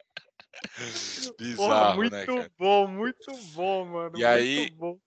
Bizarro, 1.39 1.57
Porra, 1.57 2.11
né, 2.11 2.27
muito 2.27 2.37
né, 2.37 2.51
bom, 2.59 2.89
muito 2.89 3.37
bom, 3.55 3.85
mano. 3.87 4.19
E 4.19 4.25
aí, 4.25 4.71
bom. 4.71 4.99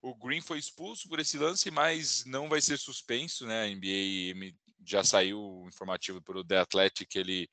o 0.00 0.14
Green 0.14 0.40
foi 0.40 0.58
expulso 0.58 1.08
por 1.08 1.18
esse 1.20 1.38
lance, 1.38 1.70
mas 1.70 2.24
não 2.24 2.48
vai 2.48 2.60
ser 2.60 2.78
suspenso, 2.78 3.46
né? 3.46 3.64
A 3.64 3.68
NBA 3.68 4.54
já 4.84 5.04
saiu 5.04 5.40
o 5.40 5.68
informativo 5.68 6.20
pelo 6.22 6.44
The 6.44 6.58
Athletic, 6.58 7.14
ele 7.16 7.48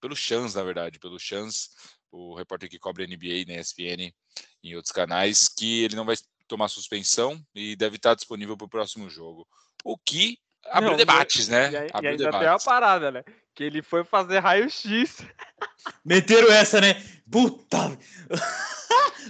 pelo 0.00 0.16
Chance, 0.16 0.56
na 0.56 0.64
verdade, 0.64 0.98
pelo 0.98 1.18
Chance, 1.18 1.70
o 2.10 2.34
repórter 2.34 2.68
que 2.68 2.78
cobre 2.78 3.04
a 3.04 3.06
NBA 3.06 3.44
na 3.46 3.60
ESPN 3.60 4.12
em 4.62 4.74
outros 4.74 4.92
canais, 4.92 5.48
que 5.48 5.84
ele 5.84 5.94
não 5.94 6.04
vai 6.04 6.16
tomar 6.48 6.68
suspensão 6.68 7.40
e 7.54 7.76
deve 7.76 7.96
estar 7.96 8.14
disponível 8.14 8.56
para 8.56 8.66
o 8.66 8.70
próximo 8.70 9.08
jogo. 9.08 9.46
O 9.84 9.96
que 9.96 10.38
abriu 10.70 10.90
não, 10.90 10.96
debates, 10.96 11.48
né? 11.48 11.70
E, 11.70 11.74
e 11.74 12.06
ainda 12.08 12.24
debates. 12.24 12.40
tem 12.40 12.48
a 12.48 12.58
parada, 12.58 13.10
né? 13.10 13.24
Que 13.54 13.64
ele 13.64 13.82
foi 13.82 14.04
fazer 14.04 14.38
raio-x. 14.38 15.24
Meteram 16.04 16.50
essa, 16.52 16.80
né? 16.80 17.02
Puta! 17.30 17.98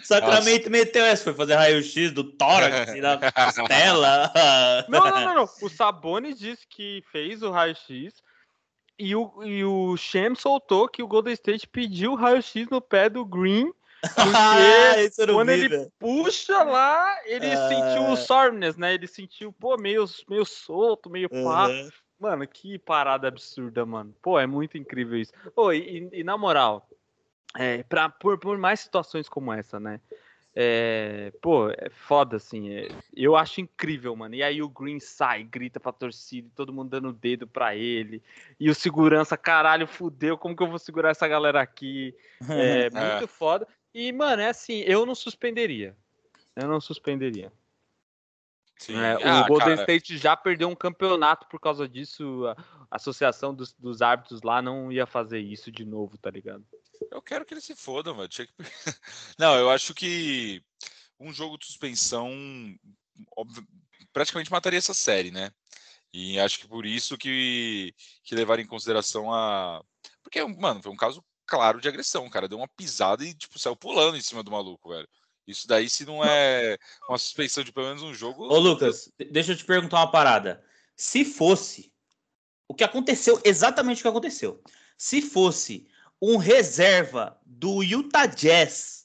Sacramento 0.03 0.71
meteu 0.71 1.05
essa, 1.05 1.25
foi 1.25 1.35
fazer 1.35 1.55
raio-x 1.55 2.13
do 2.13 2.25
tórax, 2.25 2.93
da 3.01 3.33
costela. 3.33 4.33
Não, 4.89 5.01
não, 5.01 5.21
não, 5.21 5.35
não. 5.35 5.49
O 5.61 5.69
Sabonis 5.69 6.39
disse 6.39 6.67
que 6.69 7.03
fez 7.13 7.43
o 7.43 7.51
raio-x 7.51 8.23
e 8.99 9.15
o, 9.15 9.43
e 9.45 9.65
o 9.65 9.97
Shem 9.97 10.35
soltou 10.35 10.89
que 10.89 11.03
o 11.03 11.09
Golden 11.09 11.35
State 11.35 11.67
pediu 11.67 12.15
raio-x 12.15 12.69
no 12.71 12.81
pé 12.81 13.09
do 13.09 13.25
Green. 13.25 13.73
Porque 14.03 15.11
quando 15.33 15.49
vi, 15.49 15.65
ele 15.65 15.89
puxa 15.99 16.63
lá, 16.65 17.17
ele 17.25 17.47
ah. 17.47 17.69
sentiu 17.69 18.11
o 18.11 18.17
soreness, 18.17 18.77
né? 18.77 18.95
Ele 18.95 19.07
sentiu, 19.07 19.53
pô, 19.53 19.77
meio, 19.77 20.05
meio 20.29 20.45
solto, 20.45 21.09
meio 21.09 21.29
pá. 21.29 21.69
Uhum. 21.69 21.89
Mano, 22.19 22.47
que 22.47 22.79
parada 22.79 23.29
absurda, 23.29 23.87
mano. 23.87 24.15
Pô, 24.21 24.39
é 24.39 24.47
muito 24.47 24.77
incrível 24.77 25.19
isso. 25.19 25.33
Pô, 25.55 25.73
e, 25.73 26.09
e 26.13 26.25
na 26.25 26.37
moral, 26.37 26.89
é, 27.57 27.83
pra, 27.85 28.09
por, 28.09 28.39
por 28.39 28.59
mais 28.59 28.81
situações 28.81 29.29
como 29.29 29.53
essa, 29.53 29.79
né? 29.79 30.01
É, 30.55 31.33
pô, 31.41 31.71
é 31.71 31.89
foda, 31.91 32.37
assim. 32.37 32.71
É, 32.71 32.89
eu 33.17 33.37
acho 33.37 33.61
incrível, 33.61 34.15
mano. 34.15 34.35
E 34.35 34.43
aí 34.43 34.63
o 34.63 34.69
Green 34.69 35.01
sai, 35.01 35.45
grita 35.45 35.81
pra 35.81 35.93
torcida, 35.93 36.51
todo 36.55 36.73
mundo 36.73 36.91
dando 36.91 37.09
o 37.09 37.13
dedo 37.13 37.47
pra 37.47 37.75
ele. 37.75 38.23
E 38.61 38.69
o 38.69 38.75
segurança, 38.75 39.37
caralho, 39.37 39.87
fudeu, 39.87 40.37
como 40.37 40.55
que 40.55 40.63
eu 40.63 40.69
vou 40.69 40.79
segurar 40.79 41.11
essa 41.11 41.27
galera 41.27 41.61
aqui? 41.61 42.15
É, 42.49 42.91
é. 42.93 43.13
muito 43.15 43.29
foda. 43.29 43.67
E, 43.95 44.13
mano, 44.13 44.43
é 44.43 44.49
assim, 44.49 44.81
eu 44.81 45.05
não 45.05 45.15
suspenderia. 45.15 45.97
Eu 46.57 46.69
não 46.69 46.81
suspenderia. 46.81 47.53
É, 48.89 49.29
ah, 49.29 49.43
o 49.43 49.47
Golden 49.47 49.77
cara. 49.77 49.81
State 49.83 50.19
já 50.19 50.37
perdeu 50.37 50.69
um 50.69 50.75
campeonato 50.75 51.47
por 51.47 51.61
causa 51.61 51.89
disso. 51.89 52.47
A 52.91 52.97
associação 52.97 53.55
dos, 53.55 53.73
dos 53.75 54.03
árbitros 54.03 54.43
lá 54.43 54.61
não 54.61 54.91
ia 54.91 55.07
fazer 55.07 55.39
isso 55.39 55.71
de 55.71 55.85
novo, 55.85 56.19
tá 56.19 56.31
ligado? 56.31 56.65
Eu 57.11 57.23
quero 57.23 57.45
que 57.45 57.55
eles 57.55 57.65
se 57.65 57.77
fodam, 57.77 58.15
mano. 58.15 58.29
Que... 58.29 58.49
Não, 59.39 59.57
eu 59.57 59.71
acho 59.71 59.95
que 59.95 60.63
um 61.21 61.33
jogo 61.33 61.59
de 61.59 61.67
suspensão 61.67 62.31
óbvio, 63.37 63.67
praticamente 64.13 64.51
mataria 64.51 64.79
essa 64.79 64.95
série, 64.95 65.31
né? 65.31 65.53
E 66.13 66.39
acho 66.39 66.59
que 66.59 66.69
por 66.69 66.85
isso 66.85 67.17
que, 67.17 67.95
que 68.23 68.35
levaram 68.35 68.63
em 68.63 68.67
consideração 68.67 69.33
a. 69.33 69.83
Porque, 70.23 70.45
mano, 70.45 70.83
foi 70.83 70.93
um 70.93 70.97
caso 70.97 71.25
claro 71.53 71.81
de 71.81 71.87
agressão. 71.89 72.31
Cara 72.31 72.49
deu 72.49 72.57
uma 72.57 72.67
pisada 72.67 73.23
e, 73.23 73.35
tipo, 73.35 73.59
saiu 73.59 73.77
pulando 73.77 74.17
em 74.17 74.23
cima 74.23 74.43
do 74.43 74.51
maluco, 74.51 74.89
velho. 74.89 75.07
Isso 75.47 75.69
daí, 75.69 75.91
se 75.91 76.07
não 76.07 76.25
é 76.25 76.79
uma 77.09 77.19
suspensão 77.19 77.63
de 77.63 77.71
pelo 77.73 77.89
menos 77.89 78.03
um 78.03 78.15
jogo. 78.15 78.45
Ô, 78.45 78.59
Lucas, 78.59 79.11
deixa 79.31 79.53
eu 79.53 79.57
te 79.57 79.65
perguntar 79.65 79.99
uma 79.99 80.11
parada. 80.11 80.65
Se 80.97 81.25
fosse 81.27 81.93
o 82.67 82.75
que 82.75 82.85
aconteceu, 82.85 83.39
exatamente 83.45 83.99
o 83.99 84.03
que 84.03 84.09
aconteceu. 84.09 84.63
Se 84.97 85.21
fosse 85.21 85.87
um 86.23 86.37
reserva 86.39 87.37
do 87.45 87.83
Utah 87.83 88.27
Jazz 88.27 89.03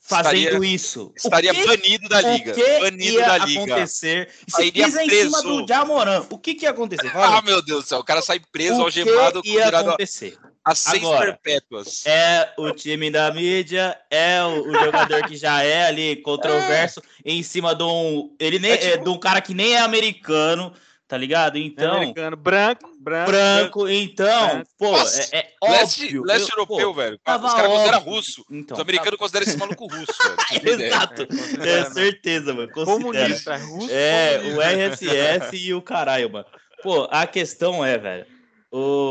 fazendo 0.00 0.36
Estaria- 0.38 0.68
isso, 0.74 1.12
Estaria 1.14 1.54
que, 1.54 1.66
banido 1.66 2.08
da 2.08 2.20
liga. 2.20 2.52
o 2.52 2.54
que 2.54 2.80
Banido 2.80 3.12
ia 3.12 3.26
da 3.26 3.38
liga. 3.46 3.62
acontecer? 3.74 4.30
Se 4.48 4.72
pisa 4.72 5.04
em 5.04 5.08
cima 5.10 5.42
do 5.42 5.66
Jamoran, 5.68 6.26
o 6.30 6.38
que 6.38 6.54
que 6.54 6.64
ia 6.64 6.70
acontecer? 6.70 7.08
Ah, 7.08 7.12
Fala. 7.12 7.42
meu 7.42 7.62
Deus 7.62 7.84
do 7.84 7.88
céu. 7.88 7.98
O 7.98 8.04
cara 8.04 8.22
sai 8.22 8.40
preso, 8.40 8.74
o 8.74 8.90
que 8.90 9.00
algemado, 9.00 9.42
ia 9.44 9.58
condenado 9.64 9.88
acontecer? 9.90 10.38
A 10.64 10.74
seis 10.74 11.02
Agora, 11.02 11.32
perpétuas. 11.34 12.06
É 12.06 12.52
o 12.58 12.70
time 12.72 13.10
da 13.10 13.30
mídia, 13.32 13.98
é 14.10 14.42
o, 14.42 14.68
o 14.68 14.72
jogador 14.72 15.26
que 15.28 15.36
já 15.36 15.62
é 15.62 15.86
ali 15.86 16.16
controverso 16.16 17.02
em 17.24 17.42
cima 17.42 17.74
de 17.74 17.82
um. 17.82 18.34
Ele 18.40 18.58
nem, 18.58 18.72
É 18.72 18.76
tipo- 18.76 18.94
é, 18.94 18.96
de 18.96 19.08
um 19.08 19.18
cara 19.18 19.40
que 19.40 19.52
nem 19.52 19.74
é 19.74 19.80
americano, 19.80 20.72
tá 21.06 21.18
ligado? 21.18 21.58
Então. 21.58 21.96
Americano, 21.96 22.36
branco, 22.36 22.90
branco. 22.98 23.30
branco, 23.30 23.88
então, 23.88 24.48
Branco. 24.48 24.70
pô, 24.78 24.90
Nossa, 24.92 25.36
é, 25.36 25.50
é 25.62 25.70
Leste, 25.70 26.04
óbvio. 26.04 26.24
leste 26.24 26.50
eu- 26.50 26.58
europeu, 26.58 26.88
pô, 26.88 26.94
velho. 26.94 27.14
Os 27.16 27.52
caras 27.54 27.70
consideram 27.70 27.98
russo. 28.00 28.44
Então, 28.50 28.74
Os 28.76 28.80
americanos 28.80 29.18
consideram 29.18 29.46
esse 29.46 29.56
maluco 29.58 29.86
russo, 29.86 30.12
velho. 30.22 30.74
ideia. 30.74 30.86
Exato, 30.88 31.22
É, 31.22 31.68
é, 31.68 31.80
né? 31.84 31.90
certeza, 31.90 32.54
mano. 32.54 32.72
Considera. 32.72 33.02
Comunista, 33.02 33.54
é 33.54 33.58
russo. 33.58 33.88
É, 33.90 34.38
comunista. 34.38 34.58
o 34.58 34.62
RSS 34.62 35.56
e 35.56 35.74
o 35.74 35.82
caralho, 35.82 36.30
mano. 36.32 36.46
Pô, 36.82 37.06
a 37.10 37.26
questão 37.26 37.84
é, 37.84 37.96
velho, 37.98 38.26
o... 38.72 39.10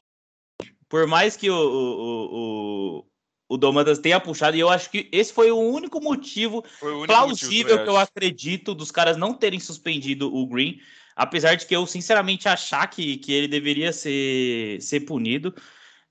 por 0.94 1.08
mais 1.08 1.36
que 1.36 1.50
o, 1.50 1.56
o, 1.56 3.00
o, 3.00 3.06
o 3.50 3.58
Domantas 3.58 3.98
tenha 3.98 4.20
puxado, 4.20 4.56
e 4.56 4.60
eu 4.60 4.70
acho 4.70 4.92
que 4.92 5.10
esse 5.12 5.34
foi 5.34 5.50
o 5.50 5.58
único 5.58 6.00
motivo 6.00 6.64
o 6.80 6.86
único 6.86 7.08
plausível 7.08 7.78
motivo 7.78 7.84
que 7.84 7.90
eu 7.90 7.98
acredito 7.98 8.76
dos 8.76 8.92
caras 8.92 9.18
não 9.18 9.34
terem 9.34 9.60
suspendido 9.60 10.32
o 10.32 10.46
Green, 10.46 10.80
apesar 11.16 11.56
de 11.56 11.66
que 11.66 11.76
eu 11.76 11.88
sinceramente 11.88 12.48
achar 12.48 12.86
que, 12.86 13.18
que 13.18 13.34
ele 13.34 13.48
deveria 13.48 13.92
ser, 13.92 14.80
ser 14.84 15.00
punido. 15.00 15.56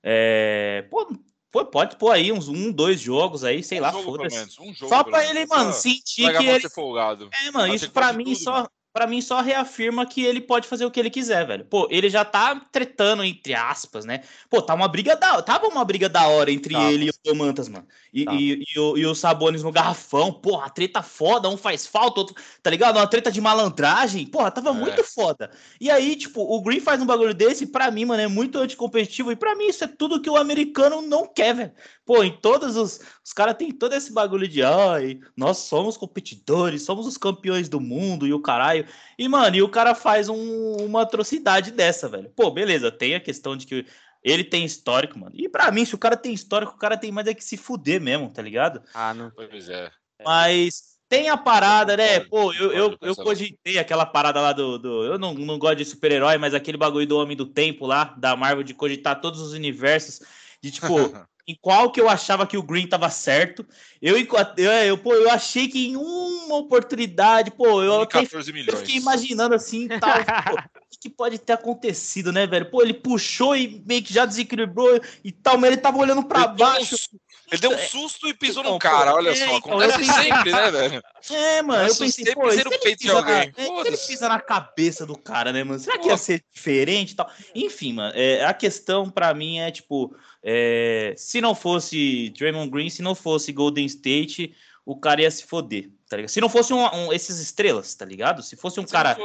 É, 0.03 0.85
pô, 0.91 1.17
pô, 1.49 1.63
pode 1.63 1.95
pôr 1.95 2.11
aí 2.11 2.33
uns 2.33 2.49
um, 2.49 2.69
dois 2.69 2.99
jogos 2.99 3.45
aí, 3.45 3.63
sei 3.63 3.79
Um 3.79 3.83
lá, 3.83 3.93
foda-se. 3.93 4.59
um 4.59 4.73
Só 4.73 5.01
pra 5.05 5.25
ele, 5.25 5.45
mano, 5.45 5.71
sentir 5.71 6.29
que 6.37 6.45
ele. 6.45 6.69
folgado. 6.69 7.29
É, 7.31 7.51
mano, 7.51 7.73
Acho 7.73 7.85
isso 7.85 7.91
pra 7.93 8.11
mim 8.11 8.25
tudo, 8.25 8.35
só. 8.35 8.51
mano. 8.51 8.69
Pra 8.93 9.07
mim, 9.07 9.21
só 9.21 9.41
reafirma 9.41 10.05
que 10.05 10.23
ele 10.23 10.39
pode 10.39 10.67
fazer 10.67 10.85
o 10.85 10.91
que 10.91 10.99
ele 10.99 11.09
quiser, 11.09 11.47
velho. 11.47 11.65
Pô, 11.65 11.87
ele 11.89 12.11
já 12.11 12.23
tá 12.23 12.61
tretando, 12.71 13.23
entre 13.23 13.55
aspas, 13.55 14.05
né? 14.05 14.21
Pô, 14.47 14.61
tá 14.61 14.75
uma 14.75 14.87
briga 14.87 15.15
da 15.15 15.41
Tava 15.41 15.67
uma 15.67 15.83
briga 15.83 16.07
da 16.07 16.27
hora 16.27 16.51
entre 16.51 16.75
Tava. 16.75 16.91
ele 16.91 17.05
e 17.07 17.09
o 17.09 17.13
Domantas, 17.25 17.67
mano. 17.67 17.87
E, 18.13 18.23
Tava. 18.23 18.37
e, 18.37 18.63
e 18.75 18.79
o, 18.79 18.95
e 18.95 19.05
o 19.07 19.15
Sabonis 19.15 19.63
no 19.63 19.71
garrafão. 19.71 20.31
Porra, 20.31 20.69
treta 20.69 21.01
foda, 21.01 21.49
um 21.49 21.57
faz 21.57 21.87
falta, 21.87 22.19
outro. 22.19 22.35
Tá 22.61 22.69
ligado? 22.69 22.97
Uma 22.97 23.07
treta 23.07 23.31
de 23.31 23.41
malandragem. 23.41 24.27
Porra, 24.27 24.51
tava 24.51 24.69
É. 24.69 24.73
muito 24.73 25.03
foda. 25.03 25.49
E 25.81 25.89
aí, 25.89 26.15
tipo, 26.15 26.41
o 26.41 26.61
Green 26.61 26.79
faz 26.79 27.01
um 27.01 27.05
bagulho 27.07 27.33
desse, 27.33 27.65
pra 27.65 27.89
mim, 27.89 28.05
mano, 28.05 28.21
é 28.21 28.27
muito 28.27 28.59
anticompetitivo. 28.59 29.31
E 29.31 29.35
pra 29.35 29.55
mim, 29.55 29.69
isso 29.69 29.83
é 29.83 29.87
tudo 29.87 30.21
que 30.21 30.29
o 30.29 30.37
americano 30.37 31.01
não 31.01 31.27
quer, 31.27 31.55
velho. 31.55 31.73
Pô, 32.05 32.23
em 32.23 32.35
todos 32.35 32.75
os. 32.75 32.99
Os 33.23 33.31
caras 33.33 33.55
têm 33.55 33.71
todo 33.71 33.93
esse 33.93 34.11
bagulho 34.11 34.47
de. 34.47 34.61
Ai, 34.61 35.19
nós 35.37 35.59
somos 35.59 35.95
competidores, 35.95 36.83
somos 36.83 37.07
os 37.07 37.17
campeões 37.17 37.69
do 37.69 37.79
mundo 37.79 38.27
e 38.27 38.33
o 38.33 38.41
caralho. 38.41 38.85
E, 39.17 39.27
mano, 39.27 39.55
e 39.55 39.61
o 39.61 39.69
cara 39.69 39.95
faz 39.95 40.27
um- 40.27 40.75
uma 40.85 41.03
atrocidade 41.03 41.71
dessa, 41.71 42.09
velho. 42.09 42.29
Pô, 42.35 42.51
beleza, 42.51 42.91
tem 42.91 43.15
a 43.15 43.19
questão 43.21 43.55
de 43.55 43.65
que 43.65 43.85
ele 44.23 44.43
tem 44.43 44.65
histórico, 44.65 45.17
mano. 45.17 45.33
E 45.35 45.47
pra 45.47 45.71
mim, 45.71 45.85
se 45.85 45.95
o 45.95 45.97
cara 45.97 46.17
tem 46.17 46.33
histórico, 46.33 46.73
o 46.73 46.77
cara 46.77 46.97
tem 46.97 47.11
mais 47.11 47.27
é 47.27 47.33
que 47.33 47.43
se 47.43 47.57
fuder 47.57 48.01
mesmo, 48.01 48.29
tá 48.29 48.41
ligado? 48.41 48.81
Ah, 48.93 49.13
não. 49.13 49.31
Pois 49.31 49.69
é. 49.69 49.89
Mas 50.25 50.93
tem 51.09 51.29
a 51.29 51.37
parada, 51.37 51.95
né? 51.95 52.19
Pô, 52.21 52.53
eu, 52.53 52.71
eu, 52.71 52.97
eu 53.01 53.15
cogitei 53.15 53.77
aquela 53.77 54.05
parada 54.05 54.41
lá 54.41 54.51
do. 54.51 54.77
do- 54.77 55.05
eu 55.05 55.17
não, 55.19 55.33
não 55.33 55.59
gosto 55.59 55.77
de 55.77 55.85
super-herói, 55.85 56.37
mas 56.37 56.53
aquele 56.53 56.77
bagulho 56.77 57.07
do 57.07 57.17
Homem 57.17 57.35
do 57.37 57.45
Tempo 57.45 57.85
lá, 57.85 58.05
da 58.17 58.35
Marvel, 58.35 58.63
de 58.63 58.73
cogitar 58.73 59.21
todos 59.21 59.39
os 59.39 59.53
universos. 59.53 60.21
De 60.61 60.71
tipo, 60.71 60.87
em 61.47 61.57
qual 61.59 61.91
que 61.91 61.99
eu 61.99 62.09
achava 62.09 62.47
que 62.47 62.57
o 62.57 62.63
Green 62.63 62.87
tava 62.87 63.09
certo. 63.09 63.65
Eu, 64.01 64.17
eu, 64.17 64.71
eu, 64.85 64.97
pô, 64.97 65.13
eu 65.13 65.29
achei 65.29 65.67
que 65.67 65.87
em 65.87 65.95
uma 65.97 66.55
oportunidade, 66.55 67.51
pô, 67.51 67.83
eu, 67.83 68.01
até 68.01 68.21
14 68.21 68.49
eu 68.49 68.53
milhões. 68.53 68.79
fiquei 68.79 68.95
imaginando 68.95 69.55
assim, 69.55 69.87
tal, 69.87 70.23
pô, 70.23 70.57
que 70.93 70.97
que 70.99 71.09
pode 71.09 71.37
ter 71.39 71.53
acontecido, 71.53 72.31
né, 72.31 72.45
velho? 72.47 72.69
Pô, 72.69 72.81
ele 72.81 72.93
puxou 72.93 73.55
e 73.55 73.81
meio 73.85 74.03
que 74.03 74.13
já 74.13 74.25
desequilibrou 74.25 74.99
e 75.23 75.31
tal, 75.31 75.57
mas 75.57 75.71
ele 75.71 75.81
tava 75.81 75.97
olhando 75.97 76.21
deu 76.27 76.37
um 76.47 76.55
baixo. 76.55 76.97
su- 76.97 77.09
Ele 77.51 77.61
deu 77.61 77.71
um 77.71 77.77
susto 77.77 78.27
e 78.27 78.33
pisou 78.33 78.61
Então, 78.63 78.73
no 78.73 78.79
cara, 78.79 79.11
pô, 79.11 79.17
olha 79.17 79.29
é, 79.31 79.35
só. 79.35 79.45
então, 79.45 79.57
Acontece 79.57 79.93
eu 79.93 79.99
pensei- 79.99 80.23
sempre, 80.23 80.51
né, 80.51 80.71
velho? 80.71 81.03
É, 81.31 81.61
mano, 81.61 81.79
eu 81.81 81.85
assustei 81.85 82.25
pensei, 82.25 82.35
pô, 82.35 82.47
e 82.47 82.51
ser 82.51 82.61
se 82.61 82.67
ele 82.67 82.69
peito 82.79 82.97
de 82.99 83.05
pisa 83.07 83.13
na- 83.13 83.19
alguém? 83.19 83.53
é, 83.55 83.65
se 83.81 83.87
ele 83.87 83.97
pisa 83.97 84.29
na 84.29 84.39
cabeça 84.39 85.05
do 85.05 85.17
cara, 85.17 85.51
né, 85.53 85.63
mano? 85.63 85.79
Será 85.79 85.97
que 85.97 86.03
Pô. 86.03 86.09
ia 86.09 86.17
ser 86.17 86.43
diferente 86.53 87.11
e 87.11 87.15
tal? 87.15 87.29
Enfim, 87.55 87.93
mano, 87.93 88.13
é, 88.15 88.43
a 88.45 88.53
questão 88.53 89.09
pra 89.09 89.33
mim 89.33 89.59
é, 89.59 89.71
tipo, 89.71 90.15
é, 90.43 91.13
se 91.17 91.41
não 91.41 91.53
fosse 91.55 92.29
Draymond 92.37 92.69
Green, 92.69 92.89
se 92.89 93.01
não 93.01 93.15
fosse 93.15 93.51
Golden 93.51 93.85
State, 93.85 94.53
o 94.85 94.95
cara 94.97 95.21
ia 95.21 95.31
se 95.31 95.45
foder, 95.45 95.89
tá 96.09 96.17
ligado? 96.17 96.29
Se 96.29 96.41
não 96.41 96.49
fosse 96.49 96.73
um, 96.73 96.83
um- 96.85 97.13
esses 97.13 97.39
estrelas, 97.39 97.93
tá 97.95 98.03
ligado? 98.05 98.41
Se 98.43 98.55
fosse 98.55 98.79
um 98.79 98.85
Se 98.85 98.91
cara 98.91 99.15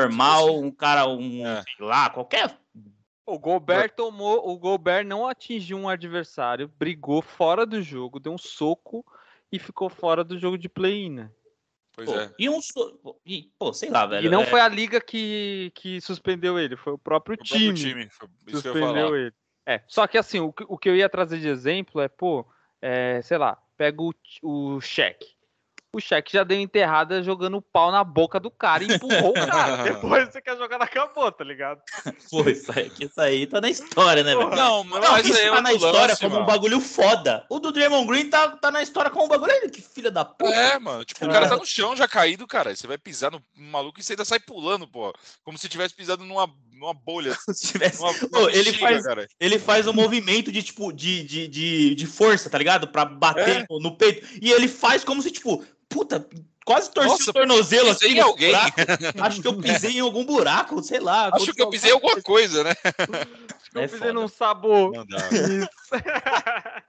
normal, 0.00 0.58
um 0.60 0.70
cara, 0.70 1.06
um, 1.08 1.46
É. 1.46 1.62
sei 1.76 1.86
lá, 1.86 2.10
qualquer... 2.10 2.58
O 3.26 3.38
Gobert 3.38 3.94
tomou. 3.96 4.46
O 4.50 4.58
Gobert 4.58 5.06
não 5.06 5.26
atingiu 5.26 5.78
um 5.78 5.88
adversário, 5.88 6.68
brigou 6.78 7.22
fora 7.22 7.64
do 7.64 7.80
jogo, 7.80 8.20
deu 8.20 8.32
um 8.32 8.36
soco 8.38 9.02
e 9.50 9.58
ficou 9.58 9.88
fora 9.88 10.22
do 10.22 10.38
jogo 10.38 10.58
de 10.58 10.68
play-in. 10.68 11.10
né? 11.10 11.30
Pois 11.94 12.10
Pô, 12.10 12.18
é. 12.18 12.34
e 12.38 12.50
um... 12.50 12.60
so- 12.60 13.18
e, 13.24 13.50
pô, 13.58 13.72
sei 13.72 13.88
lá, 13.88 14.04
velho. 14.04 14.26
E 14.26 14.28
não 14.28 14.42
é- 14.42 14.46
foi 14.46 14.60
a 14.60 14.68
liga 14.68 15.00
que, 15.00 15.72
que 15.74 16.02
suspendeu 16.02 16.58
ele, 16.58 16.76
foi 16.76 16.92
o 16.92 16.98
próprio 16.98 17.34
O 17.34 17.38
próprio 17.38 17.72
time. 17.72 18.06
time. 18.06 18.08
Suspendeu 18.50 19.16
ele. 19.16 19.32
É, 19.64 19.80
só 19.88 20.06
que 20.06 20.18
assim, 20.18 20.40
o, 20.40 20.52
que- 20.52 20.66
o 20.68 20.76
que 20.76 20.90
eu 20.90 20.94
ia 20.96 21.08
trazer 21.08 21.38
de 21.40 21.48
exemplo 21.48 22.02
é, 22.02 22.08
pô, 22.08 22.44
é, 22.82 23.22
sei 23.22 23.38
lá, 23.38 23.56
pega 23.78 24.02
o, 24.02 24.12
o 24.42 24.80
Shaq. 24.82 25.33
O 25.94 26.00
Shaq 26.00 26.32
já 26.32 26.44
deu 26.44 26.58
enterrada 26.58 27.22
jogando 27.22 27.56
o 27.56 27.62
pau 27.62 27.90
na 27.92 28.02
boca 28.02 28.40
do 28.40 28.50
cara 28.50 28.82
e 28.82 28.92
empurrou 28.92 29.30
o 29.30 29.46
cara. 29.46 29.76
Depois 29.84 30.28
você 30.30 30.42
quer 30.42 30.56
jogar, 30.56 30.82
acabou, 30.82 31.30
tá 31.30 31.44
ligado? 31.44 31.80
Pô, 32.30 32.42
isso 32.48 32.70
aí, 32.76 32.90
que 32.90 33.04
isso 33.04 33.20
aí 33.20 33.46
tá 33.46 33.60
na 33.60 33.70
história, 33.70 34.24
né, 34.24 34.34
velho? 34.34 34.50
Não, 34.50 34.84
Não, 34.84 35.00
mas 35.00 35.26
isso 35.26 35.38
aí 35.38 35.46
é 35.46 35.50
tá 35.50 35.62
na 35.62 35.72
história 35.72 36.00
lance, 36.08 36.20
como 36.20 36.34
um 36.34 36.38
mano. 36.40 36.46
bagulho 36.46 36.80
foda. 36.80 37.46
O 37.48 37.60
do 37.60 37.70
Draymond 37.72 38.06
Green 38.06 38.28
tá, 38.28 38.48
tá 38.56 38.70
na 38.70 38.82
história 38.82 39.10
como 39.10 39.26
um 39.26 39.28
bagulho. 39.28 39.52
Olha 39.52 39.70
que 39.70 39.80
filha 39.80 40.10
da 40.10 40.24
puta. 40.24 40.52
É, 40.54 40.78
mano. 40.78 41.04
Tipo, 41.04 41.24
o 41.24 41.30
cara 41.30 41.48
tá 41.48 41.56
no 41.56 41.64
chão 41.64 41.94
já 41.94 42.08
caído, 42.08 42.46
cara. 42.46 42.74
Você 42.74 42.86
vai 42.86 42.98
pisar 42.98 43.30
no 43.30 43.44
no 43.56 43.70
maluco 43.70 44.00
e 44.00 44.02
você 44.02 44.12
ainda 44.12 44.24
sai 44.24 44.38
pulando, 44.40 44.86
pô. 44.86 45.12
Como 45.44 45.58
se 45.58 45.68
tivesse 45.68 45.94
pisado 45.94 46.24
numa, 46.24 46.48
numa 46.78 46.92
bolha. 46.94 47.36
Se 47.52 47.68
tivesse- 47.68 48.00
Numa, 48.00 48.14
Pô, 48.14 48.38
numa 48.40 48.50
ele 48.50 48.64
bexiga, 48.64 48.78
faz- 48.88 49.04
cara. 49.04 49.26
Ele 49.40 49.58
faz 49.58 49.86
um 49.86 49.92
movimento 49.92 50.50
de, 50.52 50.62
tipo, 50.62 50.92
de, 50.92 51.22
de, 51.24 51.48
de, 51.48 51.94
de 51.94 52.06
força, 52.06 52.50
tá 52.50 52.58
ligado? 52.58 52.88
Pra 52.88 53.04
bater 53.04 53.60
É. 53.62 53.66
no, 53.70 53.78
no 53.80 53.96
peito. 53.96 54.26
E 54.42 54.50
ele 54.52 54.68
faz 54.68 55.04
como 55.04 55.22
se, 55.22 55.30
tipo, 55.30 55.64
puta, 55.88 56.26
quase 56.64 56.90
torci 56.90 57.10
Nossa, 57.10 57.30
o 57.30 57.32
tornozelo 57.34 57.94
pisei 57.94 58.08
assim. 58.10 58.18
em 58.18 58.20
alguém. 58.20 58.48
buraco. 58.50 58.76
Acho 59.22 59.42
que 59.42 59.48
eu 59.48 59.58
pisei 59.58 59.90
em 59.92 60.00
algum 60.00 60.24
buraco, 60.24 60.82
sei 60.82 61.00
lá. 61.00 61.30
Acho 61.32 61.52
que 61.52 61.62
eu 61.62 61.68
pisei 61.70 61.90
em 61.90 61.94
alguma 61.94 62.20
coisa, 62.22 62.64
né? 62.64 62.72
Acho 62.84 63.70
que 63.70 63.78
eu 63.78 63.82
É 63.82 63.88
fiz 63.88 63.98
foda. 63.98 64.12
num 64.12 64.28
sabor. 64.28 64.92
Não 64.92 65.06
dá. 65.06 65.18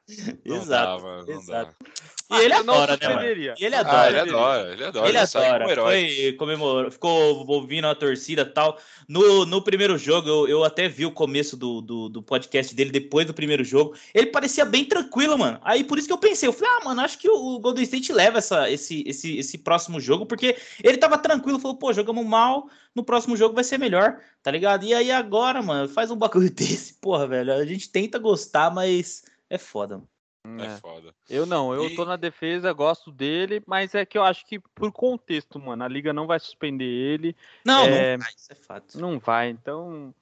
Não 0.45 0.57
Exato. 0.57 0.67
dá, 0.67 1.03
mano, 1.03 1.25
não 1.27 1.39
exato. 1.39 1.75
dá. 1.79 1.89
E 2.31 2.35
ele 2.37 2.59
não 2.63 2.73
adora, 2.73 2.97
né, 2.99 3.13
mano? 3.13 3.27
E 3.27 3.65
ele 3.65 3.75
Eu 3.75 3.79
adora. 3.79 4.01
Ah, 4.01 4.09
ele 4.09 4.19
adora, 4.19 4.73
ele 4.73 4.83
adora. 4.83 5.09
Ele 5.09 5.27
sai 5.27 5.47
adora, 5.47 5.83
foi, 5.83 6.35
comemorou, 6.39 6.89
ficou 6.89 7.45
ouvindo 7.47 7.85
a 7.85 7.93
torcida 7.93 8.41
e 8.41 8.45
tal. 8.45 8.79
No, 9.07 9.45
no 9.45 9.61
primeiro 9.61 9.95
jogo, 9.95 10.27
eu, 10.27 10.47
eu 10.47 10.63
até 10.63 10.87
vi 10.87 11.05
o 11.05 11.11
começo 11.11 11.55
do, 11.55 11.81
do, 11.81 12.09
do 12.09 12.23
podcast 12.23 12.73
dele 12.73 12.89
depois 12.89 13.27
do 13.27 13.33
primeiro 13.33 13.63
jogo. 13.63 13.95
Ele 14.11 14.27
parecia 14.27 14.65
bem 14.65 14.85
tranquilo, 14.85 15.37
mano. 15.37 15.59
Aí 15.63 15.83
por 15.83 15.99
isso 15.99 16.07
que 16.07 16.13
eu 16.13 16.17
pensei, 16.17 16.49
eu 16.49 16.53
falei, 16.53 16.71
ah, 16.71 16.85
mano, 16.85 17.01
acho 17.01 17.19
que 17.19 17.29
o, 17.29 17.35
o 17.35 17.59
Golden 17.59 17.83
State 17.83 18.11
leva 18.11 18.39
essa, 18.39 18.71
esse, 18.71 19.03
esse, 19.05 19.37
esse 19.37 19.57
próximo 19.59 19.99
jogo, 19.99 20.25
porque 20.25 20.57
ele 20.83 20.97
tava 20.97 21.19
tranquilo, 21.19 21.59
falou, 21.59 21.77
pô, 21.77 21.93
jogamos 21.93 22.25
mal, 22.25 22.67
no 22.95 23.03
próximo 23.03 23.37
jogo 23.37 23.53
vai 23.53 23.63
ser 23.63 23.77
melhor, 23.77 24.19
tá 24.41 24.49
ligado? 24.49 24.83
E 24.83 24.95
aí 24.95 25.11
agora, 25.11 25.61
mano, 25.61 25.87
faz 25.87 26.09
um 26.09 26.17
bagulho 26.17 26.49
desse, 26.51 26.95
porra, 26.95 27.27
velho. 27.27 27.53
A 27.53 27.65
gente 27.65 27.87
tenta 27.87 28.17
gostar, 28.17 28.73
mas 28.73 29.23
é 29.47 29.59
foda, 29.59 29.97
mano. 29.97 30.14
É 30.59 30.65
É. 30.65 30.77
foda. 30.77 31.13
Eu 31.29 31.45
não, 31.45 31.73
eu 31.73 31.87
E- 31.87 31.95
tô 31.95 32.05
na 32.05 32.15
defesa, 32.15 32.71
gosto 32.71 33.11
dele, 33.11 33.61
mas 33.65 33.95
é 33.95 34.05
que 34.05 34.17
eu 34.17 34.23
acho 34.23 34.45
que 34.45 34.59
por 34.59 34.91
contexto, 34.91 35.59
mano, 35.59 35.83
a 35.83 35.87
liga 35.87 36.13
não 36.13 36.27
vai 36.27 36.39
suspender 36.39 36.85
ele, 36.85 37.35
Não, 37.65 37.83
É, 37.85 38.17
não 38.17 38.23
vai, 38.23 38.33
isso 38.35 38.51
é 38.51 38.55
fato. 38.55 38.99
não 38.99 39.19
vai, 39.19 39.49
então 39.49 40.13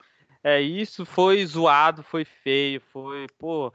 é 0.43 0.61
isso, 0.61 1.05
foi 1.05 1.45
zoado, 1.45 2.03
foi 2.03 2.23
feio, 2.23 2.79
foi, 2.79 3.27
pô, 3.37 3.73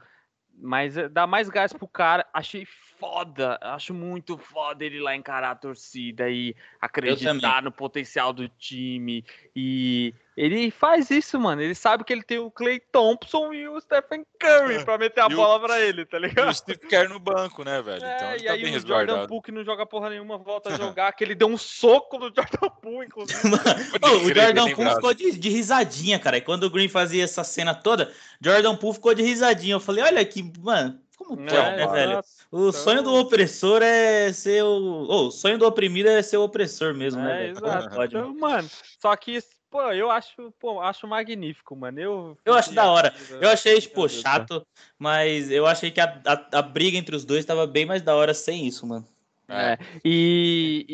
mas 0.53 0.97
é, 0.97 1.07
dá 1.07 1.27
mais 1.27 1.49
gás 1.49 1.71
pro 1.71 1.87
cara. 1.87 2.27
Achei 2.33 2.65
foda, 2.99 3.57
acho 3.61 3.93
muito 3.93 4.37
foda 4.37 4.83
ele 4.83 4.99
lá 4.99 5.15
encarar 5.15 5.51
a 5.51 5.55
torcida 5.55 6.29
e 6.29 6.55
acreditar 6.81 7.63
no 7.63 7.71
potencial 7.71 8.33
do 8.33 8.47
time. 8.49 9.25
E 9.55 10.13
ele 10.35 10.69
faz 10.69 11.09
isso, 11.09 11.39
mano. 11.39 11.61
Ele 11.61 11.73
sabe 11.73 12.03
que 12.03 12.11
ele 12.11 12.23
tem 12.23 12.39
o 12.39 12.51
Clay 12.51 12.79
Thompson 12.79 13.53
e 13.53 13.67
o 13.67 13.79
Stephen 13.79 14.25
Curry 14.39 14.75
é. 14.75 14.83
pra 14.83 14.97
meter 14.97 15.21
a 15.21 15.27
e 15.27 15.35
bola 15.35 15.55
o... 15.55 15.59
pra 15.61 15.81
ele, 15.81 16.05
tá 16.05 16.19
ligado? 16.19 16.47
E 16.47 16.51
o 16.51 16.53
Steve 16.53 16.79
Kerr 16.79 17.09
no 17.09 17.19
banco, 17.19 17.63
né, 17.63 17.81
velho? 17.81 18.03
É, 18.03 18.15
então, 18.15 18.35
e 18.35 18.43
tá 18.43 18.53
aí 18.53 18.77
o 18.77 18.87
Jordan 18.87 19.27
Poole 19.27 19.41
que 19.41 19.51
não 19.51 19.63
joga 19.63 19.85
porra 19.85 20.09
nenhuma 20.09 20.37
volta 20.37 20.73
a 20.73 20.75
jogar, 20.77 21.11
que 21.13 21.23
ele 21.23 21.35
deu 21.35 21.47
um 21.47 21.57
soco 21.57 22.17
no 22.17 22.25
Jordan 22.25 22.69
Poole, 22.81 23.07
inclusive. 23.07 23.39
o 23.47 24.33
Jordan 24.33 24.75
Poole 24.75 24.95
ficou 24.95 25.13
de, 25.13 25.37
de, 25.37 25.49
risadinha, 25.49 26.19
cara. 26.19 26.37
E 26.37 26.41
quando 26.41 26.63
o 26.63 26.69
Green 26.69 26.89
fazia 26.89 27.23
essa 27.23 27.43
cena 27.43 27.73
toda, 27.73 28.13
Jordan 28.41 28.75
Poole 28.75 28.95
ficou 28.95 29.13
de 29.13 29.23
risadinha. 29.23 29.75
Eu 29.75 29.79
falei, 29.79 30.03
olha 30.03 30.23
que, 30.25 30.43
mano, 30.59 30.99
como 31.19 31.37
pode, 31.37 31.55
é, 31.55 31.75
né, 31.75 31.87
velho? 31.87 32.21
O 32.51 32.69
então... 32.69 32.71
sonho 32.71 33.03
do 33.03 33.13
opressor 33.13 33.81
é 33.81 34.31
ser 34.31 34.63
o. 34.63 35.05
Oh, 35.09 35.27
o 35.27 35.31
sonho 35.31 35.57
do 35.57 35.67
oprimido 35.67 36.07
é 36.07 36.21
ser 36.21 36.37
o 36.37 36.43
opressor 36.43 36.95
mesmo, 36.95 37.21
né, 37.21 37.31
é, 37.31 37.43
né? 37.45 37.49
Exato. 37.51 37.95
Pode, 37.95 38.17
então, 38.17 38.33
mano, 38.35 38.69
só 38.99 39.15
que 39.15 39.39
Pô, 39.69 39.83
eu 39.91 40.09
acho, 40.09 40.51
pô, 40.59 40.81
acho 40.81 41.07
magnífico, 41.07 41.75
mano. 41.75 41.99
Eu, 41.99 42.37
eu 42.43 42.55
acho 42.55 42.73
da 42.73 42.89
hora. 42.89 43.13
Eu 43.39 43.49
achei, 43.49 43.79
tipo, 43.79 44.09
chato, 44.09 44.65
mas 44.97 45.51
eu 45.51 45.67
achei 45.67 45.91
que 45.91 46.01
a, 46.01 46.19
a, 46.25 46.57
a, 46.57 46.61
briga 46.63 46.97
entre 46.97 47.15
os 47.15 47.23
dois 47.23 47.45
tava 47.45 47.67
bem 47.67 47.85
mais 47.85 48.01
da 48.01 48.15
hora 48.15 48.33
sem 48.33 48.65
isso, 48.65 48.87
mano. 48.87 49.07
É, 49.47 49.77
e, 50.03 50.85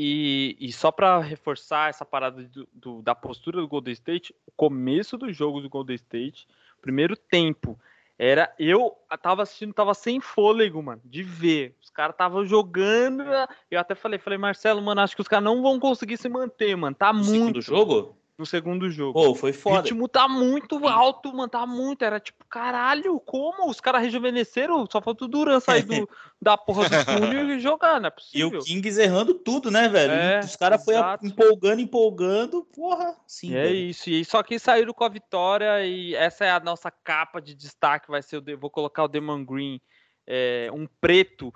e, 0.59 0.67
e 0.67 0.71
só 0.73 0.91
para 0.91 1.19
reforçar 1.19 1.89
essa 1.89 2.05
parada 2.05 2.43
do, 2.43 2.67
do, 2.73 3.01
da 3.01 3.15
postura 3.15 3.61
do 3.61 3.67
Golden 3.67 3.93
State, 3.93 4.35
o 4.45 4.51
começo 4.51 5.17
do 5.17 5.31
jogo 5.31 5.61
do 5.61 5.69
Golden 5.69 5.95
State, 5.95 6.45
primeiro 6.81 7.15
tempo, 7.15 7.79
era 8.17 8.53
eu 8.57 8.95
tava 9.21 9.43
assistindo, 9.43 9.73
tava 9.73 9.93
sem 9.93 10.19
fôlego, 10.19 10.81
mano, 10.81 11.01
de 11.03 11.21
ver. 11.21 11.75
Os 11.81 11.89
caras 11.89 12.13
estavam 12.13 12.45
jogando. 12.45 13.23
Eu 13.69 13.79
até 13.79 13.93
falei, 13.93 14.17
falei, 14.19 14.37
Marcelo, 14.37 14.81
mano, 14.81 15.01
acho 15.01 15.15
que 15.15 15.21
os 15.21 15.27
caras 15.27 15.43
não 15.43 15.61
vão 15.61 15.79
conseguir 15.79 16.17
se 16.17 16.29
manter, 16.29 16.75
mano. 16.75 16.95
Tá 16.95 17.11
muito. 17.11 17.61
jogo? 17.61 18.17
No 18.37 18.45
segundo 18.45 18.89
jogo. 18.89 19.13
Pô, 19.13 19.33
foi 19.33 19.53
foda. 19.53 19.79
O 19.79 19.81
ritmo 19.83 20.07
tá 20.07 20.27
muito 20.27 20.87
alto, 20.87 21.33
mano. 21.33 21.47
Tá 21.47 21.65
muito. 21.65 22.03
Era 22.03 22.19
tipo, 22.19 22.43
caralho, 22.45 23.19
como? 23.21 23.69
Os 23.69 23.79
caras 23.79 24.01
rejuvenesceram. 24.01 24.85
Só 24.91 25.01
falta 25.01 25.25
o 25.25 25.27
Duran 25.27 25.59
sair 25.59 25.83
do, 25.83 26.09
da 26.41 26.57
porra 26.57 26.89
do 26.89 27.05
túnel 27.05 27.49
e 27.51 27.59
jogar, 27.59 27.99
não 27.99 28.07
é 28.07 28.11
possível. 28.11 28.53
E 28.53 28.57
o 28.57 28.63
Kings 28.63 29.01
errando 29.01 29.33
tudo, 29.33 29.71
né, 29.71 29.87
velho? 29.87 30.11
É, 30.11 30.39
Os 30.39 30.55
caras 30.55 30.83
foi 30.83 30.95
empolgando, 31.23 31.81
empolgando. 31.81 32.63
Porra, 32.65 33.15
sim. 33.25 33.55
É 33.55 33.63
velho. 33.63 33.75
isso. 33.75 34.09
E 34.09 34.25
só 34.25 34.43
que 34.43 34.59
saíram 34.59 34.93
com 34.93 35.03
a 35.05 35.09
vitória. 35.09 35.85
E 35.85 36.13
essa 36.15 36.45
é 36.45 36.51
a 36.51 36.59
nossa 36.59 36.91
capa 36.91 37.41
de 37.41 37.55
destaque. 37.55 38.09
Vai 38.09 38.21
ser 38.21 38.37
o. 38.37 38.57
Vou 38.57 38.69
colocar 38.69 39.03
o 39.05 39.09
Demon 39.09 39.45
Green. 39.45 39.79
É, 40.27 40.69
um 40.73 40.87
preto 40.99 41.53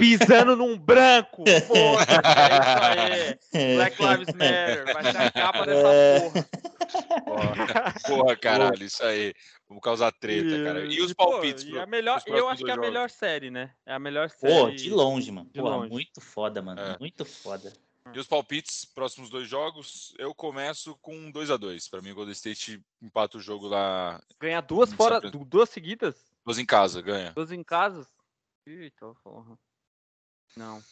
pisando 0.00 0.56
num 0.56 0.78
branco. 0.78 1.44
Porra, 1.68 2.06
é 2.96 3.30
isso 3.30 3.56
aí. 3.56 3.74
Black 3.76 4.02
Lives 4.02 4.34
Matter. 4.34 4.94
Vai 4.94 5.12
ser 5.12 5.18
a 5.18 5.30
capa 5.30 5.66
dessa 5.66 5.88
é. 5.88 6.20
porra. 6.20 6.48
Porra, 7.24 7.94
porra 8.06 8.36
caralho, 8.36 8.82
isso 8.82 9.04
aí. 9.04 9.34
Vamos 9.68 9.82
causar 9.82 10.10
treta, 10.12 10.64
cara. 10.64 10.84
E 10.86 11.00
os 11.00 11.12
palpites? 11.12 11.64
Pô, 11.64 11.76
e 11.76 11.78
a 11.78 11.86
melhor, 11.86 12.22
eu 12.26 12.48
acho 12.48 12.64
que 12.64 12.70
é 12.70 12.74
a 12.74 12.78
melhor 12.78 13.10
série, 13.10 13.50
né? 13.50 13.70
É 13.86 13.92
a 13.92 13.98
melhor 13.98 14.30
série. 14.30 14.52
Pô, 14.52 14.70
de 14.70 14.90
longe, 14.90 15.30
mano. 15.30 15.48
De 15.52 15.60
Porra, 15.60 15.76
longe. 15.76 15.90
muito 15.90 16.20
foda, 16.20 16.62
mano. 16.62 16.80
É. 16.80 16.96
Muito 16.98 17.24
foda. 17.24 17.72
E 18.12 18.18
os 18.18 18.26
palpites, 18.26 18.84
próximos 18.84 19.30
dois 19.30 19.46
jogos, 19.46 20.14
eu 20.18 20.34
começo 20.34 20.96
com 21.00 21.30
2 21.30 21.50
a 21.50 21.56
2 21.56 21.88
Para 21.88 22.02
mim, 22.02 22.10
o 22.10 22.14
Golden 22.14 22.32
State 22.32 22.82
empata 23.00 23.38
o 23.38 23.40
jogo 23.40 23.68
lá. 23.68 24.20
Ganha 24.40 24.60
duas 24.60 24.92
fora, 24.92 25.20
duas 25.20 25.68
seguidas? 25.68 26.16
Duas 26.44 26.58
em 26.58 26.66
casa, 26.66 27.00
ganha. 27.00 27.30
Duas 27.32 27.52
em 27.52 27.62
casa? 27.62 28.08
Eita, 28.66 29.14
porra. 29.22 29.56
Não. 30.56 30.82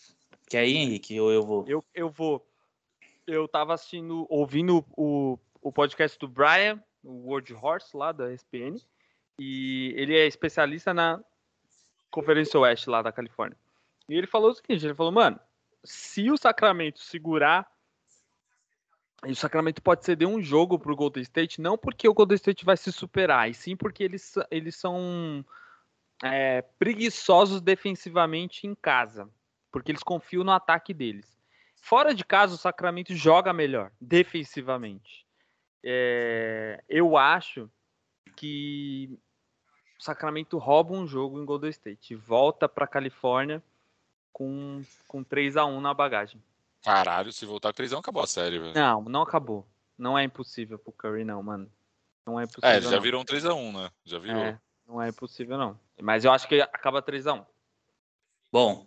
Quer 0.49 0.67
ir, 0.67 0.77
Henrique, 0.77 1.21
ou 1.21 1.31
eu 1.31 1.43
vou? 1.43 1.65
Eu, 1.69 1.85
eu 1.95 2.09
vou. 2.09 2.47
Eu 3.27 3.47
tava 3.47 3.75
assistindo, 3.75 4.27
ouvindo 4.31 4.85
o, 4.97 5.39
o 5.61 5.71
podcast 5.71 6.19
do 6.19 6.27
Brian, 6.27 6.83
o 7.03 7.29
World 7.29 7.53
Horse, 7.55 7.95
lá 7.95 8.13
da 8.13 8.33
ESPN, 8.33 8.81
e 9.39 9.93
ele 9.95 10.17
é 10.17 10.27
especialista 10.27 10.95
na 10.95 11.23
Conferência 12.11 12.59
Oeste 12.59 12.89
lá 12.89 13.03
da 13.03 13.13
Califórnia. 13.13 13.59
E 14.09 14.15
ele 14.15 14.27
falou 14.27 14.51
o 14.51 14.55
seguinte, 14.55 14.87
ele 14.87 14.95
falou, 14.95 15.13
mano, 15.13 15.39
se 15.85 16.31
o 16.31 16.39
Sacramento 16.39 17.01
segurar 17.01 17.71
e 19.27 19.33
o 19.33 19.37
Sacramento 19.37 19.83
pode 19.83 20.05
ceder 20.05 20.27
um 20.27 20.41
jogo 20.41 20.79
pro 20.79 20.97
Golden 20.97 21.23
State, 21.23 21.61
não 21.61 21.77
porque 21.77 22.09
o 22.09 22.15
Golden 22.15 22.37
State 22.37 22.65
vai 22.65 22.77
se 22.77 22.91
superar, 22.91 23.51
e 23.51 23.55
sim 23.55 23.77
porque 23.77 24.03
eles, 24.03 24.35
eles 24.51 24.77
são 24.77 25.45
é, 26.23 26.63
preguiçosos 26.79 27.61
defensivamente 27.61 28.67
em 28.67 28.75
casa 28.75 29.29
porque 29.71 29.91
eles 29.93 30.03
confiam 30.03 30.45
no 30.45 30.53
ataque 30.53 30.93
deles. 30.95 31.39
Fora 31.77 32.15
de 32.15 32.25
casa, 32.25 32.55
o 32.55 32.59
Sacramento 32.59 33.15
joga 33.15 33.53
melhor, 33.53 33.91
defensivamente. 34.01 35.27
É, 35.83 36.83
eu 36.89 37.17
acho 37.17 37.71
que 38.37 39.19
o 39.99 40.03
Sacramento 40.03 40.59
rouba 40.59 40.95
um 40.95 41.07
jogo 41.07 41.41
em 41.41 41.45
Golden 41.45 41.71
State, 41.71 42.15
volta 42.15 42.69
para 42.69 42.87
Califórnia 42.87 43.63
com, 44.33 44.83
com 45.07 45.25
3 45.25 45.57
a 45.57 45.65
1 45.65 45.81
na 45.81 45.95
bagagem. 45.95 46.43
Caralho, 46.83 47.33
se 47.33 47.45
voltar 47.45 47.73
3 47.73 47.93
a 47.93 47.97
1 47.97 48.01
acabou 48.01 48.23
a 48.23 48.27
série, 48.27 48.59
velho. 48.59 48.75
Não, 48.75 49.03
não 49.03 49.23
acabou. 49.23 49.67
Não 49.97 50.17
é 50.17 50.23
impossível 50.23 50.79
pro 50.79 50.93
Curry, 50.93 51.25
não, 51.25 51.43
mano. 51.43 51.71
Não 52.25 52.39
é 52.39 52.45
impossível. 52.45 52.69
É, 52.69 52.81
já 52.81 52.91
não. 52.93 53.01
virou 53.01 53.21
um 53.21 53.25
3 53.25 53.45
a 53.47 53.55
1 53.55 53.73
né? 53.73 53.91
Já 54.05 54.19
virou. 54.19 54.43
É, 54.43 54.61
não 54.87 55.03
é 55.03 55.09
impossível, 55.09 55.59
não. 55.59 55.79
Mas 56.01 56.25
eu 56.25 56.31
acho 56.31 56.47
que 56.47 56.61
acaba 56.61 57.03
3 57.03 57.27
a 57.27 57.33
1 57.35 57.45
Bom, 58.53 58.87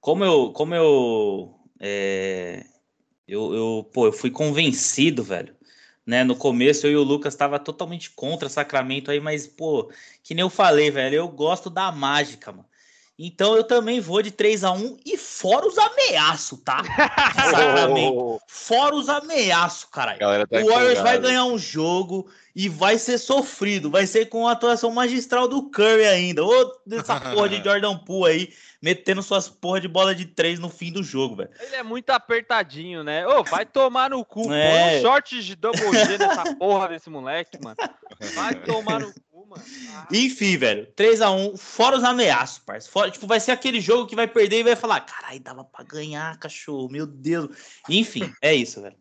como 0.00 0.24
eu, 0.24 0.52
como 0.52 0.74
eu, 0.74 1.58
é, 1.80 2.64
eu, 3.26 3.54
eu, 3.54 3.90
pô, 3.92 4.06
eu 4.06 4.12
fui 4.12 4.30
convencido, 4.30 5.22
velho. 5.24 5.56
Né, 6.06 6.24
no 6.24 6.36
começo 6.36 6.86
eu 6.86 6.92
e 6.92 6.96
o 6.96 7.02
Lucas 7.02 7.36
tava 7.36 7.58
totalmente 7.58 8.10
contra 8.10 8.48
Sacramento 8.48 9.10
aí, 9.10 9.20
mas 9.20 9.46
pô, 9.46 9.92
que 10.22 10.34
nem 10.34 10.42
eu 10.42 10.50
falei, 10.50 10.90
velho, 10.90 11.16
eu 11.16 11.28
gosto 11.28 11.70
da 11.70 11.92
mágica, 11.92 12.52
mano. 12.52 12.67
Então 13.18 13.56
eu 13.56 13.64
também 13.64 13.98
vou 13.98 14.22
de 14.22 14.30
3 14.30 14.62
a 14.62 14.70
1 14.70 14.98
e 15.04 15.16
fora 15.16 15.66
os 15.66 15.76
ameaços, 15.76 16.60
tá? 16.64 16.84
Sacramento. 17.50 18.40
Fora 18.46 18.94
os 18.94 19.08
ameaços, 19.08 19.84
caralho. 19.86 20.20
Tá 20.20 20.60
o 20.60 20.66
Warriors 20.66 21.00
vai 21.00 21.18
ganhar 21.18 21.44
um 21.44 21.58
jogo 21.58 22.30
e 22.54 22.68
vai 22.68 22.96
ser 22.96 23.18
sofrido. 23.18 23.90
Vai 23.90 24.06
ser 24.06 24.26
com 24.26 24.46
a 24.46 24.52
atuação 24.52 24.92
magistral 24.92 25.48
do 25.48 25.68
Curry 25.68 26.06
ainda. 26.06 26.44
Ô, 26.44 26.72
dessa 26.86 27.18
porra 27.34 27.48
de 27.48 27.62
Jordan 27.62 27.98
Poole 27.98 28.32
aí, 28.32 28.52
metendo 28.80 29.20
suas 29.20 29.48
porra 29.48 29.80
de 29.80 29.88
bola 29.88 30.14
de 30.14 30.24
três 30.24 30.60
no 30.60 30.68
fim 30.68 30.92
do 30.92 31.02
jogo, 31.02 31.34
velho. 31.36 31.50
Ele 31.58 31.74
é 31.74 31.82
muito 31.82 32.10
apertadinho, 32.10 33.02
né? 33.02 33.26
Ô, 33.26 33.42
vai 33.42 33.66
tomar 33.66 34.10
no 34.10 34.24
cu. 34.24 34.52
É. 34.52 34.90
Põe 34.90 34.98
um 34.98 35.02
short 35.02 35.42
de 35.42 35.56
double 35.56 35.92
G 35.92 36.18
nessa 36.18 36.54
porra 36.54 36.88
desse 36.88 37.10
moleque, 37.10 37.58
mano. 37.60 37.76
Vai 38.34 38.54
tomar 38.54 39.00
no 39.00 39.12
cu 39.12 39.20
mano. 39.48 39.62
Ah. 39.94 40.06
Enfim, 40.12 40.56
velho. 40.56 40.86
3x1, 40.94 41.56
fora 41.56 41.96
os 41.96 42.04
ameaços, 42.04 42.58
parceiro. 42.58 42.92
Fora, 42.92 43.10
tipo, 43.10 43.26
vai 43.26 43.40
ser 43.40 43.52
aquele 43.52 43.80
jogo 43.80 44.06
que 44.06 44.16
vai 44.16 44.28
perder 44.28 44.60
e 44.60 44.64
vai 44.64 44.76
falar: 44.76 45.00
caralho, 45.00 45.40
dava 45.40 45.64
pra 45.64 45.84
ganhar, 45.84 46.38
cachorro. 46.38 46.88
Meu 46.90 47.06
Deus. 47.06 47.56
Enfim, 47.88 48.32
é 48.42 48.54
isso, 48.54 48.80
velho. 48.82 48.96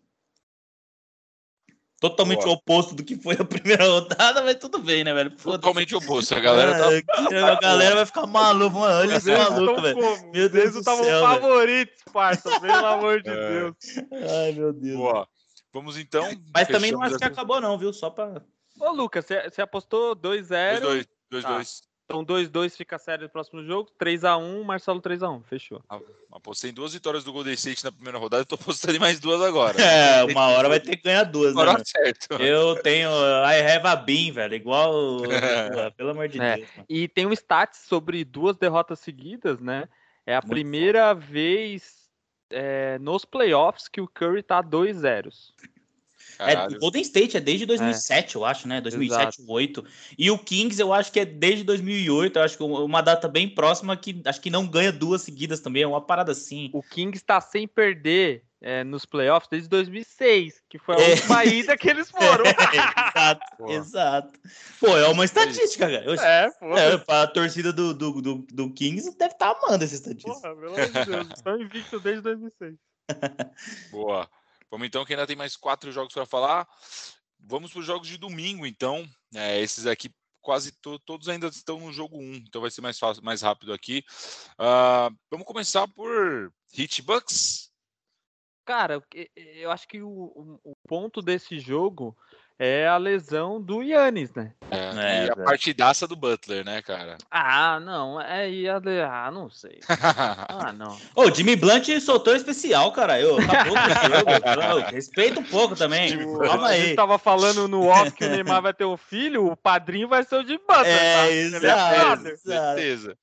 Totalmente 2.00 2.43
Boa. 2.43 2.56
oposto 2.56 2.93
do 2.93 3.04
que 3.04 3.16
foi 3.16 3.36
a 3.39 3.43
primeira 3.45 3.86
rodada, 3.86 4.43
mas 4.43 4.56
tudo 4.56 4.78
bem, 4.78 5.04
né, 5.04 5.14
velho? 5.14 5.32
Totalmente 5.32 5.95
oposto. 5.95 6.36
A 6.36 6.39
galera 6.39 6.78
tá. 6.78 6.88
A 7.52 7.60
galera 7.60 7.95
vai 7.95 8.06
ficar 8.06 8.28
maluco, 8.28 8.80
mano. 8.80 9.00
Olha 9.00 9.16
esse 9.16 9.32
maluco, 9.32 9.82
velho. 9.82 9.98
Meu 10.32 10.48
Deus 10.48 10.74
do 10.74 10.84
céu. 10.84 10.93
estavam 10.93 11.22
favoritos, 11.22 12.04
parça. 12.14 12.60
Pelo 12.60 12.74
amor 12.86 13.22
de 13.24 13.30
é. 13.30 13.50
Deus. 13.50 13.76
Ai, 14.12 14.52
meu 14.52 14.74
Deus. 14.74 14.98
Boa. 14.98 15.28
Vamos 15.74 15.98
então. 15.98 16.30
Mas 16.54 16.68
também 16.68 16.91
não 16.91 17.02
acho 17.02 17.18
que 17.18 17.24
acabou, 17.24 17.60
não, 17.60 17.78
viu? 17.80 17.91
Só 17.91 18.12
pra. 18.12 18.43
Ô, 18.80 18.91
Lucas, 18.91 19.25
você 19.25 19.61
apostou 19.61 20.15
2-0. 20.15 21.05
2-2. 21.32 21.41
Tá. 21.41 21.88
Então 22.09 22.23
2-2 22.23 22.78
fica 22.78 22.97
sério 22.97 23.23
no 23.23 23.30
próximo 23.30 23.61
jogo. 23.61 23.91
3x1, 24.01 24.63
Marcelo 24.63 25.01
3x1. 25.01 25.43
Fechou. 25.43 25.84
Apostei 26.32 26.71
em 26.71 26.73
duas 26.73 26.93
vitórias 26.93 27.25
do 27.25 27.34
Golden 27.34 27.53
State 27.53 27.84
na 27.84 27.91
primeira 27.91 28.17
rodada 28.17 28.43
e 28.43 28.45
tô 28.45 28.55
apostando 28.55 28.95
em 28.95 28.99
mais 28.99 29.19
duas 29.19 29.41
agora. 29.41 29.75
É, 29.97 30.23
uma 30.23 30.47
hora 30.47 30.69
vai 30.69 30.80
ter 30.80 30.95
que 30.95 31.03
ganhar 31.03 31.25
duas, 31.25 31.53
né? 31.53 31.61
Hora 31.61 31.84
certo. 31.84 32.34
Eu 32.41 32.82
tenho 32.82 33.09
I 33.09 33.59
have 33.61 33.86
a 33.88 33.95
bean, 33.95 34.32
velho. 34.32 34.55
Igual. 34.55 35.21
pelo 35.97 36.11
amor 36.11 36.30
de 36.30 36.39
é. 36.39 36.55
Deus. 36.57 36.69
Mano. 36.75 36.86
E 36.88 37.07
tem 37.09 37.25
um 37.25 37.34
stats 37.34 37.80
sobre 37.80 38.23
duas 38.23 38.55
derrotas 38.55 38.99
seguidas, 38.99 39.59
né? 39.59 39.89
É 40.25 40.34
a 40.34 40.39
Muito 40.41 40.49
primeira 40.49 41.13
bom. 41.13 41.19
vez 41.19 42.09
é, 42.49 42.97
nos 42.99 43.25
playoffs 43.25 43.89
que 43.89 43.99
o 43.99 44.07
Curry 44.07 44.43
tá 44.43 44.61
2-0. 46.40 46.48
É, 46.74 46.76
o 46.76 46.80
Golden 46.80 47.02
State 47.02 47.38
é 47.38 47.40
desde 47.40 47.66
2007, 47.66 48.36
é. 48.36 48.40
eu 48.40 48.46
acho, 48.46 48.68
né? 48.68 48.82
2007, 48.82 49.22
Exato. 49.22 49.38
2008. 49.38 49.86
E 50.18 50.32
o 50.32 50.38
Kings 50.38 50.80
eu 50.82 50.94
acho 50.94 51.12
que 51.12 51.20
é 51.20 51.26
desde 51.26 51.64
2008, 51.64 52.38
eu 52.38 52.44
acho 52.44 52.58
que 52.58 52.64
uma 52.64 53.02
data 53.02 53.28
bem 53.28 53.48
próxima 53.50 53.96
que 53.98 54.22
acho 54.26 54.42
que 54.42 54.50
não 54.50 54.68
ganha 54.68 54.92
duas 54.92 55.22
seguidas 55.22 55.60
também, 55.60 55.84
é 55.84 55.88
uma 55.88 56.02
parada 56.02 56.32
assim. 56.32 56.70
O 56.74 56.82
Kings 56.84 57.18
está 57.18 57.40
sem 57.42 57.68
perder 57.68 58.44
é, 58.60 58.84
nos 58.84 59.06
playoffs 59.06 59.48
desde 59.50 59.70
2006, 59.70 60.64
que 60.68 60.80
foi 60.80 60.96
a 60.96 61.00
É. 61.00 61.12
última 61.12 61.46
ida 61.46 61.78
que 61.78 61.88
eles 61.90 62.10
foram. 62.12 62.44
exato, 62.46 63.42
Pô. 63.58 63.72
exato. 63.72 64.40
Pô, 64.80 64.88
é 64.98 65.08
uma 65.10 65.26
estatística, 65.26 65.86
cara. 65.86 66.04
Eu- 66.04 66.14
é, 66.16 66.50
porra. 66.60 66.80
É, 66.80 66.98
pra 66.98 67.28
torcida 67.28 67.72
do, 67.72 67.94
do, 67.94 68.22
do, 68.22 68.36
do 68.52 68.74
Kings 68.74 69.16
deve 69.18 69.34
estar 69.34 69.52
amando 69.52 69.84
essa 69.84 69.94
estatística. 69.96 70.34
Porra, 70.34 70.56
pelo 70.56 70.74
amor 70.76 70.86
de 70.88 71.06
Deus, 71.06 71.28
estão 71.36 71.62
invictos 71.62 72.02
desde 72.02 72.22
2006. 72.24 72.76
Boa. 73.92 74.28
Vamos 74.70 74.88
então, 74.88 75.05
que 75.05 75.13
ainda 75.13 75.28
tem 75.28 75.36
mais 75.36 75.55
quatro 75.55 75.91
jogos 75.91 76.13
para 76.13 76.26
falar. 76.26 76.68
Vamos 77.39 77.72
para 77.72 77.80
os 77.80 77.86
jogos 77.86 78.07
de 78.07 78.18
domingo, 78.18 78.65
então. 78.65 79.07
É, 79.34 79.61
esses 79.61 79.86
aqui 79.86 80.09
quase 80.41 80.72
to- 80.82 80.99
todos 80.99 81.28
ainda 81.30 81.47
estão 81.47 81.80
no 81.80 81.91
jogo 81.91 82.18
1, 82.18 82.36
então 82.36 82.61
vai 82.61 82.72
ser 82.72 82.82
mais 82.82 82.97
fácil, 82.97 83.24
mais 83.24 83.41
rápido 83.41 83.74
aqui. 83.74 84.03
Ah, 84.57 85.09
vamos 85.30 85.45
começar 85.45 85.88
por 85.89 86.53
Hit 86.74 87.01
Bucks. 87.01 87.72
Cara, 88.65 89.01
eu 89.36 89.72
acho 89.72 89.88
que 89.88 90.01
o- 90.01 90.59
o 90.63 90.74
ponto 90.88 91.22
desse 91.22 91.59
jogo 91.59 92.18
é 92.60 92.88
a 92.88 92.97
lesão 92.97 93.62
do 93.62 93.82
Yannis, 93.84 94.34
né? 94.34 94.53
É, 94.72 94.78
É, 94.78 95.26
e 95.26 95.30
a 95.30 95.36
partidaça 95.36 96.08
do 96.08 96.16
Butler, 96.16 96.66
né, 96.66 96.82
cara? 96.82 97.18
Ah, 97.30 97.80
não, 97.80 98.20
é 98.20 98.49
ia 98.49 98.82
ah, 99.10 99.30
não 99.32 99.49
sei. 99.49 99.80
Ah, 100.49 100.74
não. 100.74 100.97
Ô, 101.16 101.24
o 101.24 101.34
Jimmy 101.34 101.55
Blunt 101.55 101.88
soltou 102.01 102.36
especial, 102.36 102.91
cara. 102.91 103.20
Eu, 103.20 103.38
acabou 103.39 103.74
com 103.76 104.82
esse 104.89 104.95
Respeita 104.95 105.39
um 105.39 105.43
pouco 105.43 105.76
também. 105.76 106.10
Jimmy 106.10 106.26
Calma 106.39 106.68
a 106.68 106.72
aí. 106.72 106.82
gente 106.82 106.95
tava 106.95 107.18
falando 107.20 107.68
no 107.68 107.86
off 107.88 108.12
que 108.12 108.26
o 108.26 108.30
Neymar 108.30 108.62
vai 108.62 108.74
ter 108.74 108.86
um 108.86 108.97
filho, 108.97 109.45
o 109.45 109.55
padrinho 109.55 110.08
vai 110.08 110.24
ser 110.24 110.38
o 110.38 110.43
de 110.43 110.58
Butler, 110.58 110.86
É, 110.88 111.14
tá? 111.16 111.28
Ele 111.30 111.55
é 111.55 111.58
exato. 111.58 112.28
Exato. 112.28 112.38
Certeza. 112.76 113.18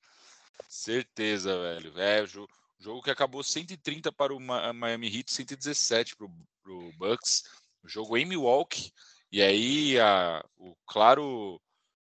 Certeza, 0.68 1.60
velho. 1.60 1.92
É, 1.98 2.22
o 2.22 2.26
jo- 2.26 2.48
jogo 2.80 3.02
que 3.02 3.10
acabou 3.10 3.42
130 3.42 4.10
para 4.12 4.34
o 4.34 4.40
Ma- 4.40 4.72
Miami 4.72 5.06
Heat, 5.08 5.32
117 5.32 6.16
para 6.16 6.26
o 6.26 6.92
Bucks. 6.98 7.44
O 7.84 7.88
jogo 7.88 8.16
em 8.16 8.24
Milwaukee. 8.24 8.92
E 9.34 9.42
aí 9.42 9.98
a, 9.98 10.44
o 10.56 10.76
claro 10.86 11.60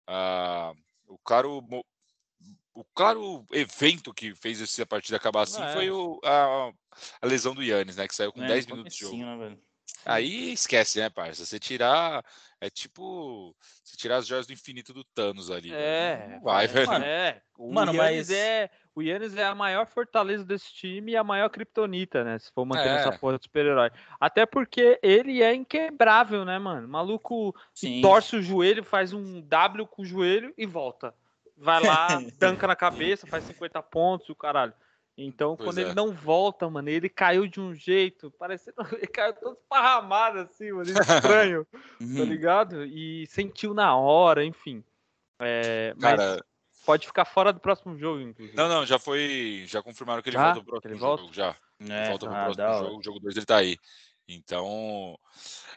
a, 0.07 0.72
o 1.09 1.18
claro 1.18 1.59
o 2.72 2.85
claro 2.95 3.45
evento 3.51 4.14
que 4.14 4.33
fez 4.33 4.62
essa 4.62 4.87
partida 4.87 5.16
acabar 5.16 5.43
assim 5.43 5.61
É. 5.61 5.72
foi 5.72 5.91
o, 5.91 6.20
a, 6.22 6.70
a 7.20 7.27
lesão 7.27 7.53
do 7.53 7.64
Yannis, 7.64 7.97
né? 7.97 8.07
Que 8.07 8.14
saiu 8.14 8.33
com 8.33 8.45
É, 8.45 8.47
10 8.47 8.66
no 8.68 8.77
minutos 8.77 8.95
de 8.95 9.01
jogo. 9.01 9.16
né? 9.16 9.57
Aí 10.05 10.53
esquece, 10.53 11.01
né, 11.01 11.11
parça? 11.11 11.45
Você 11.45 11.59
tirar. 11.59 12.24
É 12.61 12.70
tipo. 12.70 13.57
Você 13.83 13.97
tirar 13.97 14.18
as 14.18 14.27
joias 14.29 14.47
do 14.47 14.53
infinito 14.53 14.95
do 14.95 15.03
Thanos 15.03 15.51
ali. 15.51 15.72
É, 15.74 16.29
Não 16.29 16.41
vai, 16.43 16.66
é, 16.66 16.68
velho. 16.68 16.87
Mano, 16.87 17.05
é. 17.05 17.43
Mano, 17.59 17.93
Yannis 17.93 18.29
mas- 18.29 18.31
é 18.31 18.70
o 18.97 19.03
Yannis 19.03 19.36
é 19.36 19.44
a 19.44 19.55
maior 19.55 19.86
fortaleza 19.86 20.42
desse 20.44 20.72
time 20.72 21.12
e 21.12 21.16
a 21.16 21.22
maior 21.22 21.49
kriptonita, 21.51 22.24
né? 22.24 22.38
Se 22.38 22.51
for 22.51 22.64
manter 22.64 22.88
É. 22.88 22.94
essa 22.97 23.12
porra 23.12 23.36
de 23.36 23.44
super-herói. 23.44 23.90
Até 24.18 24.47
porque 24.47 24.99
ele 25.03 25.42
é 25.42 25.55
inquebrável, 25.55 26.44
né, 26.44 26.59
mano? 26.59 26.88
Maluco 26.88 27.55
Sim. 27.74 28.01
torce 28.01 28.36
o 28.36 28.42
joelho, 28.42 28.82
faz 28.82 29.12
um 29.12 29.40
W 29.42 29.86
com 29.86 30.01
o 30.03 30.05
joelho 30.05 30.53
e 30.57 30.64
volta. 30.64 31.14
Vai 31.57 31.80
lá, 31.84 32.09
tanca 32.40 32.66
na 32.66 32.74
cabeça, 32.74 33.26
faz 33.26 33.44
50 33.44 33.82
pontos, 33.82 34.28
o 34.30 34.34
caralho. 34.34 34.72
Então, 35.18 35.57
Pois 35.57 35.68
quando 35.68 35.78
é. 35.78 35.82
ele 35.82 35.94
não 35.94 36.12
volta, 36.12 36.68
mano, 36.68 36.88
ele 36.90 37.09
caiu 37.09 37.47
de 37.47 37.59
um 37.61 37.74
jeito, 37.74 38.30
parecendo. 38.32 38.76
Ele 39.01 39.07
caiu 39.07 39.32
todo 39.32 39.57
esparramado, 39.57 40.40
assim, 40.40 40.70
mano, 40.72 40.90
estranho, 40.90 41.66
tá 41.72 41.78
Uhum. 42.03 42.24
ligado? 42.24 42.84
E 42.84 43.26
sentiu 43.28 43.72
na 43.72 43.97
hora, 43.97 44.44
enfim. 44.44 44.84
É, 45.40 45.94
mas 45.97 46.16
Cara, 46.18 46.44
pode 46.87 47.07
ficar 47.07 47.24
fora 47.24 47.53
do 47.53 47.61
próximo 47.61 47.99
jogo, 47.99 48.20
inclusive. 48.20 48.57
não, 48.57 48.68
não, 48.68 48.87
já 48.87 48.99
foi. 48.99 49.64
Já 49.66 49.82
confirmaram 49.82 50.22
que 50.22 50.30
ele 50.30 50.37
Já? 50.37 50.45
volta 50.55 50.61
pro 50.61 50.70
próximo 50.70 50.93
Ele 50.93 51.01
jogo. 51.01 51.16
volta? 51.22 51.34
Já. 51.34 51.57
É, 51.89 52.09
volta 52.09 52.26
pro 52.26 52.34
ah, 52.34 52.45
próximo 52.45 52.64
hora. 52.64 52.78
jogo. 52.78 52.99
O 52.99 53.03
jogo 53.03 53.20
2 53.20 53.37
ele 53.37 53.45
tá 53.47 53.57
aí. 53.57 53.76
Então. 54.28 55.18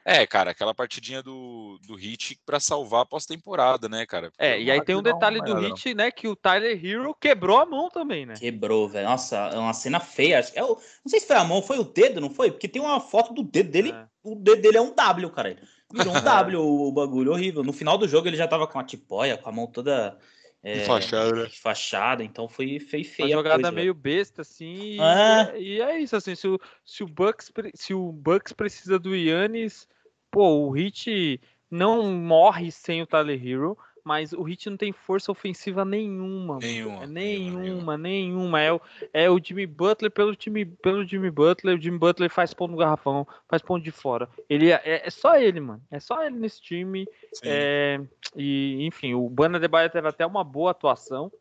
É, 0.06 0.26
cara, 0.26 0.52
aquela 0.52 0.74
partidinha 0.74 1.22
do, 1.22 1.78
do 1.86 1.94
Hit 1.94 2.40
pra 2.46 2.60
salvar 2.60 3.02
a 3.02 3.06
pós-temporada, 3.06 3.90
né, 3.90 4.06
cara? 4.06 4.32
Porque 4.32 4.44
É, 4.44 4.58
eu 4.58 4.64
e 4.64 4.72
aí 4.72 4.84
tem 4.84 4.96
um 4.96 5.00
uma 5.00 5.04
detalhe 5.04 5.42
do. 5.42 5.54
Hit, 5.56 5.94
né? 5.94 6.10
Que 6.10 6.28
o 6.28 6.36
Tyler 6.36 6.84
Hero 6.84 7.14
quebrou 7.20 7.58
a 7.58 7.66
mão 7.66 7.90
também, 7.90 8.26
né? 8.26 8.34
Quebrou, 8.36 8.88
velho. 8.88 9.08
Nossa, 9.08 9.36
é 9.36 9.58
uma 9.58 9.74
cena 9.74 10.00
feia. 10.00 10.40
Acho 10.40 10.54
que 10.54 10.60
é 10.60 10.64
o... 10.64 10.70
Não 10.70 11.10
sei 11.10 11.20
se 11.20 11.28
foi 11.28 11.36
a 11.36 11.44
mão, 11.44 11.62
foi 11.62 11.78
o 11.80 11.84
dedo, 11.84 12.22
não 12.22 12.30
foi? 12.30 12.50
Porque 12.50 12.68
tem 12.68 12.82
uma 12.82 13.00
foto 13.00 13.34
do 13.34 13.44
dedo 13.44 13.70
dele. 13.70 13.92
É. 13.92 14.08
O 14.24 14.36
dedo 14.36 14.62
dele 14.62 14.78
é 14.78 14.82
um 14.82 14.96
W, 14.96 15.30
cara. 15.32 15.58
Virou 15.94 16.16
um 16.16 16.22
W 16.24 16.60
o, 16.60 16.92
bagulho, 16.92 17.32
horrível. 17.32 17.64
No 17.64 17.74
final 17.74 17.98
do 17.98 18.08
jogo 18.08 18.28
ele 18.28 18.38
já 18.38 18.48
tava 18.48 18.66
com 18.68 18.80
a 18.80 18.84
tipóia, 18.84 19.38
com 19.38 19.50
a 19.50 19.52
mão 19.52 19.68
toda. 19.68 20.18
É, 20.62 20.84
Enfaixada, 20.84 21.34
né? 21.36 21.46
enfaixada, 21.48 22.24
então 22.24 22.48
foi, 22.50 22.80
foi 22.80 23.00
Uma 23.00 23.06
feia. 23.06 23.26
a 23.28 23.30
jogada 23.38 23.56
coisa, 23.56 23.72
meio 23.72 23.94
besta, 23.94 24.42
assim. 24.42 24.98
e- 24.98 25.02
É. 25.02 25.58
E, 25.60 25.82
é 25.82 26.00
isso, 26.00 26.16
assim, 26.16 26.36
se 26.36 26.48
o, 26.48 26.60
se 26.84 27.04
o, 27.04 27.08
Bucks, 27.08 27.52
se 27.76 27.94
o 27.94 28.12
Bucks 28.12 28.52
precisa 28.52 29.00
do 29.00 29.16
Yannis, 29.16 29.88
pô, 30.30 30.68
o 30.68 30.72
Hit 30.72 31.40
não 31.72 32.12
morre 32.14 32.72
sem 32.72 33.02
o 33.02 33.08
Tyler 33.08 33.42
Hero, 33.46 33.78
mas 34.04 34.34
o 34.34 34.44
Hit 34.44 34.70
não 34.70 34.78
tem 34.78 34.92
força 34.92 35.32
ofensiva 35.32 35.84
nenhuma. 35.86 36.60
Nenhuma, 36.60 37.04
É 37.04 37.08
nenhuma, 37.08 37.60
nenhuma, 37.62 37.98
nenhuma. 37.98 38.62
É 38.62 38.72
o, 38.74 38.82
é 39.14 39.30
o 39.30 39.40
Jimmy 39.44 39.66
Butler 39.66 40.12
pelo 40.12 40.36
time, 40.36 40.66
pelo 40.66 41.06
Jimmy 41.06 41.30
Butler. 41.32 41.78
O 41.78 41.82
Jimmy 41.82 41.98
Butler 41.98 42.30
faz 42.30 42.54
ponto 42.54 42.72
no 42.72 42.78
garrafão, 42.78 43.28
faz 43.48 43.62
ponto 43.62 43.84
de 43.84 43.92
fora. 43.92 44.28
Ele 44.50 44.72
é, 44.72 44.82
é- 44.84 45.08
é 45.08 45.10
só 45.10 45.36
ele, 45.38 45.60
mano. 45.60 45.82
É 45.92 46.00
só 46.00 46.24
ele 46.26 46.36
nesse 46.38 46.62
time. 46.62 47.08
É, 47.44 48.00
e, 48.36 48.86
enfim, 48.86 49.14
o 49.14 49.30
Bana 49.30 49.60
de 49.60 49.68
Baia 49.68 49.90
teve 49.90 50.08
até 50.08 50.26
uma 50.26 50.44
boa 50.44 50.72
atuação, 50.72 51.32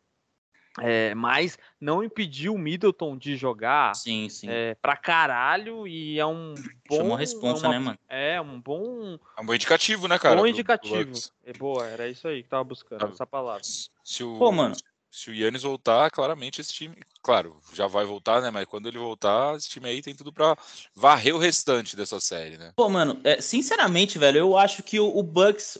é, 0.80 1.14
mas 1.14 1.58
não 1.80 2.02
impediu 2.02 2.54
o 2.54 2.58
Middleton 2.58 3.16
de 3.16 3.36
jogar 3.36 3.94
Sim, 3.94 4.28
sim. 4.28 4.48
é, 4.48 4.74
pra 4.76 4.96
caralho 4.96 5.86
e 5.86 6.18
é 6.18 6.26
um 6.26 6.54
bom. 6.88 6.96
Chamou 6.96 7.14
a 7.16 7.18
responsa, 7.18 7.66
é 7.66 7.68
uma- 7.68 7.74
né, 7.74 7.78
mano? 7.78 7.98
É, 8.08 8.40
um 8.40 8.60
bom, 8.60 9.18
É 9.36 9.40
um 9.40 9.46
bom 9.46 9.54
indicativo, 9.54 10.08
né, 10.08 10.18
cara? 10.18 10.36
bom 10.36 10.46
indicativo. 10.46 11.12
Bucks. 11.12 11.32
É 11.44 11.52
boa, 11.52 11.86
era 11.86 12.08
isso 12.08 12.26
aí 12.28 12.42
que 12.42 12.48
tava 12.48 12.64
buscando, 12.64 13.00
Sabe? 13.00 13.12
essa 13.12 13.26
palavra. 13.26 13.62
Se 13.62 14.24
o, 14.24 14.38
Pô, 14.38 14.50
mano. 14.52 14.74
se 15.10 15.30
o 15.30 15.34
Yannis 15.34 15.62
voltar, 15.62 16.10
claramente 16.10 16.60
esse 16.60 16.72
time, 16.72 16.96
claro, 17.22 17.56
já 17.72 17.86
vai 17.86 18.04
voltar, 18.04 18.40
né? 18.42 18.50
Mas 18.50 18.66
quando 18.66 18.88
ele 18.88 18.98
voltar, 18.98 19.56
esse 19.56 19.68
time 19.68 19.88
aí 19.88 20.02
tem 20.02 20.14
tudo 20.14 20.32
pra 20.32 20.56
varrer 20.94 21.34
o 21.34 21.38
restante 21.38 21.96
dessa 21.96 22.20
série, 22.20 22.56
né? 22.58 22.72
Pô, 22.76 22.88
mano, 22.88 23.20
é, 23.24 23.40
sinceramente, 23.40 24.18
velho, 24.18 24.38
eu 24.38 24.56
acho 24.56 24.82
que 24.82 25.00
o, 25.00 25.06
o 25.16 25.22
Bucks, 25.22 25.78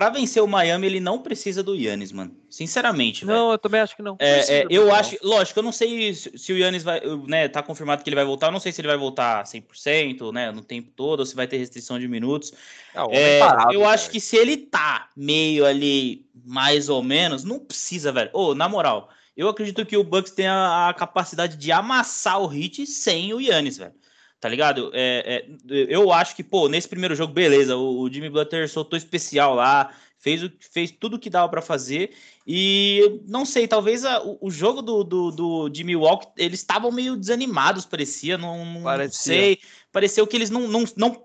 pra 0.00 0.08
vencer 0.08 0.42
o 0.42 0.46
Miami, 0.46 0.86
ele 0.86 0.98
não 0.98 1.18
precisa 1.18 1.62
do 1.62 1.74
Yannis, 1.74 2.10
mano. 2.10 2.34
Sinceramente. 2.48 3.26
Não, 3.26 3.52
eu 3.52 3.58
também 3.58 3.82
acho 3.82 3.94
que 3.94 4.00
não. 4.00 4.16
É, 4.18 4.60
é, 4.60 4.66
eu 4.70 4.86
não. 4.86 4.94
acho, 4.94 5.14
lógico, 5.22 5.58
eu 5.58 5.62
não 5.62 5.72
sei 5.72 6.14
se, 6.14 6.38
se 6.38 6.54
o 6.54 6.56
Yannis 6.56 6.82
vai, 6.82 7.02
né, 7.26 7.48
tá 7.48 7.62
confirmado 7.62 8.02
que 8.02 8.08
ele 8.08 8.16
vai 8.16 8.24
voltar, 8.24 8.46
eu 8.46 8.52
não 8.52 8.60
sei 8.60 8.72
se 8.72 8.80
ele 8.80 8.88
vai 8.88 8.96
voltar 8.96 9.44
100%, 9.44 10.32
né, 10.32 10.50
no 10.52 10.62
tempo 10.62 10.90
todo, 10.96 11.20
ou 11.20 11.26
se 11.26 11.36
vai 11.36 11.46
ter 11.46 11.58
restrição 11.58 11.98
de 11.98 12.08
minutos. 12.08 12.50
Ah, 12.94 13.04
o 13.04 13.08
homem 13.08 13.20
É, 13.20 13.38
parado, 13.40 13.74
eu 13.74 13.84
acho 13.86 14.04
cara. 14.04 14.12
que 14.14 14.20
se 14.20 14.38
ele 14.38 14.56
tá 14.56 15.10
meio 15.14 15.66
ali, 15.66 16.24
mais 16.46 16.88
ou 16.88 17.02
menos, 17.02 17.44
não 17.44 17.58
precisa, 17.58 18.10
velho. 18.10 18.30
Ô, 18.32 18.54
na 18.54 18.70
moral, 18.70 19.10
eu 19.36 19.50
acredito 19.50 19.84
que 19.84 19.98
o 19.98 20.02
Bucks 20.02 20.32
tem 20.32 20.46
a, 20.46 20.88
a 20.88 20.94
capacidade 20.94 21.58
de 21.58 21.70
amassar 21.70 22.40
o 22.40 22.46
Hit 22.46 22.86
sem 22.86 23.34
o 23.34 23.38
Yannis, 23.40 23.76
velho. 23.76 23.92
Tá 24.40 24.48
ligado? 24.48 24.90
É, 24.94 25.44
é, 25.46 25.86
eu 25.88 26.10
acho 26.10 26.34
que, 26.34 26.42
pô, 26.42 26.66
nesse 26.68 26.88
primeiro 26.88 27.14
jogo, 27.14 27.32
beleza, 27.32 27.76
o, 27.76 28.00
o 28.00 28.10
Jimmy 28.10 28.30
Butler 28.30 28.68
soltou 28.70 28.96
especial 28.96 29.54
lá, 29.54 29.92
fez, 30.18 30.42
o, 30.42 30.50
fez 30.72 30.90
tudo 30.90 31.18
que 31.18 31.28
dava 31.28 31.46
pra 31.50 31.60
fazer. 31.60 32.12
E 32.46 33.20
não 33.28 33.44
sei, 33.44 33.68
talvez 33.68 34.02
a- 34.04 34.22
o, 34.22 34.38
o 34.40 34.50
jogo 34.50 34.80
do, 34.80 35.04
do, 35.04 35.30
do 35.30 35.68
de 35.68 35.84
Milwaukee, 35.84 36.26
eles 36.38 36.60
estavam 36.60 36.90
meio 36.90 37.16
desanimados, 37.16 37.84
parecia. 37.84 38.38
Não, 38.38 38.64
não 38.64 38.82
Parecia. 38.82 39.20
sei. 39.34 39.58
Pareceu 39.92 40.26
que 40.26 40.36
eles 40.36 40.48
não, 40.50 40.66
não, 40.68 40.84
não, 40.96 41.24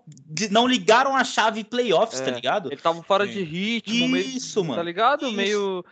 não 0.51 0.67
ligaram 0.67 1.15
a 1.15 1.23
chave 1.23 1.63
playoffs, 1.63 2.19
tá 2.19 2.31
É, 2.31 2.33
ligado? 2.35 2.69
Ele 2.69 2.81
tava 2.81 3.01
fora 3.01 3.25
de 3.25 3.41
ritmo, 3.43 4.09
meio, 4.09 4.25
Isso, 4.27 4.61
mano. 4.61 4.75
tá 4.75 4.83
ligado? 4.83 5.25
Isso. 5.27 5.35
Meio. 5.35 5.85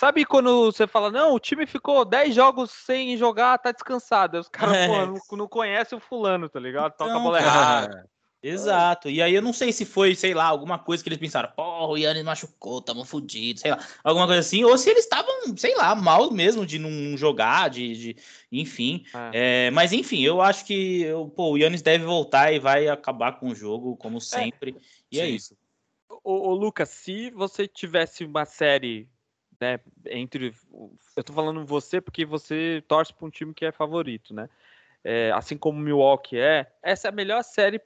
Sabe 0.00 0.24
quando 0.24 0.64
você 0.72 0.86
fala, 0.86 1.10
não, 1.10 1.34
o 1.34 1.38
time 1.38 1.66
ficou 1.66 2.06
10 2.06 2.34
jogos 2.34 2.70
sem 2.70 3.18
jogar, 3.18 3.58
tá 3.58 3.70
descansado. 3.70 4.38
Aí 4.38 4.40
os 4.40 4.48
caras, 4.48 4.74
É. 4.74 4.86
pô, 4.86 4.96
não, 5.04 5.38
não 5.38 5.46
conhecem 5.46 5.98
o 5.98 6.00
fulano, 6.00 6.48
tá 6.48 6.58
ligado? 6.58 6.96
Toca 6.96 7.10
a 7.10 7.14
Não, 7.14 7.24
bola 7.24 7.38
errada. 7.38 8.08
Exato. 8.42 9.10
E 9.10 9.20
aí 9.20 9.34
eu 9.34 9.42
não 9.42 9.52
sei 9.52 9.70
se 9.74 9.84
foi, 9.84 10.14
sei 10.14 10.32
lá, 10.32 10.46
alguma 10.46 10.78
coisa 10.78 11.02
que 11.02 11.08
eles 11.10 11.18
pensaram, 11.18 11.52
porra, 11.54 11.86
o 11.88 11.98
Yannis 11.98 12.24
machucou, 12.24 12.80
tamo 12.80 13.04
fudido, 13.04 13.60
sei 13.60 13.72
lá, 13.72 13.86
alguma 14.02 14.24
coisa 14.26 14.40
assim, 14.40 14.64
ou 14.64 14.78
se 14.78 14.88
eles 14.88 15.04
estavam, 15.04 15.54
sei 15.54 15.76
lá, 15.76 15.94
mal 15.94 16.30
mesmo 16.30 16.64
de 16.64 16.78
não 16.78 17.14
jogar, 17.18 17.68
de, 17.68 18.14
de- 18.14 18.16
enfim. 18.50 19.04
É, 19.34 19.70
mas 19.72 19.92
enfim, 19.92 20.22
eu 20.22 20.40
acho 20.40 20.64
que 20.64 21.04
pô, 21.36 21.50
o 21.50 21.58
Yannis 21.58 21.82
deve 21.82 22.06
voltar 22.06 22.50
e 22.54 22.58
vai 22.58 22.88
acabar 22.88 23.32
com 23.38 23.50
o 23.50 23.54
jogo, 23.54 23.98
como 23.98 24.18
sempre. 24.18 24.74
E 25.12 25.20
é 25.20 25.26
sim. 25.26 25.34
isso. 25.34 25.54
Ô, 26.24 26.48
ô, 26.48 26.54
Lucas, 26.54 26.88
se 26.88 27.30
você 27.32 27.68
tivesse 27.68 28.24
uma 28.24 28.46
série, 28.46 29.06
né, 29.60 29.78
entre. 30.06 30.54
Eu 31.16 31.22
tô 31.22 31.32
falando 31.32 31.64
você 31.66 32.00
porque 32.00 32.24
você 32.24 32.82
torce 32.88 33.12
pra 33.12 33.26
um 33.26 33.30
time 33.30 33.52
que 33.52 33.64
é 33.64 33.72
favorito, 33.72 34.32
né? 34.32 34.48
é, 35.02 35.30
assim 35.32 35.56
como 35.56 35.78
Milwaukee 35.80 36.36
é, 36.36 36.70
essa 36.82 37.08
é 37.08 37.10
a 37.10 37.12
melhor 37.12 37.42
série 37.42 37.80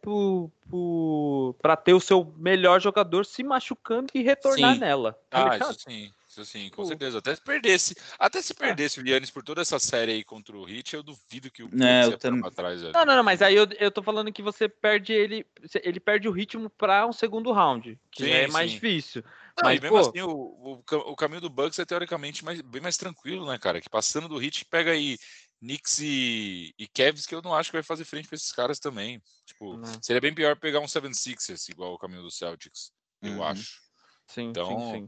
para 1.61 1.77
ter 1.77 1.95
o 1.95 2.01
seu 2.01 2.33
melhor 2.37 2.81
jogador 2.81 3.25
se 3.25 3.43
machucando 3.43 4.09
e 4.15 4.23
retornar 4.23 4.75
Sim. 4.75 4.81
nela. 4.81 5.13
tá 5.31 5.53
Ah, 5.53 5.59
isso 5.59 5.75
sim. 5.81 6.11
Isso 6.29 6.45
sim, 6.45 6.69
com 6.71 6.83
Pô. 6.83 6.85
certeza. 6.89 7.19
Até 7.19 7.33
se 7.37 7.41
perdesse. 7.41 7.95
Até 8.19 8.43
se 8.43 8.53
É. 8.53 8.57
perdesse 8.57 9.01
o 9.01 9.07
Yannis 9.09 9.31
por 9.31 9.45
toda 9.45 9.63
essa 9.63 9.79
série 9.79 10.11
aí 10.11 10.25
contra 10.25 10.57
o 10.57 10.65
Hit, 10.65 10.93
eu 10.97 11.03
duvido 11.05 11.49
que 11.49 11.63
o 11.63 11.67
É, 11.67 11.69
Bucks 11.69 12.05
eu 12.07 12.11
ia 12.11 12.19
tam- 12.19 12.41
pra 12.41 12.51
trás, 12.51 12.81
velho. 12.81 12.93
Não, 12.93 13.05
não, 13.07 13.15
não, 13.15 13.23
mas 13.23 13.41
aí 13.41 13.55
eu, 13.55 13.69
eu 13.79 13.91
tô 13.93 14.03
falando 14.03 14.33
que 14.33 14.43
você 14.43 14.69
perde 14.69 15.13
ele. 15.13 15.47
Ele 15.85 16.01
perde 16.01 16.29
o 16.29 16.33
ritmo 16.33 16.69
para 16.69 17.07
um 17.07 17.13
segundo 17.13 17.53
round, 17.53 17.97
que 18.11 18.25
Sim, 18.25 18.31
é 18.33 18.49
mais 18.49 18.71
sim. 18.73 18.75
difícil. 18.75 19.23
Não, 19.57 19.65
mas, 19.65 19.79
e 19.79 19.81
mesmo 19.83 19.97
pô- 19.97 20.09
assim, 20.09 20.21
o, 20.23 20.31
o, 20.31 20.83
o 21.13 21.17
caminho 21.17 21.41
do 21.41 21.51
Bucks 21.51 21.79
é 21.79 21.85
teoricamente 21.85 22.45
mais, 22.45 22.61
bem 22.61 22.83
mais 22.83 22.97
tranquilo, 22.97 23.47
né, 23.47 23.59
cara? 23.59 23.81
Que 23.81 23.89
passando 23.89 24.29
do 24.29 24.39
Hit, 24.39 24.65
pega 24.65 24.91
aí 24.91 25.17
Knicks 25.61 25.99
e, 26.01 26.75
e 26.79 26.89
Cavs, 26.89 27.27
que 27.27 27.35
eu 27.35 27.41
não 27.43 27.55
acho 27.55 27.71
que 27.71 27.77
vai 27.77 27.83
fazer 27.83 28.05
frente 28.05 28.27
pra 28.29 28.35
esses 28.37 28.53
caras 28.53 28.79
também. 28.79 29.23
Tipo, 29.47 29.77
Não. 29.77 30.03
seria 30.03 30.21
bem 30.21 30.35
pior 30.35 30.57
pegar 30.59 30.81
um 30.81 30.87
76ers, 30.89 31.69
igual 31.69 31.95
o 31.95 31.99
caminho 31.99 32.23
do 32.23 32.31
Celtics, 32.31 32.93
eu 33.23 33.35
Uhum. 33.35 33.43
acho. 33.45 33.81
Sim, 34.27 34.51
Então, 34.51 34.67
sim, 34.81 34.99
sim. 35.01 35.07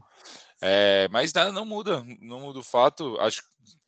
É, 0.61 1.07
mas 1.09 1.33
nada, 1.33 1.51
não 1.51 1.65
muda, 1.65 2.03
não 2.21 2.39
muda 2.39 2.59
o 2.59 2.63
fato. 2.63 3.19
Acho 3.19 3.43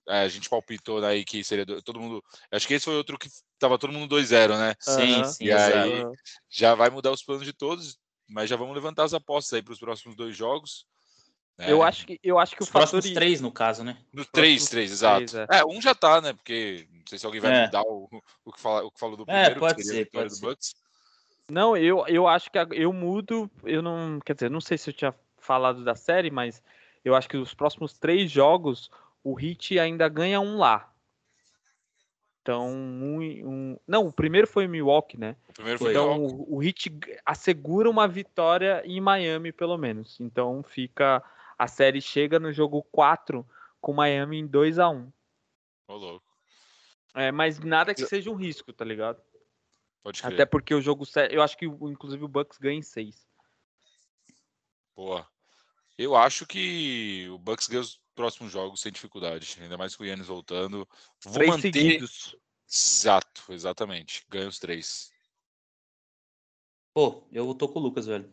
é, 0.07 0.21
a 0.21 0.27
gente 0.27 0.49
palpitou 0.49 1.03
aí 1.05 1.23
que 1.23 1.43
seria 1.43 1.65
do- 1.65 1.81
todo 1.83 1.99
mundo. 1.99 2.21
Acho 2.51 2.67
que 2.67 2.73
esse 2.73 2.85
foi 2.85 2.95
outro 2.95 3.17
que 3.17 3.29
tava 3.59 3.77
todo 3.77 3.93
mundo 3.93 4.07
2-0, 4.07 4.57
né? 4.57 4.75
Sim, 4.79 5.13
Aham. 5.13 5.23
sim, 5.25 5.45
E 5.45 5.51
aí- 5.51 6.03
Já 6.49 6.73
vai 6.75 6.89
mudar 6.89 7.11
os 7.11 7.23
planos 7.23 7.45
de 7.45 7.53
todos, 7.53 7.97
mas 8.29 8.49
já 8.49 8.55
vamos 8.55 8.75
levantar 8.75 9.03
as 9.03 9.13
apostas 9.13 9.53
aí 9.53 9.61
para 9.61 9.73
os 9.73 9.79
próximos 9.79 10.15
dois 10.15 10.35
jogos. 10.35 10.85
né? 11.57 11.71
Eu 11.71 11.83
acho 11.83 12.05
que, 12.05 12.19
eu 12.23 12.37
acho 12.39 12.55
que 12.55 12.61
Os 12.63 12.69
o 12.69 12.71
fator. 12.71 12.89
próximos 12.91 13.13
três, 13.13 13.41
no 13.41 13.51
caso, 13.51 13.83
né? 13.83 13.97
No 14.13 14.23
próximos 14.25 14.31
3, 14.31 14.69
3, 14.69 14.91
exato. 14.91 15.25
três, 15.25 15.47
é. 15.49 15.65
um 15.65 15.81
já 15.81 15.93
tá, 15.95 16.21
né? 16.21 16.33
Porque 16.33 16.87
não 16.93 17.01
sei 17.07 17.17
se 17.19 17.25
alguém 17.25 17.41
vai 17.41 17.51
É. 17.53 17.65
mudar 17.65 17.81
o, 17.83 18.07
o, 18.45 18.53
que 18.53 18.59
fala, 18.61 18.85
o 18.85 18.91
que 18.91 18.99
falou 18.99 19.17
do 19.17 19.23
É, 19.23 19.25
primeiro, 19.25 19.53
que 19.55 19.59
pode 19.59 19.83
seria 19.83 19.91
a 19.91 19.95
ser, 19.95 20.03
vitória 20.05 20.27
pode 20.29 20.39
do 20.39 20.39
ser. 20.39 20.45
Bucks. 20.45 20.75
Não, 21.51 21.75
eu, 21.75 22.05
eu 22.07 22.27
acho 22.27 22.51
que 22.51 22.59
eu 22.71 22.93
mudo. 22.93 23.49
Eu 23.63 23.81
não. 23.81 24.19
Quer 24.23 24.35
dizer, 24.35 24.51
não 24.51 24.61
sei 24.61 24.77
se 24.77 24.89
eu 24.91 24.93
tinha 24.93 25.15
falado 25.39 25.83
da 25.83 25.95
série, 25.95 26.29
mas 26.29 26.61
eu 27.03 27.15
acho 27.15 27.27
que 27.27 27.37
os 27.37 27.53
próximos 27.55 27.93
três 27.93 28.29
jogos 28.29 28.91
o 29.23 29.39
Heat 29.39 29.79
ainda 29.79 30.07
ganha 30.07 30.39
um 30.39 30.57
lá. 30.57 30.93
Então, 32.41 32.69
um, 32.69 33.19
um- 33.21 33.79
não, 33.87 34.07
o 34.07 34.13
primeiro 34.13 34.47
foi 34.47 34.63
em 34.63 34.67
Milwaukee, 34.67 35.17
né? 35.17 35.35
O 35.49 35.53
primeiro 35.53 35.77
foi 35.79 35.91
Então, 35.91 36.13
Milwaukee. 36.17 36.45
o, 36.49 36.55
o 36.57 36.63
Heat 36.63 36.99
assegura 37.25 37.89
uma 37.89 38.07
vitória 38.07 38.81
em 38.85 38.99
Miami, 39.01 39.51
pelo 39.51 39.77
menos. 39.77 40.19
Então, 40.19 40.63
fica. 40.63 41.21
A 41.57 41.67
série 41.67 42.01
chega 42.01 42.39
no 42.39 42.53
jogo 42.53 42.81
4 42.91 43.45
com 43.81 43.93
Miami 43.93 44.37
em 44.39 44.47
2 44.47 44.79
a 44.79 44.89
1 44.89 45.11
Ô, 45.87 45.95
louco. 45.95 46.25
É, 47.13 47.31
mas 47.31 47.59
nada 47.59 47.93
que 47.93 48.05
seja 48.05 48.29
um 48.31 48.35
risco, 48.35 48.71
tá 48.71 48.85
ligado? 48.85 49.21
Pode 50.01 50.21
crer. 50.21 50.33
Até 50.33 50.45
porque 50.45 50.73
o 50.73 50.81
jogo. 50.81 51.05
se- 51.05 51.27
Eu 51.31 51.41
acho 51.41 51.57
que, 51.57 51.65
inclusive, 51.65 52.23
o 52.23 52.27
Bucks 52.29 52.57
ganha 52.57 52.79
em 52.79 52.81
6. 52.81 53.27
Boa. 54.95 55.27
Eu 55.97 56.15
acho 56.15 56.45
que 56.45 57.27
o 57.29 57.37
Bucks 57.37 57.67
ganha 57.67 57.81
os 57.81 57.99
próximos 58.19 58.51
jogos 58.51 58.81
sem 58.81 58.91
dificuldade. 58.91 59.57
Ainda 59.61 59.77
mais 59.77 59.95
com 59.95 60.03
o 60.03 60.05
Yannis 60.05 60.27
voltando. 60.27 60.85
Vou 61.23 61.33
Três 61.35 61.49
manter. 61.49 61.71
seguidos. 61.71 62.35
Exato, 62.69 63.53
exatamente. 63.53 64.25
Ganha 64.27 64.49
os 64.49 64.59
três. 64.59 65.09
Pô, 66.93 67.23
eu 67.31 67.55
tô 67.55 67.69
com 67.69 67.79
o 67.79 67.81
Lucas, 67.81 68.07
velho. 68.07 68.29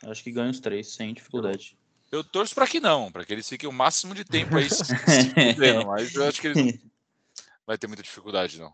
Eu 0.00 0.12
acho 0.12 0.22
que 0.22 0.30
ganha 0.30 0.48
os 0.48 0.60
três, 0.60 0.94
sem 0.94 1.12
dificuldade. 1.12 1.76
Eu 2.12 2.22
torço 2.22 2.54
pra 2.54 2.68
que 2.68 2.78
não, 2.78 3.10
pra 3.10 3.24
que 3.24 3.32
eles 3.32 3.48
fiquem 3.48 3.68
o 3.68 3.72
máximo 3.72 4.14
de 4.14 4.24
tempo 4.24 4.56
aí 4.56 4.70
se, 4.70 4.84
se 4.86 5.84
mas 5.84 6.14
eu 6.14 6.24
acho 6.24 6.40
que 6.40 6.46
eles 6.46 6.56
não 6.56 6.90
vai 7.66 7.76
ter 7.76 7.88
muita 7.88 8.04
dificuldade, 8.04 8.60
não. 8.60 8.72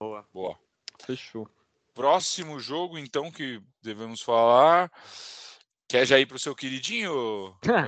Boa. 0.00 0.26
Boa. 0.32 0.58
Fechou. 1.04 1.46
Próximo 1.92 2.58
jogo, 2.58 2.96
então, 2.96 3.30
que 3.30 3.60
devemos 3.82 4.22
falar. 4.22 4.90
Quer 5.88 6.04
já 6.06 6.18
ir 6.18 6.26
pro 6.26 6.38
seu 6.38 6.54
queridinho, 6.54 7.56
falar, 7.64 7.86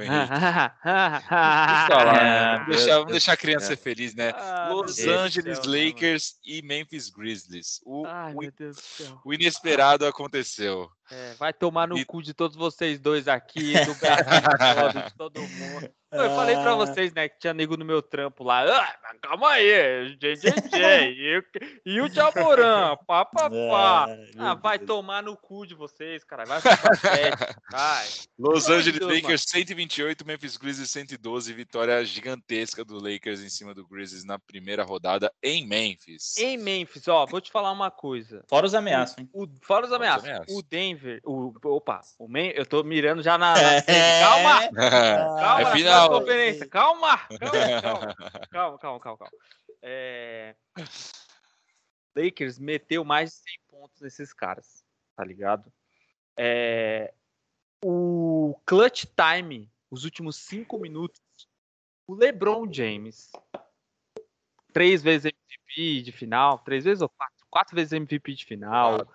né? 2.14 2.30
Ah, 2.40 2.56
Vamos 2.64 2.76
deixar, 2.76 2.94
vamos 2.98 3.10
deixar 3.12 3.32
a 3.32 3.36
criança 3.36 3.66
ser 3.66 3.76
feliz, 3.76 4.14
né? 4.14 4.30
Ah, 4.34 4.68
meu 4.68 4.78
Los 4.78 4.98
Angeles 5.06 5.58
céu, 5.58 5.70
Lakers 5.70 6.34
e 6.42 6.62
Memphis 6.62 7.10
Grizzlies. 7.10 7.78
O? 7.84 8.06
Ai, 8.06 8.32
o- 8.34 8.40
meu 8.40 8.50
Deus 8.52 8.76
do 8.76 8.82
céu. 8.82 9.20
o 9.22 9.34
inesperado 9.34 10.06
aconteceu. 10.06 10.88
É, 11.10 11.34
vai 11.34 11.52
tomar 11.52 11.86
no 11.88 11.98
E- 11.98 12.04
cu 12.06 12.22
de 12.22 12.32
todos 12.32 12.56
vocês 12.56 12.98
dois 12.98 13.28
aqui, 13.28 13.72
do 13.84 13.94
Brasil 14.00 15.02
de 15.04 15.14
todo 15.18 15.40
mundo. 15.40 15.90
Eu 16.12 16.30
falei 16.34 16.56
pra 16.56 16.72
Ah. 16.72 16.76
vocês, 16.76 17.12
né, 17.14 17.28
que 17.28 17.38
tinha 17.38 17.54
nego 17.54 17.76
no 17.76 17.84
meu 17.84 18.02
trampo 18.02 18.42
lá. 18.42 18.62
Ah, 18.68 19.14
calma 19.22 19.50
aí, 19.50 20.16
JJJ. 20.16 20.42
e, 21.16 21.38
o- 21.38 21.44
e 21.86 22.00
o 22.00 22.08
Jamoran, 22.12 22.96
pá, 23.06 23.24
pá, 23.24 23.48
pá. 23.48 24.06
Ai, 24.08 24.30
Ah, 24.38 24.54
vai 24.54 24.78
Deus. 24.78 24.88
tomar 24.88 25.22
no 25.22 25.36
cu 25.36 25.64
de 25.66 25.74
vocês, 25.74 26.24
cara. 26.24 26.44
Vai 26.44 26.60
ficar 26.60 26.96
sete, 26.96 27.56
vai. 27.70 28.06
Los 28.38 28.68
Angeles. 28.68 29.00
Lakers 29.00 29.44
128, 29.48 30.26
Memphis 30.26 30.56
Grizzlies 30.56 30.90
112. 30.90 31.52
Vitória 31.52 32.04
gigantesca 32.04 32.84
do 32.84 32.96
Lakers 33.02 33.40
em 33.42 33.48
cima 33.48 33.72
do 33.74 33.86
Grizzlies 33.86 34.24
na 34.24 34.38
primeira 34.38 34.82
rodada 34.82 35.32
em 35.42 35.66
Memphis. 35.66 36.36
Em 36.38 36.56
Memphis, 36.56 37.06
ó, 37.08 37.24
vou 37.26 37.40
te 37.40 37.50
falar 37.50 37.70
uma 37.72 37.90
coisa. 37.90 38.42
Fora 38.48 38.66
os 38.66 38.74
ameaços, 38.74 39.16
hein? 39.18 39.28
O, 39.32 39.46
fora 39.62 39.84
os 39.84 39.90
os 39.90 39.96
ameaças. 39.96 40.24
ameaças. 40.24 40.46
O 40.54 40.62
Denver, 40.62 41.20
o, 41.24 41.52
opa, 41.64 42.00
o 42.18 42.28
Men, 42.28 42.52
eu 42.54 42.64
tô 42.64 42.82
mirando 42.84 43.22
já 43.22 43.36
na. 43.36 43.54
na. 43.54 43.82
Calma! 44.20 44.68
Calma, 44.72 45.60
É 45.78 45.82
na 45.84 45.99
conferência. 46.08 46.66
Calma, 46.66 47.18
calma, 47.38 47.82
calma, 47.82 48.14
calma, 48.50 48.78
calma, 48.78 49.00
calma, 49.00 49.18
calma. 49.18 49.32
É... 49.82 50.54
Lakers 52.14 52.58
meteu 52.58 53.04
mais 53.04 53.30
de 53.30 53.36
100 53.36 53.44
pontos 53.68 54.00
nesses 54.00 54.32
caras, 54.32 54.84
tá 55.16 55.24
ligado? 55.24 55.72
É... 56.36 57.12
O 57.84 58.58
clutch 58.66 59.04
time, 59.16 59.70
os 59.90 60.04
últimos 60.04 60.36
cinco 60.36 60.78
minutos, 60.78 61.20
o 62.06 62.14
LeBron 62.14 62.70
James, 62.70 63.30
três 64.72 65.02
vezes 65.02 65.32
MVP 65.32 66.02
de 66.02 66.12
final, 66.12 66.58
três 66.58 66.84
vezes 66.84 67.02
ou 67.02 67.08
quatro? 67.08 67.46
Quatro 67.48 67.74
vezes 67.74 67.92
MVP 67.92 68.34
de 68.34 68.44
final, 68.44 69.08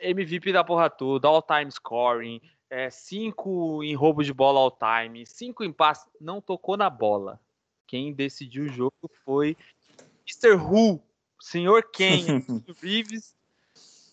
MVP 0.00 0.52
da 0.52 0.64
porra 0.64 0.90
toda, 0.90 1.28
all-time 1.28 1.70
scoring, 1.70 2.40
é, 2.72 2.88
cinco 2.88 3.84
em 3.84 3.94
roubo 3.94 4.24
de 4.24 4.32
bola 4.32 4.58
all 4.58 4.70
time, 4.70 5.26
cinco 5.26 5.62
em 5.62 5.70
passe, 5.70 6.08
não 6.18 6.40
tocou 6.40 6.74
na 6.74 6.88
bola. 6.88 7.38
Quem 7.86 8.14
decidiu 8.14 8.64
o 8.64 8.68
jogo 8.68 9.10
foi 9.26 9.54
Mr. 10.26 10.54
Who, 10.54 10.98
Sr. 11.38 11.82
Ken 11.92 12.24
Reeves, 12.82 13.36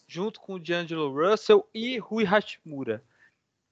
junto 0.06 0.42
com 0.42 0.56
o 0.56 0.60
D'Angelo 0.60 1.10
Russell 1.10 1.66
e 1.74 1.98
Rui 2.00 2.26
Hashimura. 2.26 3.02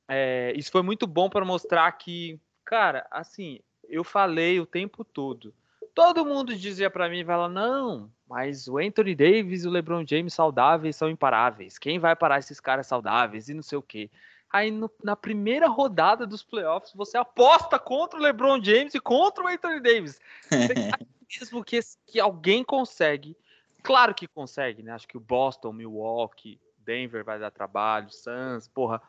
É, 0.07 0.53
isso 0.55 0.72
foi 0.72 0.81
muito 0.81 1.05
bom 1.05 1.30
para 1.30 1.43
mostrar 1.43 1.91
que, 1.91 2.39
cara, 2.64 3.05
assim, 3.11 3.59
eu 3.89 4.05
falei 4.05 4.57
o 4.61 4.65
tempo 4.65 5.03
todo. 5.03 5.53
Todo 5.93 6.26
mundo 6.26 6.55
dizia 6.55 6.89
para 6.89 7.09
mim, 7.09 7.26
fala, 7.26 7.49
não, 7.49 8.09
mas 8.26 8.69
o 8.69 8.77
Anthony 8.77 9.14
Davis 9.14 9.65
e 9.65 9.68
o 9.68 9.72
LeBron 9.72 10.05
James 10.07 10.34
saudáveis 10.34 10.95
são 10.95 11.09
imparáveis. 11.09 11.77
Quem 11.77 11.99
vai 11.99 12.15
parar 12.15 12.39
esses 12.39 12.61
caras 12.61 12.88
saudáveis 12.88 13.49
e 13.49 13.53
não 13.53 13.64
sei 13.64 13.77
o 13.77 13.81
quê. 13.81 14.09
Aí 14.52 14.72
no- 14.72 14.90
na 15.03 15.15
primeira 15.15 15.68
rodada 15.68 16.26
dos 16.26 16.41
playoffs 16.44 16.94
você 16.94 17.18
aposta 17.18 17.78
contra 17.78 18.18
o 18.18 18.22
LeBron 18.22 18.64
James 18.64 18.94
e 18.95 18.99
contra 18.99 19.44
o 19.44 19.48
Anthony 19.48 19.80
Davis. 19.80 20.19
Mesmo 21.40 21.64
que, 21.64 21.80
que 22.06 22.19
alguém 22.19 22.64
consegue? 22.64 23.36
Claro 23.84 24.14
que 24.15 24.28
consegue, 24.28 24.82
né? 24.82 24.91
Acho 24.94 25.07
que 25.07 25.18
o 25.18 25.22
Boston, 25.22 25.74
Milwaukee, 25.74 26.60
Denver 26.80 27.24
vai 27.24 27.38
dar 27.38 27.52
trabalho, 27.52 28.10
Suns, 28.10 28.68
porra. 28.69 29.02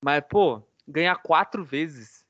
Mas, 0.00 0.22
pô, 0.28 0.62
ganhar 0.86 1.16
quatro 1.16 1.64
vezes, 1.64 2.24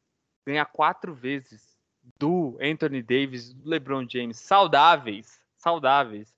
ganhar 0.47 0.65
quatro 0.67 1.15
vezes 1.15 1.77
do 2.19 2.59
Anthony 2.61 3.03
Davis, 3.03 3.53
do 3.53 3.69
LeBron 3.69 4.07
James, 4.09 4.39
saudáveis, 4.39 5.39
saudáveis. 5.57 6.35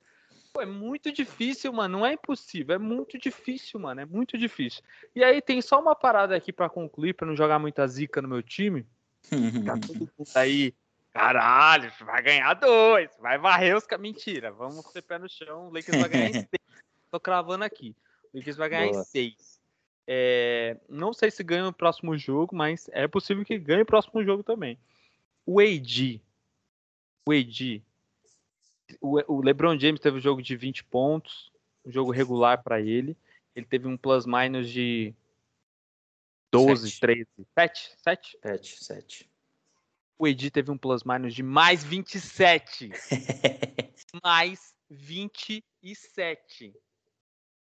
Pô, 0.54 0.62
é 0.62 0.66
muito 0.66 1.10
difícil, 1.10 1.72
mano. 1.72 1.98
Não 1.98 2.06
é 2.06 2.12
impossível, 2.12 2.76
é 2.76 2.78
muito 2.78 3.18
difícil, 3.18 3.80
mano. 3.80 4.00
É 4.00 4.04
muito 4.06 4.38
difícil. 4.38 4.82
E 5.12 5.24
aí 5.24 5.42
tem 5.42 5.60
só 5.60 5.80
uma 5.80 5.96
parada 5.96 6.36
aqui 6.36 6.52
pra 6.52 6.68
concluir, 6.68 7.12
pra 7.12 7.26
não 7.26 7.34
jogar 7.34 7.58
muita 7.58 7.84
zica 7.88 8.22
no 8.22 8.28
meu 8.28 8.40
time. 8.40 8.86
Tá 9.66 9.76
todo 9.76 9.98
mundo 9.98 10.28
aí. 10.36 10.72
Caralho, 11.12 11.92
vai 12.00 12.22
ganhar 12.22 12.54
dois, 12.54 13.10
vai 13.20 13.38
varrer 13.38 13.76
os. 13.76 13.84
Mentira, 13.98 14.52
vamos 14.52 14.84
ter 14.92 15.02
pé 15.02 15.18
no 15.18 15.28
chão. 15.28 15.68
O 15.68 15.72
Lakers 15.72 16.00
vai 16.00 16.08
ganhar 16.08 16.28
em 16.30 16.32
seis. 16.50 16.82
Tô 17.10 17.18
cravando 17.18 17.64
aqui. 17.64 17.96
O 18.32 18.38
Lakers 18.38 18.56
vai 18.56 18.68
ganhar 18.68 18.90
Boa. 18.90 19.00
em 19.00 19.04
seis. 19.04 19.60
É, 20.06 20.76
não 20.88 21.12
sei 21.12 21.30
se 21.30 21.42
ganha 21.42 21.64
no 21.64 21.72
próximo 21.72 22.16
jogo, 22.16 22.54
mas 22.54 22.88
é 22.92 23.08
possível 23.08 23.44
que 23.44 23.58
ganhe 23.58 23.82
o 23.82 23.86
próximo 23.86 24.22
jogo 24.22 24.42
também. 24.42 24.78
O 25.46 25.58
AD. 25.58 26.20
O 27.26 27.32
AD. 27.32 27.82
O, 29.00 29.40
LeBron 29.40 29.78
James 29.78 30.00
teve 30.00 30.18
um 30.18 30.20
jogo 30.20 30.42
de 30.42 30.56
20 30.56 30.84
pontos, 30.84 31.52
um 31.84 31.90
jogo 31.90 32.10
regular 32.10 32.62
para 32.62 32.80
ele. 32.80 33.16
Ele 33.54 33.66
teve 33.66 33.86
um 33.86 33.96
plus-minus 33.96 34.68
de 34.68 35.14
12, 36.50 36.90
Sete. 36.90 37.00
13, 37.00 37.26
7, 37.54 37.90
7? 38.02 38.38
Sete, 38.42 38.84
sete. 38.84 39.30
O 40.18 40.28
Edi 40.28 40.50
teve 40.50 40.70
um 40.70 40.78
plus 40.78 41.02
minus 41.02 41.34
de 41.34 41.42
mais 41.42 41.82
27. 41.82 42.90
mais 44.22 44.74
27. 44.88 46.72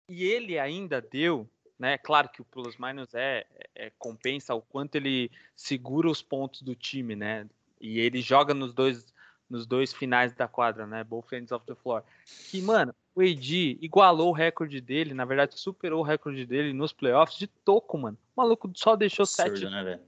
E 0.08 0.24
ele 0.24 0.58
ainda 0.58 1.00
deu, 1.00 1.48
né? 1.78 1.98
Claro 1.98 2.28
que 2.28 2.40
o 2.40 2.44
plus 2.44 2.76
minus 2.78 3.12
é, 3.14 3.44
é 3.74 3.90
compensa 3.98 4.54
o 4.54 4.62
quanto 4.62 4.94
ele 4.94 5.30
segura 5.56 6.08
os 6.08 6.22
pontos 6.22 6.62
do 6.62 6.74
time, 6.74 7.16
né? 7.16 7.48
E 7.80 7.98
ele 7.98 8.22
joga 8.22 8.54
nos 8.54 8.72
dois 8.72 9.12
nos 9.48 9.66
dois 9.66 9.92
finais 9.92 10.32
da 10.32 10.46
quadra, 10.46 10.86
né? 10.86 11.02
Both 11.04 11.32
ends 11.32 11.52
of 11.52 11.64
the 11.66 11.74
floor. 11.74 12.02
Que, 12.50 12.60
mano, 12.60 12.94
o 13.14 13.20
AD 13.20 13.78
igualou 13.80 14.30
o 14.30 14.32
recorde 14.32 14.80
dele, 14.80 15.14
na 15.14 15.24
verdade, 15.24 15.58
superou 15.58 16.00
o 16.00 16.04
recorde 16.04 16.46
dele 16.46 16.72
nos 16.72 16.92
playoffs 16.92 17.38
de 17.38 17.46
toco, 17.46 17.98
mano. 17.98 18.18
O 18.36 18.40
maluco 18.40 18.70
só 18.74 18.94
deixou 18.94 19.24
absurdo, 19.24 19.58
sete. 19.58 19.70
Né, 19.70 19.82
velho? 19.82 20.02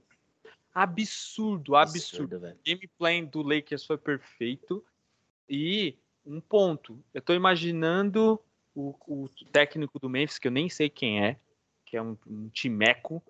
Absurdo, 0.73 1.75
absurdo. 1.75 2.35
absurdo 2.37 2.59
Gameplay 2.65 3.25
do 3.25 3.41
Lakers 3.41 3.85
foi 3.85 3.97
perfeito. 3.97 4.83
E 5.49 5.97
um 6.25 6.39
ponto. 6.39 7.03
Eu 7.13 7.21
tô 7.21 7.33
imaginando 7.33 8.39
o, 8.73 8.95
o, 9.07 9.29
técnico 9.51 9.99
do 9.99 10.09
Memphis, 10.09 10.39
que 10.39 10.47
eu 10.47 10.51
nem 10.51 10.69
sei 10.69 10.89
quem 10.89 11.25
é, 11.25 11.37
que 11.85 11.97
é 11.97 12.01
um, 12.01 12.17
um 12.25 12.47
timeco, 12.49 13.21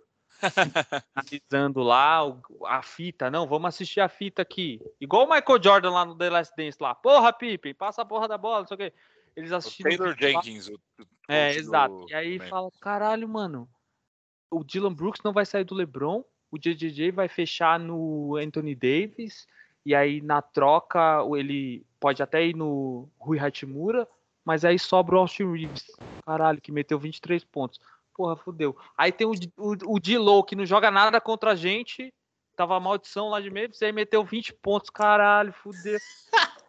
analisando 1.16 1.82
lá 1.82 2.22
a 2.66 2.82
fita. 2.82 3.30
Não, 3.30 3.48
vamos 3.48 3.70
assistir 3.70 4.00
a 4.00 4.10
fita 4.10 4.42
aqui. 4.42 4.82
Igual 5.00 5.26
o 5.26 5.30
Michael 5.30 5.64
Jordan 5.64 5.92
lá 5.92 6.06
no 6.06 6.16
The 6.16 6.30
Last 6.30 6.54
Dance 6.56 6.78
lá. 6.80 6.96
Porra, 6.96 7.34
Pippen, 7.34 7.74
passa 7.74 8.02
a 8.02 8.06
porra 8.06 8.28
da 8.28 8.38
bola, 8.38 8.60
não 8.60 8.68
sei 8.68 8.76
o 8.76 8.78
quê. 8.78 8.94
Eles 9.36 9.52
assistindo. 9.52 9.88
O 9.88 9.98
Taylor 9.98 10.16
Jenkins. 10.18 10.68
O, 10.68 10.74
o 10.74 11.06
é, 11.28 11.56
exato. 11.56 12.06
E 12.10 12.14
aí 12.14 12.40
fala, 12.40 12.70
caralho, 12.82 13.28
mano. 13.28 13.70
O 14.50 14.64
Dylan 14.64 14.94
Brooks 14.94 15.22
não 15.24 15.32
vai 15.32 15.46
sair 15.46 15.64
do 15.64 15.76
LeBron. 15.76 16.24
O 16.52 16.58
JJJ 16.58 17.12
vai 17.12 17.30
fechar 17.30 17.80
no 17.80 18.36
Anthony 18.36 18.76
Davis. 18.76 19.48
E 19.86 19.96
aí, 19.96 20.22
na 20.22 20.42
troca, 20.42 21.24
ele 21.38 21.86
pode 22.00 22.22
até 22.22 22.46
ir 22.46 22.56
no 22.56 23.10
Rui 23.18 23.40
Hachimura, 23.40 24.08
mas 24.44 24.66
aí 24.66 24.78
sobra 24.78 25.16
o 25.16 25.20
Austin 25.20 25.52
Reeves. 25.52 25.86
Caralho, 26.26 26.62
que 26.62 26.72
meteu 26.72 27.00
23 27.00 27.44
pontos. 27.46 27.80
Porra, 28.14 28.36
fudeu. 28.36 28.76
Aí 28.98 29.12
tem 29.12 29.26
o, 29.28 29.32
o, 29.58 29.96
o 29.96 30.00
D-Low, 30.00 30.44
que 30.44 30.56
não 30.56 30.66
joga 30.66 30.92
nada 30.92 31.20
contra 31.22 31.52
a 31.52 31.56
gente. 31.56 32.14
Tava 32.56 32.80
maldição 32.80 33.30
lá 33.30 33.40
de 33.40 33.50
Memphis, 33.50 33.82
aí 33.82 33.92
meteu 33.92 34.24
20 34.24 34.54
pontos. 34.56 34.90
Caralho, 34.90 35.54
fudeu. 35.54 35.98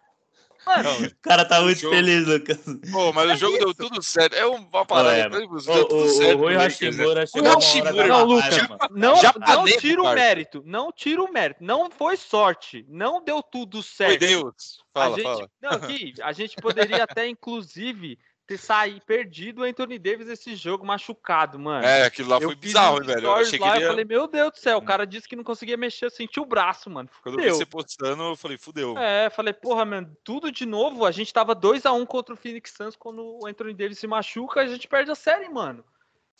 Mano, 0.65 1.07
o 1.07 1.17
cara 1.21 1.45
tá 1.45 1.61
muito 1.61 1.81
jogo... 1.81 1.95
feliz, 1.95 2.25
Lucas. 2.25 2.59
Pô, 2.93 3.13
mas 3.13 3.31
é 3.31 3.35
o 3.35 3.37
jogo 3.37 3.57
isso. 3.57 3.65
deu 3.65 3.75
tudo 3.75 4.03
certo. 4.03 4.35
É 4.35 4.47
uma 4.47 4.87
parada. 4.87 5.17
É, 5.17 5.29
deu 5.29 5.49
tudo 5.49 6.09
certo. 6.09 6.39
O 6.39 6.43
Rui 6.43 6.55
Hashimura 6.55 7.27
chegou 7.27 7.49
não, 7.49 7.55
Hashimura, 7.57 8.07
não, 8.07 8.25
Lucas, 8.25 8.57
não, 8.91 9.17
já 9.17 9.35
não 9.37 9.65
tira 9.65 10.03
o 10.03 10.15
mérito. 10.15 10.63
Não 10.65 10.93
tira 10.93 11.23
o 11.23 11.33
mérito. 11.33 11.65
Não 11.65 11.91
foi 11.91 12.17
sorte. 12.17 12.87
Não 12.89 13.23
deu 13.23 13.43
tudo 13.43 13.83
certo. 13.83 14.21
Foi 14.21 14.29
Deus. 14.29 14.85
Fala, 14.95 15.17
a 15.17 15.19
gente, 15.19 15.25
fala. 15.25 15.51
Não, 15.61 15.71
aqui, 15.71 16.15
a 16.23 16.33
gente 16.33 16.57
poderia 16.57 17.03
até, 17.03 17.27
inclusive, 17.27 18.19
ter 18.53 18.59
saído 18.59 19.01
perdido 19.01 19.63
o 19.63 19.65
Anthony 19.65 19.99
Davis 19.99 20.29
esse 20.29 20.55
jogo 20.55 20.85
machucado, 20.85 21.59
mano. 21.59 21.85
É, 21.85 22.05
aquilo 22.05 22.29
lá 22.29 22.37
eu 22.37 22.49
foi 22.49 22.55
bizarro, 22.55 23.03
velho. 23.03 23.27
Eu, 23.27 23.35
achei 23.35 23.59
lá, 23.59 23.73
que 23.73 23.79
ele... 23.79 23.85
eu 23.85 23.89
falei, 23.89 24.05
meu 24.05 24.27
Deus 24.27 24.53
do 24.53 24.59
céu, 24.59 24.79
o 24.79 24.85
cara 24.85 25.07
disse 25.07 25.29
que 25.29 25.37
não 25.37 25.45
conseguia 25.45 25.77
mexer, 25.77 26.05
eu 26.05 26.11
senti 26.11 26.39
o 26.39 26.45
braço, 26.45 26.91
mano. 26.91 27.09
Quando 27.23 27.41
eu 27.41 27.45
vi 27.45 27.51
você 27.51 27.67
postando, 27.67 28.23
eu 28.23 28.37
falei, 28.37 28.59
fudeu. 28.59 28.97
É, 28.99 29.31
falei, 29.31 29.55
porra, 29.55 29.85
mano, 29.85 30.15
tudo 30.23 30.53
de 30.53 30.67
novo. 30.67 31.07
A 31.07 31.11
gente 31.11 31.33
tava 31.33 31.57
2x1 31.57 32.01
um 32.01 32.05
contra 32.05 32.35
o 32.35 32.37
Phoenix 32.37 32.73
Suns 32.73 32.97
quando 32.97 33.39
o 33.43 33.47
Anthony 33.47 33.73
Davis 33.73 33.99
se 33.99 34.07
machuca, 34.07 34.61
a 34.61 34.67
gente 34.67 34.87
perde 34.87 35.11
a 35.11 35.15
série, 35.15 35.49
mano. 35.49 35.85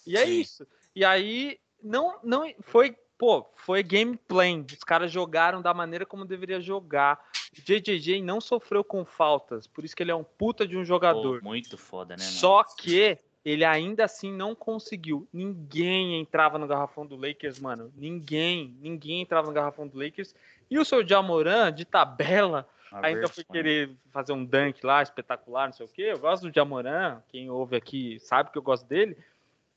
E 0.07 0.17
é 0.17 0.27
Sim. 0.27 0.41
isso. 0.41 0.67
E 0.95 1.05
aí, 1.05 1.59
não, 1.83 2.19
não 2.23 2.55
foi 2.61 2.95
pô, 3.23 3.49
foi 3.55 3.85
gameplay. 3.85 4.67
Os 4.69 4.83
caras 4.83 5.13
jogaram 5.13 5.63
da 5.63 5.73
maneira 5.73 6.05
como 6.05 6.25
deveria 6.25 6.61
jogar. 6.61 7.21
O 7.57 7.63
JJJ 7.63 8.21
não 8.21 8.41
sofreu 8.41 8.83
com 8.83 9.05
faltas, 9.05 9.65
por 9.65 9.85
isso 9.85 9.95
que 9.95 10.03
ele 10.03 10.11
é 10.11 10.15
um 10.15 10.25
puta 10.25 10.67
de 10.67 10.77
um 10.77 10.85
jogador. 10.85 11.39
Pô, 11.39 11.45
muito 11.45 11.79
foda, 11.79 12.17
né? 12.17 12.25
Mano? 12.25 12.37
Só 12.37 12.65
que 12.65 13.17
ele 13.45 13.65
ainda 13.65 14.07
assim 14.07 14.33
não 14.33 14.57
conseguiu. 14.57 15.29
Ninguém 15.33 16.19
entrava 16.19 16.59
no 16.59 16.67
garrafão 16.67 17.07
do 17.07 17.15
Lakers, 17.15 17.61
mano. 17.61 17.93
Ninguém, 17.95 18.77
ninguém 18.81 19.21
entrava 19.21 19.47
no 19.47 19.53
garrafão 19.53 19.87
do 19.87 19.97
Lakers. 19.97 20.35
E 20.69 20.77
o 20.77 20.85
seu 20.85 21.07
Jamoran, 21.07 21.73
de 21.73 21.85
tabela, 21.85 22.69
A 22.91 23.07
ainda 23.07 23.29
foi 23.29 23.45
querer 23.45 23.93
fazer 24.11 24.33
um 24.33 24.45
dunk 24.45 24.85
lá, 24.85 25.01
espetacular, 25.01 25.67
não 25.67 25.73
sei 25.75 25.87
o 25.87 25.89
quê. 25.89 26.03
Eu 26.11 26.19
gosto 26.19 26.49
do 26.49 26.53
Jamoran, 26.53 27.23
quem 27.29 27.49
ouve 27.49 27.77
aqui 27.77 28.19
sabe 28.19 28.51
que 28.51 28.59
eu 28.59 28.63
gosto 28.63 28.85
dele. 28.85 29.17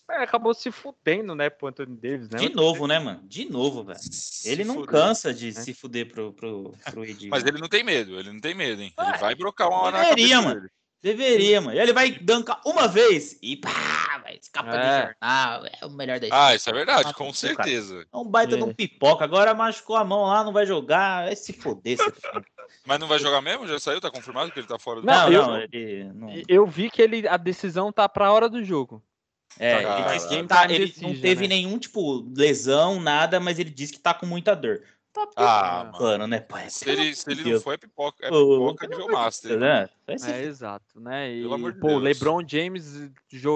É, 0.09 0.23
acabou 0.23 0.53
se 0.53 0.71
fudendo, 0.71 1.33
né, 1.33 1.49
pro 1.49 1.67
Anthony 1.67 1.95
Davis, 1.95 2.29
né? 2.29 2.37
De 2.37 2.49
novo, 2.53 2.85
né, 2.85 2.99
mano? 2.99 3.21
De 3.23 3.49
novo, 3.49 3.83
velho. 3.83 3.99
Ele 4.45 4.63
não 4.63 4.75
fuder, 4.75 4.89
cansa 4.89 5.33
de 5.33 5.47
né? 5.47 5.61
se 5.61 5.73
fuder 5.73 6.07
pro, 6.07 6.31
pro, 6.31 6.73
pro 6.91 7.03
Ed. 7.03 7.27
Mas 7.27 7.43
ele 7.43 7.59
não 7.59 7.67
tem 7.67 7.83
medo, 7.83 8.19
ele 8.19 8.31
não 8.31 8.39
tem 8.39 8.53
medo, 8.53 8.81
hein? 8.81 8.93
Ele 8.99 9.17
vai 9.17 9.33
brocar 9.33 9.67
uma 9.67 9.79
hora 9.79 10.01
Deveria, 10.01 10.41
mano. 10.41 10.61
Dele. 10.61 10.71
Deveria, 11.05 11.61
mano. 11.61 11.79
Ele 11.79 11.93
vai 11.93 12.11
dancar 12.11 12.59
uma 12.65 12.87
vez 12.87 13.37
e 13.39 13.57
pá, 13.57 14.19
vai 14.23 14.37
escapar 14.41 14.75
é. 14.75 14.79
de 14.79 15.07
jornal. 15.07 15.65
É 15.81 15.85
o 15.85 15.89
melhor 15.91 16.19
da 16.19 16.27
Ah, 16.31 16.55
isso 16.55 16.67
é 16.67 16.73
verdade, 16.73 17.13
com 17.13 17.31
certeza. 17.31 18.05
É 18.11 18.17
um 18.17 18.25
baita 18.25 18.55
é. 18.55 18.57
de 18.57 18.63
um 18.63 18.73
pipoca. 18.73 19.23
Agora 19.23 19.53
machucou 19.53 19.95
a 19.95 20.03
mão 20.03 20.23
lá, 20.23 20.43
não 20.43 20.51
vai 20.51 20.65
jogar. 20.65 21.25
Vai 21.25 21.35
se 21.35 21.53
foder. 21.53 21.97
Mas 22.85 22.99
não 22.99 23.07
vai 23.07 23.19
jogar 23.19 23.39
mesmo? 23.41 23.67
Já 23.67 23.79
saiu? 23.79 24.01
Tá 24.01 24.09
confirmado 24.09 24.51
que 24.51 24.59
ele 24.59 24.67
tá 24.67 24.79
fora 24.79 25.01
do 25.01 25.05
não, 25.05 25.31
jogo? 25.31 25.51
Não, 25.51 25.61
ele, 25.61 26.11
não, 26.13 26.43
Eu 26.47 26.65
vi 26.65 26.89
que 26.89 27.03
ele, 27.03 27.27
a 27.27 27.37
decisão 27.37 27.91
tá 27.91 28.09
pra 28.09 28.31
hora 28.31 28.49
do 28.49 28.63
jogo. 28.63 29.03
É, 29.57 29.81
tá, 29.81 29.99
ele, 29.99 30.13
disse 30.13 30.27
que 30.27 30.43
tá, 30.43 30.71
ele 30.71 30.93
não 31.01 31.21
teve 31.21 31.41
né? 31.43 31.55
nenhum, 31.55 31.77
tipo, 31.77 32.25
lesão, 32.35 32.99
nada, 32.99 33.39
mas 33.39 33.57
ele 33.57 33.69
disse 33.69 33.93
que 33.93 33.99
tá 33.99 34.13
com 34.13 34.25
muita 34.25 34.55
dor. 34.55 34.81
Tá 35.13 35.29
ah, 35.37 35.91
mano, 35.97 36.27
né, 36.27 36.41
pai? 36.41 36.69
Se 36.69 36.89
ele, 36.89 37.15
se 37.15 37.31
ele 37.31 37.53
não 37.53 37.61
foi, 37.61 37.75
é 37.75 37.77
pipoca, 37.77 38.25
é 38.25 38.29
pipoca 38.29 38.85
nível 38.85 39.07
master. 39.07 39.57
Né? 39.57 39.89
É, 40.07 40.43
exato, 40.43 40.99
né? 40.99 41.31
E, 41.31 41.47
pô, 41.79 41.87
Deus. 41.87 42.03
LeBron 42.03 42.41
James 42.45 43.09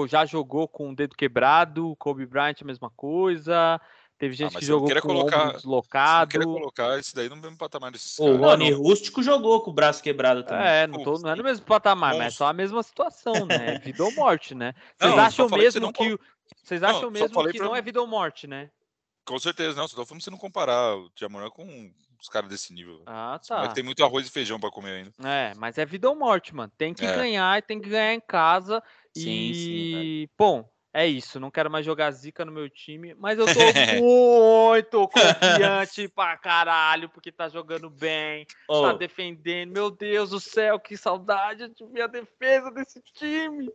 já 0.08 0.24
jogou 0.24 0.66
com 0.66 0.90
o 0.90 0.96
dedo 0.96 1.14
quebrado, 1.14 1.94
Kobe 1.98 2.24
Bryant 2.24 2.54
a 2.62 2.64
mesma 2.64 2.88
coisa, 2.88 3.78
Teve 4.20 4.34
gente 4.34 4.54
ah, 4.54 4.58
que 4.58 4.66
jogou 4.66 4.86
com 4.86 5.00
colocar, 5.00 5.48
o 5.48 5.52
deslocado. 5.54 6.30
queria 6.30 6.46
colocar 6.46 7.00
isso 7.00 7.16
daí 7.16 7.30
no 7.30 7.36
mesmo 7.36 7.56
patamar 7.56 7.90
desses 7.90 8.18
O 8.18 8.36
Rony 8.36 8.70
Rústico 8.70 9.22
jogou 9.22 9.62
com 9.62 9.70
o 9.70 9.72
braço 9.72 10.02
quebrado 10.02 10.44
também. 10.44 10.66
É, 10.66 10.86
não, 10.86 11.02
tô, 11.02 11.18
não 11.18 11.30
é 11.30 11.34
no 11.34 11.42
mesmo 11.42 11.64
patamar, 11.64 12.14
mas 12.14 12.34
é 12.34 12.36
só 12.36 12.48
a 12.48 12.52
mesma 12.52 12.82
situação, 12.82 13.46
né? 13.46 13.76
É 13.76 13.78
vida 13.80 14.04
ou 14.04 14.12
morte, 14.12 14.54
né? 14.54 14.74
Vocês 14.98 15.10
não, 15.10 15.18
acham 15.18 15.48
mesmo 15.48 15.90
que, 15.90 16.18
que 16.18 16.24
Vocês 16.62 16.82
acham 16.82 17.04
não, 17.04 17.10
mesmo 17.10 17.50
que 17.50 17.56
pra... 17.56 17.66
não 17.66 17.74
é 17.74 17.80
vida 17.80 17.98
ou 17.98 18.06
morte, 18.06 18.46
né? 18.46 18.70
Com 19.24 19.38
certeza, 19.38 19.80
não. 19.80 19.88
Só 19.88 19.96
tô 19.96 20.04
falando 20.04 20.22
você 20.22 20.30
não 20.30 20.36
comparar 20.36 20.98
o 20.98 21.08
Diamorã 21.16 21.48
com 21.48 21.90
os 22.20 22.28
caras 22.28 22.50
desse 22.50 22.74
nível. 22.74 23.02
Ah, 23.06 23.40
tá. 23.48 23.60
Mas 23.60 23.72
tem 23.72 23.82
muito 23.82 24.04
arroz 24.04 24.26
e 24.26 24.30
feijão 24.30 24.60
para 24.60 24.70
comer 24.70 24.96
ainda. 24.96 25.12
É, 25.26 25.54
mas 25.56 25.78
é 25.78 25.86
vida 25.86 26.10
ou 26.10 26.14
morte, 26.14 26.54
mano. 26.54 26.70
Tem 26.76 26.92
que 26.92 27.06
é. 27.06 27.16
ganhar 27.16 27.58
e 27.58 27.62
tem 27.62 27.80
que 27.80 27.88
ganhar 27.88 28.12
em 28.12 28.20
casa. 28.20 28.82
Sim, 29.16 29.30
e, 29.30 29.54
sim, 29.54 30.28
bom, 30.36 30.68
é 30.92 31.06
isso, 31.06 31.38
não 31.38 31.50
quero 31.50 31.70
mais 31.70 31.86
jogar 31.86 32.10
zica 32.10 32.44
no 32.44 32.50
meu 32.50 32.68
time, 32.68 33.14
mas 33.18 33.38
eu 33.38 33.46
tô 33.46 33.52
muito 34.02 35.08
confiante 35.08 36.08
pra 36.14 36.36
caralho, 36.36 37.08
porque 37.08 37.30
tá 37.30 37.48
jogando 37.48 37.88
bem, 37.88 38.44
oh. 38.68 38.82
tá 38.82 38.92
defendendo. 38.94 39.72
Meu 39.72 39.90
Deus 39.90 40.30
do 40.30 40.40
céu, 40.40 40.80
que 40.80 40.96
saudade 40.96 41.68
de 41.68 41.84
minha 41.86 42.08
defesa 42.08 42.70
desse 42.72 43.00
time. 43.14 43.70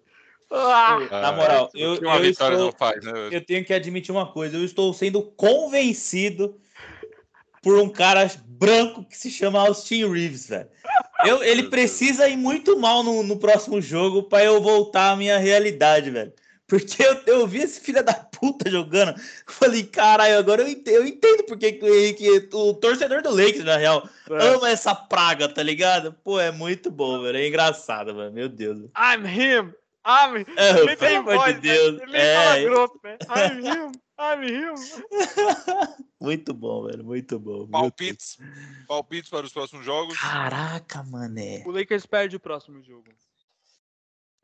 Ah, 0.52 1.00
Na 1.10 1.32
moral, 1.32 1.70
eu, 1.74 1.96
eu, 1.96 2.26
estou, 2.26 2.72
faz, 2.74 3.04
né? 3.04 3.30
eu 3.32 3.44
tenho 3.44 3.66
que 3.66 3.74
admitir 3.74 4.12
uma 4.12 4.32
coisa, 4.32 4.58
eu 4.58 4.64
estou 4.64 4.94
sendo 4.94 5.24
convencido 5.24 6.60
por 7.64 7.80
um 7.80 7.90
cara 7.90 8.30
branco 8.46 9.04
que 9.04 9.18
se 9.18 9.32
chama 9.32 9.60
Austin 9.60 10.08
Reeves, 10.12 10.50
velho. 10.50 10.70
Eu, 11.26 11.42
ele 11.42 11.64
precisa 11.64 12.28
ir 12.28 12.38
muito 12.38 12.78
mal 12.78 13.02
no, 13.02 13.24
no 13.24 13.40
próximo 13.40 13.82
jogo 13.82 14.24
para 14.24 14.44
eu 14.44 14.62
voltar 14.62 15.12
à 15.12 15.16
minha 15.16 15.38
realidade, 15.40 16.12
velho. 16.12 16.32
Porque 16.68 17.04
eu, 17.04 17.22
eu 17.28 17.48
vi 17.48 17.60
esse 17.60 17.80
filho 17.80 18.04
da 18.04 18.14
puta 18.14 18.70
jogando. 18.70 19.16
Falei, 19.46 19.84
caralho, 19.84 20.40
agora 20.40 20.64
eu 20.64 20.68
entendo, 20.68 20.96
eu 20.96 21.06
entendo 21.06 21.44
porque 21.46 21.74
que 21.74 21.86
o 21.86 21.94
Henrique, 21.94 22.50
o 22.54 22.74
torcedor 22.74 23.22
do 23.22 23.30
Lakers, 23.30 23.64
na 23.64 23.78
real, 23.78 24.08
é. 24.30 24.48
ama 24.48 24.70
essa 24.70 24.96
praga, 24.96 25.48
tá 25.48 25.62
ligado? 25.62 26.14
Pô, 26.24 26.40
é 26.40 26.52
muito 26.52 26.90
bom, 26.90 27.22
velho. 27.22 27.38
É 27.38 27.48
engraçado, 27.48 28.16
velho. 28.16 28.32
Meu 28.32 28.50
Deus. 28.50 28.80
I'm 28.98 29.28
him. 29.28 29.74
I'm 30.08 30.46
é, 30.56 30.80
ele 30.80 30.96
pelo 30.96 31.18
amor 31.18 31.48
de 31.48 31.54
né? 31.54 31.60
Deus. 31.60 32.02
Ele 32.02 32.18
é. 32.18 32.36
fala 32.36 32.62
grosso, 32.62 33.00
né? 33.04 33.18
I'm 33.30 33.68
him. 33.68 33.92
I'm 34.18 34.44
him. 34.44 34.76
muito 36.22 36.54
bom, 36.54 36.86
velho. 36.86 37.04
Muito 37.04 37.40
bom. 37.40 37.68
Palpites. 37.68 38.38
Palpites 38.88 39.30
para 39.30 39.46
os 39.46 39.54
próximos 39.54 39.86
jogos. 39.86 40.18
Caraca, 40.18 41.04
mané. 41.04 41.64
O 41.66 41.72
Lakers 41.72 42.06
perde 42.06 42.36
o 42.36 42.40
próximo 42.40 42.82
jogo. 42.82 43.06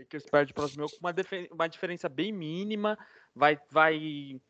Lakers 0.02 0.26
perde 0.26 0.52
o 0.52 0.56
próximo 0.56 0.84
jogo 0.84 1.00
com 1.00 1.08
uma, 1.08 1.14
uma 1.52 1.68
diferença 1.68 2.10
bem 2.10 2.32
mínima. 2.32 2.98
Vai, 3.36 3.60
vai, 3.70 4.42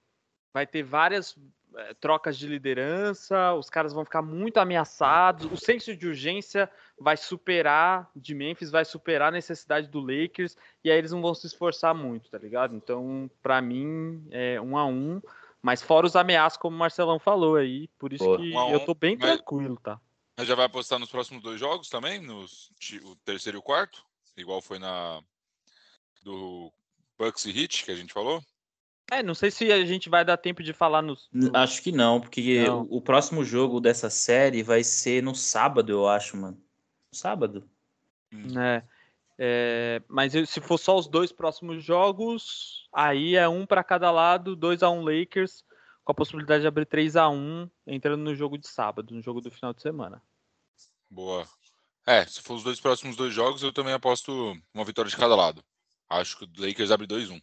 vai 0.53 0.65
ter 0.65 0.83
várias 0.83 1.37
é, 1.75 1.93
trocas 1.95 2.37
de 2.37 2.47
liderança, 2.47 3.53
os 3.53 3.69
caras 3.69 3.93
vão 3.93 4.03
ficar 4.03 4.21
muito 4.21 4.57
ameaçados. 4.57 5.51
O 5.51 5.57
senso 5.57 5.95
de 5.95 6.07
urgência 6.07 6.69
vai 6.99 7.17
superar 7.17 8.09
de 8.15 8.33
Memphis, 8.33 8.71
vai 8.71 8.85
superar 8.85 9.29
a 9.29 9.31
necessidade 9.31 9.87
do 9.87 9.99
Lakers, 9.99 10.57
e 10.83 10.91
aí 10.91 10.97
eles 10.97 11.11
não 11.11 11.21
vão 11.21 11.33
se 11.33 11.47
esforçar 11.47 11.93
muito, 11.93 12.29
tá 12.29 12.37
ligado? 12.37 12.75
Então, 12.75 13.29
para 13.41 13.61
mim, 13.61 14.25
é 14.31 14.59
um 14.59 14.77
a 14.77 14.85
um. 14.85 15.21
Mas 15.61 15.81
fora 15.81 16.07
os 16.07 16.15
ameaços, 16.15 16.57
como 16.57 16.75
o 16.75 16.79
Marcelão 16.79 17.19
falou 17.19 17.55
aí, 17.55 17.87
por 17.99 18.11
isso 18.11 18.25
Pô, 18.25 18.37
que 18.37 18.51
um 18.51 18.71
eu 18.71 18.79
tô 18.83 18.95
bem 18.95 19.15
mas, 19.15 19.35
tranquilo, 19.35 19.77
tá? 19.77 19.99
Mas 20.35 20.47
já 20.47 20.55
vai 20.55 20.65
apostar 20.65 20.97
nos 20.97 21.11
próximos 21.11 21.43
dois 21.43 21.59
jogos 21.59 21.87
também? 21.87 22.19
Nos, 22.19 22.71
o 23.03 23.15
terceiro 23.17 23.57
e 23.57 23.59
o 23.59 23.61
quarto? 23.61 24.03
igual 24.37 24.61
foi 24.61 24.79
na 24.79 25.21
do 26.23 26.71
Bucks 27.17 27.45
e 27.45 27.51
Hit 27.51 27.85
que 27.85 27.91
a 27.91 27.95
gente 27.95 28.13
falou? 28.13 28.41
É, 29.11 29.21
não 29.21 29.35
sei 29.35 29.51
se 29.51 29.71
a 29.71 29.85
gente 29.85 30.09
vai 30.09 30.23
dar 30.23 30.37
tempo 30.37 30.63
de 30.63 30.71
falar 30.71 31.01
nos. 31.01 31.29
Acho 31.53 31.81
que 31.81 31.91
não, 31.91 32.21
porque 32.21 32.63
Não. 32.65 32.83
O, 32.83 32.97
o 32.97 33.01
próximo 33.01 33.43
jogo 33.43 33.81
dessa 33.81 34.09
série 34.09 34.63
vai 34.63 34.83
ser 34.83 35.21
no 35.21 35.35
sábado, 35.35 35.91
eu 35.91 36.07
acho, 36.07 36.37
mano. 36.37 36.57
Sábado? 37.11 37.69
né? 38.31 38.83
É, 39.37 40.01
mas 40.07 40.33
eu- 40.33 40.45
se 40.45 40.61
for 40.61 40.77
só 40.77 40.97
os 40.97 41.07
dois 41.07 41.31
próximos 41.31 41.83
jogos, 41.83 42.87
aí 42.93 43.35
é 43.35 43.49
um 43.49 43.65
para 43.65 43.83
cada 43.83 44.09
lado, 44.11 44.55
2 44.55 44.81
a 44.83 44.89
1 44.89 45.01
Lakers, 45.03 45.65
com 46.05 46.11
a 46.11 46.15
possibilidade 46.15 46.61
de 46.61 46.67
abrir 46.67 46.85
3 46.85 47.15
a 47.15 47.27
1 47.27 47.69
entrando 47.85 48.21
no 48.21 48.35
jogo 48.35 48.57
de 48.57 48.67
sábado, 48.67 49.13
no 49.13 49.21
jogo 49.21 49.41
do 49.41 49.51
final 49.51 49.73
de 49.73 49.81
semana. 49.81 50.21
Boa. 51.09 51.45
É, 52.05 52.25
se 52.25 52.41
for 52.41 52.55
os 52.55 52.63
dois 52.63 52.79
próximos 52.79 53.15
dois 53.15 53.33
jogos, 53.33 53.61
eu 53.61 53.73
também 53.73 53.93
aposto 53.93 54.57
uma 54.73 54.85
vitória 54.85 55.09
de 55.09 55.17
cada 55.17 55.35
lado. 55.35 55.63
Acho 56.11 56.37
que 56.37 56.43
o 56.43 56.49
Lakers 56.57 56.91
abre 56.91 57.07
2-1. 57.07 57.41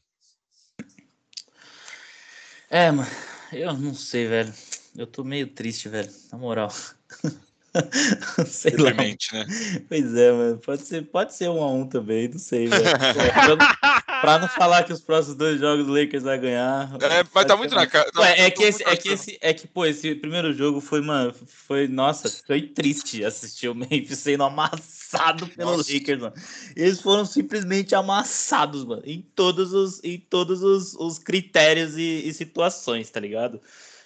É, 2.68 2.90
mano, 2.90 3.10
eu 3.50 3.72
não 3.72 3.94
sei, 3.94 4.26
velho. 4.26 4.52
Eu 4.94 5.06
tô 5.06 5.24
meio 5.24 5.46
triste, 5.46 5.88
velho, 5.88 6.12
na 6.30 6.36
moral. 6.36 6.70
sei 8.46 8.72
lá. 8.76 8.90
Deprimente, 8.90 9.32
né? 9.32 9.46
Pois 9.88 10.14
é, 10.14 10.32
mano. 10.32 10.58
Pode 10.58 10.82
ser, 10.82 11.06
pode 11.06 11.34
ser 11.34 11.48
um 11.48 11.62
a 11.62 11.72
um 11.72 11.86
também, 11.86 12.28
não 12.28 12.38
sei, 12.38 12.66
velho. 12.66 12.84
Pô, 12.84 13.56
pra, 14.20 14.38
não, 14.38 14.48
falar 14.48 14.84
que 14.84 14.92
os 14.92 15.00
próximos 15.00 15.38
dois 15.38 15.58
jogos 15.58 15.88
o 15.88 15.92
Lakers 15.92 16.24
vai 16.24 16.38
ganhar. 16.38 16.90
É, 17.00 17.24
mas 17.32 17.46
tá 17.46 17.56
muito 17.56 17.74
na 17.74 17.86
cara. 17.86 18.10
Ué, 18.16 18.48
é 18.48 18.50
tô 18.50 18.60
que 18.60 18.64
esse, 18.64 18.82
é 18.84 18.96
que 18.96 19.08
esse, 19.08 19.38
é 19.40 19.54
que, 19.54 19.66
pô, 19.66 19.86
esse 19.86 20.14
primeiro 20.14 20.52
jogo 20.52 20.82
foi, 20.82 21.00
mano, 21.00 21.32
foi, 21.46 21.88
nossa, 21.88 22.28
foi 22.46 22.60
triste 22.60 23.24
assistir 23.24 23.68
o 23.68 23.74
Memphis 23.74 24.18
sendo 24.18 24.44
amassado 24.44 24.97
pelo 25.56 25.76
Nossa. 25.76 25.92
Lakers, 25.92 26.20
mano. 26.20 26.34
Eles 26.76 27.00
foram 27.00 27.24
simplesmente 27.24 27.94
amassados, 27.94 28.84
mano, 28.84 29.02
em 29.04 29.22
todos 29.22 29.72
os, 29.72 30.02
em 30.04 30.18
todos 30.18 30.62
os, 30.62 30.94
os 30.94 31.18
critérios 31.18 31.96
e, 31.96 32.28
e 32.28 32.32
situações, 32.34 33.10
tá 33.10 33.20
ligado? 33.20 33.60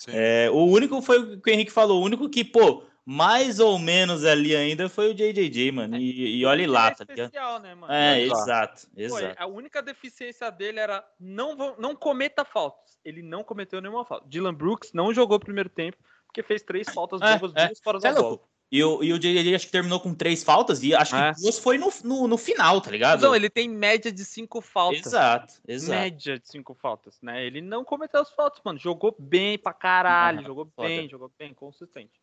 É, 0.09 0.49
o 0.51 0.65
único 0.65 1.01
foi 1.01 1.19
o 1.19 1.41
que 1.41 1.51
o 1.51 1.53
Henrique 1.53 1.71
falou, 1.71 2.01
o 2.01 2.05
único 2.05 2.29
que, 2.29 2.45
pô, 2.45 2.85
mais 3.05 3.59
ou 3.59 3.79
menos 3.79 4.25
ali 4.25 4.55
ainda 4.55 4.89
foi 4.89 5.11
o 5.11 5.15
JJJ, 5.15 5.73
mano. 5.73 5.97
E, 5.97 6.39
e 6.41 6.47
olhe 6.47 6.67
lá, 6.67 6.89
é 6.89 6.95
tá 6.95 7.05
ligado? 7.05 7.27
especial, 7.27 7.61
né, 7.61 7.75
mano? 7.75 7.93
É, 7.93 8.21
Exato. 8.21 8.87
exato, 8.97 9.15
Pô, 9.15 9.19
exato. 9.19 9.43
a 9.43 9.47
única 9.47 9.83
deficiência 9.83 10.51
dele 10.51 10.79
era 10.79 11.05
não, 11.19 11.77
não 11.79 11.97
cometa 11.97 12.45
faltas. 12.45 12.99
Ele 13.05 13.23
não 13.23 13.43
cometeu 13.43 13.81
nenhuma 13.81 14.05
falta. 14.05 14.29
Dylan 14.29 14.55
Brooks 14.55 14.93
não 14.93 15.13
jogou 15.13 15.37
o 15.37 15.41
primeiro 15.41 15.69
tempo, 15.69 15.99
porque 16.27 16.43
fez 16.43 16.63
três 16.63 16.89
faltas 16.93 17.21
É, 17.21 17.35
bobas, 17.35 17.53
é. 17.57 17.67
duas 17.67 17.81
fora 17.81 17.99
é 17.99 18.01
da 18.01 18.13
bola. 18.13 18.41
E 18.75 18.83
o, 18.83 19.05
e 19.05 19.13
o 19.13 19.19
JJJ 19.19 19.55
acho 19.55 19.67
que 19.67 19.73
terminou 19.73 20.01
com 20.01 20.15
três 20.15 20.43
faltas 20.43 20.83
e 20.83 20.95
acho 20.95 21.11
que 21.15 21.21
É. 21.21 21.33
duas 21.35 21.59
foi 21.59 21.77
no, 21.77 21.93
no, 22.03 22.27
no 22.27 22.39
final, 22.39 22.81
tá 22.81 22.91
ligado? 22.91 23.21
Não, 23.21 23.37
ele 23.37 23.51
tem 23.51 23.69
média 23.69 24.11
de 24.11 24.25
cinco 24.25 24.63
faltas. 24.63 25.05
Exato, 25.05 25.55
exato. 25.69 26.01
média 26.01 26.39
de 26.39 26.49
cinco 26.49 26.73
faltas, 26.73 27.21
né? 27.21 27.45
Ele 27.45 27.61
não 27.61 27.85
cometeu 27.85 28.23
as 28.23 28.31
faltas, 28.33 28.63
mano. 28.65 28.79
Jogou 28.79 29.15
bem 29.19 29.59
pra 29.59 29.75
caralho, 29.75 30.43
jogou 30.43 30.65
foda. 30.75 30.89
bem, 30.89 31.07
jogou 31.07 31.31
bem, 31.39 31.53
consistente. 31.53 32.19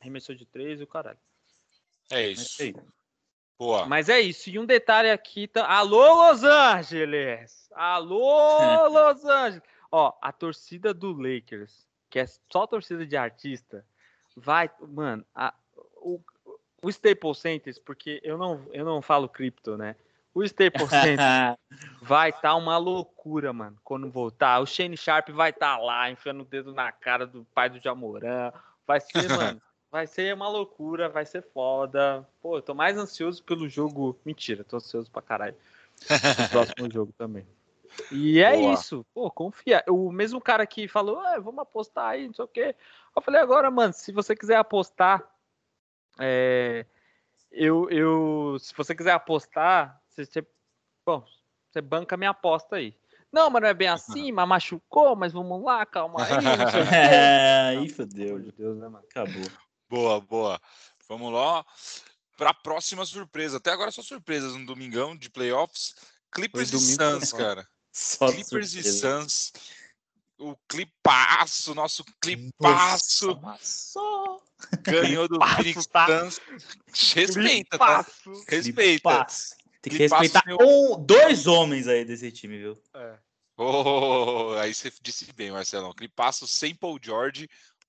Arremessou 0.00 0.36
de 0.36 0.46
três 0.46 0.78
e 0.80 0.84
o 0.84 0.86
caralho. 0.86 1.18
É 2.10 2.28
Mas 2.28 2.38
isso. 2.42 2.62
aí, 2.62 2.76
Boa. 3.58 3.86
Mas 3.86 4.08
é 4.08 4.20
isso. 4.20 4.48
E 4.50 4.56
um 4.56 4.64
detalhe 4.64 5.10
aqui. 5.10 5.48
Tá... 5.48 5.66
Alô, 5.66 6.30
Los 6.30 6.44
Angeles! 6.44 7.68
Alô, 7.74 8.86
Los 8.88 9.24
Angeles! 9.24 9.62
Ó, 9.90 10.12
a 10.22 10.30
torcida 10.30 10.94
do 10.94 11.10
Lakers, 11.12 11.88
que 12.08 12.20
é 12.20 12.26
só 12.52 12.68
torcida 12.68 13.04
de 13.04 13.16
artista, 13.16 13.84
vai. 14.36 14.70
Mano, 14.80 15.26
a- 15.34 15.52
o, 16.00 16.20
o 16.82 16.88
Staples 16.88 17.38
Center, 17.38 17.74
porque 17.84 18.20
eu 18.22 18.38
não, 18.38 18.66
eu 18.72 18.84
não 18.84 19.02
falo 19.02 19.28
cripto, 19.28 19.76
né? 19.76 19.96
O 20.34 20.44
Staples 20.44 20.90
Center 20.90 21.18
vai 22.02 22.30
estar 22.30 22.54
uma 22.54 22.76
loucura, 22.78 23.52
mano, 23.52 23.76
quando 23.82 24.10
voltar. 24.10 24.60
O 24.60 24.66
Shane 24.66 24.96
Sharp 24.96 25.30
vai 25.30 25.50
estar 25.50 25.78
lá, 25.78 26.10
enfiando 26.10 26.42
o 26.42 26.44
dedo 26.44 26.72
na 26.72 26.92
cara 26.92 27.26
do 27.26 27.44
pai 27.54 27.68
do 27.68 27.80
Jamoran. 27.80 28.52
Vai 28.86 29.00
ser, 29.00 29.08
mano, 29.28 29.60
vai 29.90 30.06
ser 30.06 30.34
uma 30.34 30.48
loucura, 30.48 31.08
vai 31.08 31.24
ser 31.24 31.42
foda. 31.42 32.26
Pô, 32.40 32.58
eu 32.58 32.62
tô 32.62 32.74
mais 32.74 32.96
ansioso 32.96 33.42
pelo 33.42 33.68
jogo. 33.68 34.18
Mentira, 34.24 34.62
tô 34.62 34.76
ansioso 34.76 35.10
pra 35.10 35.22
caralho. 35.22 35.56
O 35.56 35.98
próximo 36.50 36.90
jogo 36.92 37.12
também. 37.18 37.46
E 38.10 38.40
é 38.40 38.56
Boa. 38.56 38.74
isso. 38.74 39.04
Pô, 39.12 39.30
confia. 39.30 39.82
O 39.88 40.12
mesmo 40.12 40.40
cara 40.40 40.66
que 40.66 40.86
falou, 40.86 41.18
ah, 41.20 41.38
vamos 41.40 41.60
apostar 41.60 42.10
aí, 42.10 42.26
não 42.26 42.34
sei 42.34 42.44
o 42.44 42.48
quê. 42.48 42.76
Eu 43.16 43.22
falei, 43.22 43.40
agora, 43.40 43.70
mano, 43.70 43.92
se 43.92 44.12
você 44.12 44.36
quiser 44.36 44.56
apostar, 44.56 45.28
é, 46.18 46.86
eu, 47.50 47.88
eu, 47.90 48.56
se 48.58 48.74
você 48.74 48.94
quiser 48.94 49.12
apostar, 49.12 50.00
você, 50.08 50.24
você- 50.24 50.46
bom, 51.06 51.24
você 51.70 51.80
banca 51.80 52.16
minha 52.16 52.30
aposta 52.30 52.76
aí. 52.76 52.96
Não, 53.32 53.50
mas 53.50 53.62
não 53.62 53.68
é 53.68 53.74
bem 53.74 53.88
assim, 53.88 54.32
mas 54.32 54.48
machucou, 54.48 55.14
mas 55.16 55.32
vamos 55.32 55.62
lá, 55.62 55.84
calma 55.84 56.24
aí. 56.24 56.28
É, 56.92 57.78
aí 57.78 57.88
fodeu. 57.88 58.40
Deus, 58.56 58.78
né, 58.78 58.88
mano? 58.88 59.04
Acabou. 59.10 59.50
Boa, 59.88 60.20
boa. 60.20 60.60
Vamos 61.08 61.32
lá 61.32 61.64
para 62.36 62.50
a 62.50 62.54
próxima 62.54 63.04
surpresa. 63.04 63.56
Até 63.56 63.72
agora 63.72 63.90
só 63.90 64.02
surpresas 64.02 64.54
no 64.54 64.64
domingão 64.64 65.16
de 65.16 65.28
playoffs. 65.28 65.94
Clippers 66.30 66.72
e 66.72 66.78
Suns, 66.78 67.32
cara. 67.32 67.66
Só 67.90 68.30
Clippers 68.30 68.74
e. 68.74 68.82
Suns. 68.84 69.52
O 70.38 70.54
clipaço, 70.68 71.74
nosso 71.74 72.04
clipaço 72.20 73.26
Nossa. 73.34 74.47
Ganhou 74.82 75.28
do 75.28 75.38
Phoenix 75.56 75.86
tá? 75.86 76.06
Suns. 76.06 76.40
Respeita, 77.14 77.78
tá? 77.78 78.06
Respeita. 78.48 79.26
Tem 79.80 79.92
que 79.92 79.98
respeitar 79.98 80.42
meu- 80.46 80.58
um, 80.60 81.04
dois 81.04 81.46
homens 81.46 81.86
aí 81.86 82.04
desse 82.04 82.30
time, 82.32 82.58
viu? 82.58 82.82
É. 82.94 83.18
Oh, 83.56 84.54
aí 84.60 84.72
você 84.72 84.92
disse 85.00 85.32
bem, 85.32 85.50
Marcelão. 85.50 85.92
Clipaço 85.92 86.46
sem 86.46 86.74
Paul 86.74 86.98
George, 87.02 87.48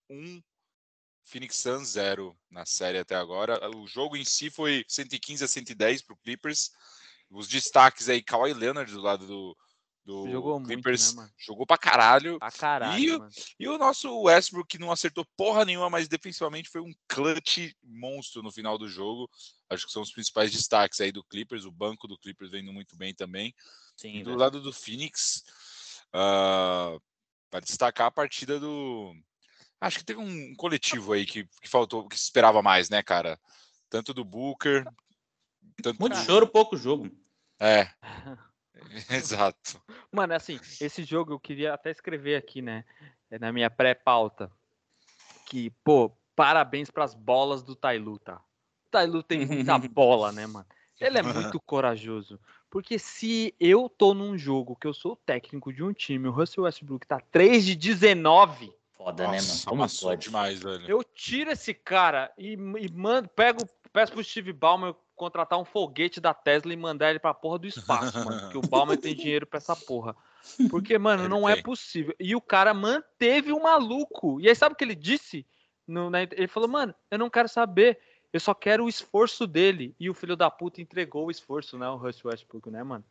um 0.09 0.41
Phoenix 1.23 1.57
Suns 1.57 1.89
zero 1.89 2.35
na 2.49 2.65
série 2.65 2.97
até 2.97 3.15
agora. 3.15 3.59
O 3.75 3.87
jogo 3.87 4.17
em 4.17 4.25
si 4.25 4.49
foi 4.49 4.83
115 4.87 5.43
a 5.43 5.47
110 5.47 6.01
para 6.01 6.13
o 6.13 6.17
Clippers. 6.17 6.71
Os 7.29 7.47
destaques 7.47 8.09
aí, 8.09 8.23
Kawhi 8.23 8.53
Leonard 8.53 8.91
do 8.91 9.01
lado 9.01 9.27
do, 9.27 9.57
do 10.09 10.27
Jogou 10.31 10.59
muito, 10.59 10.73
Clippers. 10.73 11.13
né, 11.13 11.21
mano? 11.21 11.33
jogou 11.37 11.67
pra 11.67 11.77
caralho. 11.77 12.39
Pra 12.39 12.51
caralho, 12.51 12.99
E 12.99 13.11
o- 13.15 13.19
mano. 13.19 13.31
E 13.59 13.67
o 13.67 13.77
nosso 13.77 14.21
Westbrook, 14.21 14.67
que 14.67 14.79
não 14.79 14.91
acertou 14.91 15.23
porra 15.37 15.63
nenhuma, 15.63 15.87
mas 15.89 16.07
defensivamente 16.07 16.67
foi 16.69 16.81
um 16.81 16.91
clutch 17.07 17.71
monstro 17.83 18.41
no 18.41 18.51
final 18.51 18.75
do 18.77 18.87
jogo. 18.87 19.29
Acho 19.69 19.85
que 19.85 19.91
são 19.91 20.01
os 20.01 20.11
principais 20.11 20.51
destaques 20.51 20.99
aí 20.99 21.11
do 21.11 21.23
Clippers. 21.23 21.63
O 21.65 21.71
banco 21.71 22.07
do 22.07 22.17
Clippers 22.17 22.49
vendo 22.49 22.73
muito 22.73 22.95
bem 22.97 23.13
também. 23.13 23.53
Sim, 23.95 24.15
E 24.15 24.23
do 24.23 24.31
velho. 24.31 24.39
lado 24.39 24.61
do 24.61 24.73
Phoenix, 24.73 25.43
para 26.11 27.59
destacar 27.61 28.07
a 28.07 28.11
partida 28.11 28.59
do. 28.59 29.13
Acho 29.79 29.99
que 29.99 30.05
teve 30.05 30.19
um 30.19 30.55
coletivo 30.55 31.13
aí 31.13 31.25
que, 31.25 31.45
que 31.61 31.69
faltou, 31.69 32.07
que 32.07 32.17
se 32.17 32.23
esperava 32.25 32.61
mais, 32.61 32.89
né, 32.89 33.01
cara? 33.03 33.39
Tanto 33.89 34.13
do 34.13 34.25
Booker. 34.25 34.83
Tanto 35.83 35.99
Muito 35.99 36.17
do... 36.17 36.23
choro, 36.25 36.47
pouco 36.47 36.75
jogo. 36.75 37.09
É. 37.59 37.89
Exato. 39.09 39.81
Mano, 40.11 40.33
assim, 40.33 40.59
esse 40.81 41.03
jogo 41.03 41.33
eu 41.33 41.39
queria 41.39 41.73
até 41.73 41.91
escrever 41.91 42.35
aqui, 42.35 42.61
né? 42.61 42.83
é, 43.29 43.39
Na 43.39 43.51
minha 43.51 43.69
pré-pauta. 43.69 44.51
Que, 45.45 45.69
pô, 45.83 46.11
parabéns 46.35 46.91
pras 46.91 47.13
bolas 47.13 47.63
do 47.63 47.75
Tailu, 47.75 48.19
tá? 48.19 48.35
O 48.37 48.91
Tailu 48.91 49.23
tem 49.23 49.45
muita 49.45 49.77
bola, 49.89 50.31
né, 50.31 50.45
mano? 50.45 50.65
Ele 50.99 51.17
é 51.17 51.23
muito 51.23 51.59
corajoso. 51.61 52.39
Porque 52.69 52.99
se 52.99 53.55
eu 53.59 53.87
tô 53.89 54.13
num 54.13 54.37
jogo 54.37 54.75
que 54.75 54.85
eu 54.85 54.93
sou 54.93 55.13
o 55.13 55.15
técnico 55.15 55.71
de 55.71 55.81
um 55.81 55.93
time, 55.93 56.27
o 56.27 56.31
Russell 56.31 56.65
Westbrook 56.65 57.07
tá 57.07 57.19
3 57.31 57.65
de 57.65 57.75
19, 57.75 58.73
Foda, 58.99 59.23
né, 59.23 59.29
mano? 59.29 59.37
Nossa, 59.37 59.69
Como 59.69 59.87
pode? 60.01 60.25
demais, 60.25 60.59
velho. 60.61 60.85
eu 60.85 61.01
tiro 61.03 61.49
esse 61.51 61.73
cara 61.73 62.31
e, 62.37 62.51
e 62.53 62.91
mando, 62.91 63.29
pego, 63.29 63.65
peço 63.93 64.11
pro 64.11 64.21
Steve 64.21 64.51
Ballmer 64.51 64.93
contratar 65.19 65.59
um 65.59 65.65
foguete 65.65 66.19
da 66.19 66.33
Tesla 66.33 66.73
e 66.73 66.77
mandar 66.77 67.09
ele 67.11 67.19
pra 67.19 67.33
porra 67.33 67.59
do 67.59 67.67
espaço, 67.67 68.17
mano. 68.25 68.39
Porque 68.41 68.57
o 68.57 68.61
Ballmer 68.61 68.97
tem 68.97 69.13
dinheiro 69.15 69.45
pra 69.45 69.57
essa 69.57 69.75
porra. 69.75 70.15
Porque, 70.69 70.97
mano, 70.97 71.23
Ele 71.23 71.29
não 71.29 71.47
é 71.47 71.55
tem. 71.55 71.63
possível. 71.63 72.15
E 72.19 72.35
o 72.35 72.41
cara 72.41 72.73
manteve 72.73 73.51
o 73.51 73.61
maluco. 73.61 74.39
E 74.39 74.47
aí, 74.47 74.55
sabe 74.55 74.73
o 74.73 74.75
que 74.75 74.83
ele 74.83 74.95
disse? 74.95 75.45
No, 75.85 76.09
na- 76.09 76.23
ele 76.23 76.47
falou, 76.47 76.69
mano, 76.69 76.95
eu 77.11 77.19
não 77.19 77.29
quero 77.29 77.49
saber. 77.49 77.99
Eu 78.31 78.39
só 78.39 78.53
quero 78.53 78.85
o 78.85 78.89
esforço 78.89 79.45
dele. 79.45 79.93
E 79.99 80.09
o 80.09 80.13
filho 80.13 80.35
da 80.35 80.49
puta 80.49 80.81
entregou 80.81 81.27
o 81.27 81.31
esforço, 81.31 81.77
né? 81.77 81.89
O 81.89 81.97
Russell 81.97 82.31
Westbrook, 82.31 82.69
né, 82.69 82.81
mano? 82.83 83.03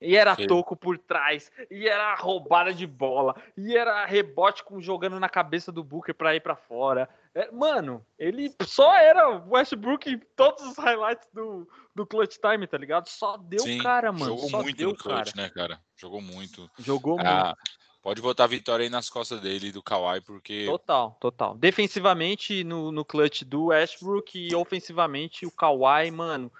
E 0.00 0.14
era 0.14 0.34
Sim. 0.34 0.46
toco 0.46 0.76
por 0.76 0.98
trás, 0.98 1.50
e 1.70 1.88
era 1.88 2.14
roubada 2.16 2.72
de 2.72 2.86
bola, 2.86 3.34
e 3.56 3.76
era 3.76 4.04
rebote 4.04 4.62
com 4.62 4.80
jogando 4.80 5.18
na 5.18 5.28
cabeça 5.28 5.72
do 5.72 5.82
Booker 5.82 6.14
pra 6.14 6.34
ir 6.34 6.40
pra 6.40 6.54
fora. 6.54 7.08
É, 7.34 7.50
mano, 7.50 8.04
ele 8.18 8.54
só 8.62 8.94
era 8.94 9.28
o 9.28 9.50
Westbrook 9.50 10.08
em 10.08 10.18
todos 10.34 10.64
os 10.64 10.76
highlights 10.76 11.26
do, 11.32 11.68
do 11.94 12.06
Clutch 12.06 12.36
Time, 12.38 12.66
tá 12.66 12.78
ligado? 12.78 13.08
Só 13.08 13.36
deu 13.36 13.60
Sim, 13.60 13.78
cara, 13.78 14.12
mano. 14.12 14.26
Jogou 14.26 14.48
só 14.48 14.62
muito 14.62 14.76
deu 14.76 14.90
no 14.90 14.96
clutch, 14.96 15.32
cara. 15.32 15.42
né, 15.42 15.50
cara? 15.50 15.80
Jogou 15.96 16.20
muito. 16.20 16.70
Jogou 16.78 17.16
muito. 17.16 17.28
Ah, 17.28 17.54
pode 18.02 18.20
botar 18.22 18.44
a 18.44 18.48
vitória 18.48 18.84
aí 18.84 18.90
nas 18.90 19.10
costas 19.10 19.40
dele 19.40 19.68
e 19.68 19.72
do 19.72 19.82
Kawhi, 19.82 20.20
porque 20.22 20.64
Total, 20.66 21.16
total. 21.20 21.54
Defensivamente 21.56 22.64
no, 22.64 22.92
no 22.92 23.04
clutch 23.04 23.42
do 23.42 23.66
Westbrook 23.66 24.38
e 24.38 24.54
ofensivamente 24.54 25.44
o 25.44 25.50
Kawhi, 25.50 26.10
mano, 26.10 26.50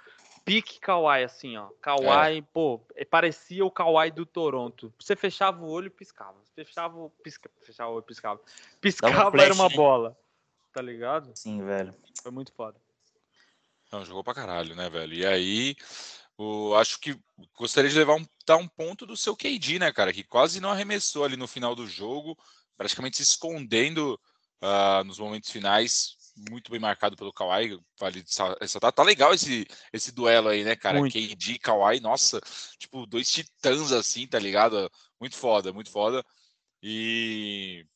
pique 0.46 0.78
Kawhi, 0.78 1.24
assim, 1.24 1.56
ó. 1.56 1.68
Kawhi, 1.82 2.40
pô, 2.52 2.80
é, 2.94 3.04
parecia 3.04 3.64
o 3.66 3.70
Kawhi 3.70 4.12
do 4.12 4.24
Toronto. 4.24 4.94
Você 4.98 5.16
fechava 5.16 5.62
o 5.62 5.68
olho 5.68 5.88
e 5.88 5.90
piscava. 5.90 6.38
Você 6.44 6.64
fechava 6.64 6.96
o, 6.96 7.10
pisca, 7.10 7.50
fechava 7.62 7.90
o 7.90 7.94
olho 7.94 8.04
e 8.04 8.06
piscava. 8.06 8.40
Piscava 8.80 9.30
flash, 9.32 9.44
era 9.44 9.54
uma 9.54 9.68
né? 9.68 9.74
bola. 9.74 10.16
Tá 10.72 10.80
ligado? 10.80 11.32
Sim, 11.34 11.64
velho. 11.64 11.92
Foi 12.22 12.30
muito 12.30 12.52
foda. 12.52 12.80
Não, 13.90 14.04
jogou 14.04 14.22
pra 14.22 14.34
caralho, 14.34 14.76
né, 14.76 14.88
velho? 14.88 15.14
E 15.14 15.26
aí, 15.26 15.76
o, 16.38 16.74
acho 16.76 17.00
que 17.00 17.18
gostaria 17.56 17.90
de 17.90 17.98
levar 17.98 18.14
um, 18.14 18.24
dar 18.46 18.56
um 18.56 18.68
ponto 18.68 19.04
do 19.04 19.16
seu 19.16 19.36
KD, 19.36 19.80
né, 19.80 19.92
cara? 19.92 20.12
Que 20.12 20.22
quase 20.22 20.60
não 20.60 20.70
arremessou 20.70 21.24
ali 21.24 21.36
no 21.36 21.48
final 21.48 21.74
do 21.74 21.88
jogo, 21.88 22.38
praticamente 22.76 23.16
se 23.16 23.24
escondendo 23.24 24.18
ah, 24.60 25.02
nos 25.04 25.18
momentos 25.18 25.50
finais. 25.50 26.16
Muito 26.50 26.70
bem 26.70 26.78
marcado 26.78 27.16
pelo 27.16 27.32
Kawhi. 27.32 27.80
Vale 27.98 28.22
ressaltar. 28.60 28.92
Tá 28.92 29.02
legal 29.02 29.32
esse, 29.32 29.66
esse 29.92 30.12
duelo 30.12 30.48
aí, 30.48 30.64
né, 30.64 30.76
cara? 30.76 30.98
Muito. 30.98 31.12
KD 31.14 31.52
e 31.52 31.58
Kawhi, 31.58 32.00
nossa, 32.00 32.40
tipo, 32.78 33.06
dois 33.06 33.30
titãs 33.30 33.90
assim, 33.92 34.26
tá 34.26 34.38
ligado? 34.38 34.90
Muito 35.18 35.36
foda, 35.36 35.72
muito 35.72 35.90
foda. 35.90 36.22
E 36.82 37.86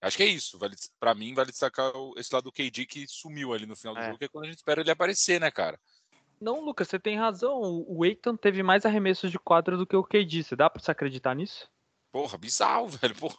acho 0.00 0.16
que 0.16 0.22
é 0.22 0.26
isso. 0.26 0.58
Vale, 0.58 0.74
para 0.98 1.14
mim, 1.14 1.34
vale 1.34 1.50
destacar 1.50 1.92
esse 2.16 2.32
lado 2.34 2.44
do 2.44 2.52
KD 2.52 2.86
que 2.86 3.06
sumiu 3.06 3.52
ali 3.52 3.66
no 3.66 3.76
final 3.76 3.94
do 3.94 4.00
É. 4.00 4.06
jogo, 4.06 4.18
que 4.18 4.24
é 4.24 4.28
quando 4.28 4.44
a 4.44 4.48
gente 4.48 4.56
espera 4.56 4.80
ele 4.80 4.90
aparecer, 4.90 5.40
né, 5.40 5.50
cara? 5.50 5.78
Não, 6.40 6.60
Lucas, 6.60 6.88
você 6.88 6.98
tem 6.98 7.16
razão. 7.16 7.60
O 7.86 8.02
Aiton 8.02 8.36
teve 8.36 8.62
mais 8.62 8.84
arremessos 8.84 9.30
de 9.30 9.38
quadra 9.38 9.76
do 9.76 9.86
que 9.86 9.96
o 9.96 10.02
KD. 10.04 10.42
Você 10.42 10.56
dá 10.56 10.68
pra 10.68 10.82
se 10.82 10.90
acreditar 10.90 11.34
nisso? 11.34 11.68
Porra, 12.10 12.36
bizarro, 12.38 12.88
velho. 13.00 13.14
Porra. 13.14 13.36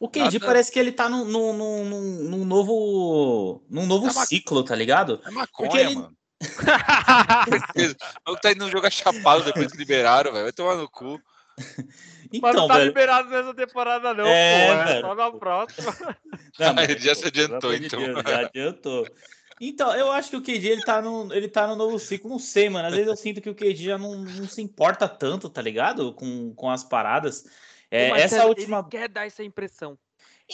O 0.00 0.08
KD 0.08 0.24
Nada- 0.38 0.40
parece 0.46 0.70
que 0.72 0.78
ele 0.78 0.92
tá 0.92 1.08
num, 1.08 1.24
num, 1.24 1.52
num, 1.52 1.84
num- 1.84 2.44
novo, 2.44 3.62
num 3.68 3.86
novo 3.86 4.06
É 4.08 4.10
uma- 4.12 4.26
ciclo, 4.26 4.62
tá 4.62 4.74
ligado? 4.74 5.20
É 5.26 5.30
maconha, 5.30 5.68
Porque 5.70 5.78
ele- 5.84 5.94
mano. 5.96 6.16
O 8.28 8.36
tá 8.36 8.52
indo 8.52 8.70
jogar 8.70 8.90
chapado 8.90 9.44
depois 9.44 9.70
que 9.72 9.76
liberaram, 9.78 10.32
velho. 10.32 10.44
Vai 10.44 10.52
tomar 10.52 10.76
no 10.76 10.88
cu. 10.88 11.20
Mas 12.30 12.32
Então, 12.32 12.52
não 12.52 12.68
tá 12.68 12.74
velho. 12.74 12.86
liberado 12.88 13.30
nessa 13.30 13.54
temporada, 13.54 14.12
não, 14.14 14.26
É, 14.26 14.66
pô. 14.66 14.72
É 14.72 14.84
velho. 14.84 15.00
só 15.00 15.14
na 15.14 15.32
próxima. 15.32 15.96
Não, 16.58 16.74
mas, 16.74 16.88
Ele 16.88 16.98
já 17.00 17.14
se 17.14 17.20
pelo 17.30 17.44
adiantou, 17.46 17.72
então. 17.74 18.00
Deus, 18.00 18.22
já 18.26 18.40
adiantou. 18.46 19.06
Então, 19.60 19.94
eu 19.94 20.10
acho 20.10 20.30
que 20.30 20.36
o 20.36 20.42
KD 20.42 20.68
ele 20.68 20.82
tá, 20.82 21.00
no, 21.00 21.32
ele 21.32 21.48
tá 21.48 21.66
no 21.68 21.76
novo 21.76 21.98
ciclo, 22.00 22.28
não 22.28 22.38
sei, 22.38 22.68
mano. 22.68 22.88
Às 22.88 22.94
vezes 22.94 23.08
eu 23.08 23.16
sinto 23.16 23.40
que 23.40 23.48
o 23.50 23.54
KD 23.54 23.74
já 23.84 23.96
não, 23.98 24.16
não 24.16 24.48
se 24.48 24.60
importa 24.60 25.08
tanto, 25.08 25.48
tá 25.48 25.62
ligado? 25.62 26.12
Com, 26.14 26.52
com 26.54 26.68
as 26.70 26.82
paradas. 26.84 27.44
É, 27.90 28.10
Mas 28.10 28.24
essa 28.24 28.36
ele- 28.40 28.44
última. 28.48 28.78
Ele 28.80 28.88
quer 28.90 29.08
dar 29.08 29.26
essa 29.26 29.42
impressão. 29.42 29.98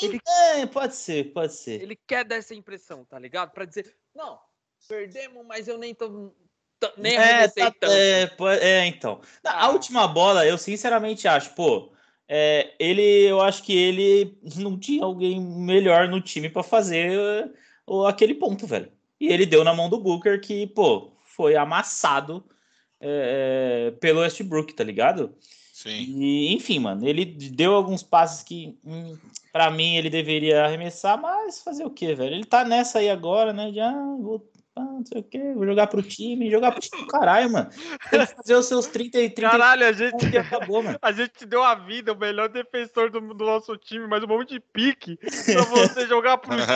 Ele, 0.01 0.20
É, 0.56 0.66
pode 0.66 0.94
ser, 0.97 1.32
pode 1.32 1.55
ser. 1.55 1.81
ele 1.81 1.97
quer 2.06 2.24
dar 2.24 2.36
essa 2.36 2.55
impressão, 2.55 3.05
tá 3.05 3.19
ligado? 3.19 3.51
Pra 3.52 3.65
dizer, 3.65 3.94
não, 4.15 4.39
perdemos, 4.89 5.44
mas 5.47 5.69
eu 5.69 5.78
nem 5.78 5.94
tô. 5.94 6.32
tô- 6.81 6.93
nem 6.98 7.16
é, 7.16 7.47
tá- 7.48 7.70
tanto. 7.70 7.90
é, 7.93 8.31
é, 8.61 8.86
então. 8.86 9.20
Na- 9.43 9.52
A 9.52 9.65
Ah. 9.66 9.70
última 9.70 10.06
bola, 10.09 10.44
eu 10.47 10.59
sinceramente 10.59 11.27
acho, 11.28 11.55
pô, 11.55 11.93
é, 12.28 12.74
ele, 12.78 13.02
eu 13.27 13.40
acho 13.40 13.62
que 13.62 13.77
ele 13.77 14.36
não 14.69 14.78
tinha 14.78 15.05
alguém 15.05 15.40
melhor 15.40 16.09
no 16.09 16.20
time 16.20 16.48
pra 16.51 16.62
fazer 16.62 17.16
uh, 17.19 17.55
o- 17.86 18.06
aquele 18.06 18.35
ponto, 18.35 18.66
velho. 18.66 18.93
E 19.20 19.28
ele 19.32 19.47
deu 19.47 19.62
na 19.65 19.73
mão 19.73 19.89
do 19.89 19.98
Booker, 20.01 20.40
que, 20.40 20.66
pô, 20.66 21.12
foi 21.24 21.55
amassado 21.56 22.44
é, 23.01 23.89
é, 23.89 23.90
pelo 23.93 24.20
Westbrook, 24.20 24.73
tá 24.74 24.82
ligado? 24.85 25.36
Sim. 25.74 25.90
E, 25.90 26.55
enfim, 26.55 26.78
mano, 26.78 27.05
ele 27.05 27.24
deu 27.24 27.74
alguns 27.74 28.01
passes 28.01 28.44
que, 28.44 28.78
hum, 28.84 29.18
para 29.52 29.72
mim, 29.72 29.96
ele 29.96 30.09
deveria 30.09 30.64
arremessar, 30.64 31.20
mas 31.20 31.64
fazer 31.64 31.84
o 31.84 31.90
quê, 31.90 32.14
velho? 32.14 32.32
Ele 32.32 32.44
tá 32.44 32.64
nessa 32.64 33.01
aí 33.01 33.10
agora, 33.10 33.52
né? 33.52 33.72
Já 33.72 33.90
vou, 33.90 34.48
ah, 34.76 34.80
não 34.84 35.05
sei 35.05 35.20
o 35.20 35.24
quê, 35.24 35.52
vou 35.52 35.66
jogar 35.66 35.88
pro 35.88 36.01
time, 36.01 36.48
jogar 36.48 36.70
pro 36.70 36.80
time 36.80 37.02
do 37.02 37.09
caralho, 37.09 37.51
mano. 37.51 37.70
Tem 38.09 38.20
que 38.24 38.36
fazer 38.36 38.55
os 38.55 38.66
seus 38.66 38.86
30 38.86 39.18
e 39.18 39.28
30 39.28 39.51
Caralho, 39.51 39.84
a 39.84 39.92
gente, 39.92 40.38
acabou, 40.38 40.80
mano. 40.80 40.96
a 41.02 41.10
gente 41.10 41.44
deu 41.44 41.64
a 41.64 41.74
vida, 41.74 42.12
o 42.12 42.16
melhor 42.16 42.48
defensor 42.48 43.10
do, 43.10 43.20
do 43.34 43.44
nosso 43.44 43.76
time, 43.76 44.06
mas 44.06 44.22
um 44.22 44.28
monte 44.28 44.51
de 44.51 44.60
pique 44.60 45.16
pra 45.16 45.64
você 45.64 46.06
jogar 46.06 46.38
pro 46.38 46.55
time. 46.55 46.68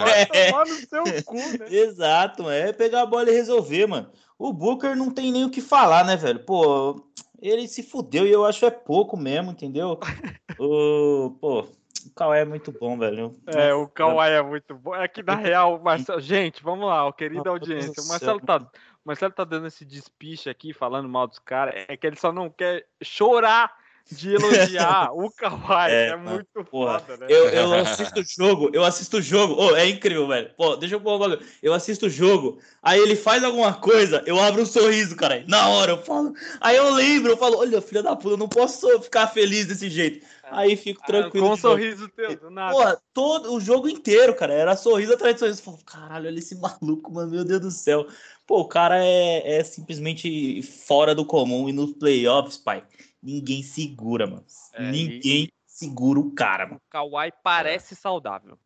Vai 0.00 0.22
É. 0.22 0.46
tomar 0.46 0.64
no 0.64 0.76
seu 0.76 1.04
cu, 1.26 1.36
né? 1.58 1.66
Exato, 1.68 2.44
mano. 2.44 2.54
é 2.56 2.72
pegar 2.72 3.02
a 3.02 3.06
bola 3.06 3.30
e 3.30 3.34
resolver, 3.34 3.86
mano. 3.86 4.10
O 4.38 4.50
Booker 4.50 4.94
não 4.96 5.10
tem 5.10 5.30
nem 5.30 5.44
o 5.44 5.50
que 5.50 5.60
falar, 5.60 6.04
né, 6.04 6.16
velho? 6.16 6.40
Pô, 6.40 7.02
ele 7.40 7.68
se 7.68 7.82
fudeu 7.82 8.26
e 8.26 8.32
eu 8.32 8.44
acho 8.44 8.64
é 8.66 8.70
pouco 8.70 9.16
mesmo, 9.16 9.50
entendeu? 9.50 9.98
o, 10.58 11.30
pô, 11.40 11.60
o 11.60 12.14
Kawhi 12.14 12.38
é 12.38 12.44
muito 12.44 12.72
bom, 12.72 12.98
velho. 12.98 13.34
É, 13.46 13.74
o 13.74 13.88
Kawhi 13.88 14.30
é 14.30 14.42
muito 14.42 14.74
bom. 14.74 14.94
É 14.94 15.08
que 15.08 15.22
na 15.22 15.34
real, 15.34 15.80
Marcelo. 15.80 16.20
Gente, 16.20 16.62
vamos 16.62 16.86
lá, 16.86 17.12
querida 17.12 17.50
audiência. 17.50 18.02
O 18.02 18.08
Marcelo 18.08 18.40
tá, 18.40 18.58
o 18.58 18.68
Marcelo 19.04 19.32
tá 19.32 19.44
dando 19.44 19.66
esse 19.66 19.84
despiche 19.84 20.48
aqui, 20.48 20.72
falando 20.72 21.08
mal 21.08 21.26
dos 21.26 21.38
caras. 21.38 21.84
É 21.88 21.96
que 21.96 22.06
ele 22.06 22.16
só 22.16 22.32
não 22.32 22.48
quer 22.48 22.86
chorar 23.02 23.72
de 24.10 24.34
elogiar 24.34 25.10
o 25.12 25.30
Kawhi. 25.30 25.90
É, 25.90 26.08
É, 26.08 26.16
muito 26.16 26.64
porra. 26.70 27.00
foda, 27.00 27.16
né? 27.16 27.26
Eu, 27.28 27.48
eu 27.48 27.74
assisto 27.74 28.20
o 28.20 28.24
jogo, 28.24 28.70
eu 28.72 28.84
assisto 28.84 29.16
o 29.16 29.22
jogo. 29.22 29.54
Ô, 29.60 29.74
é 29.74 29.88
incrível, 29.88 30.28
velho. 30.28 30.50
Pô, 30.56 30.76
deixa 30.76 30.94
eu 30.94 31.00
pôr 31.00 31.16
um 31.16 31.18
bagulho. 31.18 31.40
Eu 31.62 31.74
assisto 31.74 32.06
o 32.06 32.10
jogo, 32.10 32.58
aí 32.82 33.00
ele 33.00 33.16
faz 33.16 33.42
alguma 33.42 33.74
coisa, 33.74 34.22
eu 34.26 34.40
abro 34.40 34.62
um 34.62 34.66
sorriso, 34.66 35.16
cara. 35.16 35.44
Na 35.48 35.68
hora 35.68 35.92
eu 35.92 36.02
falo. 36.02 36.32
Aí 36.60 36.76
eu 36.76 36.92
lembro, 36.94 37.32
eu 37.32 37.36
falo, 37.36 37.58
olha, 37.58 37.80
filha 37.82 38.02
da 38.02 38.14
puta, 38.14 38.34
eu 38.34 38.38
não 38.38 38.48
posso 38.48 39.00
ficar 39.02 39.26
feliz 39.28 39.66
desse 39.66 39.90
jeito. 39.90 40.24
Aí 40.48 40.76
fico 40.76 41.00
Ah, 41.02 41.06
tranquilo. 41.06 41.48
Com 41.48 41.52
um 41.54 41.56
sorriso 41.56 42.08
teu, 42.08 42.36
do 42.36 42.50
nada. 42.50 42.72
Porra, 42.72 42.98
todo 43.12 43.52
o 43.52 43.60
jogo 43.60 43.88
inteiro, 43.88 44.32
cara, 44.34 44.54
era 44.54 44.76
sorriso 44.76 45.14
atrás 45.14 45.34
de 45.34 45.40
sorriso. 45.40 45.60
Eu 45.60 45.64
falo, 45.64 45.78
caralho, 45.84 46.28
olha 46.28 46.38
esse 46.38 46.54
maluco, 46.54 47.12
mano, 47.12 47.32
meu 47.32 47.44
Deus 47.44 47.60
do 47.60 47.70
céu. 47.72 48.06
Pô, 48.46 48.60
o 48.60 48.68
cara 48.68 49.04
é, 49.04 49.56
é 49.58 49.64
simplesmente 49.64 50.62
fora 50.62 51.16
do 51.16 51.24
comum 51.24 51.68
e 51.68 51.72
nos 51.72 51.92
playoffs, 51.94 52.56
pai, 52.56 52.84
ninguém 53.26 53.62
segura, 53.62 54.26
mano. 54.26 54.46
É, 54.72 54.90
ninguém 54.90 55.48
segura 55.66 56.20
o 56.20 56.32
cara, 56.32 56.66
mano. 56.66 56.76
O 56.76 56.90
Kawhi 56.90 57.32
parece 57.42 57.96
saudável. 57.96 58.56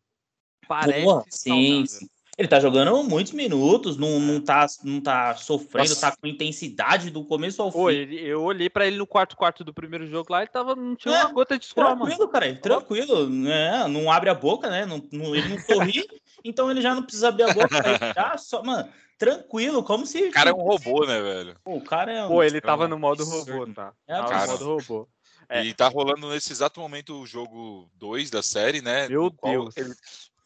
Parece 0.67 1.31
sim, 1.31 1.85
saudável. 1.85 1.87
sim. 1.87 2.07
Ele 2.41 2.47
tá 2.47 2.59
jogando 2.59 3.03
muitos 3.03 3.33
minutos, 3.33 3.97
não, 3.97 4.19
não, 4.19 4.41
tá, 4.41 4.65
não 4.83 4.99
tá 4.99 5.35
sofrendo, 5.35 5.89
Nossa. 5.89 6.09
tá 6.09 6.17
com 6.19 6.25
intensidade 6.25 7.11
do 7.11 7.23
começo 7.23 7.61
ao 7.61 7.71
Pô, 7.71 7.87
fim. 7.89 7.93
ele- 7.93 8.19
eu 8.19 8.41
olhei 8.41 8.67
pra 8.67 8.87
ele 8.87 8.97
no 8.97 9.05
quarto 9.05 9.37
quarto 9.37 9.63
do 9.63 9.71
primeiro 9.71 10.07
jogo 10.07 10.33
lá, 10.33 10.39
ele 10.41 10.49
tava, 10.49 10.75
não 10.75 10.95
tinha 10.95 11.13
É, 11.13 11.23
uma 11.23 11.33
gota 11.33 11.55
de 11.59 11.67
suor, 11.67 11.83
mano. 11.95 11.99
Tranquilo, 12.07 12.27
cara, 12.29 12.55
tranquilo, 12.55 13.29
né? 13.29 13.87
Não 13.87 14.11
abre 14.11 14.31
a 14.31 14.33
boca, 14.33 14.71
né? 14.71 14.87
Não, 14.87 15.03
não- 15.11 15.35
ele 15.35 15.49
não 15.49 15.59
sorri, 15.59 16.03
então 16.43 16.71
ele 16.71 16.81
já 16.81 16.95
não 16.95 17.03
precisa 17.03 17.27
abrir 17.27 17.43
a 17.43 17.53
boca. 17.53 17.69
Aí 17.85 18.11
já 18.15 18.35
só, 18.39 18.63
mano, 18.63 18.89
tranquilo, 19.19 19.83
como 19.83 20.03
se. 20.07 20.29
O 20.29 20.31
cara 20.31 20.49
é 20.49 20.53
um 20.53 20.63
robô, 20.63 21.05
né, 21.05 21.21
velho? 21.21 21.55
Pô, 21.63 21.75
o 21.75 21.83
cara 21.83 22.11
é 22.11 22.25
um. 22.25 22.27
Pô, 22.27 22.41
ele 22.41 22.59
tava 22.59 22.87
no 22.87 22.97
modo 22.97 23.23
robô, 23.23 23.67
tá? 23.71 23.93
É 24.07 24.15
Tava 24.15 24.29
no 24.29 24.35
absurdo. 24.35 24.65
modo 24.65 24.81
robô. 24.81 25.07
É. 25.47 25.63
E 25.63 25.73
tá 25.75 25.87
rolando 25.89 26.27
nesse 26.29 26.51
exato 26.51 26.79
momento 26.79 27.21
o 27.21 27.27
jogo 27.27 27.87
2 27.99 28.31
da 28.31 28.41
série, 28.41 28.81
né? 28.81 29.07
Meu 29.07 29.23
no 29.25 29.35
Deus. 29.43 29.77
ele- 29.77 29.93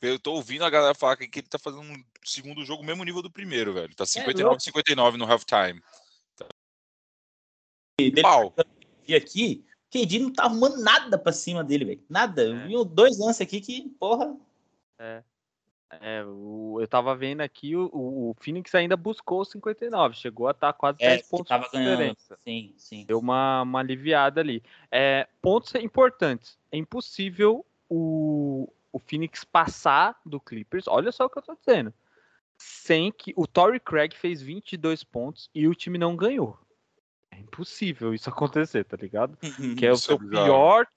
eu 0.06 0.19
tô 0.19 0.34
ouvindo 0.34 0.64
a 0.65 0.69
galera 0.69 0.94
falar 0.95 1.18
que 1.18 1.23
ele 1.40 1.48
tá 1.48 1.60
fazendo 1.60 1.82
um 1.84 2.03
segundo 2.23 2.64
jogo 2.65 2.84
mesmo 2.84 3.03
nível 3.03 3.22
do 3.22 3.32
primeiro, 3.32 3.73
velho. 3.73 3.91
É 3.91 3.95
Tá 3.95 4.06
59 4.06 4.60
59 4.60 5.18
no 5.18 5.26
halftime. 5.26 5.82
dele 7.99 8.22
Pau. 8.22 8.53
E 9.07 9.15
aqui, 9.15 9.65
o 9.88 9.91
KD 9.91 10.19
não 10.19 10.34
tá 10.34 10.44
arrumando 10.44 10.77
nada 10.82 11.18
pra 11.18 11.32
cima 11.32 11.64
dele, 11.64 11.86
velho. 11.86 12.03
Nada. 12.10 12.44
Eu 12.44 12.56
É. 12.57 12.68
vi 12.68 12.86
dois 12.86 13.18
lances 13.19 13.41
aqui 13.41 13.61
que, 13.61 13.90
porra. 13.99 14.36
É, 16.02 16.23
o- 16.26 16.77
eu 16.82 16.88
tava 16.88 17.15
vendo 17.15 17.41
aqui, 17.41 17.76
o, 17.76 17.90
o 17.94 18.30
o 18.32 18.36
Phoenix 18.41 18.73
ainda 18.76 18.98
buscou 18.98 19.41
os 19.41 19.49
59, 19.52 20.15
chegou 20.15 20.48
a 20.48 20.52
estar 20.52 20.73
quase 20.73 20.98
É, 21.02 21.10
10 21.10 21.22
que 21.22 21.30
pontos 21.30 21.48
tava 21.48 21.65
de 21.65 21.72
ganhando. 21.72 21.91
diferença. 21.91 22.38
Sim, 22.44 22.73
sim. 22.76 23.06
Deu 23.06 23.19
uma, 23.19 23.61
uma 23.61 23.80
aliviada 23.80 24.41
ali. 24.41 24.61
É, 24.91 25.27
pontos 25.41 25.73
importantes. 25.76 26.57
É 26.72 26.77
impossível 26.77 27.65
o, 27.88 28.68
o 28.95 28.99
Phoenix 28.99 29.43
passar 29.43 30.17
do 30.26 30.39
Clippers. 30.39 30.88
Olha 30.88 31.11
só 31.11 31.26
o 31.26 31.30
que 31.30 31.38
eu 31.38 31.41
tô 31.41 31.53
dizendo. 31.53 31.93
Sem 32.57 33.11
que 33.11 33.34
o 33.35 33.45
Torrey 33.45 33.77
Craig 33.77 34.15
fez 34.15 34.41
22 34.41 35.03
pontos 35.03 35.49
e 35.53 35.67
o 35.67 35.76
time 35.76 35.97
não 35.97 36.15
ganhou. 36.15 36.57
É 37.30 37.38
impossível 37.38 38.13
isso 38.13 38.30
acontecer, 38.30 38.85
tá 38.85 38.95
ligado? 38.95 39.38
Que 39.77 39.85
é 39.85 39.91
o 39.91 39.97
seu 39.97 40.15
é 40.15 40.19
bizarro. 40.19 40.45
pior. 40.45 40.88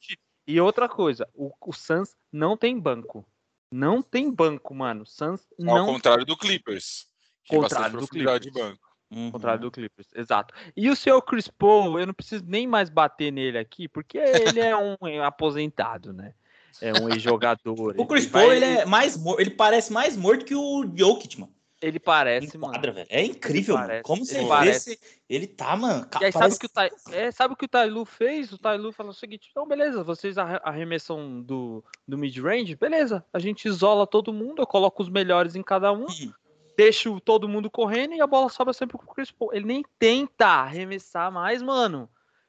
E 0.47 0.61
outra 0.61 0.89
coisa, 0.89 1.29
o, 1.35 1.51
o 1.61 1.73
Suns 1.73 2.17
não 2.33 2.57
tem 2.57 2.79
banco. 2.79 3.27
Não 3.69 4.01
tem 4.01 4.31
banco, 4.31 4.73
mano. 4.73 5.03
O 5.03 5.07
Suns 5.07 5.45
Ao 5.59 5.65
não 5.65 5.87
contrário 5.87 6.25
do 6.25 6.37
Clippers. 6.37 7.09
Que 7.43 7.51
tem 7.51 7.61
Contrário 7.61 7.91
do 7.91 7.99
profundidade 7.99 8.45
de 8.45 8.53
Clippers. 8.53 8.71
banco. 8.71 8.89
Uhum. 9.11 9.33
contrário 9.33 9.63
do 9.63 9.71
Clippers, 9.71 10.07
exato. 10.15 10.55
E 10.77 10.89
o 10.91 10.95
seu 10.95 11.21
Chris 11.23 11.49
Paul, 11.49 11.99
eu 11.99 12.07
não 12.07 12.13
preciso 12.13 12.45
nem 12.47 12.67
mais 12.67 12.91
bater 12.91 13.33
nele 13.33 13.59
aqui, 13.59 13.89
porque 13.89 14.19
ele 14.19 14.61
é 14.61 14.77
um 14.77 14.95
aposentado, 15.25 16.13
né? 16.13 16.35
É 16.81 16.93
um 17.01 17.09
ex-jogador. 17.09 17.95
O 17.97 18.07
Chris 18.07 18.25
ele 18.25 18.33
Paul, 18.33 18.47
vai- 18.47 18.57
ele 18.57 18.65
é 18.65 18.85
mais 18.85 19.19
ele 19.39 19.51
parece 19.51 19.93
mais 19.93 20.17
morto 20.17 20.45
que 20.45 20.55
o 20.55 20.85
Jokic, 20.97 21.41
mano. 21.41 21.53
Ele 21.81 22.01
parece, 22.01 22.59
mano. 22.59 22.73
quadra, 22.73 22.91
velho. 22.91 23.07
É 23.09 23.23
incrível, 23.25 23.75
Ele 23.77 23.81
mano. 23.83 23.87
parece, 23.89 24.03
Como 24.03 24.25
você 24.25 24.35
ele 24.35 24.43
vê 24.45 24.49
parece. 24.49 24.91
esse... 24.95 25.01
Ele 25.31 25.47
tá, 25.47 25.77
mano. 25.77 26.09
E 26.21 26.25
aí, 26.25 26.33
sabe 26.33 26.43
parece- 26.43 26.57
o 26.57 26.59
que 26.61 26.67
o 26.67 26.69
Tai, 26.69 26.91
é, 27.13 27.31
sabe 27.31 27.55
o 27.55 27.57
que 27.57 27.65
o 27.67 27.69
Tailu 27.69 28.05
fez? 28.05 28.53
O 28.53 28.59
Tailu 28.59 28.91
falou 28.93 29.13
o 29.13 29.15
seguinte: 29.15 29.47
então, 29.53 29.65
beleza, 29.65 30.03
vocês 30.03 30.37
arre- 30.39 30.61
arremessam 30.65 31.41
do, 31.41 31.85
do 32.07 32.19
mid-range, 32.19 32.75
beleza. 32.75 33.25
A 33.33 33.39
gente 33.39 33.69
isola 33.69 34.09
todo 34.09 34.33
mundo, 34.33 34.61
eu 34.61 34.67
coloco 34.67 35.01
os 35.05 35.09
melhores 35.09 35.55
em 35.55 35.63
cada 35.63 35.93
um. 35.93 36.07
Hum. 36.07 36.33
deixa 36.77 37.11
o- 37.11 37.21
todo 37.21 37.49
mundo 37.49 37.69
correndo 37.71 38.15
e 38.15 38.21
a 38.21 38.27
bola 38.27 38.49
sobra 38.49 38.73
sempre 38.73 38.97
pro 38.99 39.07
Chris 39.15 39.31
Paul. 39.31 39.53
Ele 39.55 39.65
nem 39.67 39.85
tenta 40.01 40.47
arremessar 40.47 41.31
mais, 41.31 41.63
mano. 41.63 42.09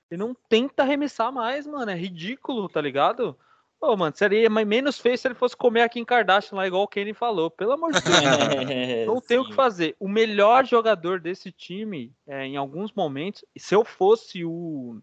Ele 0.10 0.20
não 0.20 0.36
tenta 0.50 0.82
arremessar 0.84 1.32
mais, 1.32 1.68
mano. 1.68 1.92
É 1.92 1.96
ridículo, 1.96 2.68
tá 2.68 2.82
ligado? 2.82 3.38
Ô, 3.82 3.96
mano, 3.96 4.14
seria 4.16 4.50
mais- 4.50 4.68
menos 4.68 5.00
feio 5.00 5.18
se 5.18 5.26
ele 5.28 5.36
fosse 5.36 5.56
comer 5.56 5.82
aqui 5.84 6.00
em 6.00 6.06
Kardashian 6.06 6.58
lá, 6.58 6.68
igual 6.68 6.84
o 6.84 6.88
Kenny 6.88 7.14
falou. 7.14 7.50
Pelo 7.50 7.72
amor 7.72 7.94
de 7.94 8.02
Deus. 8.02 8.14
Não 9.08 9.22
tem 9.22 9.38
o 9.38 9.46
que 9.46 9.54
fazer. 9.54 9.96
O 10.00 10.08
melhor 10.10 10.66
jogador 10.66 11.20
desse 11.20 11.50
time, 11.52 12.14
é, 12.28 12.46
em 12.46 12.58
alguns 12.58 12.92
momentos, 12.92 13.46
se 13.58 13.74
eu 13.74 13.86
fosse 13.86 14.44
o. 14.44 15.02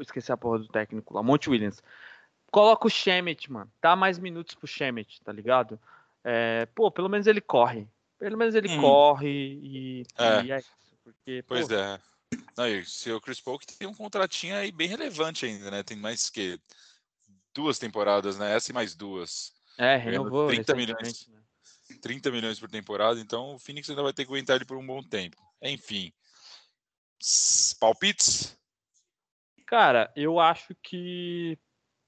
Esqueci 0.00 0.30
a 0.30 0.36
porra 0.36 0.58
do 0.58 0.68
técnico 0.68 1.14
lá, 1.14 1.22
Monte 1.22 1.48
Williams. 1.48 1.82
Coloca 2.52 2.86
o 2.86 2.90
Shemet, 2.90 3.50
mano. 3.50 3.70
Dá 3.82 3.96
mais 3.96 4.18
minutos 4.18 4.54
pro 4.54 4.66
Shemet, 4.66 5.20
tá 5.24 5.32
ligado? 5.32 5.80
É, 6.22 6.66
pô, 6.74 6.90
pelo 6.90 7.08
menos 7.08 7.26
ele 7.26 7.40
corre. 7.40 7.88
Pelo 8.18 8.36
menos 8.36 8.54
ele 8.54 8.68
Hum. 8.68 8.80
corre 8.80 9.28
e, 9.28 10.02
É. 10.18 10.42
e 10.44 10.52
é 10.52 10.58
isso. 10.58 10.70
Porque, 11.02 11.44
Pois 11.46 11.68
pô, 11.68 11.74
é. 11.74 11.98
Não, 12.56 12.66
e 12.68 12.84
se 12.84 13.10
o 13.12 13.20
Chris 13.20 13.40
Paul 13.40 13.58
que 13.58 13.66
tem 13.66 13.86
um 13.88 13.94
contratinho 13.94 14.56
aí 14.56 14.70
bem 14.72 14.88
relevante 14.88 15.46
ainda, 15.46 15.70
né? 15.70 15.82
Tem 15.82 15.96
mais 15.96 16.28
que 16.30 16.58
duas 17.56 17.78
temporadas, 17.78 18.38
né? 18.38 18.54
Essa 18.54 18.70
e 18.70 18.74
mais 18.74 18.94
duas. 18.94 19.52
é, 19.78 19.98
ganhando 19.98 20.24
renovou 20.24 20.48
30 20.48 20.74
recentemente, 20.74 21.30
né? 21.30 21.40
30 22.02 22.30
milhões 22.30 22.60
por 22.60 22.68
temporada, 22.68 23.18
então 23.18 23.54
o 23.54 23.58
Phoenix 23.58 23.88
ainda 23.88 24.02
vai 24.02 24.12
ter 24.12 24.24
que 24.24 24.30
aguentar 24.30 24.56
ele 24.56 24.66
por 24.66 24.76
um 24.76 24.86
bom 24.86 25.02
tempo. 25.02 25.36
Enfim. 25.62 26.12
Palpites? 27.80 28.56
Cara, 29.66 30.12
eu 30.14 30.38
acho 30.38 30.74
que. 30.82 31.58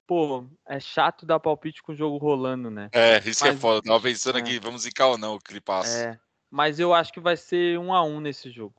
Pô, 0.06 0.46
é 0.66 0.80
chato 0.80 1.26
dar 1.26 1.38
palpite 1.38 1.82
com 1.82 1.92
o 1.92 1.96
jogo 1.96 2.16
rolando, 2.16 2.70
né? 2.70 2.88
É, 2.92 3.18
isso 3.28 3.42
que 3.42 3.48
é 3.48 3.52
Mas- 3.52 3.60
foda. 3.60 3.82
Tava 3.82 4.00
pensando 4.00 4.38
é. 4.38 4.40
aqui, 4.40 4.58
vamos 4.58 4.82
zicar 4.82 5.08
ou 5.08 5.18
não 5.18 5.34
o 5.34 5.40
Clipaço. 5.40 5.96
É, 5.96 6.18
mas 6.50 6.78
eu 6.78 6.94
acho 6.94 7.12
que 7.12 7.20
vai 7.20 7.36
ser 7.36 7.78
um 7.78 7.92
a 7.92 8.02
um 8.02 8.20
nesse 8.20 8.50
jogo. 8.50 8.74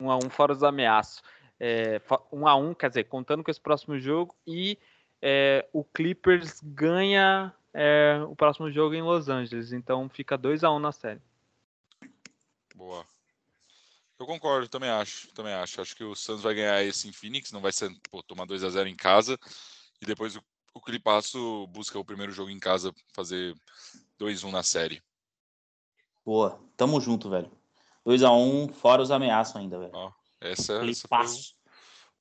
Um 0.00 0.10
a 0.10 0.16
um 0.16 0.28
fora 0.28 0.52
os 0.52 0.62
ameaços. 0.62 1.22
É, 1.60 2.00
um 2.32 2.46
a 2.46 2.56
um, 2.56 2.74
quer 2.74 2.88
dizer, 2.88 3.04
contando 3.04 3.44
com 3.44 3.50
esse 3.50 3.60
próximo 3.60 3.98
jogo 3.98 4.34
e 4.46 4.76
é, 5.26 5.66
o 5.72 5.82
Clippers 5.82 6.60
ganha 6.62 7.50
é, 7.72 8.22
o 8.28 8.36
próximo 8.36 8.70
jogo 8.70 8.94
em 8.94 9.00
Los 9.00 9.30
Angeles, 9.30 9.72
então 9.72 10.06
fica 10.10 10.36
2 10.36 10.62
a 10.62 10.70
1 10.70 10.78
na 10.78 10.92
série. 10.92 11.22
Boa. 12.74 13.06
Eu 14.18 14.26
concordo, 14.26 14.68
também 14.68 14.90
acho. 14.90 15.32
Também 15.32 15.54
acho. 15.54 15.80
Acho 15.80 15.96
que 15.96 16.04
o 16.04 16.14
Suns 16.14 16.42
vai 16.42 16.54
ganhar 16.54 16.82
esse 16.84 17.08
em 17.08 17.12
Phoenix, 17.12 17.50
não 17.52 17.60
vai 17.62 17.72
ser 17.72 17.90
pô, 18.10 18.22
tomar 18.22 18.44
2 18.44 18.62
a 18.62 18.68
0 18.68 18.86
em 18.86 18.94
casa. 18.94 19.38
E 20.00 20.04
depois 20.04 20.36
o, 20.36 20.42
o 20.74 20.80
Clipaço 20.80 21.66
busca 21.68 21.98
o 21.98 22.04
primeiro 22.04 22.30
jogo 22.32 22.50
em 22.50 22.58
casa, 22.60 22.92
fazer 23.14 23.54
2-1 24.20 24.50
na 24.50 24.62
série. 24.62 25.02
Boa, 26.24 26.60
tamo 26.76 27.00
junto, 27.00 27.30
velho. 27.30 27.50
2x1, 28.06 28.72
fora 28.74 29.00
os 29.02 29.10
ameaços 29.10 29.56
ainda, 29.56 29.78
velho. 29.78 30.14
Essa, 30.40 30.84
essa 30.84 31.08
foi, 31.08 31.26